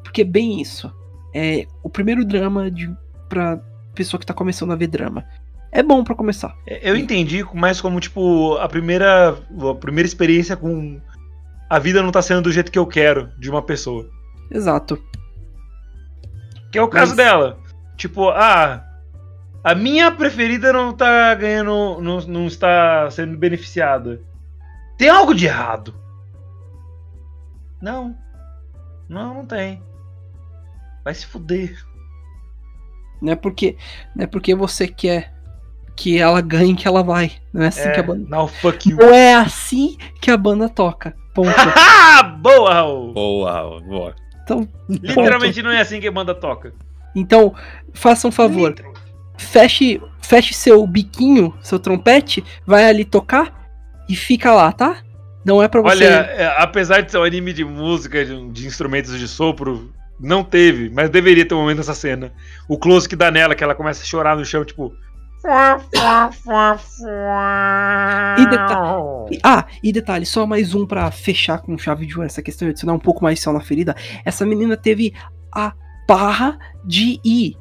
Porque 0.03 0.21
é 0.21 0.25
bem 0.25 0.61
isso. 0.61 0.91
É 1.33 1.65
o 1.83 1.89
primeiro 1.89 2.23
drama 2.25 2.71
de, 2.71 2.89
pra 3.29 3.59
pessoa 3.93 4.19
que 4.19 4.25
tá 4.25 4.33
começando 4.33 4.71
a 4.71 4.75
ver 4.75 4.87
drama. 4.87 5.23
É 5.71 5.83
bom 5.83 6.03
pra 6.03 6.15
começar. 6.15 6.55
É, 6.65 6.89
Eu 6.89 6.95
entendi 6.95 7.43
mais 7.53 7.81
como, 7.81 7.99
tipo, 7.99 8.55
a 8.57 8.67
primeira, 8.69 9.37
a 9.69 9.75
primeira 9.75 10.07
experiência 10.07 10.55
com. 10.55 10.99
A 11.69 11.77
vida 11.79 12.01
não 12.01 12.11
tá 12.11 12.21
sendo 12.21 12.43
do 12.43 12.51
jeito 12.51 12.71
que 12.71 12.79
eu 12.79 12.85
quero 12.87 13.29
de 13.39 13.49
uma 13.49 13.61
pessoa. 13.61 14.07
Exato. 14.49 14.97
Que 16.71 16.77
é 16.77 16.81
o 16.81 16.87
caso 16.87 17.15
Mas- 17.15 17.17
dela. 17.17 17.57
Tipo, 17.95 18.29
ah, 18.29 18.83
a 19.63 19.73
minha 19.75 20.11
preferida 20.11 20.71
não 20.73 20.93
tá 20.93 21.33
ganhando, 21.35 22.01
não, 22.01 22.19
não 22.21 22.47
está 22.47 23.09
sendo 23.11 23.37
beneficiada. 23.37 24.21
Tem 24.97 25.09
algo 25.09 25.33
de 25.33 25.45
errado? 25.45 25.93
Não. 27.81 28.15
Não, 29.07 29.33
não 29.35 29.45
tem. 29.45 29.81
Vai 31.03 31.13
se 31.13 31.25
fuder. 31.25 31.75
Não 33.21 33.33
é 33.33 33.35
porque, 33.35 33.77
não 34.15 34.23
é 34.23 34.27
porque 34.27 34.53
você 34.55 34.87
quer 34.87 35.33
que 35.95 36.19
ela 36.19 36.41
ganhe 36.41 36.75
que 36.75 36.87
ela 36.87 37.03
vai. 37.03 37.31
Não 37.53 37.63
é 37.63 37.67
assim 37.67 37.83
que 37.91 37.99
a 37.99 37.99
É, 37.99 38.03
banda. 38.03 38.27
now 38.29 38.47
fuck 38.47 38.89
you. 38.89 38.97
Não 38.97 39.13
é 39.13 39.35
assim 39.35 39.97
que 40.21 40.29
a 40.29 40.37
banda 40.37 40.67
toca. 40.67 41.15
Ponto. 41.33 41.49
Ah, 41.77 42.23
boa, 42.41 42.73
Raul! 42.73 43.13
Boa, 43.13 43.79
boa. 43.81 44.15
Então, 44.43 44.67
Literalmente 44.89 45.61
não 45.61 45.71
é 45.71 45.81
assim 45.81 45.99
que 45.99 46.07
a 46.07 46.11
banda 46.11 46.35
toca. 46.35 46.73
Então, 47.15 47.53
faça 47.93 48.27
um 48.27 48.31
favor. 48.31 48.69
Litro. 48.69 48.93
Feche, 49.37 50.01
feche 50.21 50.53
seu 50.53 50.85
biquinho, 50.85 51.53
seu 51.61 51.79
trompete, 51.79 52.43
vai 52.65 52.85
ali 52.85 53.05
tocar 53.05 53.69
e 54.09 54.15
fica 54.15 54.53
lá, 54.53 54.71
tá? 54.71 54.97
Não 55.45 55.61
é 55.61 55.67
pra 55.67 55.81
você. 55.81 56.03
Olha, 56.03 56.05
é, 56.05 56.55
apesar 56.57 57.01
de 57.01 57.11
ser 57.11 57.19
um 57.19 57.23
anime 57.23 57.53
de 57.53 57.63
música, 57.63 58.25
de, 58.25 58.49
de 58.49 58.65
instrumentos 58.65 59.17
de 59.17 59.27
sopro, 59.27 59.93
não 60.19 60.43
teve, 60.43 60.89
mas 60.89 61.09
deveria 61.09 61.45
ter 61.45 61.53
um 61.53 61.59
momento 61.59 61.77
nessa 61.77 61.93
cena. 61.93 62.33
O 62.67 62.77
close 62.77 63.07
que 63.07 63.15
dá 63.15 63.29
nela, 63.29 63.53
que 63.53 63.63
ela 63.63 63.75
começa 63.75 64.01
a 64.01 64.05
chorar 64.05 64.35
no 64.35 64.43
chão, 64.43 64.65
tipo. 64.65 64.91
E 68.39 68.45
detalhe, 68.47 69.39
ah, 69.43 69.65
e 69.83 69.91
detalhe, 69.91 70.25
só 70.25 70.47
mais 70.47 70.73
um 70.73 70.87
pra 70.87 71.11
fechar 71.11 71.59
com 71.59 71.77
chave 71.77 72.07
de 72.07 72.15
ouro 72.15 72.25
essa 72.25 72.41
questão 72.41 72.65
de 72.65 72.71
adicionar 72.71 72.93
um 72.93 72.99
pouco 72.99 73.23
mais 73.23 73.37
de 73.37 73.43
sal 73.43 73.53
na 73.53 73.61
ferida. 73.61 73.95
Essa 74.25 74.43
menina 74.43 74.75
teve 74.75 75.13
a 75.53 75.73
barra 76.07 76.57
de 76.83 77.19
ir 77.23 77.55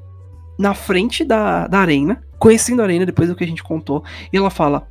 na 0.58 0.74
frente 0.74 1.24
da, 1.24 1.66
da 1.66 1.78
arena, 1.78 2.22
conhecendo 2.38 2.80
a 2.80 2.84
arena 2.84 3.06
depois 3.06 3.28
do 3.28 3.34
que 3.36 3.44
a 3.44 3.46
gente 3.46 3.62
contou, 3.62 4.04
e 4.32 4.36
ela 4.36 4.50
fala: 4.50 4.86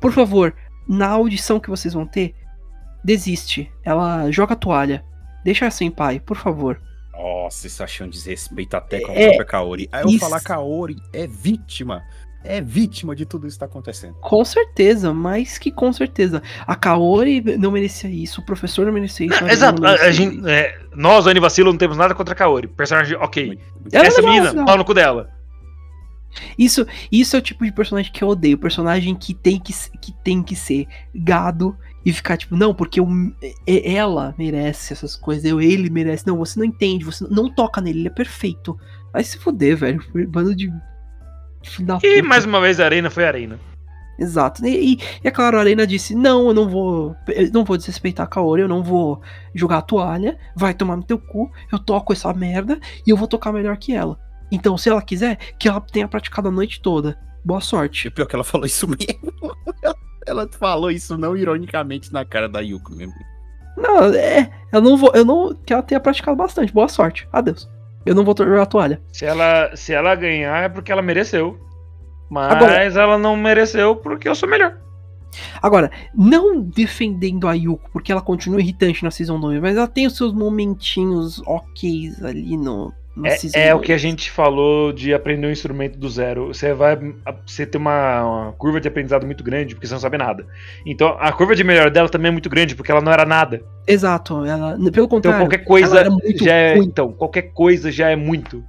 Por 0.00 0.12
favor, 0.12 0.54
na 0.88 1.08
audição 1.08 1.58
que 1.60 1.70
vocês 1.70 1.94
vão 1.94 2.06
ter, 2.06 2.34
desiste. 3.04 3.70
Ela 3.82 4.30
joga 4.30 4.52
a 4.54 4.56
toalha. 4.56 5.04
Deixa 5.44 5.70
sem 5.70 5.90
pai, 5.90 6.20
por 6.20 6.36
favor. 6.36 6.80
Nossa, 7.12 7.66
isso 7.66 7.82
achei 7.82 8.06
um 8.06 8.08
desrespeito 8.08 8.76
até 8.76 9.00
com 9.00 9.12
a 9.12 9.14
É, 9.14 9.26
própria 9.28 9.44
Kaori. 9.44 9.88
Aí 9.92 10.02
eu 10.02 10.08
isso. 10.08 10.18
falar 10.18 10.40
Kaori 10.40 10.96
é 11.12 11.26
vítima. 11.26 12.02
É 12.44 12.60
vítima 12.60 13.14
de 13.14 13.24
tudo 13.24 13.46
isso 13.46 13.56
que 13.56 13.60
tá 13.60 13.66
acontecendo. 13.66 14.14
Com 14.20 14.44
certeza, 14.44 15.12
mais 15.12 15.58
que 15.58 15.70
com 15.70 15.92
certeza. 15.92 16.42
A 16.66 16.74
Kaori 16.74 17.40
não 17.56 17.70
merecia 17.70 18.10
isso, 18.10 18.40
o 18.40 18.44
professor 18.44 18.86
não 18.86 18.92
merecia 18.92 19.26
isso. 19.26 19.34
a 19.34 19.38
Arena 19.38 19.52
Exato, 19.52 19.80
não 19.82 19.88
a, 19.88 19.92
merecia 19.92 20.08
a 20.08 20.12
gente, 20.12 20.48
é, 20.48 20.78
nós, 20.94 21.26
o 21.26 21.30
Anivacilo, 21.30 21.70
não 21.70 21.78
temos 21.78 21.96
nada 21.96 22.14
contra 22.14 22.34
a 22.34 22.36
Kaori. 22.36 22.68
Personagem, 22.68 23.16
ok. 23.16 23.58
Ela 23.92 24.04
é 24.04 24.08
Essa 24.08 24.22
menina, 24.22 24.64
pau 24.64 24.76
no 24.76 24.84
cu 24.84 24.94
dela. 24.94 25.30
Isso, 26.58 26.86
isso 27.10 27.36
é 27.36 27.38
o 27.38 27.42
tipo 27.42 27.64
de 27.64 27.72
personagem 27.72 28.10
que 28.12 28.22
eu 28.24 28.28
odeio. 28.28 28.58
Personagem 28.58 29.14
que 29.14 29.34
tem 29.34 29.58
que, 29.60 29.72
que 30.00 30.12
tem 30.24 30.42
que 30.42 30.56
ser 30.56 30.86
gado 31.14 31.76
e 32.04 32.12
ficar 32.12 32.36
tipo, 32.36 32.56
não, 32.56 32.74
porque 32.74 32.98
eu, 32.98 33.08
e- 33.66 33.94
ela 33.94 34.34
merece 34.36 34.92
essas 34.92 35.14
coisas, 35.14 35.44
eu, 35.44 35.60
ele 35.60 35.90
merece. 35.90 36.26
Não, 36.26 36.36
você 36.36 36.58
não 36.58 36.64
entende, 36.66 37.04
você 37.04 37.26
não 37.30 37.52
toca 37.52 37.80
nele, 37.80 38.00
ele 38.00 38.08
é 38.08 38.10
perfeito. 38.10 38.78
Vai 39.12 39.22
se 39.22 39.38
fuder, 39.38 39.76
velho. 39.76 40.02
Bando 40.28 40.54
de. 40.54 40.72
E 41.62 42.16
puta. 42.16 42.22
mais 42.28 42.44
uma 42.44 42.60
vez 42.60 42.80
a 42.80 42.84
Arena 42.84 43.10
foi 43.10 43.24
a 43.24 43.28
Arena. 43.28 43.58
Exato. 44.18 44.64
E, 44.64 44.94
e, 44.94 44.98
e 45.24 45.28
é 45.28 45.30
claro, 45.30 45.56
a 45.56 45.60
Arena 45.60 45.86
disse: 45.86 46.14
Não, 46.14 46.48
eu 46.48 46.54
não 46.54 46.68
vou. 46.68 47.16
Eu 47.28 47.50
não 47.52 47.64
vou 47.64 47.76
desrespeitar 47.76 48.26
a 48.26 48.28
Kaori, 48.28 48.62
eu 48.62 48.68
não 48.68 48.82
vou 48.82 49.20
jogar 49.54 49.78
a 49.78 49.82
toalha. 49.82 50.38
Vai 50.54 50.74
tomar 50.74 50.96
no 50.96 51.02
teu 51.02 51.18
cu. 51.18 51.50
Eu 51.70 51.78
toco 51.78 52.12
essa 52.12 52.32
merda 52.32 52.78
e 53.06 53.10
eu 53.10 53.16
vou 53.16 53.26
tocar 53.26 53.52
melhor 53.52 53.76
que 53.76 53.94
ela. 53.94 54.18
Então, 54.50 54.76
se 54.76 54.88
ela 54.88 55.00
quiser, 55.00 55.36
que 55.58 55.68
ela 55.68 55.80
tenha 55.80 56.06
praticado 56.06 56.48
a 56.48 56.50
noite 56.50 56.80
toda. 56.80 57.18
Boa 57.44 57.60
sorte. 57.60 58.08
o 58.08 58.12
pior 58.12 58.24
é 58.24 58.28
que 58.28 58.36
ela 58.36 58.44
falou 58.44 58.66
isso 58.66 58.86
mesmo. 58.86 59.32
Ela 60.24 60.48
falou 60.52 60.88
isso 60.88 61.18
não 61.18 61.36
ironicamente 61.36 62.12
na 62.12 62.24
cara 62.24 62.48
da 62.48 62.60
Yuko 62.60 62.94
mesmo. 62.94 63.12
Não, 63.76 64.04
é. 64.14 64.48
Eu 64.72 64.80
não 64.80 64.96
vou. 64.96 65.10
Eu 65.14 65.24
não. 65.24 65.52
Que 65.52 65.72
ela 65.72 65.82
tenha 65.82 65.98
praticado 65.98 66.36
bastante. 66.36 66.72
Boa 66.72 66.86
sorte. 66.86 67.26
Adeus. 67.32 67.68
Eu 68.04 68.14
não 68.14 68.24
vou 68.24 68.34
jogar 68.36 68.62
a 68.62 68.66
toalha. 68.66 69.00
Se 69.12 69.24
ela, 69.24 69.74
se 69.76 69.92
ela 69.92 70.14
ganhar 70.14 70.64
é 70.64 70.68
porque 70.68 70.90
ela 70.90 71.02
mereceu. 71.02 71.58
Mas 72.30 72.52
Agora- 72.52 72.82
ela 72.84 73.18
não 73.18 73.36
mereceu 73.36 73.96
porque 73.96 74.28
eu 74.28 74.34
sou 74.34 74.48
melhor. 74.48 74.76
Agora, 75.62 75.90
não 76.14 76.60
defendendo 76.60 77.48
a 77.48 77.54
Yuko, 77.54 77.90
porque 77.90 78.12
ela 78.12 78.20
continua 78.20 78.60
irritante 78.60 79.02
na 79.02 79.10
Season 79.10 79.40
2, 79.40 79.60
mas 79.60 79.76
ela 79.76 79.88
tem 79.88 80.06
os 80.06 80.16
seus 80.16 80.32
momentinhos 80.32 81.42
ok 81.46 82.12
ali 82.22 82.56
no. 82.56 82.92
É, 83.54 83.66
é 83.68 83.74
o 83.74 83.76
2. 83.78 83.86
que 83.86 83.92
a 83.92 83.98
gente 83.98 84.30
falou 84.30 84.92
de 84.92 85.12
aprender 85.12 85.46
um 85.46 85.50
instrumento 85.50 85.98
do 85.98 86.08
zero. 86.08 86.48
Você 86.48 86.72
vai. 86.72 86.96
Você 87.46 87.66
tem 87.66 87.80
uma, 87.80 88.24
uma 88.24 88.52
curva 88.52 88.80
de 88.80 88.88
aprendizado 88.88 89.26
muito 89.26 89.44
grande 89.44 89.74
porque 89.74 89.86
você 89.86 89.92
não 89.92 90.00
sabe 90.00 90.16
nada. 90.16 90.46
Então 90.86 91.16
a 91.20 91.30
curva 91.32 91.54
de 91.54 91.62
melhor 91.62 91.90
dela 91.90 92.08
também 92.08 92.28
é 92.28 92.32
muito 92.32 92.48
grande 92.48 92.74
porque 92.74 92.90
ela 92.90 93.02
não 93.02 93.12
era 93.12 93.26
nada. 93.26 93.62
Exato, 93.86 94.44
ela. 94.46 94.76
Pelo 94.76 94.88
Então 94.88 95.08
contrário. 95.08 95.40
qualquer 95.40 95.64
coisa 95.64 95.90
ela 95.90 96.00
era 96.00 96.10
muito 96.10 96.44
já 96.44 96.54
é. 96.54 96.74
ruim. 96.74 96.86
Então, 96.86 97.12
qualquer 97.12 97.42
coisa 97.52 97.92
já 97.92 98.08
é 98.08 98.16
muito. 98.16 98.64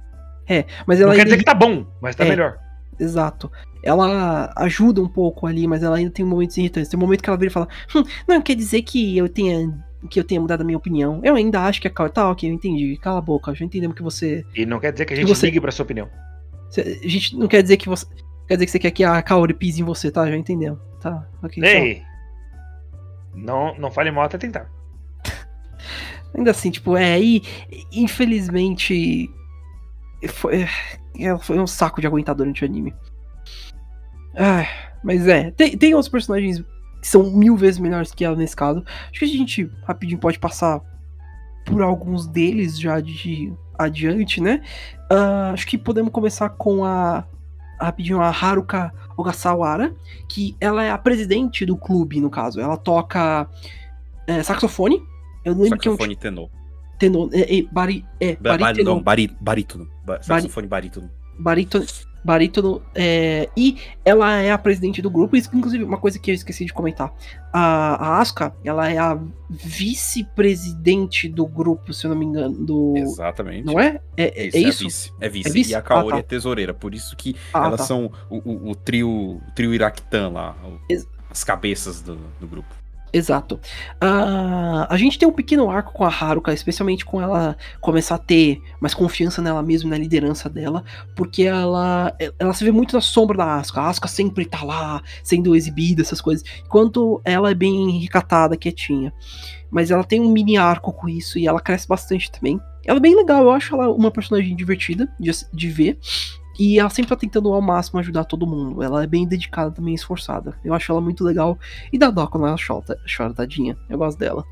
Mas 0.86 1.00
ela 1.00 1.10
não 1.10 1.16
quer 1.16 1.24
dizer 1.24 1.38
que 1.38 1.44
tá 1.44 1.54
bom, 1.54 1.86
mas 2.02 2.14
tá 2.14 2.24
É. 2.24 2.28
melhor. 2.28 2.58
Exato. 3.00 3.50
Ela 3.82 4.52
ajuda 4.56 5.02
um 5.02 5.08
pouco 5.08 5.46
ali, 5.46 5.66
mas 5.66 5.82
ela 5.82 5.96
ainda 5.96 6.10
tem 6.10 6.24
momentos 6.24 6.56
irritantes. 6.56 6.88
Tem 6.88 6.96
um 6.98 7.00
momento 7.00 7.22
que 7.22 7.28
ela 7.28 7.36
vira 7.38 7.50
e 7.50 7.52
fala: 7.52 7.68
hum, 7.94 8.02
Não 8.28 8.40
quer 8.42 8.54
dizer 8.54 8.82
que 8.82 9.16
eu 9.16 9.28
tenha. 9.28 9.72
Que 10.10 10.20
eu 10.20 10.24
tenha 10.24 10.40
mudado 10.40 10.60
a 10.60 10.64
minha 10.64 10.76
opinião. 10.76 11.20
Eu 11.24 11.34
ainda 11.34 11.62
acho 11.62 11.80
que 11.80 11.88
a 11.88 11.90
Kaori. 11.90 12.12
Tá, 12.12 12.30
ok, 12.30 12.48
eu 12.48 12.52
entendi. 12.54 12.96
Cala 12.98 13.18
a 13.18 13.22
boca. 13.22 13.54
Já 13.54 13.64
entendemos 13.64 13.96
que 13.96 14.02
você. 14.02 14.44
E 14.54 14.66
não 14.66 14.78
quer 14.78 14.92
dizer 14.92 15.06
que 15.06 15.14
a 15.14 15.16
gente 15.16 15.28
você? 15.28 15.46
ligue 15.46 15.60
pra 15.60 15.72
sua 15.72 15.84
opinião. 15.84 16.10
você- 16.68 17.00
A 17.02 17.08
gente 17.08 17.36
não 17.36 17.48
quer 17.48 17.62
dizer 17.62 17.76
que 17.78 17.88
você. 17.88 18.06
Quer 18.46 18.54
dizer 18.56 18.66
que 18.66 18.72
você 18.72 18.78
quer 18.78 18.90
que 18.90 19.02
a 19.04 19.22
Kaori 19.22 19.54
pise 19.54 19.80
em 19.80 19.84
você, 19.84 20.10
tá? 20.10 20.28
Já 20.28 20.36
entendemos. 20.36 20.78
Tá, 21.00 21.26
ok. 21.42 21.62
Ei! 21.64 22.02
Não, 23.34 23.74
não 23.78 23.90
fale 23.90 24.10
mal 24.10 24.24
até 24.24 24.36
tentar. 24.38 24.70
Ainda 26.36 26.50
assim, 26.50 26.70
tipo, 26.70 26.96
é, 26.96 27.18
e 27.20 27.42
infelizmente. 27.92 29.30
Foi, 30.28 30.66
ela 31.18 31.38
foi 31.38 31.58
um 31.58 31.66
saco 31.66 32.00
de 32.00 32.06
aguentar 32.06 32.34
durante 32.34 32.62
o 32.62 32.66
anime. 32.66 32.94
Ah, 34.36 34.66
mas 35.02 35.26
é, 35.28 35.50
tem, 35.52 35.76
tem 35.76 35.94
outros 35.94 36.10
personagens 36.10 36.62
que 37.04 37.08
são 37.10 37.30
mil 37.30 37.54
vezes 37.54 37.78
melhores 37.78 38.12
que 38.14 38.24
ela 38.24 38.34
nesse 38.34 38.56
caso. 38.56 38.82
Acho 39.10 39.18
que 39.18 39.26
a 39.26 39.28
gente 39.28 39.70
rapidinho 39.86 40.18
pode 40.18 40.38
passar 40.38 40.80
por 41.66 41.82
alguns 41.82 42.26
deles 42.26 42.80
já 42.80 42.98
de 42.98 43.52
adiante, 43.78 44.40
né? 44.40 44.62
Ah, 45.10 45.50
acho 45.52 45.66
que 45.66 45.76
podemos 45.76 46.10
começar 46.10 46.48
com 46.48 46.82
a. 46.82 47.24
Rapidinho, 47.78 48.22
a 48.22 48.28
Haruka 48.30 48.90
Ogasawara, 49.18 49.94
que 50.30 50.56
ela 50.58 50.82
é 50.82 50.90
a 50.90 50.96
presidente 50.96 51.66
do 51.66 51.76
clube, 51.76 52.20
no 52.20 52.30
caso. 52.30 52.58
Ela 52.58 52.76
toca 52.78 53.46
é, 54.26 54.42
saxofone. 54.42 55.02
Eu 55.44 55.52
lembro 55.54 55.78
que 55.78 55.88
é 55.88 55.90
um 55.90 55.94
Saxofone 55.94 56.16
tenor. 56.16 56.48
tenor, 56.98 57.28
é, 57.34 57.58
é, 57.58 57.62
bari, 57.70 58.02
é, 58.18 58.36
Ba- 58.36 58.52
ba- 58.52 58.58
barítono, 58.58 58.94
não, 58.94 59.02
bari- 59.02 59.36
barítono. 59.38 59.88
Ba- 60.06 60.22
Saxofone 60.22 60.66
barítono. 60.68 61.10
barítono, 61.38 61.84
barítono, 62.24 62.80
é, 62.94 63.48
e 63.56 63.76
ela 64.04 64.36
é 64.40 64.50
a 64.50 64.56
presidente 64.58 65.02
do 65.02 65.10
grupo, 65.10 65.36
isso 65.36 65.50
inclusive 65.52 65.84
uma 65.84 65.98
coisa 65.98 66.18
que 66.18 66.30
eu 66.30 66.34
esqueci 66.34 66.64
de 66.64 66.72
comentar, 66.72 67.12
a, 67.52 67.94
a 68.16 68.20
Asuka, 68.20 68.54
ela 68.64 68.88
é 68.90 68.96
a 68.98 69.18
vice-presidente 69.50 71.28
do 71.28 71.46
grupo, 71.46 71.92
se 71.92 72.06
eu 72.06 72.10
não 72.10 72.16
me 72.16 72.24
engano, 72.24 72.54
do, 72.64 72.94
Exatamente. 72.96 73.64
não 73.64 73.78
é? 73.78 74.00
É, 74.16 74.42
é, 74.42 74.46
Isso, 74.48 74.56
é 74.56 74.60
é 74.60 74.68
isso? 74.68 74.84
vice. 74.84 75.12
É 75.20 75.28
vice. 75.28 75.48
É 75.48 75.52
vice? 75.52 75.70
E 75.72 75.74
a 75.74 75.82
Kaori 75.82 76.08
Ah, 76.08 76.12
tá. 76.12 76.18
é 76.18 76.22
tesoureira. 76.22 76.74
Por 76.74 76.94
isso 76.94 77.16
que 77.16 77.36
Ah, 77.52 77.66
elas 77.66 77.80
tá. 77.80 77.86
são 77.86 78.10
o, 78.30 78.36
o- 78.38 78.70
o 78.70 78.74
trio, 78.74 79.08
o 79.08 79.42
trio 79.54 79.74
Iraquitan 79.74 80.30
lá. 80.30 80.56
o- 80.64 80.78
as 81.30 81.42
cabeças 81.42 82.00
do, 82.00 82.16
do 82.40 82.46
grupo. 82.46 82.72
Exato. 83.14 83.60
Ah, 84.00 84.88
a 84.90 84.96
gente 84.96 85.16
tem 85.16 85.28
um 85.28 85.32
pequeno 85.32 85.70
arco 85.70 85.92
com 85.92 86.04
a 86.04 86.08
Haruka, 86.08 86.52
especialmente 86.52 87.04
com 87.04 87.22
ela 87.22 87.56
começar 87.80 88.16
a 88.16 88.18
ter 88.18 88.60
mais 88.80 88.92
confiança 88.92 89.40
nela 89.40 89.62
mesma, 89.62 89.90
na 89.90 89.96
liderança 89.96 90.50
dela, 90.50 90.82
porque 91.14 91.44
ela, 91.44 92.12
ela 92.40 92.52
se 92.52 92.64
vê 92.64 92.72
muito 92.72 92.92
na 92.92 93.00
sombra 93.00 93.36
da 93.38 93.54
Asuka. 93.54 93.80
A 93.80 93.88
Asuka 93.88 94.08
sempre 94.08 94.44
tá 94.44 94.64
lá, 94.64 95.00
sendo 95.22 95.54
exibida, 95.54 96.02
essas 96.02 96.20
coisas, 96.20 96.44
enquanto 96.66 97.22
ela 97.24 97.52
é 97.52 97.54
bem 97.54 98.00
recatada, 98.00 98.56
quietinha. 98.56 99.12
Mas 99.70 99.92
ela 99.92 100.02
tem 100.02 100.20
um 100.20 100.32
mini 100.32 100.56
arco 100.56 100.92
com 100.92 101.08
isso 101.08 101.38
e 101.38 101.46
ela 101.46 101.60
cresce 101.60 101.86
bastante 101.86 102.32
também. 102.32 102.60
Ela 102.84 102.98
é 102.98 103.00
bem 103.00 103.14
legal, 103.14 103.44
eu 103.44 103.50
acho 103.52 103.76
ela 103.76 103.92
uma 103.92 104.10
personagem 104.10 104.56
divertida 104.56 105.08
de, 105.20 105.30
de 105.52 105.68
ver. 105.68 106.00
E 106.58 106.78
ela 106.78 106.90
sempre 106.90 107.08
tá 107.08 107.16
tentando 107.16 107.52
ao 107.52 107.60
máximo 107.60 108.00
ajudar 108.00 108.24
todo 108.24 108.46
mundo. 108.46 108.82
Ela 108.82 109.02
é 109.02 109.06
bem 109.06 109.26
dedicada 109.26 109.70
também, 109.70 109.94
esforçada. 109.94 110.56
Eu 110.64 110.72
acho 110.74 110.90
ela 110.92 111.00
muito 111.00 111.24
legal. 111.24 111.58
E 111.92 111.98
dá 111.98 112.10
dó 112.10 112.26
quando 112.26 112.46
ela 112.46 112.56
chora, 112.56 112.98
chora 113.16 113.34
tadinha. 113.34 113.76
Eu 113.88 113.98
gosto 113.98 114.18
dela. 114.18 114.44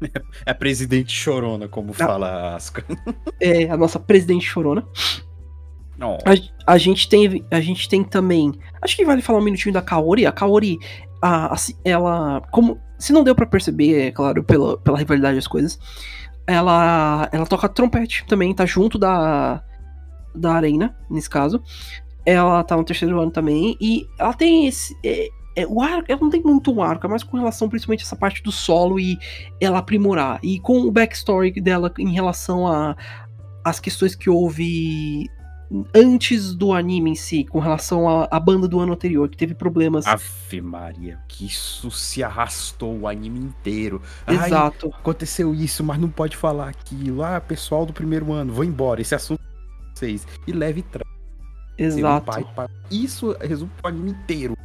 É 0.46 0.52
a 0.52 0.54
presidente 0.54 1.12
chorona, 1.12 1.68
como 1.68 1.92
fala 1.92 2.26
a 2.26 2.56
Asuka. 2.56 2.82
É 3.38 3.68
a 3.68 3.76
nossa 3.76 4.00
presidente 4.00 4.46
chorona. 4.46 4.82
Não, 6.00 6.16
A, 6.24 6.72
a 6.72 6.78
gente 6.78 7.06
tem, 7.06 7.44
a 7.50 7.60
gente 7.60 7.86
tem 7.86 8.02
também. 8.02 8.50
Acho 8.80 8.96
que 8.96 9.04
vale 9.04 9.20
falar 9.20 9.38
um 9.38 9.44
minutinho 9.44 9.74
da 9.74 9.82
Kaori. 9.82 10.24
A 10.24 10.32
Kaori, 10.32 10.78
a, 11.22 11.54
ela. 11.84 12.40
Como. 12.50 12.80
Se 12.98 13.12
não 13.12 13.22
deu 13.22 13.34
pra 13.34 13.44
perceber, 13.44 14.06
é 14.06 14.10
claro, 14.10 14.42
pela, 14.42 14.78
pela 14.78 14.98
rivalidade 14.98 15.36
das 15.36 15.46
coisas. 15.46 15.78
Ela. 16.46 17.28
Ela 17.30 17.44
toca 17.44 17.68
trompete 17.68 18.24
também, 18.26 18.54
tá 18.54 18.64
junto 18.64 18.98
da. 18.98 19.62
Da 20.34 20.54
Arena, 20.54 20.96
nesse 21.08 21.28
caso. 21.28 21.62
Ela 22.24 22.62
tá 22.62 22.76
no 22.76 22.84
terceiro 22.84 23.20
ano 23.20 23.30
também. 23.30 23.76
E 23.80 24.06
ela 24.18 24.32
tem 24.32 24.66
esse. 24.66 24.96
É, 25.04 25.28
é, 25.56 25.66
o 25.66 25.82
arco, 25.82 26.10
ela 26.10 26.20
não 26.20 26.30
tem 26.30 26.42
muito 26.42 26.72
um 26.72 26.82
arco, 26.82 27.06
é 27.06 27.10
mais 27.10 27.22
com 27.22 27.36
relação 27.36 27.68
principalmente 27.68 28.02
a 28.02 28.06
essa 28.06 28.16
parte 28.16 28.42
do 28.42 28.52
solo 28.52 29.00
e 29.00 29.18
ela 29.60 29.78
aprimorar. 29.78 30.38
E 30.42 30.60
com 30.60 30.80
o 30.80 30.90
backstory 30.90 31.52
dela 31.60 31.92
em 31.98 32.12
relação 32.12 32.66
a 32.66 32.96
as 33.64 33.78
questões 33.78 34.14
que 34.14 34.30
houve 34.30 35.28
antes 35.94 36.54
do 36.54 36.72
anime 36.72 37.10
em 37.10 37.14
si, 37.14 37.44
com 37.44 37.60
relação 37.60 38.26
à, 38.28 38.40
banda 38.40 38.66
do 38.66 38.80
ano 38.80 38.92
anterior, 38.92 39.28
que 39.28 39.36
teve 39.36 39.54
problemas. 39.54 40.06
Ave 40.06 40.60
Maria, 40.60 41.18
que 41.28 41.46
isso 41.46 41.90
se 41.90 42.22
arrastou 42.22 43.00
o 43.00 43.08
anime 43.08 43.38
inteiro. 43.38 44.02
Ai, 44.26 44.48
Exato. 44.48 44.88
aconteceu 44.88 45.54
isso, 45.54 45.84
mas 45.84 45.98
não 45.98 46.08
pode 46.08 46.36
falar 46.36 46.70
aquilo. 46.70 47.22
Ah, 47.22 47.40
pessoal 47.40 47.86
do 47.86 47.92
primeiro 47.92 48.32
ano, 48.32 48.52
vou 48.52 48.64
embora. 48.64 49.00
Esse 49.00 49.14
assunto 49.14 49.40
vocês. 50.00 50.26
E 50.46 50.52
leve 50.52 50.82
tra- 50.82 51.04
um 51.78 51.84
Exato. 51.84 52.26
pai 52.26 52.44
para- 52.54 52.70
Isso 52.90 53.36
resume 53.40 53.70
o 53.82 53.86
anime 53.86 54.10
inteiro. 54.10 54.56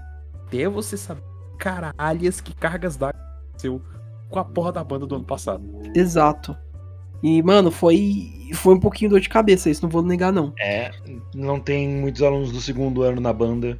Até 0.47 0.67
você 0.67 0.97
saber 0.97 1.21
caralhas 1.57 2.41
que 2.41 2.53
cargas 2.55 2.95
d'água 2.97 3.19
aconteceu 3.49 3.81
com 4.29 4.39
a 4.39 4.45
porra 4.45 4.71
da 4.71 4.83
banda 4.83 5.05
do 5.05 5.15
ano 5.15 5.23
passado. 5.23 5.63
Exato. 5.95 6.55
E, 7.23 7.41
mano, 7.41 7.71
foi. 7.71 8.31
Foi 8.53 8.75
um 8.75 8.79
pouquinho 8.79 9.09
dor 9.09 9.19
de 9.19 9.27
cabeça, 9.29 9.69
isso 9.69 9.81
não 9.81 9.89
vou 9.89 10.03
negar, 10.03 10.31
não. 10.31 10.53
É, 10.59 10.91
não 11.33 11.59
tem 11.59 11.87
muitos 11.89 12.21
alunos 12.21 12.51
do 12.51 12.61
segundo 12.61 13.01
ano 13.01 13.19
na 13.19 13.33
banda. 13.33 13.79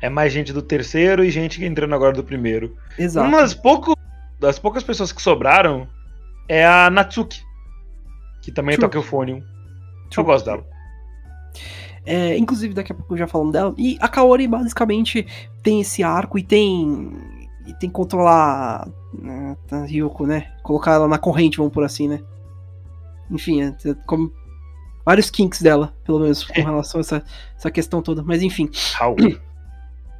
É 0.00 0.08
mais 0.08 0.32
gente 0.32 0.52
do 0.52 0.62
terceiro 0.62 1.22
e 1.24 1.30
gente 1.30 1.62
entrando 1.64 1.94
agora 1.94 2.12
do 2.14 2.24
primeiro. 2.24 2.74
Exato. 2.98 3.28
Uma 3.28 3.42
das, 3.42 3.52
pouco, 3.52 3.94
das 4.40 4.58
poucas 4.58 4.82
pessoas 4.82 5.12
que 5.12 5.20
sobraram 5.20 5.86
é 6.48 6.64
a 6.66 6.88
Natsuki, 6.88 7.42
que 8.40 8.50
também 8.52 8.76
True. 8.76 8.88
toca. 8.88 9.06
True. 9.06 9.44
Eu 10.16 10.24
gosto 10.24 10.46
dela. 10.46 10.64
É, 12.04 12.36
inclusive, 12.38 12.72
daqui 12.72 12.92
a 12.92 12.94
pouco 12.94 13.16
já 13.16 13.26
falando 13.26 13.52
dela. 13.52 13.74
E 13.76 13.96
a 14.00 14.08
Kaori 14.08 14.46
basicamente 14.46 15.26
tem 15.62 15.80
esse 15.80 16.02
arco 16.02 16.38
e 16.38 16.42
tem. 16.42 17.12
E 17.66 17.74
tem 17.74 17.88
que 17.88 17.94
controlar 17.96 18.88
né, 19.12 19.56
a 19.72 19.84
Ryoko, 19.84 20.24
né? 20.24 20.52
Colocar 20.62 20.92
ela 20.92 21.08
na 21.08 21.18
corrente, 21.18 21.56
vamos 21.56 21.72
por 21.72 21.82
assim, 21.82 22.06
né? 22.06 22.20
Enfim, 23.30 23.62
é, 23.62 23.66
é 23.68 23.94
como. 24.06 24.32
Vários 25.04 25.30
kinks 25.30 25.62
dela, 25.62 25.94
pelo 26.04 26.18
menos, 26.20 26.44
com 26.44 26.60
É. 26.60 26.62
relação 26.64 26.98
a 26.98 27.02
essa, 27.02 27.24
essa 27.56 27.70
questão 27.70 28.02
toda. 28.02 28.22
Mas 28.22 28.42
enfim. 28.42 28.70
Raul. 28.94 29.16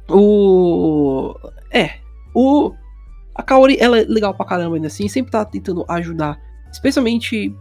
O. 0.09 1.35
É. 1.71 1.95
O. 2.33 2.73
A 3.35 3.43
Kaori, 3.43 3.77
ela 3.79 3.99
é 3.99 4.03
legal 4.03 4.33
pra 4.33 4.45
caramba 4.45 4.75
ainda 4.75 4.87
assim, 4.87 5.07
sempre 5.07 5.31
tá 5.31 5.45
tentando 5.45 5.85
ajudar. 5.87 6.39
Especialmente 6.71 7.55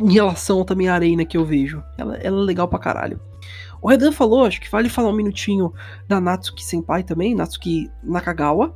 em 0.00 0.12
relação 0.12 0.64
também 0.64 0.88
à 0.88 0.94
Arena 0.94 1.24
que 1.24 1.36
eu 1.36 1.44
vejo. 1.44 1.82
Ela, 1.96 2.16
ela 2.16 2.40
é 2.40 2.44
legal 2.44 2.68
pra 2.68 2.78
caralho. 2.78 3.20
O 3.80 3.88
Redan 3.88 4.12
falou, 4.12 4.46
acho 4.46 4.60
que 4.60 4.70
vale 4.70 4.88
falar 4.88 5.10
um 5.10 5.16
minutinho 5.16 5.72
da 6.08 6.20
Natsuki 6.20 6.64
Senpai 6.64 7.02
também, 7.02 7.34
Natsuki 7.34 7.90
Nakagawa. 8.02 8.74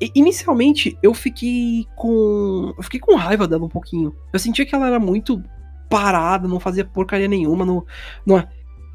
E, 0.00 0.10
inicialmente 0.14 0.96
eu 1.02 1.12
fiquei 1.12 1.86
com. 1.94 2.72
Eu 2.76 2.82
fiquei 2.82 2.98
com 3.00 3.14
raiva 3.14 3.46
dela 3.46 3.64
um 3.64 3.68
pouquinho. 3.68 4.14
Eu 4.32 4.38
sentia 4.38 4.64
que 4.64 4.74
ela 4.74 4.86
era 4.86 4.98
muito 4.98 5.42
parada, 5.88 6.48
não 6.48 6.60
fazia 6.60 6.84
porcaria 6.84 7.28
nenhuma 7.28 7.64
no, 7.64 7.86
no, 8.24 8.42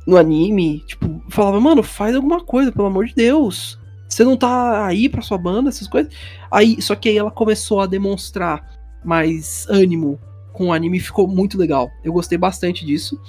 no 0.07 0.17
anime. 0.17 0.79
Tipo, 0.87 1.21
falava, 1.29 1.59
mano, 1.59 1.83
faz 1.83 2.15
alguma 2.15 2.43
coisa, 2.43 2.71
pelo 2.71 2.87
amor 2.87 3.05
de 3.05 3.15
Deus. 3.15 3.79
Você 4.09 4.23
não 4.23 4.37
tá 4.37 4.85
aí 4.85 5.09
pra 5.09 5.21
sua 5.21 5.37
banda, 5.37 5.69
essas 5.69 5.87
coisas. 5.87 6.13
Aí, 6.51 6.81
só 6.81 6.95
que 6.95 7.09
aí 7.09 7.17
ela 7.17 7.31
começou 7.31 7.79
a 7.79 7.85
demonstrar 7.85 8.79
mais 9.03 9.67
ânimo 9.69 10.19
com 10.53 10.67
o 10.67 10.73
anime 10.73 10.99
ficou 10.99 11.27
muito 11.27 11.57
legal. 11.57 11.89
Eu 12.03 12.13
gostei 12.13 12.37
bastante 12.37 12.85
disso. 12.85 13.19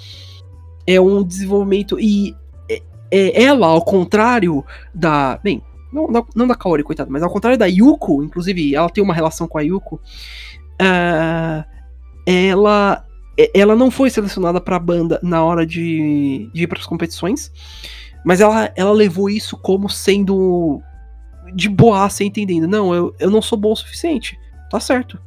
É 0.86 1.00
um 1.00 1.24
desenvolvimento. 1.24 1.98
E 1.98 2.36
é- 2.70 2.82
é 3.10 3.42
ela, 3.44 3.66
ao 3.66 3.82
contrário 3.82 4.64
da. 4.94 5.40
Bem, 5.42 5.62
não, 5.92 6.06
não, 6.08 6.26
não 6.36 6.46
da 6.46 6.54
Kaori, 6.54 6.82
coitada, 6.82 7.10
mas 7.10 7.22
ao 7.22 7.30
contrário 7.30 7.58
da 7.58 7.66
Yuko, 7.66 8.22
inclusive 8.22 8.74
ela 8.74 8.90
tem 8.90 9.02
uma 9.02 9.14
relação 9.14 9.48
com 9.48 9.58
a 9.58 9.62
Yuko. 9.62 10.00
ah, 10.80 11.64
ela 12.26 13.04
ela 13.52 13.74
não 13.74 13.90
foi 13.90 14.10
selecionada 14.10 14.60
pra 14.60 14.78
banda 14.78 15.18
na 15.20 15.42
hora 15.42 15.66
de, 15.66 16.48
de 16.54 16.62
ir 16.62 16.66
pras 16.68 16.86
competições, 16.86 17.50
mas 18.24 18.40
ela, 18.40 18.72
ela 18.76 18.92
levou 18.92 19.28
isso 19.28 19.56
como 19.56 19.88
sendo 19.88 20.80
de 21.52 21.68
boa, 21.68 22.08
sem 22.08 22.28
entendendo. 22.28 22.68
Não, 22.68 22.94
eu, 22.94 23.12
eu 23.18 23.30
não 23.30 23.42
sou 23.42 23.58
boa 23.58 23.72
o 23.72 23.76
suficiente. 23.76 24.38
Tá 24.70 24.78
certo. 24.78 25.18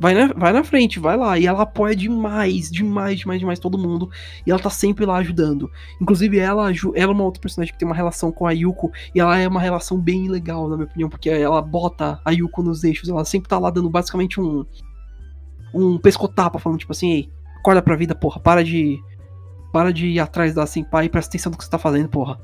Vai 0.00 0.14
na, 0.14 0.32
vai 0.32 0.50
na 0.50 0.64
frente, 0.64 0.98
vai 0.98 1.14
lá. 1.14 1.38
E 1.38 1.46
ela 1.46 1.60
apoia 1.60 1.94
demais, 1.94 2.70
demais, 2.70 3.18
demais, 3.18 3.38
demais 3.38 3.58
todo 3.58 3.76
mundo. 3.76 4.10
E 4.46 4.50
ela 4.50 4.58
tá 4.58 4.70
sempre 4.70 5.04
lá 5.04 5.18
ajudando. 5.18 5.70
Inclusive, 6.00 6.38
ela, 6.38 6.72
ela 6.72 6.92
é 6.94 7.06
uma 7.06 7.24
outra 7.24 7.38
personagem 7.38 7.74
que 7.74 7.78
tem 7.78 7.86
uma 7.86 7.94
relação 7.94 8.32
com 8.32 8.46
a 8.46 8.52
Yuko. 8.52 8.90
E 9.14 9.20
ela 9.20 9.38
é 9.38 9.46
uma 9.46 9.60
relação 9.60 10.00
bem 10.00 10.26
legal, 10.26 10.66
na 10.70 10.76
minha 10.76 10.86
opinião. 10.86 11.10
Porque 11.10 11.28
ela 11.28 11.60
bota 11.60 12.18
a 12.24 12.30
Yuko 12.30 12.62
nos 12.62 12.82
eixos. 12.82 13.10
Ela 13.10 13.26
sempre 13.26 13.50
tá 13.50 13.58
lá 13.58 13.68
dando 13.68 13.90
basicamente 13.90 14.40
um. 14.40 14.64
Um 15.72 15.98
pescotapa, 15.98 16.58
falando 16.58 16.78
tipo 16.78 16.92
assim: 16.92 17.12
Ei, 17.12 17.30
acorda 17.58 17.82
pra 17.82 17.94
vida, 17.94 18.14
porra. 18.14 18.40
Para 18.40 18.64
de. 18.64 18.98
Para 19.70 19.92
de 19.92 20.06
ir 20.06 20.18
atrás 20.18 20.54
da 20.54 20.66
Senpai 20.66 21.04
e 21.04 21.08
presta 21.10 21.30
atenção 21.30 21.52
no 21.52 21.58
que 21.58 21.62
você 21.62 21.70
tá 21.70 21.78
fazendo, 21.78 22.08
porra. 22.08 22.40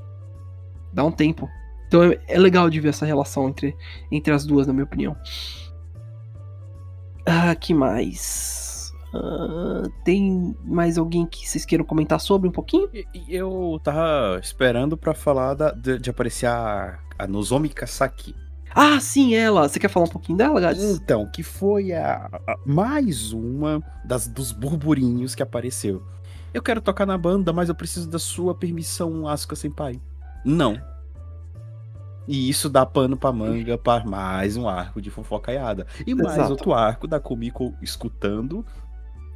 Dá 0.93 1.03
um 1.03 1.11
tempo. 1.11 1.49
Então 1.89 2.05
é, 2.05 2.19
é 2.29 2.39
legal 2.39 2.69
de 2.69 2.79
ver 2.81 2.91
essa 2.91 3.07
relação 3.07 3.49
entre, 3.49 3.75
entre 4.13 4.33
as 4.33 4.45
duas, 4.45 4.67
na 4.67 4.75
minha 4.75 4.85
opinião. 4.85 5.17
Ah, 7.27 7.55
que 7.55 7.75
mais? 7.75 8.93
Uh, 9.13 9.91
tem 10.05 10.55
mais 10.65 10.97
alguém 10.97 11.27
que 11.27 11.49
vocês 11.49 11.65
queiram 11.65 11.85
comentar 11.85 12.21
sobre 12.21 12.49
um 12.49 12.53
pouquinho? 12.53 12.89
Eu 13.29 13.81
tava 13.83 14.39
esperando 14.41 14.97
para 14.97 15.15
falar 15.15 15.55
da, 15.55 15.73
de, 15.73 15.99
de, 15.99 16.11
aparecer 16.11 16.47
a, 16.47 16.99
a 17.19 17.27
Nozomi 17.27 17.69
Kasaki. 17.69 18.35
Ah, 18.75 19.01
sim, 19.01 19.35
ela. 19.35 19.69
Você 19.69 19.79
quer 19.79 19.89
falar 19.89 20.07
um 20.07 20.11
pouquinho 20.11 20.37
dela, 20.37 20.61
Gats? 20.61 20.83
Então, 20.83 21.27
que 21.31 21.43
foi 21.43 21.93
a, 21.93 22.29
a, 22.47 22.57
mais 22.67 23.33
uma 23.33 23.83
das, 24.05 24.29
dos 24.29 24.53
burburinhos 24.53 25.35
que 25.35 25.43
apareceu. 25.43 26.03
Eu 26.53 26.63
quero 26.63 26.81
tocar 26.81 27.07
na 27.07 27.17
banda, 27.17 27.53
mas 27.53 27.69
eu 27.69 27.75
preciso 27.75 28.09
da 28.09 28.19
sua 28.19 28.55
permissão, 28.55 29.27
Asuka 29.27 29.57
Senpai. 29.57 30.01
Não. 30.45 30.79
E 32.27 32.49
isso 32.49 32.69
dá 32.69 32.85
pano 32.85 33.17
pra 33.17 33.33
manga 33.33 33.79
para 33.79 34.05
mais 34.05 34.57
um 34.57 34.69
arco 34.69 35.01
de 35.01 35.11
fofocaiada. 35.11 35.87
E 36.07 36.15
mais 36.15 36.35
Exato. 36.35 36.51
outro 36.51 36.75
arco 36.75 37.07
da 37.07 37.21
Kumiko 37.21 37.75
escutando 37.81 38.65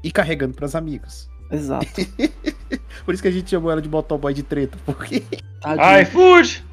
e 0.03 0.11
carregando 0.11 0.55
pras 0.55 0.75
amigas. 0.75 1.29
Exato. 1.51 1.87
Por 3.05 3.15
isso 3.15 3.23
que 3.23 3.29
a 3.29 3.33
gente 3.33 3.51
chamou 3.51 3.71
ela 3.71 3.83
de 3.83 3.89
motoboy 3.89 4.33
de 4.33 4.43
treta, 4.43 4.79
porque. 4.85 5.25
Ai, 5.63 6.05
fude! 6.05 6.65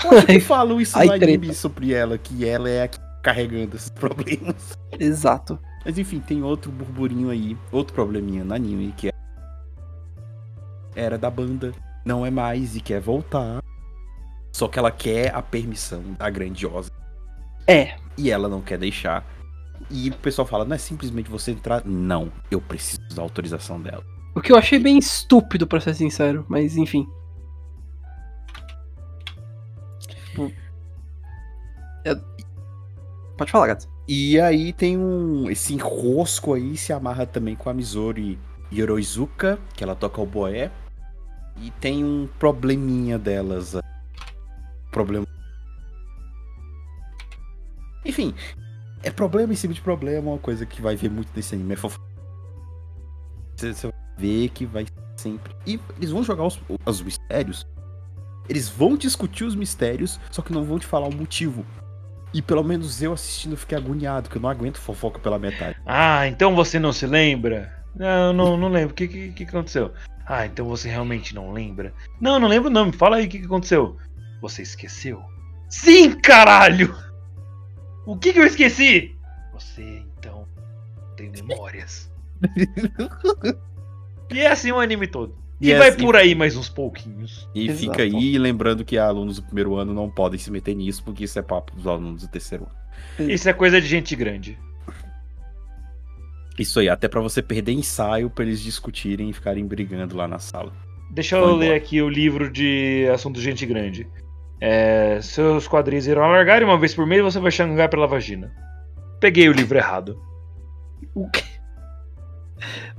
Por 0.00 0.24
que 0.24 0.38
falam 0.40 0.80
isso 0.80 0.96
Ai, 0.96 1.06
no 1.06 1.12
anime 1.12 1.52
sobre 1.52 1.92
ela, 1.92 2.16
que 2.16 2.46
ela 2.46 2.68
é 2.68 2.82
a 2.82 2.88
que 2.88 2.98
carregando 3.22 3.76
esses 3.76 3.90
problemas? 3.90 4.76
Exato. 4.98 5.58
Mas 5.84 5.98
enfim, 5.98 6.20
tem 6.20 6.42
outro 6.42 6.70
burburinho 6.70 7.30
aí, 7.30 7.56
outro 7.72 7.94
probleminha 7.94 8.44
no 8.44 8.54
anime, 8.54 8.92
que 8.96 9.08
é... 9.08 9.12
era 10.94 11.18
da 11.18 11.30
banda, 11.30 11.72
não 12.04 12.24
é 12.24 12.30
mais 12.30 12.76
e 12.76 12.80
quer 12.80 13.00
voltar. 13.00 13.60
Só 14.52 14.68
que 14.68 14.78
ela 14.78 14.90
quer 14.90 15.34
a 15.34 15.42
permissão 15.42 16.02
da 16.18 16.28
grandiosa. 16.30 16.90
É. 17.66 17.96
E 18.16 18.30
ela 18.30 18.48
não 18.48 18.60
quer 18.60 18.78
deixar. 18.78 19.24
E 19.90 20.10
o 20.10 20.14
pessoal 20.16 20.46
fala, 20.46 20.64
não 20.64 20.74
é 20.74 20.78
simplesmente 20.78 21.30
você 21.30 21.52
entrar. 21.52 21.84
Não, 21.84 22.32
eu 22.50 22.60
preciso 22.60 23.08
da 23.14 23.22
autorização 23.22 23.80
dela. 23.80 24.04
O 24.34 24.40
que 24.40 24.52
eu 24.52 24.56
achei 24.56 24.78
bem 24.78 24.98
estúpido, 24.98 25.66
pra 25.66 25.80
ser 25.80 25.94
sincero, 25.94 26.44
mas 26.48 26.76
enfim. 26.76 27.08
Eu... 32.04 32.20
Pode 33.36 33.50
falar, 33.50 33.68
gato. 33.68 33.88
E 34.06 34.40
aí 34.40 34.72
tem 34.72 34.96
um. 34.96 35.50
Esse 35.50 35.74
enrosco 35.74 36.54
aí 36.54 36.76
se 36.76 36.92
amarra 36.92 37.26
também 37.26 37.54
com 37.54 37.68
a 37.68 37.74
Mizori 37.74 38.38
Yoroizuka, 38.72 39.58
que 39.74 39.84
ela 39.84 39.94
toca 39.94 40.20
o 40.20 40.26
boé. 40.26 40.70
E 41.60 41.70
tem 41.72 42.04
um 42.04 42.28
probleminha 42.38 43.18
delas 43.18 43.76
problema. 44.90 45.26
Enfim, 48.04 48.34
é 49.02 49.10
problema 49.10 49.52
em 49.52 49.56
cima 49.56 49.74
de 49.74 49.80
problema, 49.80 50.30
uma 50.30 50.38
coisa 50.38 50.64
que 50.64 50.80
vai 50.80 50.96
ver 50.96 51.10
muito 51.10 51.30
nesse 51.34 51.54
anime. 51.54 51.74
É 51.74 51.76
fof... 51.76 51.98
Você 53.56 53.72
vai 53.72 53.92
ver 54.16 54.48
que 54.50 54.66
vai 54.66 54.86
sempre. 55.16 55.54
E 55.66 55.78
eles 55.96 56.10
vão 56.10 56.22
jogar 56.22 56.44
os, 56.44 56.60
os 56.86 57.02
mistérios. 57.02 57.66
Eles 58.48 58.68
vão 58.68 58.96
discutir 58.96 59.44
os 59.44 59.54
mistérios, 59.54 60.18
só 60.30 60.40
que 60.40 60.52
não 60.52 60.64
vão 60.64 60.78
te 60.78 60.86
falar 60.86 61.06
o 61.06 61.14
motivo. 61.14 61.66
E 62.32 62.40
pelo 62.40 62.62
menos 62.62 63.02
eu 63.02 63.12
assistindo 63.12 63.56
fiquei 63.56 63.76
agoniado, 63.76 64.28
que 64.28 64.36
eu 64.36 64.42
não 64.42 64.48
aguento 64.48 64.78
fofoca 64.78 65.18
pela 65.18 65.38
metade. 65.38 65.76
Ah, 65.84 66.26
então 66.26 66.54
você 66.54 66.78
não 66.78 66.92
se 66.92 67.06
lembra? 67.06 67.72
Não, 67.94 68.32
não, 68.32 68.56
não 68.56 68.68
lembro. 68.68 68.92
O 68.92 68.94
que, 68.94 69.08
que, 69.08 69.32
que 69.32 69.44
aconteceu? 69.44 69.92
Ah, 70.26 70.46
então 70.46 70.66
você 70.66 70.88
realmente 70.88 71.34
não 71.34 71.52
lembra? 71.52 71.92
Não, 72.20 72.38
não 72.38 72.48
lembro 72.48 72.70
não. 72.70 72.86
Me 72.86 72.92
fala 72.92 73.16
aí 73.16 73.26
o 73.26 73.28
que, 73.28 73.38
que 73.38 73.46
aconteceu. 73.46 73.96
Você 74.40 74.62
esqueceu? 74.62 75.22
Sim, 75.68 76.12
caralho! 76.12 76.94
O 78.06 78.16
que, 78.16 78.32
que 78.32 78.38
eu 78.38 78.46
esqueci? 78.46 79.14
Você, 79.52 80.02
então, 80.18 80.46
tem 81.16 81.30
memórias. 81.30 82.10
e 84.32 84.40
é 84.40 84.46
assim 84.46 84.72
o 84.72 84.78
anime 84.78 85.06
todo. 85.06 85.36
E, 85.60 85.70
e 85.70 85.74
vai 85.74 85.88
assim... 85.88 85.98
por 85.98 86.16
aí 86.16 86.34
mais 86.34 86.56
uns 86.56 86.68
pouquinhos. 86.68 87.48
E 87.54 87.66
Exato. 87.68 87.80
fica 87.80 88.02
aí 88.02 88.38
lembrando 88.38 88.84
que 88.84 88.96
alunos 88.96 89.36
do 89.36 89.42
primeiro 89.42 89.74
ano 89.74 89.92
não 89.92 90.08
podem 90.08 90.38
se 90.38 90.50
meter 90.50 90.74
nisso, 90.74 91.02
porque 91.02 91.24
isso 91.24 91.38
é 91.38 91.42
papo 91.42 91.74
dos 91.74 91.86
alunos 91.86 92.22
do 92.22 92.28
terceiro 92.28 92.66
ano. 93.18 93.30
Isso 93.30 93.48
é 93.48 93.52
coisa 93.52 93.80
de 93.80 93.86
gente 93.86 94.14
grande. 94.14 94.58
Isso 96.58 96.80
aí, 96.80 96.88
até 96.88 97.08
para 97.08 97.20
você 97.20 97.40
perder 97.40 97.72
ensaio 97.72 98.30
para 98.30 98.44
eles 98.44 98.60
discutirem 98.60 99.30
e 99.30 99.32
ficarem 99.32 99.64
brigando 99.66 100.16
lá 100.16 100.26
na 100.26 100.38
sala. 100.38 100.72
Deixa 101.10 101.36
eu 101.36 101.54
ler 101.54 101.74
aqui 101.74 102.02
o 102.02 102.08
livro 102.08 102.50
de 102.50 103.08
assunto 103.12 103.40
gente 103.40 103.64
grande. 103.64 104.06
É, 104.60 105.20
seus 105.22 105.68
quadris 105.68 106.06
irão 106.06 106.24
alargar 106.24 106.60
e 106.60 106.64
uma 106.64 106.78
vez 106.78 106.94
por 106.94 107.06
mês 107.06 107.22
você 107.22 107.38
vai 107.38 107.50
xangar 107.50 107.88
pela 107.88 108.06
vagina. 108.06 108.52
Peguei 109.20 109.48
o 109.48 109.52
livro 109.52 109.78
errado. 109.78 110.20
O 111.14 111.28
quê? 111.30 111.44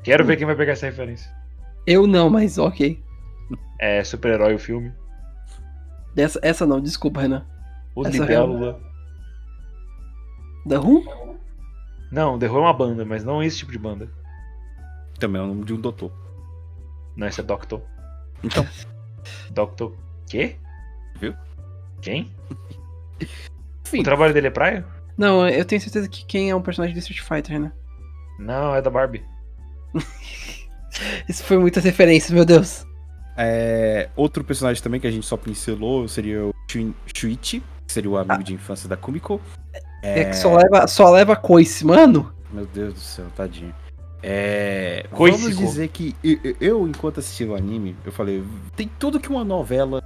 Quero 0.04 0.26
ver 0.26 0.38
quem 0.38 0.46
vai 0.46 0.56
pegar 0.56 0.74
essa 0.74 0.86
referência. 0.86 1.30
Eu 1.86 2.08
não, 2.08 2.30
mas 2.30 2.58
ok. 2.58 3.04
É 3.80 4.04
super-herói 4.04 4.56
o 4.56 4.60
filme. 4.60 4.94
Essa, 6.16 6.40
essa 6.42 6.66
não, 6.66 6.82
desculpa, 6.82 7.22
Renan. 7.22 7.46
O 7.96 8.04
Libélula. 8.04 8.80
The 10.68 10.78
Who? 10.78 11.38
Não, 12.12 12.38
The 12.38 12.48
Who 12.48 12.58
é 12.58 12.62
uma 12.62 12.74
banda, 12.74 13.06
mas 13.06 13.24
não 13.24 13.42
esse 13.44 13.58
tipo 13.58 13.72
de 13.72 13.80
banda. 13.80 14.10
Também 15.20 15.42
é 15.42 15.44
o 15.44 15.48
nome 15.48 15.66
de 15.66 15.74
um 15.74 15.82
doutor. 15.82 16.12
Não, 17.16 17.28
esse 17.28 17.42
é 17.42 17.44
Doctor. 17.44 17.82
Então. 18.44 18.66
Doctor. 19.52 19.94
Quê? 20.30 20.56
Viu? 21.20 21.36
Quem? 22.02 22.32
Enfim. 23.86 24.02
O 24.02 24.04
trabalho 24.04 24.34
dele 24.34 24.48
é 24.48 24.52
praia? 24.52 24.86
Não, 25.18 25.48
eu 25.48 25.66
tenho 25.66 25.82
certeza 25.82 26.08
que 26.08 26.26
quem 26.26 26.50
é 26.50 26.56
um 26.56 26.62
personagem 26.62 26.94
de 26.94 27.00
Street 27.00 27.22
Fighter, 27.22 27.60
né? 27.60 27.72
Não, 28.40 28.74
é 28.74 28.82
da 28.82 28.90
Barbie. 28.90 29.24
Isso 31.28 31.44
foi 31.44 31.58
muitas 31.58 31.84
referências, 31.84 32.32
meu 32.32 32.46
Deus. 32.46 32.86
É, 33.38 34.10
outro 34.16 34.44
personagem 34.44 34.82
também 34.82 35.00
que 35.00 35.08
a 35.08 35.12
gente 35.12 35.26
só 35.26 35.38
pincelou 35.38 36.08
seria 36.08 36.46
o 36.46 36.54
Shuichi, 37.14 37.62
que 37.88 37.94
seria 37.94 38.10
o 38.10 38.18
amigo 38.18 38.34
ah. 38.34 38.44
de 38.44 38.54
infância 38.54 38.88
da 38.88 38.98
Kumiko. 38.98 39.42
É... 40.02 40.22
é, 40.22 40.26
que 40.26 40.36
só 40.36 40.56
leva, 40.56 40.88
só 40.88 41.10
leva 41.10 41.36
coice, 41.36 41.86
mano. 41.86 42.34
Meu 42.52 42.66
Deus 42.66 42.94
do 42.94 43.00
céu, 43.00 43.26
tadinho. 43.36 43.74
É, 44.22 45.06
vamos 45.12 45.58
dizer 45.58 45.88
que 45.88 46.16
eu, 46.24 46.56
eu, 46.60 46.88
enquanto 46.88 47.20
assisti 47.20 47.46
o 47.46 47.56
anime, 47.56 47.96
eu 48.06 48.12
falei, 48.12 48.44
tem 48.76 48.90
tudo 49.00 49.20
que 49.20 49.30
uma 49.30 49.46
novela 49.46 50.02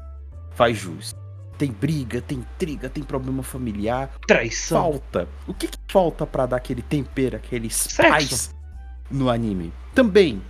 faz 0.51 0.77
jus. 0.77 1.15
Tem 1.63 1.71
briga, 1.71 2.19
tem 2.19 2.39
intriga, 2.39 2.89
tem 2.89 3.01
problema 3.01 3.41
familiar. 3.41 4.11
Traição. 4.27 4.81
Falta. 4.81 5.29
O 5.47 5.53
que, 5.53 5.67
que 5.67 5.77
falta 5.87 6.27
para 6.27 6.45
dar 6.45 6.57
aquele 6.57 6.81
tempero, 6.81 7.37
aquele 7.37 7.69
spice 7.69 8.49
no 9.09 9.29
anime? 9.29 9.71
Também. 9.95 10.41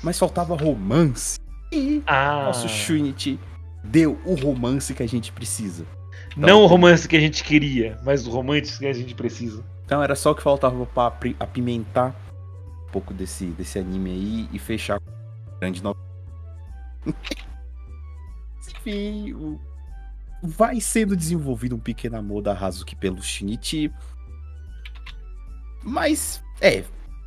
Mas 0.00 0.16
faltava 0.16 0.54
romance. 0.54 1.40
E 1.72 2.04
ah. 2.06 2.44
nosso 2.44 2.68
Trinity 2.86 3.36
deu 3.82 4.16
o 4.24 4.36
romance 4.36 4.94
que 4.94 5.02
a 5.02 5.08
gente 5.08 5.32
precisa. 5.32 5.84
Então, 6.30 6.48
Não 6.48 6.62
o 6.62 6.66
romance 6.66 7.08
que 7.08 7.16
a 7.16 7.20
gente 7.20 7.42
queria, 7.42 7.98
mas 8.04 8.24
o 8.24 8.30
romance 8.30 8.78
que 8.78 8.86
a 8.86 8.92
gente 8.92 9.16
precisa. 9.16 9.64
Então 9.84 10.00
era 10.00 10.14
só 10.14 10.30
o 10.30 10.36
que 10.36 10.42
faltava 10.42 10.86
para 10.86 11.34
apimentar 11.40 12.14
um 12.86 12.92
pouco 12.92 13.12
desse, 13.12 13.46
desse 13.46 13.76
anime 13.76 14.10
aí 14.12 14.48
e 14.52 14.58
fechar 14.60 15.00
com 15.00 15.10
grande 15.58 15.82
novela. 15.82 16.06
enfim, 18.70 19.32
o... 19.32 19.67
vai 20.42 20.80
sendo 20.80 21.16
desenvolvido 21.16 21.76
um 21.76 21.78
pequeno 21.78 22.16
amor 22.16 22.42
da 22.42 22.52
Hazuki 22.52 22.94
pelo 22.96 23.22
Shinichi. 23.22 23.92
Mas 25.82 26.42
é, 26.60 26.84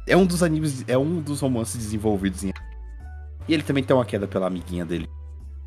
é 0.07 0.15
um 0.15 0.25
dos 0.25 0.43
animes, 0.43 0.83
é 0.87 0.97
um 0.97 1.21
dos 1.21 1.41
romances 1.41 1.77
desenvolvidos 1.77 2.43
em 2.43 2.51
E 3.47 3.53
ele 3.53 3.63
também 3.63 3.83
tem 3.83 3.95
uma 3.95 4.05
queda 4.05 4.27
pela 4.27 4.47
amiguinha 4.47 4.85
dele. 4.85 5.09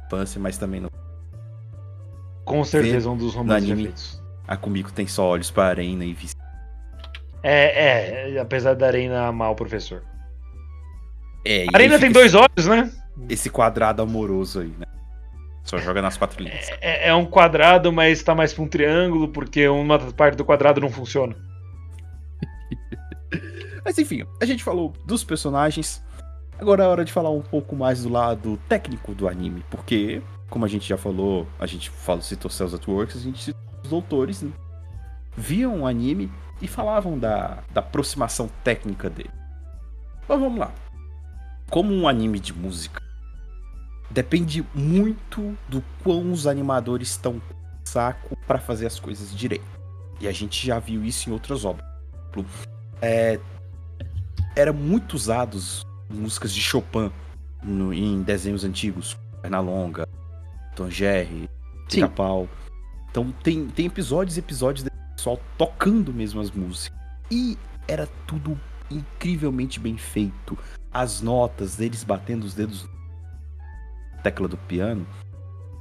Infância, 0.07 0.41
mas 0.41 0.59
também 0.59 0.81
não. 0.81 0.91
Com 2.45 2.65
certeza 2.65 3.09
um 3.09 3.17
dos 3.17 3.35
romances 3.35 3.71
anime, 3.71 3.95
A 4.47 4.57
Kumiko 4.57 4.93
tem 4.93 5.07
só 5.07 5.27
olhos 5.27 5.51
para 5.51 5.65
a 5.65 5.69
arena 5.69 6.05
e 6.05 6.13
vice. 6.13 6.35
É, 7.43 8.33
é, 8.35 8.41
apesar 8.41 8.75
da 8.75 8.87
Arena 8.87 9.27
amar 9.27 9.51
o 9.51 9.55
professor. 9.55 10.03
É, 11.45 11.67
A 11.73 11.77
Arena 11.77 11.99
tem 11.99 12.09
fica 12.09 12.21
dois 12.21 12.35
olhos, 12.35 12.67
né? 12.67 12.91
esse 13.29 13.51
quadrado 13.51 14.03
amoroso 14.03 14.61
aí, 14.61 14.75
né? 14.79 14.87
Só 15.65 15.79
joga 15.79 16.03
nas 16.03 16.17
quatro 16.17 16.43
linhas. 16.43 16.71
É, 16.81 17.09
é 17.09 17.15
um 17.15 17.25
quadrado, 17.25 17.93
mas 17.93 18.23
tá 18.23 18.35
mais 18.35 18.53
pra 18.53 18.63
um 18.63 18.69
triângulo, 18.69 19.29
porque 19.29 19.67
uma 19.67 19.99
parte 19.99 20.37
do 20.37 20.45
quadrado 20.45 20.81
não 20.81 20.91
funciona. 20.91 21.35
Mas 23.85 23.99
enfim, 23.99 24.25
a 24.41 24.47
gente 24.47 24.65
falou 24.65 24.95
dos 25.05 25.23
personagens. 25.23 26.03
Agora 26.59 26.85
é 26.85 26.87
hora 26.87 27.05
de 27.05 27.13
falar 27.13 27.29
um 27.29 27.43
pouco 27.43 27.77
mais 27.77 28.03
do 28.03 28.09
lado 28.09 28.59
técnico 28.67 29.15
do 29.15 29.29
anime, 29.29 29.63
porque, 29.71 30.23
como 30.49 30.65
a 30.65 30.69
gente 30.69 30.89
já 30.89 30.97
falou, 30.97 31.47
a 31.59 31.67
gente 31.67 31.91
falou, 31.91 32.23
citou 32.23 32.51
Cells 32.51 32.75
at 32.75 32.89
Works, 32.89 33.17
a 33.17 33.21
gente 33.21 33.43
citou 33.43 33.61
os 33.83 33.91
doutores, 33.91 34.41
né? 34.41 34.53
viam 35.37 35.81
o 35.81 35.87
anime 35.87 36.31
e 36.61 36.69
falavam 36.69 37.19
da, 37.19 37.63
da 37.73 37.81
aproximação 37.81 38.49
técnica 38.63 39.11
dele. 39.11 39.31
Mas 40.29 40.41
vamos 40.41 40.59
lá. 40.59 40.73
Como 41.71 41.93
um 41.93 42.09
anime 42.09 42.39
de 42.39 42.53
música, 42.53 43.03
depende 44.11 44.65
muito 44.75 45.57
do 45.69 45.83
quão 46.03 46.33
os 46.33 46.47
animadores 46.47 47.11
estão 47.11 47.41
com 47.41 47.55
saco 47.85 48.37
para 48.47 48.59
fazer 48.59 48.87
as 48.87 48.99
coisas 48.99 49.35
direito. 49.35 49.65
E 50.21 50.29
a 50.29 50.33
gente 50.33 50.67
já 50.67 50.79
viu 50.79 51.05
isso 51.05 51.29
em 51.29 51.33
outras 51.33 51.65
obras. 51.65 51.87
Por 52.33 52.41
exemplo, 52.41 52.75
É, 53.03 53.39
era 54.57 54.73
muito 54.73 55.15
usados 55.15 55.85
músicas 56.09 56.55
de 56.55 56.61
Chopin 56.61 57.11
no- 57.63 57.93
em 57.93 58.23
desenhos 58.23 58.65
antigos, 58.65 59.17
Pernalonga, 59.43 60.09
Tom 60.75 60.89
Jerry. 60.89 61.51
Pica-Pau. 61.91 62.49
Então 63.11 63.31
tem, 63.43 63.67
tem 63.67 63.87
episódios 63.87 64.37
e 64.37 64.41
episódios 64.41 64.85
desse 64.85 64.97
pessoal 65.17 65.39
tocando 65.59 66.13
mesmo 66.15 66.41
as 66.41 66.51
músicas. 66.51 66.99
E 67.31 67.59
era 67.87 68.09
tudo 68.27 68.59
incrivelmente 68.91 69.79
bem 69.79 69.99
feito. 69.99 70.57
As 70.93 71.21
notas 71.21 71.77
deles 71.77 72.03
batendo 72.03 72.45
os 72.45 72.55
dedos 72.55 72.89
tecla 74.25 74.49
do 74.49 74.57
piano. 74.57 75.07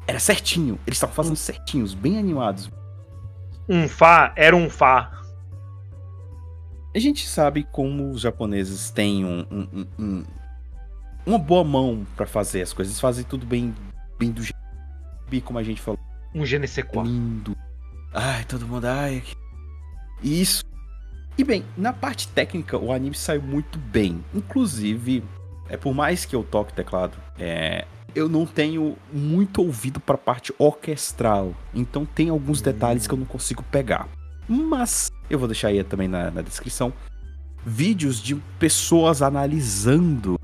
Era 0.06 0.20
certinho. 0.20 0.78
Eles 0.86 0.98
estavam 0.98 1.16
fazendo 1.16 1.36
certinhos, 1.38 1.94
bem 1.94 2.20
animados. 2.20 2.70
Um 3.68 3.88
Fá 3.88 4.34
era 4.36 4.56
um 4.56 4.70
Fá. 4.70 5.10
A 6.96 7.00
gente 7.00 7.26
sabe 7.28 7.64
como 7.72 8.12
os 8.12 8.22
japoneses 8.22 8.92
têm 8.92 9.26
um, 9.26 9.40
um- 9.50 9.68
um- 9.74 9.88
um- 9.98 10.24
uma 11.26 11.40
boa 11.40 11.64
mão 11.64 12.06
pra 12.16 12.28
fazer 12.28 12.62
as 12.62 12.74
coisas. 12.74 12.94
Eles 12.94 13.02
fazem 13.02 13.24
tudo 13.24 13.46
bem, 13.46 13.74
bem 14.20 14.30
do 14.30 14.42
jeito. 14.44 14.54
Como 15.46 15.58
a 15.58 15.64
gente 15.64 15.82
falou. 15.82 16.00
Um 16.36 16.46
je 16.46 16.60
ne 16.60 16.68
sais 16.68 16.86
quoi. 16.88 17.04
lindo. 17.04 17.56
Ai, 18.14 18.44
todo 18.44 18.68
mundo. 18.68 18.86
Ai, 18.86 19.24
isso. 20.22 20.64
E 21.36 21.44
bem, 21.44 21.66
na 21.76 21.92
parte 21.92 22.28
técnica, 22.28 22.78
o 22.78 22.92
anime 22.92 23.16
saiu 23.16 23.42
muito 23.42 23.80
bem. 23.80 24.24
Inclusive, 24.32 25.24
é 25.68 25.76
por 25.76 25.96
mais 25.96 26.24
que 26.26 26.36
eu 26.36 26.44
toque 26.44 26.72
teclado, 26.74 27.18
é, 27.40 27.88
eu 28.16 28.30
não 28.30 28.46
tenho 28.46 28.96
muito 29.12 29.62
ouvido 29.62 30.00
pra 30.00 30.18
parte 30.18 30.54
orquestral. 30.58 31.54
Então 31.74 32.06
tem 32.06 32.30
alguns 32.30 32.62
detalhes 32.62 33.08
que 33.08 33.14
eu 33.14 33.18
não 33.18 33.26
consigo 33.26 33.64
pegar. 33.64 34.08
Mas 34.48 35.12
eu 35.30 35.40
vou 35.40 35.48
deixar 35.48 35.70
aí 35.70 35.84
também 35.84 36.08
na, 36.08 36.30
na 36.30 36.42
descrição 36.42 36.94
vídeos 37.66 38.22
de 38.22 38.36
pessoas 38.60 39.22
analisando 39.22 40.38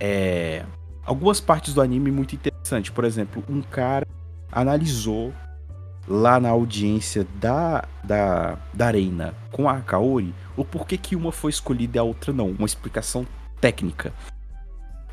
é, 0.00 0.64
algumas 1.04 1.40
partes 1.40 1.72
do 1.72 1.80
anime 1.80 2.10
muito 2.10 2.34
interessante. 2.34 2.90
Por 2.90 3.04
exemplo, 3.04 3.42
um 3.48 3.62
cara 3.62 4.06
analisou 4.50 5.32
lá 6.08 6.40
na 6.40 6.48
audiência 6.48 7.26
da, 7.40 7.84
da, 8.02 8.58
da 8.74 8.86
Arena 8.86 9.34
com 9.52 9.68
a 9.68 9.80
Kaori 9.80 10.34
o 10.56 10.64
porquê 10.64 10.98
que 10.98 11.14
uma 11.14 11.30
foi 11.30 11.50
escolhida 11.50 11.98
e 11.98 12.00
a 12.00 12.02
outra 12.02 12.32
não. 12.32 12.50
Uma 12.50 12.66
explicação 12.66 13.26
técnica. 13.60 14.12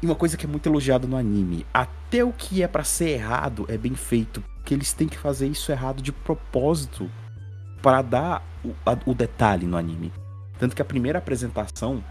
E 0.02 0.06
uma 0.06 0.16
coisa 0.16 0.38
que 0.38 0.46
é 0.46 0.50
muito 0.50 0.68
elogiada 0.70 1.08
no 1.08 1.18
anime, 1.18 1.66
até 1.74 2.24
o 2.24 2.32
que 2.32 2.62
é 2.62 2.68
pra 2.68 2.84
ser 2.84 3.10
errado 3.10 3.66
é 3.68 3.78
bem 3.78 3.96
feito, 3.96 4.42
porque 4.58 4.74
eles 4.74 4.94
têm 4.94 5.08
que 5.08 5.18
fazer 5.18 5.48
isso 5.48 5.72
errado 5.72 6.02
de 6.02 6.12
propósito 6.12 7.10
para 7.82 8.02
dar 8.02 8.44
o, 8.64 8.74
a- 8.86 8.98
o 9.06 9.14
detalhe 9.16 9.66
no 9.66 9.76
anime. 9.78 10.12
Tanto 10.60 10.76
que 10.76 10.82
a 10.82 10.86
primeira 10.86 11.18
apresentação 11.20 12.04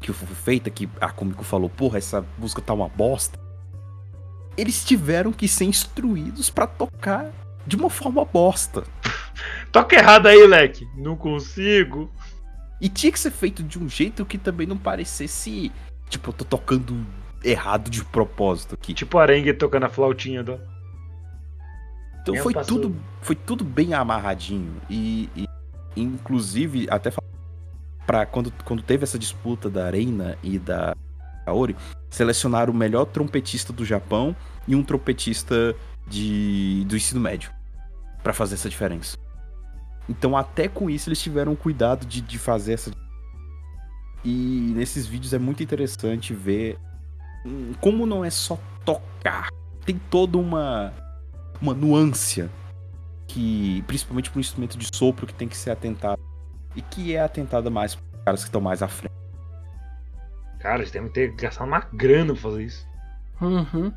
que 0.00 0.12
foi 0.12 0.28
feita, 0.34 0.70
que 0.70 0.88
a 1.00 1.08
Komiko 1.10 1.44
falou, 1.44 1.70
porra, 1.70 1.98
essa 1.98 2.24
música 2.38 2.60
tá 2.60 2.74
uma 2.74 2.88
bosta. 2.88 3.38
Eles 4.56 4.84
tiveram 4.84 5.32
que 5.32 5.48
ser 5.48 5.64
instruídos 5.64 6.50
pra 6.50 6.66
tocar 6.66 7.30
de 7.66 7.76
uma 7.76 7.88
forma 7.90 8.24
bosta. 8.24 8.84
Toca 9.72 9.96
errado 9.96 10.26
aí, 10.26 10.46
leque. 10.46 10.86
Não 10.96 11.16
consigo. 11.16 12.12
E 12.80 12.88
tinha 12.88 13.10
que 13.10 13.18
ser 13.18 13.30
feito 13.30 13.62
de 13.62 13.78
um 13.78 13.88
jeito 13.88 14.24
que 14.26 14.36
também 14.38 14.66
não 14.66 14.76
parecesse, 14.76 15.72
tipo, 16.08 16.30
eu 16.30 16.34
tô 16.34 16.44
tocando 16.44 17.06
errado 17.44 17.90
de 17.90 18.04
propósito 18.04 18.74
aqui. 18.74 18.94
Tipo 18.94 19.18
arengue 19.18 19.52
tocando 19.52 19.84
a 19.84 19.88
flautinha 19.88 20.42
do. 20.42 20.58
Então 22.22 22.34
Eu 22.34 22.42
foi 22.42 22.54
tudo, 22.54 22.96
foi 23.20 23.36
tudo 23.36 23.62
bem 23.62 23.92
amarradinho 23.92 24.80
e, 24.88 25.28
e, 25.36 25.46
inclusive 25.94 26.86
até 26.90 27.12
para 28.06 28.24
quando, 28.24 28.52
quando 28.64 28.82
teve 28.82 29.04
essa 29.04 29.18
disputa 29.18 29.68
da 29.68 29.84
Arena 29.84 30.38
e 30.42 30.58
da 30.58 30.96
Kaori, 31.44 31.76
selecionaram 32.08 32.72
o 32.72 32.76
melhor 32.76 33.04
trompetista 33.04 33.72
do 33.74 33.84
Japão 33.84 34.34
e 34.66 34.74
um 34.74 34.82
trompetista 34.82 35.76
de 36.06 36.84
do 36.86 36.96
ensino 36.96 37.20
médio 37.20 37.50
pra 38.22 38.32
fazer 38.32 38.54
essa 38.54 38.70
diferença. 38.70 39.18
Então 40.08 40.34
até 40.34 40.66
com 40.66 40.88
isso 40.88 41.10
eles 41.10 41.20
tiveram 41.20 41.54
cuidado 41.54 42.06
de, 42.06 42.22
de 42.22 42.38
fazer 42.38 42.72
essa 42.72 42.90
e 44.24 44.72
nesses 44.74 45.06
vídeos 45.06 45.32
é 45.34 45.38
muito 45.38 45.62
interessante 45.62 46.32
ver 46.32 46.78
como 47.80 48.06
não 48.06 48.24
é 48.24 48.30
só 48.30 48.58
tocar, 48.84 49.50
tem 49.84 50.00
toda 50.10 50.38
uma 50.38 50.92
uma 51.60 51.74
nuance 51.74 52.48
que, 53.26 53.82
principalmente 53.86 54.30
para 54.30 54.38
um 54.38 54.40
instrumento 54.40 54.78
de 54.78 54.86
sopro, 54.94 55.26
que 55.26 55.34
tem 55.34 55.48
que 55.48 55.56
ser 55.56 55.70
atentado. 55.70 56.20
E 56.76 56.82
que 56.82 57.14
é 57.14 57.20
atentada 57.20 57.70
mais 57.70 57.94
para 57.94 58.04
caras 58.24 58.40
que 58.40 58.48
estão 58.48 58.60
mais 58.60 58.82
à 58.82 58.88
frente. 58.88 59.14
Cara, 60.58 60.78
eles 60.78 60.90
devem 60.90 61.10
ter 61.10 61.34
gastado 61.34 61.68
uma 61.68 61.80
grana 61.92 62.32
pra 62.32 62.42
fazer 62.42 62.64
isso. 62.64 62.86
Uhum. 63.40 63.92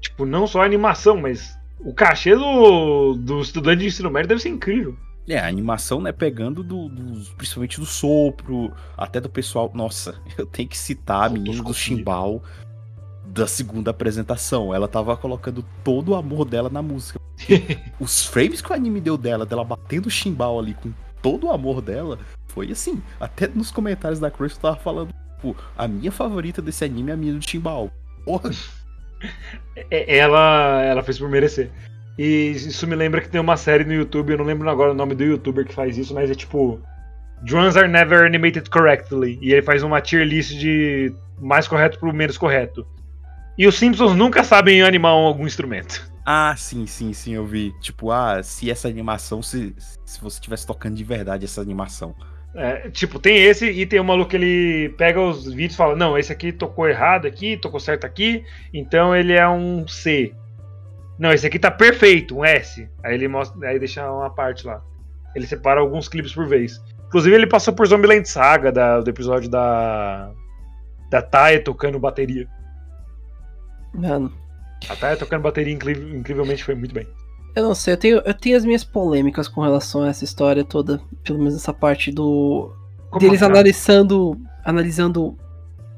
Tipo, 0.00 0.24
não 0.26 0.46
só 0.46 0.62
a 0.62 0.64
animação, 0.64 1.16
mas 1.16 1.58
o 1.80 1.92
cachê 1.92 2.34
do, 2.34 3.14
do 3.14 3.40
estudante 3.40 3.80
de 3.80 3.86
ensino 3.86 4.10
médio 4.10 4.28
deve 4.28 4.40
ser 4.40 4.50
incrível. 4.50 4.96
É, 5.28 5.38
a 5.38 5.46
animação, 5.46 6.00
né, 6.00 6.10
pegando 6.10 6.62
do, 6.62 6.88
dos- 6.88 7.28
principalmente 7.30 7.78
do 7.78 7.84
sopro, 7.86 8.72
até 8.96 9.20
do 9.20 9.28
pessoal. 9.28 9.70
Nossa, 9.74 10.14
eu 10.38 10.46
tenho 10.46 10.68
que 10.68 10.78
citar 10.78 11.24
a 11.26 11.28
menina 11.28 11.62
do 11.62 11.74
chimbal 11.74 12.42
da 13.26 13.46
segunda 13.46 13.90
apresentação. 13.90 14.74
Ela 14.74 14.88
tava 14.88 15.16
colocando 15.16 15.64
todo 15.84 16.10
o 16.10 16.14
amor 16.14 16.44
dela 16.46 16.70
na 16.70 16.80
música. 16.80 17.20
Os 18.00 18.24
frames 18.24 18.62
que 18.62 18.70
o 18.70 18.74
anime 18.74 19.00
deu 19.00 19.16
dela, 19.18 19.44
dela 19.44 19.64
batendo 19.64 20.06
o 20.06 20.10
chimbal 20.10 20.58
ali 20.58 20.72
com 20.74 20.92
todo 21.20 21.46
o 21.48 21.52
amor 21.52 21.82
dela, 21.82 22.18
foi 22.46 22.70
assim. 22.72 23.02
Até 23.20 23.46
nos 23.48 23.70
comentários 23.70 24.18
da 24.18 24.30
Crush 24.30 24.54
eu 24.54 24.60
tava 24.60 24.76
falando, 24.76 25.12
pô, 25.42 25.54
a 25.76 25.86
minha 25.86 26.10
favorita 26.10 26.62
desse 26.62 26.84
anime 26.84 27.10
é 27.10 27.14
a 27.14 27.16
menina 27.16 27.38
do 27.38 27.48
chimbal. 27.48 27.90
Porra, 28.24 28.50
É- 29.90 30.16
Ela, 30.18 30.82
ela 30.82 31.02
fez 31.02 31.18
por 31.18 31.28
merecer. 31.28 31.70
E 32.18 32.50
isso 32.50 32.86
me 32.86 32.96
lembra 32.96 33.20
que 33.20 33.28
tem 33.28 33.40
uma 33.40 33.56
série 33.56 33.84
no 33.84 33.92
YouTube, 33.92 34.32
eu 34.32 34.38
não 34.38 34.44
lembro 34.44 34.68
agora 34.68 34.90
o 34.90 34.94
nome 34.94 35.14
do 35.14 35.22
youtuber 35.22 35.64
que 35.64 35.72
faz 35.72 35.96
isso, 35.96 36.12
mas 36.12 36.30
é 36.30 36.34
tipo. 36.34 36.80
Drums 37.42 37.76
are 37.76 37.86
never 37.86 38.26
animated 38.26 38.68
correctly. 38.68 39.38
E 39.40 39.52
ele 39.52 39.62
faz 39.62 39.84
uma 39.84 40.00
tier 40.00 40.26
list 40.26 40.58
de 40.58 41.14
mais 41.40 41.68
correto 41.68 41.96
pro 42.00 42.12
menos 42.12 42.36
correto. 42.36 42.84
E 43.56 43.64
os 43.66 43.76
Simpsons 43.76 44.16
nunca 44.16 44.42
sabem 44.42 44.82
animar 44.82 45.10
algum 45.10 45.46
instrumento. 45.46 46.10
Ah, 46.26 46.54
sim, 46.56 46.86
sim, 46.86 47.12
sim, 47.12 47.34
eu 47.34 47.46
vi. 47.46 47.72
Tipo, 47.80 48.10
ah, 48.10 48.42
se 48.42 48.70
essa 48.70 48.88
animação, 48.88 49.40
se, 49.40 49.74
se 50.04 50.20
você 50.20 50.36
estivesse 50.36 50.66
tocando 50.66 50.96
de 50.96 51.04
verdade 51.04 51.44
essa 51.44 51.60
animação. 51.60 52.14
É, 52.54 52.90
tipo, 52.90 53.18
tem 53.18 53.36
esse 53.38 53.70
e 53.70 53.86
tem 53.86 54.00
o 54.00 54.04
maluco 54.04 54.30
que 54.30 54.36
ele 54.36 54.88
pega 54.98 55.20
os 55.20 55.46
vídeos 55.46 55.74
e 55.74 55.76
fala: 55.76 55.94
Não, 55.94 56.18
esse 56.18 56.32
aqui 56.32 56.52
tocou 56.52 56.88
errado 56.88 57.26
aqui, 57.26 57.56
tocou 57.56 57.78
certo 57.78 58.04
aqui, 58.04 58.44
então 58.74 59.14
ele 59.14 59.32
é 59.32 59.48
um 59.48 59.86
C. 59.86 60.34
Não, 61.18 61.32
esse 61.32 61.46
aqui 61.46 61.58
tá 61.58 61.70
perfeito, 61.70 62.36
um 62.38 62.44
S. 62.44 62.88
Aí 63.02 63.14
ele 63.14 63.26
mostra, 63.28 63.68
aí 63.68 63.78
deixa 63.78 64.08
uma 64.10 64.30
parte 64.30 64.66
lá. 64.66 64.80
Ele 65.34 65.46
separa 65.46 65.80
alguns 65.80 66.08
clipes 66.08 66.32
por 66.32 66.46
vez. 66.46 66.80
Inclusive, 67.06 67.34
ele 67.34 67.46
passou 67.46 67.74
por 67.74 67.86
Zombieland 67.86 68.28
Saga, 68.28 68.70
da- 68.70 69.00
do 69.00 69.08
episódio 69.10 69.48
da. 69.50 70.30
Da 71.10 71.22
Taya 71.22 71.62
tocando 71.62 71.98
bateria. 71.98 72.46
Mano, 73.94 74.32
A 74.88 74.94
Taya 74.96 75.16
tocando 75.16 75.42
bateria 75.42 75.72
incri- 75.72 76.14
incrivelmente 76.16 76.62
foi 76.62 76.74
muito 76.74 76.94
bem. 76.94 77.06
eu 77.56 77.62
não 77.64 77.74
sei, 77.74 77.94
eu 77.94 77.98
tenho, 77.98 78.22
eu 78.24 78.34
tenho 78.34 78.56
as 78.56 78.64
minhas 78.64 78.84
polêmicas 78.84 79.48
com 79.48 79.60
relação 79.62 80.02
a 80.04 80.08
essa 80.08 80.22
história 80.24 80.62
toda. 80.64 81.00
Pelo 81.24 81.38
menos 81.38 81.54
essa 81.56 81.72
parte 81.72 82.12
do. 82.12 82.72
Como 83.10 83.20
deles 83.20 83.42
assim? 83.42 83.50
analisando. 83.50 84.38
Analisando 84.64 85.36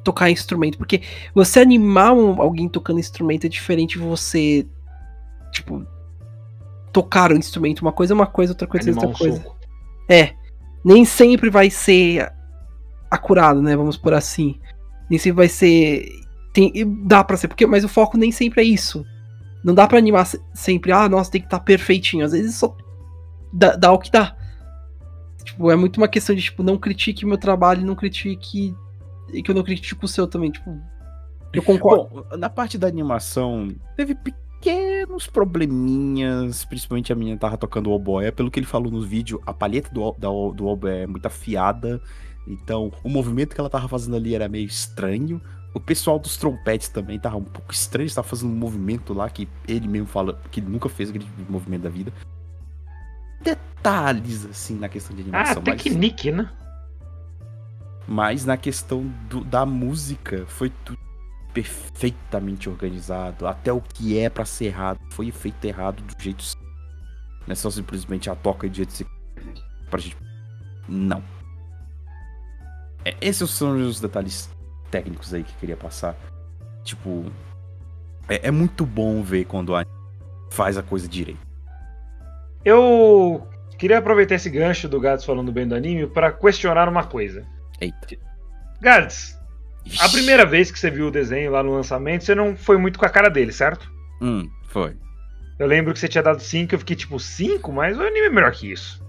tocar 0.05 0.31
instrumento. 0.31 0.79
Porque 0.79 1.03
você 1.35 1.61
animar 1.61 2.13
um- 2.13 2.41
alguém 2.41 2.69
tocando 2.69 3.01
instrumento 3.01 3.45
é 3.47 3.49
diferente 3.49 3.99
de 3.99 4.05
você. 4.05 4.67
Tipo. 5.53 5.87
Tocar 6.93 7.31
o 7.33 7.37
instrumento. 7.37 7.81
Uma 7.81 7.93
coisa 7.93 8.13
é 8.13 8.17
uma 8.17 8.27
coisa, 8.27 8.53
outra 8.53 8.67
coisa 8.67 8.91
é 8.91 8.93
outra 8.93 9.13
coisa. 9.13 9.43
soco. 9.43 9.57
É. 10.09 10.35
nem 10.85 11.05
sempre 11.05 11.49
vai 11.49 11.71
ser 11.71 12.33
acurado, 13.11 13.63
né? 13.63 13.77
Vamos 13.77 13.97
por 13.97 14.13
assim. 14.13 14.59
Nem 15.09 15.19
sempre 15.19 15.37
vai 15.37 15.49
ser. 15.49 16.09
Tem, 16.53 16.73
dá 17.07 17.23
pra 17.23 17.37
ser, 17.37 17.47
porque, 17.47 17.67
mas 17.67 17.85
o 17.85 17.89
foco 17.89 18.17
nem 18.17 18.33
sempre 18.33 18.61
é 18.63 18.65
isso. 18.65 19.05
Não 19.63 19.75
dá 19.75 19.87
pra 19.87 19.99
animar 19.99 20.27
sempre, 20.55 20.91
ah, 20.91 21.09
nossa, 21.09 21.31
tem 21.31 21.41
que 21.41 21.47
estar 21.47 21.59
tá 21.59 21.65
perfeitinho. 21.65 22.25
Às 22.25 22.33
vezes 22.33 22.57
só 22.57 22.75
dá, 23.53 23.77
dá 23.77 23.93
o 23.93 23.99
que 23.99 24.11
dá. 24.11 24.37
Tipo, 25.45 25.71
é 25.71 25.77
muito 25.77 25.99
uma 25.99 26.09
questão 26.09 26.35
de, 26.35 26.43
tipo, 26.43 26.63
não 26.63 26.79
critique 26.79 27.27
meu 27.27 27.39
trabalho, 27.39 27.85
não 27.85 27.95
critique. 27.95 28.75
E 29.33 29.43
que 29.43 29.51
eu 29.51 29.55
não 29.55 29.63
critico 29.63 30.05
o 30.07 30.09
seu 30.09 30.27
também, 30.27 30.51
tipo. 30.51 30.77
Eu 31.53 31.63
concordo. 31.63 32.09
Bom, 32.31 32.37
na 32.37 32.49
parte 32.49 32.79
da 32.79 32.87
animação, 32.87 33.69
teve 33.97 34.17
pequenos 34.61 35.27
probleminhas, 35.27 36.65
principalmente 36.67 37.11
a 37.13 37.17
menina 37.17 37.39
tava 37.39 37.57
tocando 37.57 37.89
o 37.89 37.93
oboé. 37.95 38.31
Pelo 38.31 38.51
que 38.51 38.61
ele 38.61 38.67
falou 38.67 38.93
no 38.93 39.03
vídeo, 39.03 39.43
a 39.47 39.55
palheta 39.55 39.91
do, 39.93 40.13
da, 40.13 40.29
do 40.29 40.67
oboé 40.67 41.03
é 41.03 41.07
muito 41.07 41.25
afiada. 41.27 42.01
Então, 42.47 42.93
o 43.03 43.09
movimento 43.09 43.55
que 43.55 43.61
ela 43.61 43.71
tava 43.71 43.89
fazendo 43.89 44.17
ali 44.17 44.35
era 44.35 44.49
meio 44.49 44.67
estranho. 44.67 45.41
O 45.73 45.81
pessoal 45.81 46.19
dos 46.19 46.37
trompetes 46.37 46.89
também 46.89 47.19
tava 47.19 47.37
um 47.37 47.45
pouco 47.45 47.73
estranho, 47.73 48.07
estava 48.07 48.27
fazendo 48.27 48.53
um 48.53 48.57
movimento 48.57 49.15
lá 49.15 49.31
que 49.31 49.49
ele 49.67 49.89
mesmo 49.89 50.07
fala 50.07 50.39
que 50.51 50.61
ele 50.61 50.69
nunca 50.69 50.89
fez 50.89 51.09
aquele 51.09 51.27
movimento 51.49 51.83
da 51.83 51.91
vida. 51.91 52.13
Detalhes, 53.41 54.45
assim, 54.45 54.79
na 54.79 54.89
questão 54.89 55.17
de 55.17 55.23
animação. 55.23 55.63
Ah, 55.67 55.71
technique, 55.71 56.31
mas... 56.31 56.45
né? 56.45 56.53
Mas 58.07 58.45
na 58.45 58.57
questão 58.57 59.07
do, 59.29 59.45
da 59.45 59.65
música, 59.65 60.45
foi 60.49 60.71
tudo 60.85 61.00
perfeitamente 61.53 62.69
organizado. 62.69 63.47
Até 63.47 63.73
o 63.73 63.81
que 63.81 64.19
é 64.19 64.29
para 64.29 64.45
ser 64.45 64.67
errado 64.67 64.99
foi 65.11 65.31
feito 65.31 65.65
errado 65.65 66.03
do 66.03 66.23
jeito 66.23 66.43
certo. 66.43 66.61
Não 67.47 67.53
é 67.53 67.55
só 67.55 67.71
simplesmente 67.71 68.31
a 68.31 68.35
toca 68.35 68.69
de 68.69 68.79
jeito 68.79 69.07
pra 69.89 70.01
gente. 70.01 70.17
Não. 70.89 71.23
É, 73.05 73.17
esses 73.21 73.51
são 73.51 73.77
os 73.77 74.01
detalhes 74.01 74.51
técnicos 74.91 75.33
aí 75.33 75.43
que 75.43 75.53
eu 75.53 75.59
queria 75.59 75.77
passar. 75.77 76.17
Tipo, 76.85 77.25
é, 78.29 78.49
é 78.49 78.51
muito 78.51 78.85
bom 78.85 79.23
ver 79.23 79.45
quando 79.45 79.75
a 79.75 79.85
faz 80.51 80.77
a 80.77 80.83
coisa 80.83 81.09
direito. 81.09 81.41
Eu 82.65 83.49
queria 83.79 83.99
aproveitar 83.99 84.35
esse 84.35 84.51
gancho 84.51 84.89
do 84.89 85.01
Gads 85.01 85.25
falando 85.25 85.51
bem 85.51 85.67
do 85.67 85.75
anime 85.75 86.07
para 86.07 86.33
questionar 86.33 86.89
uma 86.89 87.05
coisa. 87.05 87.47
Eita. 87.81 88.19
Gads, 88.81 89.40
a 89.99 90.09
primeira 90.09 90.45
vez 90.47 90.71
que 90.71 90.79
você 90.79 90.91
viu 90.91 91.09
o 91.09 91.11
desenho 91.11 91.51
lá 91.51 91.63
no 91.63 91.73
lançamento, 91.75 92.25
você 92.25 92.35
não 92.35 92.57
foi 92.57 92.77
muito 92.77 92.99
com 92.99 93.05
a 93.07 93.11
cara 93.11 93.29
dele, 93.29 93.53
certo? 93.53 93.91
Hum, 94.21 94.49
foi. 94.69 94.97
Eu 95.59 95.67
lembro 95.67 95.93
que 95.93 95.99
você 95.99 96.09
tinha 96.09 96.23
dado 96.23 96.41
5, 96.41 96.75
eu 96.75 96.79
fiquei 96.79 96.97
tipo 96.97 97.19
5, 97.19 97.73
mas 97.73 97.99
o 97.99 98.03
anime 98.03 98.27
é 98.27 98.31
melhor 98.31 98.53
que 98.53 98.71
isso. 98.73 99.03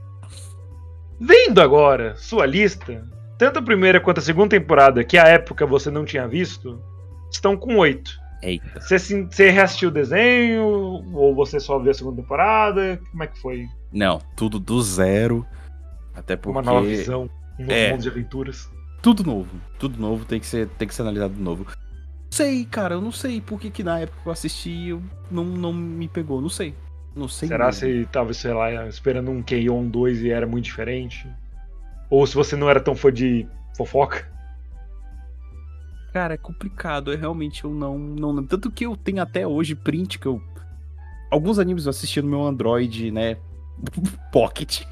Vendo 1.20 1.62
agora 1.62 2.16
sua 2.16 2.46
lista, 2.46 3.04
tanto 3.38 3.60
a 3.60 3.62
primeira 3.62 4.00
quanto 4.00 4.18
a 4.18 4.22
segunda 4.22 4.50
temporada, 4.50 5.04
que 5.04 5.18
a 5.18 5.28
época 5.28 5.66
você 5.66 5.92
não 5.92 6.04
tinha 6.04 6.28
visto, 6.28 6.82
estão 7.32 7.56
com 7.56 7.78
oito. 7.78 8.12
Eita. 8.42 8.80
Você, 8.80 8.98
você 8.98 9.52
reassistiu 9.52 9.90
o 9.90 9.92
desenho? 9.92 10.64
Ou 11.14 11.36
você 11.36 11.60
só 11.60 11.78
viu 11.78 11.92
a 11.92 11.94
segunda 11.94 12.22
temporada? 12.22 13.00
Como 13.12 13.24
é 13.24 13.28
que 13.28 13.40
foi? 13.40 13.66
Não, 13.94 14.20
tudo 14.36 14.60
do 14.60 14.82
zero. 14.82 15.46
Até 16.16 16.36
porque. 16.36 16.58
Uma 16.58 16.64
nova 16.64 16.86
visão, 16.86 17.30
um 17.60 17.62
novo 17.64 17.72
É. 17.72 17.92
mundo 17.92 18.02
de 18.02 18.10
aventuras. 18.10 18.68
Tudo 19.02 19.24
novo. 19.24 19.50
Tudo 19.80 20.00
novo 20.00 20.26
tem 20.26 20.40
que 20.40 20.46
ser, 20.46 20.68
tem 20.70 20.88
que 20.88 20.94
ser 20.94 21.02
analisado 21.02 21.34
de 21.34 21.42
novo. 21.42 21.66
Sei, 22.30 22.66
cara, 22.66 22.96
eu 22.96 23.02
não 23.02 23.12
sei 23.12 23.42
por 23.42 23.60
que, 23.60 23.70
que 23.70 23.84
na 23.84 24.00
época 24.00 24.22
que 24.22 24.28
eu 24.28 24.32
assisti 24.32 24.90
eu 24.90 25.02
não, 25.30 25.44
não 25.44 25.74
me 25.74 26.08
pegou. 26.08 26.40
Não 26.42 26.50
sei. 26.50 26.74
Não 27.16 27.28
sei. 27.28 27.50
Será 27.50 27.66
mesmo. 27.66 27.80
se 27.80 28.06
tava, 28.12 28.34
sei 28.34 28.54
lá, 28.54 28.88
esperando 28.88 29.32
um 29.32 29.42
K-On 29.42 29.88
2 29.88 30.22
e 30.22 30.32
era 30.32 30.48
muito 30.48 30.66
diferente? 30.66 31.28
Ou 32.10 32.26
se 32.26 32.36
você 32.36 32.56
não 32.56 32.70
era 32.70 32.80
tão 32.80 32.96
fã 32.96 33.12
de 33.12 33.48
fofoca? 33.76 34.30
Cara, 36.14 36.36
é 36.36 36.38
complicado. 36.38 37.12
É 37.12 37.16
realmente 37.16 37.64
eu 37.64 37.72
não, 37.72 37.98
não. 37.98 38.46
Tanto 38.46 38.70
que 38.72 38.86
eu 38.86 38.96
tenho 38.96 39.22
até 39.22 39.48
hoje 39.48 39.76
print 39.76 40.20
que 40.20 40.26
eu. 40.26 40.42
Alguns 41.30 41.58
animes 41.60 41.86
eu 41.86 41.90
assisti 41.90 42.22
no 42.22 42.30
meu 42.30 42.46
Android, 42.46 43.12
né? 43.12 43.38
Pocket. 44.32 44.84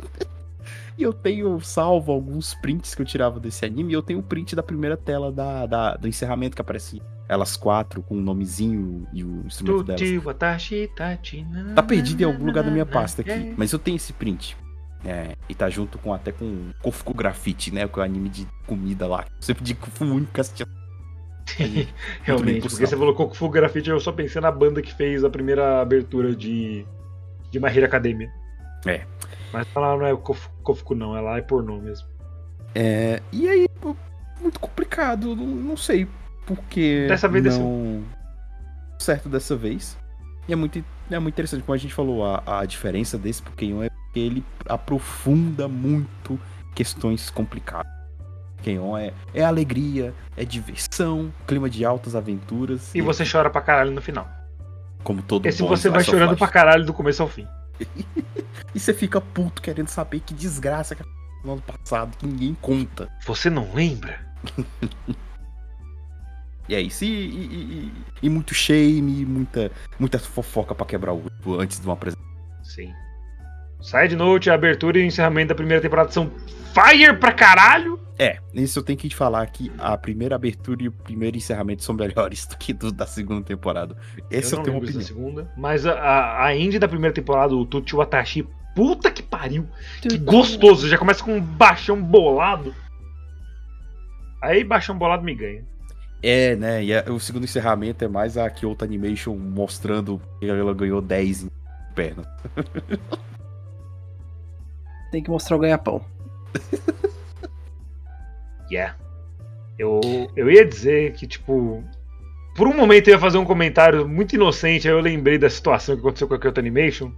E 1.00 1.04
eu 1.04 1.14
tenho 1.14 1.60
salvo 1.62 2.12
alguns 2.12 2.54
prints 2.56 2.94
que 2.94 3.02
eu 3.02 3.06
tirava 3.06 3.40
desse 3.40 3.66
anime. 3.66 3.92
E 3.92 3.96
eu 3.96 4.02
tenho 4.02 4.20
o 4.20 4.24
print 4.24 4.56
da 4.56 4.62
primeira 4.64 4.98
tela 4.98 5.32
da, 5.32 5.66
da- 5.66 5.96
do 5.96 6.08
encerramento 6.08 6.56
que 6.56 6.62
aparece 6.62 7.02
elas 7.28 7.56
quatro 7.56 8.02
com 8.02 8.16
o 8.16 8.22
nomezinho 8.22 9.08
e 9.14 9.24
o 9.24 9.44
instrumento 9.46 9.78
delas. 9.84 10.02
Tá 11.76 11.84
perdido 11.84 12.22
em 12.22 12.26
algum 12.26 12.46
lugar 12.46 12.64
da 12.64 12.72
minha 12.72 12.86
pasta 12.86 13.22
aqui. 13.22 13.32
Mas 13.58 13.72
eu 13.72 13.80
tenho 13.80 13.96
esse 13.98 14.12
print. 14.14 14.58
É, 15.06 15.36
e 15.48 15.56
tá 15.56 15.70
junto 15.70 15.98
com 15.98 16.14
até 16.14 16.32
com 16.32 16.72
Kofuku 16.82 17.14
Graffiti, 17.14 17.74
né? 17.74 17.88
Que 17.88 18.00
é 18.00 18.02
o 18.02 18.06
anime 18.06 18.28
de 18.30 18.46
comida 18.68 19.08
lá. 19.08 19.22
Eu 19.38 19.42
sempre 19.42 19.64
digo 19.64 19.80
que 19.86 19.90
fui 19.92 20.08
o 20.10 20.14
único 20.14 20.34
que 20.34 20.42
assistia. 20.42 20.68
Realmente, 22.24 22.62
por 22.62 22.70
porque 22.70 22.86
você 22.86 22.98
falou 22.98 23.16
Kokufu 23.16 23.50
Graffiti, 23.50 23.90
eu 23.90 24.00
só 24.00 24.12
pensei 24.12 24.42
na 24.42 24.52
banda 24.52 24.82
que 24.82 24.94
fez 24.94 25.24
a 25.24 25.30
primeira 25.30 25.82
abertura 25.82 26.36
de, 26.36 26.86
de 27.52 27.60
My 27.60 27.68
Hero 27.70 27.86
Academia. 27.86 28.30
É. 28.86 29.02
Mas 29.52 29.68
lá 29.76 29.98
não 29.98 30.06
é 30.06 30.16
Kofu- 30.16 30.50
Kofuku 30.64 30.96
não, 30.96 31.16
é 31.18 31.22
lá 31.22 31.38
é 31.38 31.42
pornô 31.42 31.78
mesmo. 31.80 32.08
É, 32.76 33.22
e 33.32 33.48
aí, 33.50 33.68
muito 34.40 34.60
complicado. 34.60 35.36
Não, 35.36 35.46
não 35.46 35.78
sei 35.78 36.08
porque. 36.46 37.06
Dessa 37.08 37.28
vez 37.28 37.58
não 37.58 38.04
certo 39.00 39.30
dessa 39.30 39.56
vez. 39.56 39.98
E 40.48 40.54
é 40.54 40.56
muito, 40.56 40.84
é 41.10 41.20
muito 41.20 41.36
interessante, 41.36 41.64
como 41.64 41.74
a 41.74 41.78
gente 41.78 41.94
falou, 41.94 42.26
a, 42.26 42.60
a 42.60 42.66
diferença 42.66 43.18
desse 43.18 43.42
Pokémon 43.42 43.84
é 43.84 43.90
que 44.14 44.20
ele 44.20 44.44
aprofunda 44.68 45.68
muito 45.68 46.40
questões 46.76 47.30
complicadas. 47.30 47.90
Pokémon 48.58 48.98
é, 48.98 49.14
é 49.34 49.44
alegria, 49.44 50.14
é 50.36 50.44
diversão, 50.44 51.32
clima 51.48 51.70
de 51.70 51.86
altas 51.86 52.14
aventuras. 52.16 52.94
E 52.94 53.02
você 53.02 53.24
chora 53.26 53.50
pra 53.50 53.62
caralho 53.62 53.92
no 53.92 54.02
final. 54.02 54.28
como 55.04 55.22
todo 55.22 55.46
Esse 55.46 55.62
bom 55.64 55.70
você 55.70 55.90
vai 55.90 56.04
chorando 56.04 56.32
life. 56.32 56.40
pra 56.40 56.48
caralho 56.48 56.86
do 56.86 56.94
começo 56.94 57.22
ao 57.22 57.30
fim. 57.30 57.48
E 58.76 58.80
você 58.80 58.94
fica 58.94 59.20
puto 59.20 59.62
querendo 59.62 59.88
saber 59.88 60.20
que 60.20 60.34
desgraça 60.34 60.94
que 60.96 61.02
aconteceu 61.02 61.30
no 61.44 61.54
ano 61.54 61.62
passado, 61.62 62.16
que 62.18 62.28
ninguém 62.28 62.54
conta. 62.62 63.10
Você 63.26 63.50
não 63.50 63.74
lembra? 63.74 64.20
E 66.68 66.76
é 66.76 66.82
isso. 66.82 67.04
E, 67.04 67.08
e- 67.08 67.86
e- 67.88 67.94
e 68.24 68.30
muito 68.30 68.54
shame, 68.54 69.26
muita, 69.26 69.72
muita 70.00 70.20
fofoca 70.20 70.76
pra 70.76 70.86
quebrar 70.86 71.14
o 71.14 71.24
antes 71.60 71.80
de 71.80 71.88
uma 71.88 71.94
apresentação. 71.94 72.30
Sim. 72.64 72.94
Side 73.82 74.16
Note, 74.16 74.50
a 74.50 74.54
abertura 74.54 75.00
e 75.00 75.04
o 75.04 75.06
encerramento 75.06 75.50
da 75.50 75.56
primeira 75.56 75.82
temporada 75.82 76.12
são 76.12 76.30
fire 76.74 77.14
pra 77.18 77.32
caralho. 77.32 78.00
É, 78.18 78.38
isso 78.54 78.80
eu 78.80 78.84
tenho 78.84 79.00
que 79.00 79.08
te 79.08 79.16
falar 79.16 79.46
que 79.48 79.72
a 79.78 79.98
primeira 79.98 80.36
abertura 80.36 80.84
e 80.84 80.90
o 80.90 80.92
primeiro 80.92 81.38
encerramento 81.38 81.84
são 81.84 81.96
melhores 81.96 82.46
do 82.46 82.58
que 82.58 82.74
do 82.74 82.92
da 82.92 83.08
segunda 83.08 83.42
temporada. 83.46 83.96
Esse 84.30 84.54
eu, 84.54 84.58
não 84.58 84.64
tenho 84.66 84.76
uma 84.76 84.82
da 84.82 84.88
opinião. 84.90 85.08
segunda. 85.08 85.52
Mas 85.56 85.86
a, 85.86 85.94
a, 85.94 86.46
a 86.48 86.56
indie 86.56 86.78
da 86.80 86.88
primeira 86.88 87.14
temporada, 87.14 87.56
o 87.56 87.66
Tuti 87.66 87.96
Watashi, 87.96 88.46
puta 88.76 89.10
que 89.10 89.24
pariu. 89.24 89.66
Que 90.02 90.18
gostoso. 90.18 90.90
Já 90.90 90.98
começa 90.98 91.24
com 91.24 91.34
um 91.36 91.42
baixão 91.42 92.02
bolado. 92.02 92.76
Aí 94.42 94.66
baixão 94.66 94.98
bolado 94.98 95.24
me 95.24 95.34
ganha. 95.34 95.64
É, 96.22 96.58
né? 96.58 96.84
E 96.84 96.94
a- 96.94 97.06
o 97.10 97.20
segundo 97.22 97.46
encerramento 97.46 98.04
é 98.04 98.08
mais 98.10 98.38
a 98.38 98.50
Kyoto 98.50 98.84
Animation 98.84 99.38
mostrando 99.38 100.22
que 100.42 100.46
ela 100.50 100.74
ganhou 100.74 101.02
10 101.02 101.44
em 101.44 101.50
pernas. 101.96 102.28
Tem 105.12 105.24
que 105.24 105.30
mostrar 105.30 105.56
o 105.56 105.60
ganha-pão. 105.60 106.04
Yeah. 108.72 108.96
Eu, 109.78 110.00
eu 110.36 110.50
ia 110.50 110.66
dizer 110.66 111.14
que, 111.14 111.26
tipo. 111.26 111.84
Por 112.56 112.68
um 112.68 112.76
momento 112.76 113.08
eu 113.08 113.14
ia 113.14 113.20
fazer 113.20 113.38
um 113.38 113.46
comentário 113.46 114.08
muito 114.08 114.36
inocente, 114.36 114.88
aí 114.88 114.94
eu 114.94 115.00
lembrei 115.00 115.38
da 115.38 115.50
situação 115.50 115.96
que 115.96 116.02
aconteceu 116.02 116.28
com 116.28 116.34
a 116.34 116.40
Kyoto 116.40 116.60
Animation. 116.60 117.12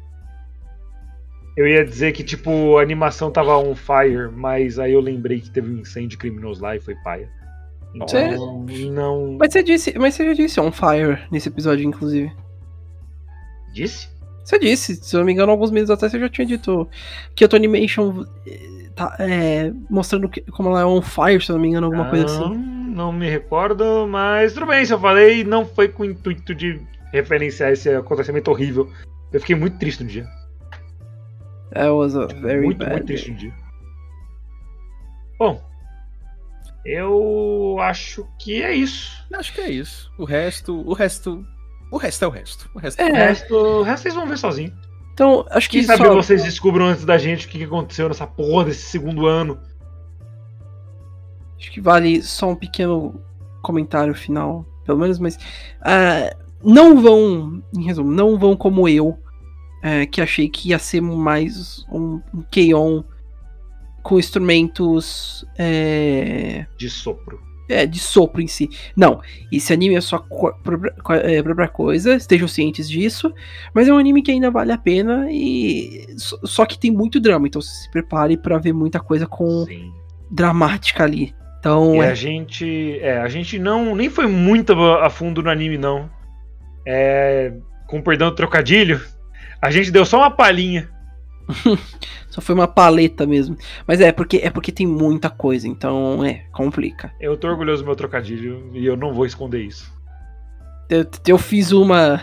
Eu 1.58 1.68
ia 1.68 1.84
dizer 1.84 2.12
que, 2.12 2.24
tipo, 2.24 2.78
a 2.78 2.82
animação 2.82 3.32
tava 3.32 3.58
on 3.58 3.76
fire, 3.76 4.32
mas 4.32 4.78
aí 4.78 4.94
eu 4.94 5.02
lembrei 5.02 5.42
que 5.42 5.50
teve 5.50 5.70
um 5.70 5.80
incêndio 5.80 6.18
criminoso 6.18 6.62
lá 6.62 6.76
e 6.76 6.80
foi 6.80 6.96
paia. 7.04 7.30
Então, 7.94 8.66
não. 8.92 9.38
Mas 9.38 9.52
você 9.52 9.64
disse, 9.64 9.98
mas 9.98 10.14
você 10.14 10.26
já 10.28 10.34
disse 10.34 10.60
on 10.62 10.72
fire 10.72 11.20
nesse 11.32 11.50
episódio, 11.50 11.84
inclusive. 11.86 12.32
Disse? 13.74 14.10
Você 14.44 14.58
disse, 14.60 14.96
se 14.96 15.16
eu 15.16 15.20
não 15.20 15.26
me 15.26 15.34
engano, 15.34 15.52
alguns 15.52 15.72
meses 15.72 15.90
atrás 15.90 16.12
você 16.12 16.20
já 16.20 16.30
tinha 16.30 16.46
dito 16.48 16.88
que 17.36 17.44
a 17.46 17.50
Animation 17.54 18.26
eh, 18.48 18.90
tá 18.96 19.16
é, 19.20 19.72
mostrando 19.90 20.28
que- 20.28 20.42
como 20.52 20.70
ela 20.70 20.82
é 20.82 20.86
on 20.86 21.02
fire, 21.02 21.42
se 21.44 21.52
eu 21.52 21.56
não 21.56 21.62
me 21.62 21.70
engano, 21.70 21.88
alguma 21.88 22.10
coisa 22.10 22.26
Não, 22.26 22.46
assim. 22.48 22.56
Não 22.92 23.14
me 23.14 23.30
recordo, 23.30 24.06
mas 24.08 24.54
tudo 24.54 24.66
bem, 24.66 24.84
se 24.86 24.94
eu 24.94 25.00
falei, 25.00 25.44
não 25.44 25.66
foi 25.66 25.88
com 25.88 26.04
o 26.04 26.06
intuito 26.06 26.54
de 26.54 26.82
referenciar 27.14 27.72
esse 27.72 27.90
acontecimento 27.90 28.50
horrível. 28.52 28.92
Eu 29.32 29.40
fiquei 29.40 29.56
muito 29.56 29.78
triste 29.78 30.04
no 30.04 30.10
dia. 30.10 30.28
That 31.74 31.90
was 31.90 32.16
a 32.16 32.26
very 32.26 32.66
muito, 32.66 32.80
bad 32.80 32.92
muito 32.92 33.06
triste 33.06 33.32
no 33.32 33.38
dia. 33.38 33.54
Bom, 35.40 35.62
eu 36.86 37.78
acho 37.80 38.28
que 38.40 38.62
é 38.62 38.74
isso. 38.74 39.26
Acho 39.34 39.54
que 39.54 39.62
é 39.62 39.70
isso. 39.70 40.12
O 40.18 40.26
resto, 40.26 40.82
o 40.88 40.94
resto, 40.94 41.46
o 41.92 41.98
resto 41.98 42.26
é 42.26 42.28
o 42.28 42.32
resto. 42.32 42.70
O 42.74 42.80
resto 42.80 43.00
É. 43.00 43.12
O 43.12 43.14
resto, 43.14 43.56
o 43.56 43.84
resto 43.84 44.02
vocês 44.04 44.16
vão 44.16 44.28
ver 44.28 44.38
sozinho. 44.38 44.74
Então, 45.14 45.46
acho 45.52 45.70
que 45.70 45.78
Quem 45.78 45.86
sabe 45.86 46.04
só- 46.04 46.16
vocês 46.16 46.44
descubram 46.44 46.86
antes 46.88 47.06
da 47.06 47.18
gente 47.18 47.46
o 47.46 47.50
que 47.50 47.64
aconteceu 47.64 48.08
nessa 48.08 48.26
porra 48.26 48.66
desse 48.66 48.86
segundo 48.86 49.28
ano. 49.28 49.60
Acho 51.60 51.72
que 51.72 51.82
vale 51.82 52.24
só 52.24 52.50
um 52.50 52.56
pequeno 52.56 53.22
comentário 53.62 54.16
final, 54.16 54.66
pelo 54.86 54.98
menos, 54.98 55.20
mas 55.20 55.38
ah, 55.82 56.36
não 56.64 57.00
vão, 57.02 57.62
em 57.78 57.84
resumo, 57.84 58.12
não 58.12 58.40
vão 58.40 58.56
como 58.56 58.88
eu, 58.90 59.20
eh, 59.84 60.06
que 60.08 60.22
achei 60.22 60.50
que 60.50 60.70
ia 60.70 60.80
ser 60.80 61.02
mais 61.02 61.86
um, 61.92 62.20
um 62.34 62.42
K-On! 62.50 63.04
com 64.04 64.18
instrumentos 64.18 65.46
eh, 65.60 66.66
De 66.76 66.90
sopro. 66.90 67.40
É, 67.72 67.86
de 67.86 68.00
sopro 68.00 68.42
em 68.42 68.48
si. 68.48 68.70
Não, 68.96 69.22
esse 69.52 69.72
anime 69.72 69.96
é 69.96 70.02
sua 70.02 70.20
própria, 70.20 70.94
é, 71.24 71.42
própria 71.42 71.68
coisa, 71.68 72.16
estejam 72.16 72.48
cientes 72.48 72.90
disso, 72.90 73.34
mas 73.74 73.88
é 73.88 73.94
um 73.94 73.98
anime 73.98 74.22
que 74.22 74.32
ainda 74.32 74.52
vale 74.52 74.72
a 74.72 74.78
pena 74.78 75.28
e 75.30 76.08
só, 76.18 76.66
que 76.66 76.78
tem 76.78 76.92
muito 76.92 77.20
drama, 77.20 77.48
então 77.48 77.62
se 77.62 77.90
prepare 77.92 78.38
pra 78.38 78.58
ver 78.58 78.74
muita 78.74 79.00
coisa 79.00 79.26
com 79.26 79.66
Sim. 79.66 79.92
dramática 80.30 81.04
ali. 81.04 81.34
Então, 81.60 82.02
é, 82.02 82.10
a 82.10 82.16
gente. 82.16 83.00
É, 83.02 83.20
a 83.20 83.28
gente 83.28 83.60
não. 83.60 83.96
Nem 83.96 84.10
foi 84.10 84.26
muito 84.26 84.74
a 84.74 85.06
a 85.06 85.10
fundo 85.12 85.44
no 85.44 85.50
anime, 85.50 85.78
não. 85.78 86.10
É. 86.86 87.54
Com 87.88 88.02
perdão 88.02 88.30
do 88.30 88.36
trocadilho. 88.36 89.00
A 89.62 89.70
gente 89.70 89.92
deu 89.92 90.04
só 90.04 90.18
uma 90.18 90.32
palhinha. 90.32 90.90
Só 92.30 92.42
foi 92.42 92.56
uma 92.56 92.68
paleta 92.68 93.26
mesmo. 93.26 93.58
Mas 93.86 94.00
é 94.02 94.12
porque 94.12 94.38
é 94.38 94.50
porque 94.50 94.72
tem 94.72 94.88
muita 94.88 95.30
coisa, 95.30 95.68
então 95.68 96.24
é, 96.26 96.46
complica. 96.52 97.12
Eu 97.20 97.36
tô 97.38 97.48
orgulhoso 97.48 97.84
do 97.84 97.86
meu 97.88 97.96
trocadilho 97.96 98.70
e 98.74 98.86
eu 98.86 98.96
não 98.96 99.14
vou 99.14 99.26
esconder 99.26 99.62
isso. 99.62 99.92
Eu, 100.90 101.06
eu 101.28 101.38
fiz 101.38 101.72
uma 101.72 102.22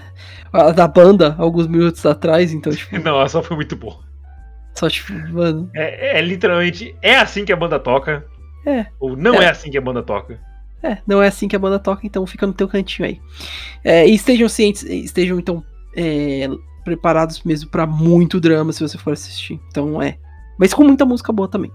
da 0.75 0.87
banda 0.87 1.35
alguns 1.39 1.67
minutos 1.67 2.05
atrás, 2.05 2.53
então, 2.53 2.73
tipo, 2.73 2.99
Não, 3.01 3.21
essa 3.23 3.43
foi 3.43 3.57
muito 3.57 3.77
boa. 3.77 3.99
só 4.75 4.89
tipo, 4.89 5.13
mano. 5.33 5.71
É, 5.75 6.19
é 6.19 6.21
literalmente. 6.23 6.95
É 7.03 7.17
assim 7.17 7.45
que 7.45 7.53
a 7.53 7.57
banda 7.57 7.79
toca. 7.79 8.27
É. 8.67 8.87
Ou 9.01 9.17
não 9.17 9.35
É. 9.37 9.45
é. 9.45 9.49
assim 9.51 9.71
que 9.71 9.79
a 9.79 9.81
banda 9.81 10.03
toca. 10.03 10.39
É, 10.83 10.99
não 11.07 11.21
é 11.21 11.27
assim 11.29 11.49
que 11.49 11.57
a 11.57 11.59
banda 11.59 11.79
toca, 11.79 12.07
então 12.07 12.25
fica 12.27 12.47
no 12.47 12.53
teu 12.53 12.69
cantinho 12.69 13.09
aí. 13.09 13.21
É, 13.83 14.07
e 14.07 14.15
estejam 14.15 14.49
cientes, 14.49 14.85
estejam 14.85 15.39
então 15.39 15.65
é, 15.97 16.49
preparados 16.89 17.43
mesmo 17.43 17.70
pra 17.70 17.86
muito 17.86 18.40
drama 18.40 18.73
se 18.73 18.81
você 18.81 18.97
for 18.97 19.12
assistir. 19.12 19.60
Então 19.69 20.01
é. 20.01 20.19
Mas 20.59 20.73
com 20.73 20.85
muita 20.85 21.05
música 21.05 21.32
boa 21.32 21.48
também. 21.48 21.70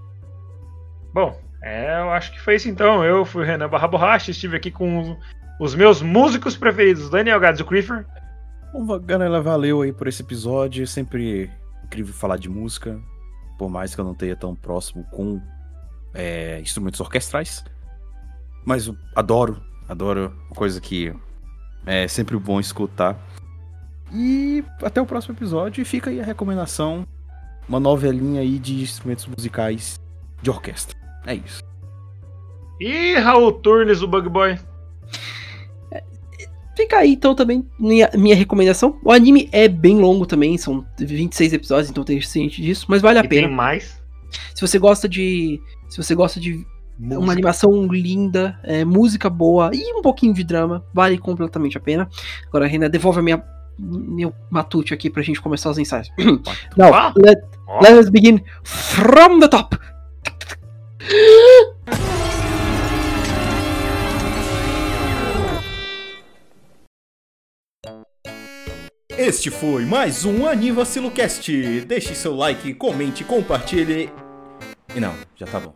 Bom, 1.13 1.39
é, 1.61 2.01
eu 2.01 2.09
acho 2.11 2.31
que 2.33 2.41
foi 2.41 2.55
isso 2.55 2.67
então. 2.67 3.03
Eu 3.03 3.23
fui 3.23 3.43
o 3.43 3.45
Renan 3.45 3.69
Barra 3.69 3.87
Borracha, 3.87 4.31
estive 4.31 4.57
aqui 4.57 4.71
com 4.71 5.15
os 5.59 5.75
meus 5.75 6.01
músicos 6.01 6.57
preferidos, 6.57 7.09
Daniel 7.09 7.39
Gads 7.39 7.59
e 7.59 7.63
o 7.63 7.65
Creeper. 7.65 8.05
Bom, 8.73 8.99
galera, 8.99 9.39
valeu 9.39 9.81
aí 9.81 9.93
por 9.93 10.07
esse 10.07 10.23
episódio. 10.23 10.83
É 10.83 10.87
sempre 10.87 11.49
incrível 11.85 12.13
falar 12.13 12.37
de 12.37 12.49
música, 12.49 12.99
por 13.57 13.69
mais 13.69 13.93
que 13.93 14.01
eu 14.01 14.05
não 14.05 14.13
esteja 14.13 14.35
tão 14.35 14.55
próximo 14.55 15.03
com 15.11 15.39
é, 16.13 16.59
instrumentos 16.59 16.99
orquestrais. 16.99 17.63
Mas 18.65 18.87
eu 18.87 18.97
adoro, 19.15 19.61
adoro 19.87 20.33
coisa 20.55 20.81
que 20.81 21.13
é 21.85 22.07
sempre 22.07 22.37
bom 22.37 22.59
escutar. 22.59 23.17
E 24.13 24.63
até 24.81 25.01
o 25.01 25.05
próximo 25.05 25.35
episódio. 25.35 25.81
E 25.81 25.85
fica 25.85 26.09
aí 26.09 26.19
a 26.19 26.23
recomendação: 26.23 27.05
uma 27.67 27.79
novelinha 27.79 28.41
aí 28.41 28.59
de 28.59 28.81
instrumentos 28.81 29.25
musicais 29.25 29.99
de 30.41 30.49
orquestra. 30.49 30.95
É 31.25 31.35
isso. 31.35 31.61
E 32.79 33.15
Raul 33.15 33.51
Turnes, 33.53 34.01
o 34.01 34.07
Bug 34.07 34.29
Boy. 34.29 34.59
Fica 36.75 36.97
aí 36.97 37.13
então 37.13 37.35
também 37.35 37.63
minha, 37.79 38.09
minha 38.15 38.35
recomendação. 38.35 38.99
O 39.03 39.11
anime 39.11 39.47
é 39.51 39.67
bem 39.67 39.99
longo 39.99 40.25
também, 40.25 40.57
são 40.57 40.83
26 40.97 41.53
episódios, 41.53 41.89
então 41.89 42.03
tem 42.03 42.19
ciente 42.19 42.61
disso, 42.61 42.87
mas 42.89 43.01
vale 43.01 43.19
a 43.19 43.23
E 43.23 43.27
tem 43.27 43.41
pena. 43.41 43.53
mais. 43.53 44.01
Se 44.55 44.61
você 44.61 44.79
gosta 44.79 45.07
de. 45.07 45.61
Se 45.87 45.97
você 45.97 46.15
gosta 46.15 46.39
de 46.39 46.65
música. 46.97 47.19
uma 47.19 47.31
animação 47.31 47.85
linda, 47.85 48.59
é, 48.63 48.83
música 48.83 49.29
boa 49.29 49.69
e 49.71 49.93
um 49.93 50.01
pouquinho 50.01 50.33
de 50.33 50.43
drama, 50.43 50.83
vale 50.91 51.17
completamente 51.19 51.77
a 51.77 51.81
pena. 51.81 52.09
Agora, 52.47 52.65
Renan, 52.65 52.89
devolve 52.89 53.19
a 53.19 53.21
minha, 53.21 53.37
meu 53.77 54.33
matute 54.49 54.93
aqui 54.93 55.09
pra 55.09 55.21
gente 55.23 55.41
começar 55.41 55.69
os 55.69 55.77
ensaios. 55.77 56.09
Now, 56.77 56.93
Ah. 56.93 57.13
let, 57.17 57.39
Ó. 57.67 57.81
let 57.81 57.93
us 57.99 58.09
begin 58.09 58.39
from 58.63 59.39
the 59.39 59.47
top. 59.47 59.77
Este 69.17 69.49
foi 69.51 69.85
mais 69.85 70.25
um 70.25 70.47
Anivacilocast. 70.47 71.81
Deixe 71.85 72.15
seu 72.15 72.35
like, 72.35 72.73
comente, 72.73 73.23
compartilhe. 73.23 74.09
E 74.95 74.99
não, 74.99 75.15
já 75.35 75.45
tá 75.45 75.59
bom. 75.59 75.75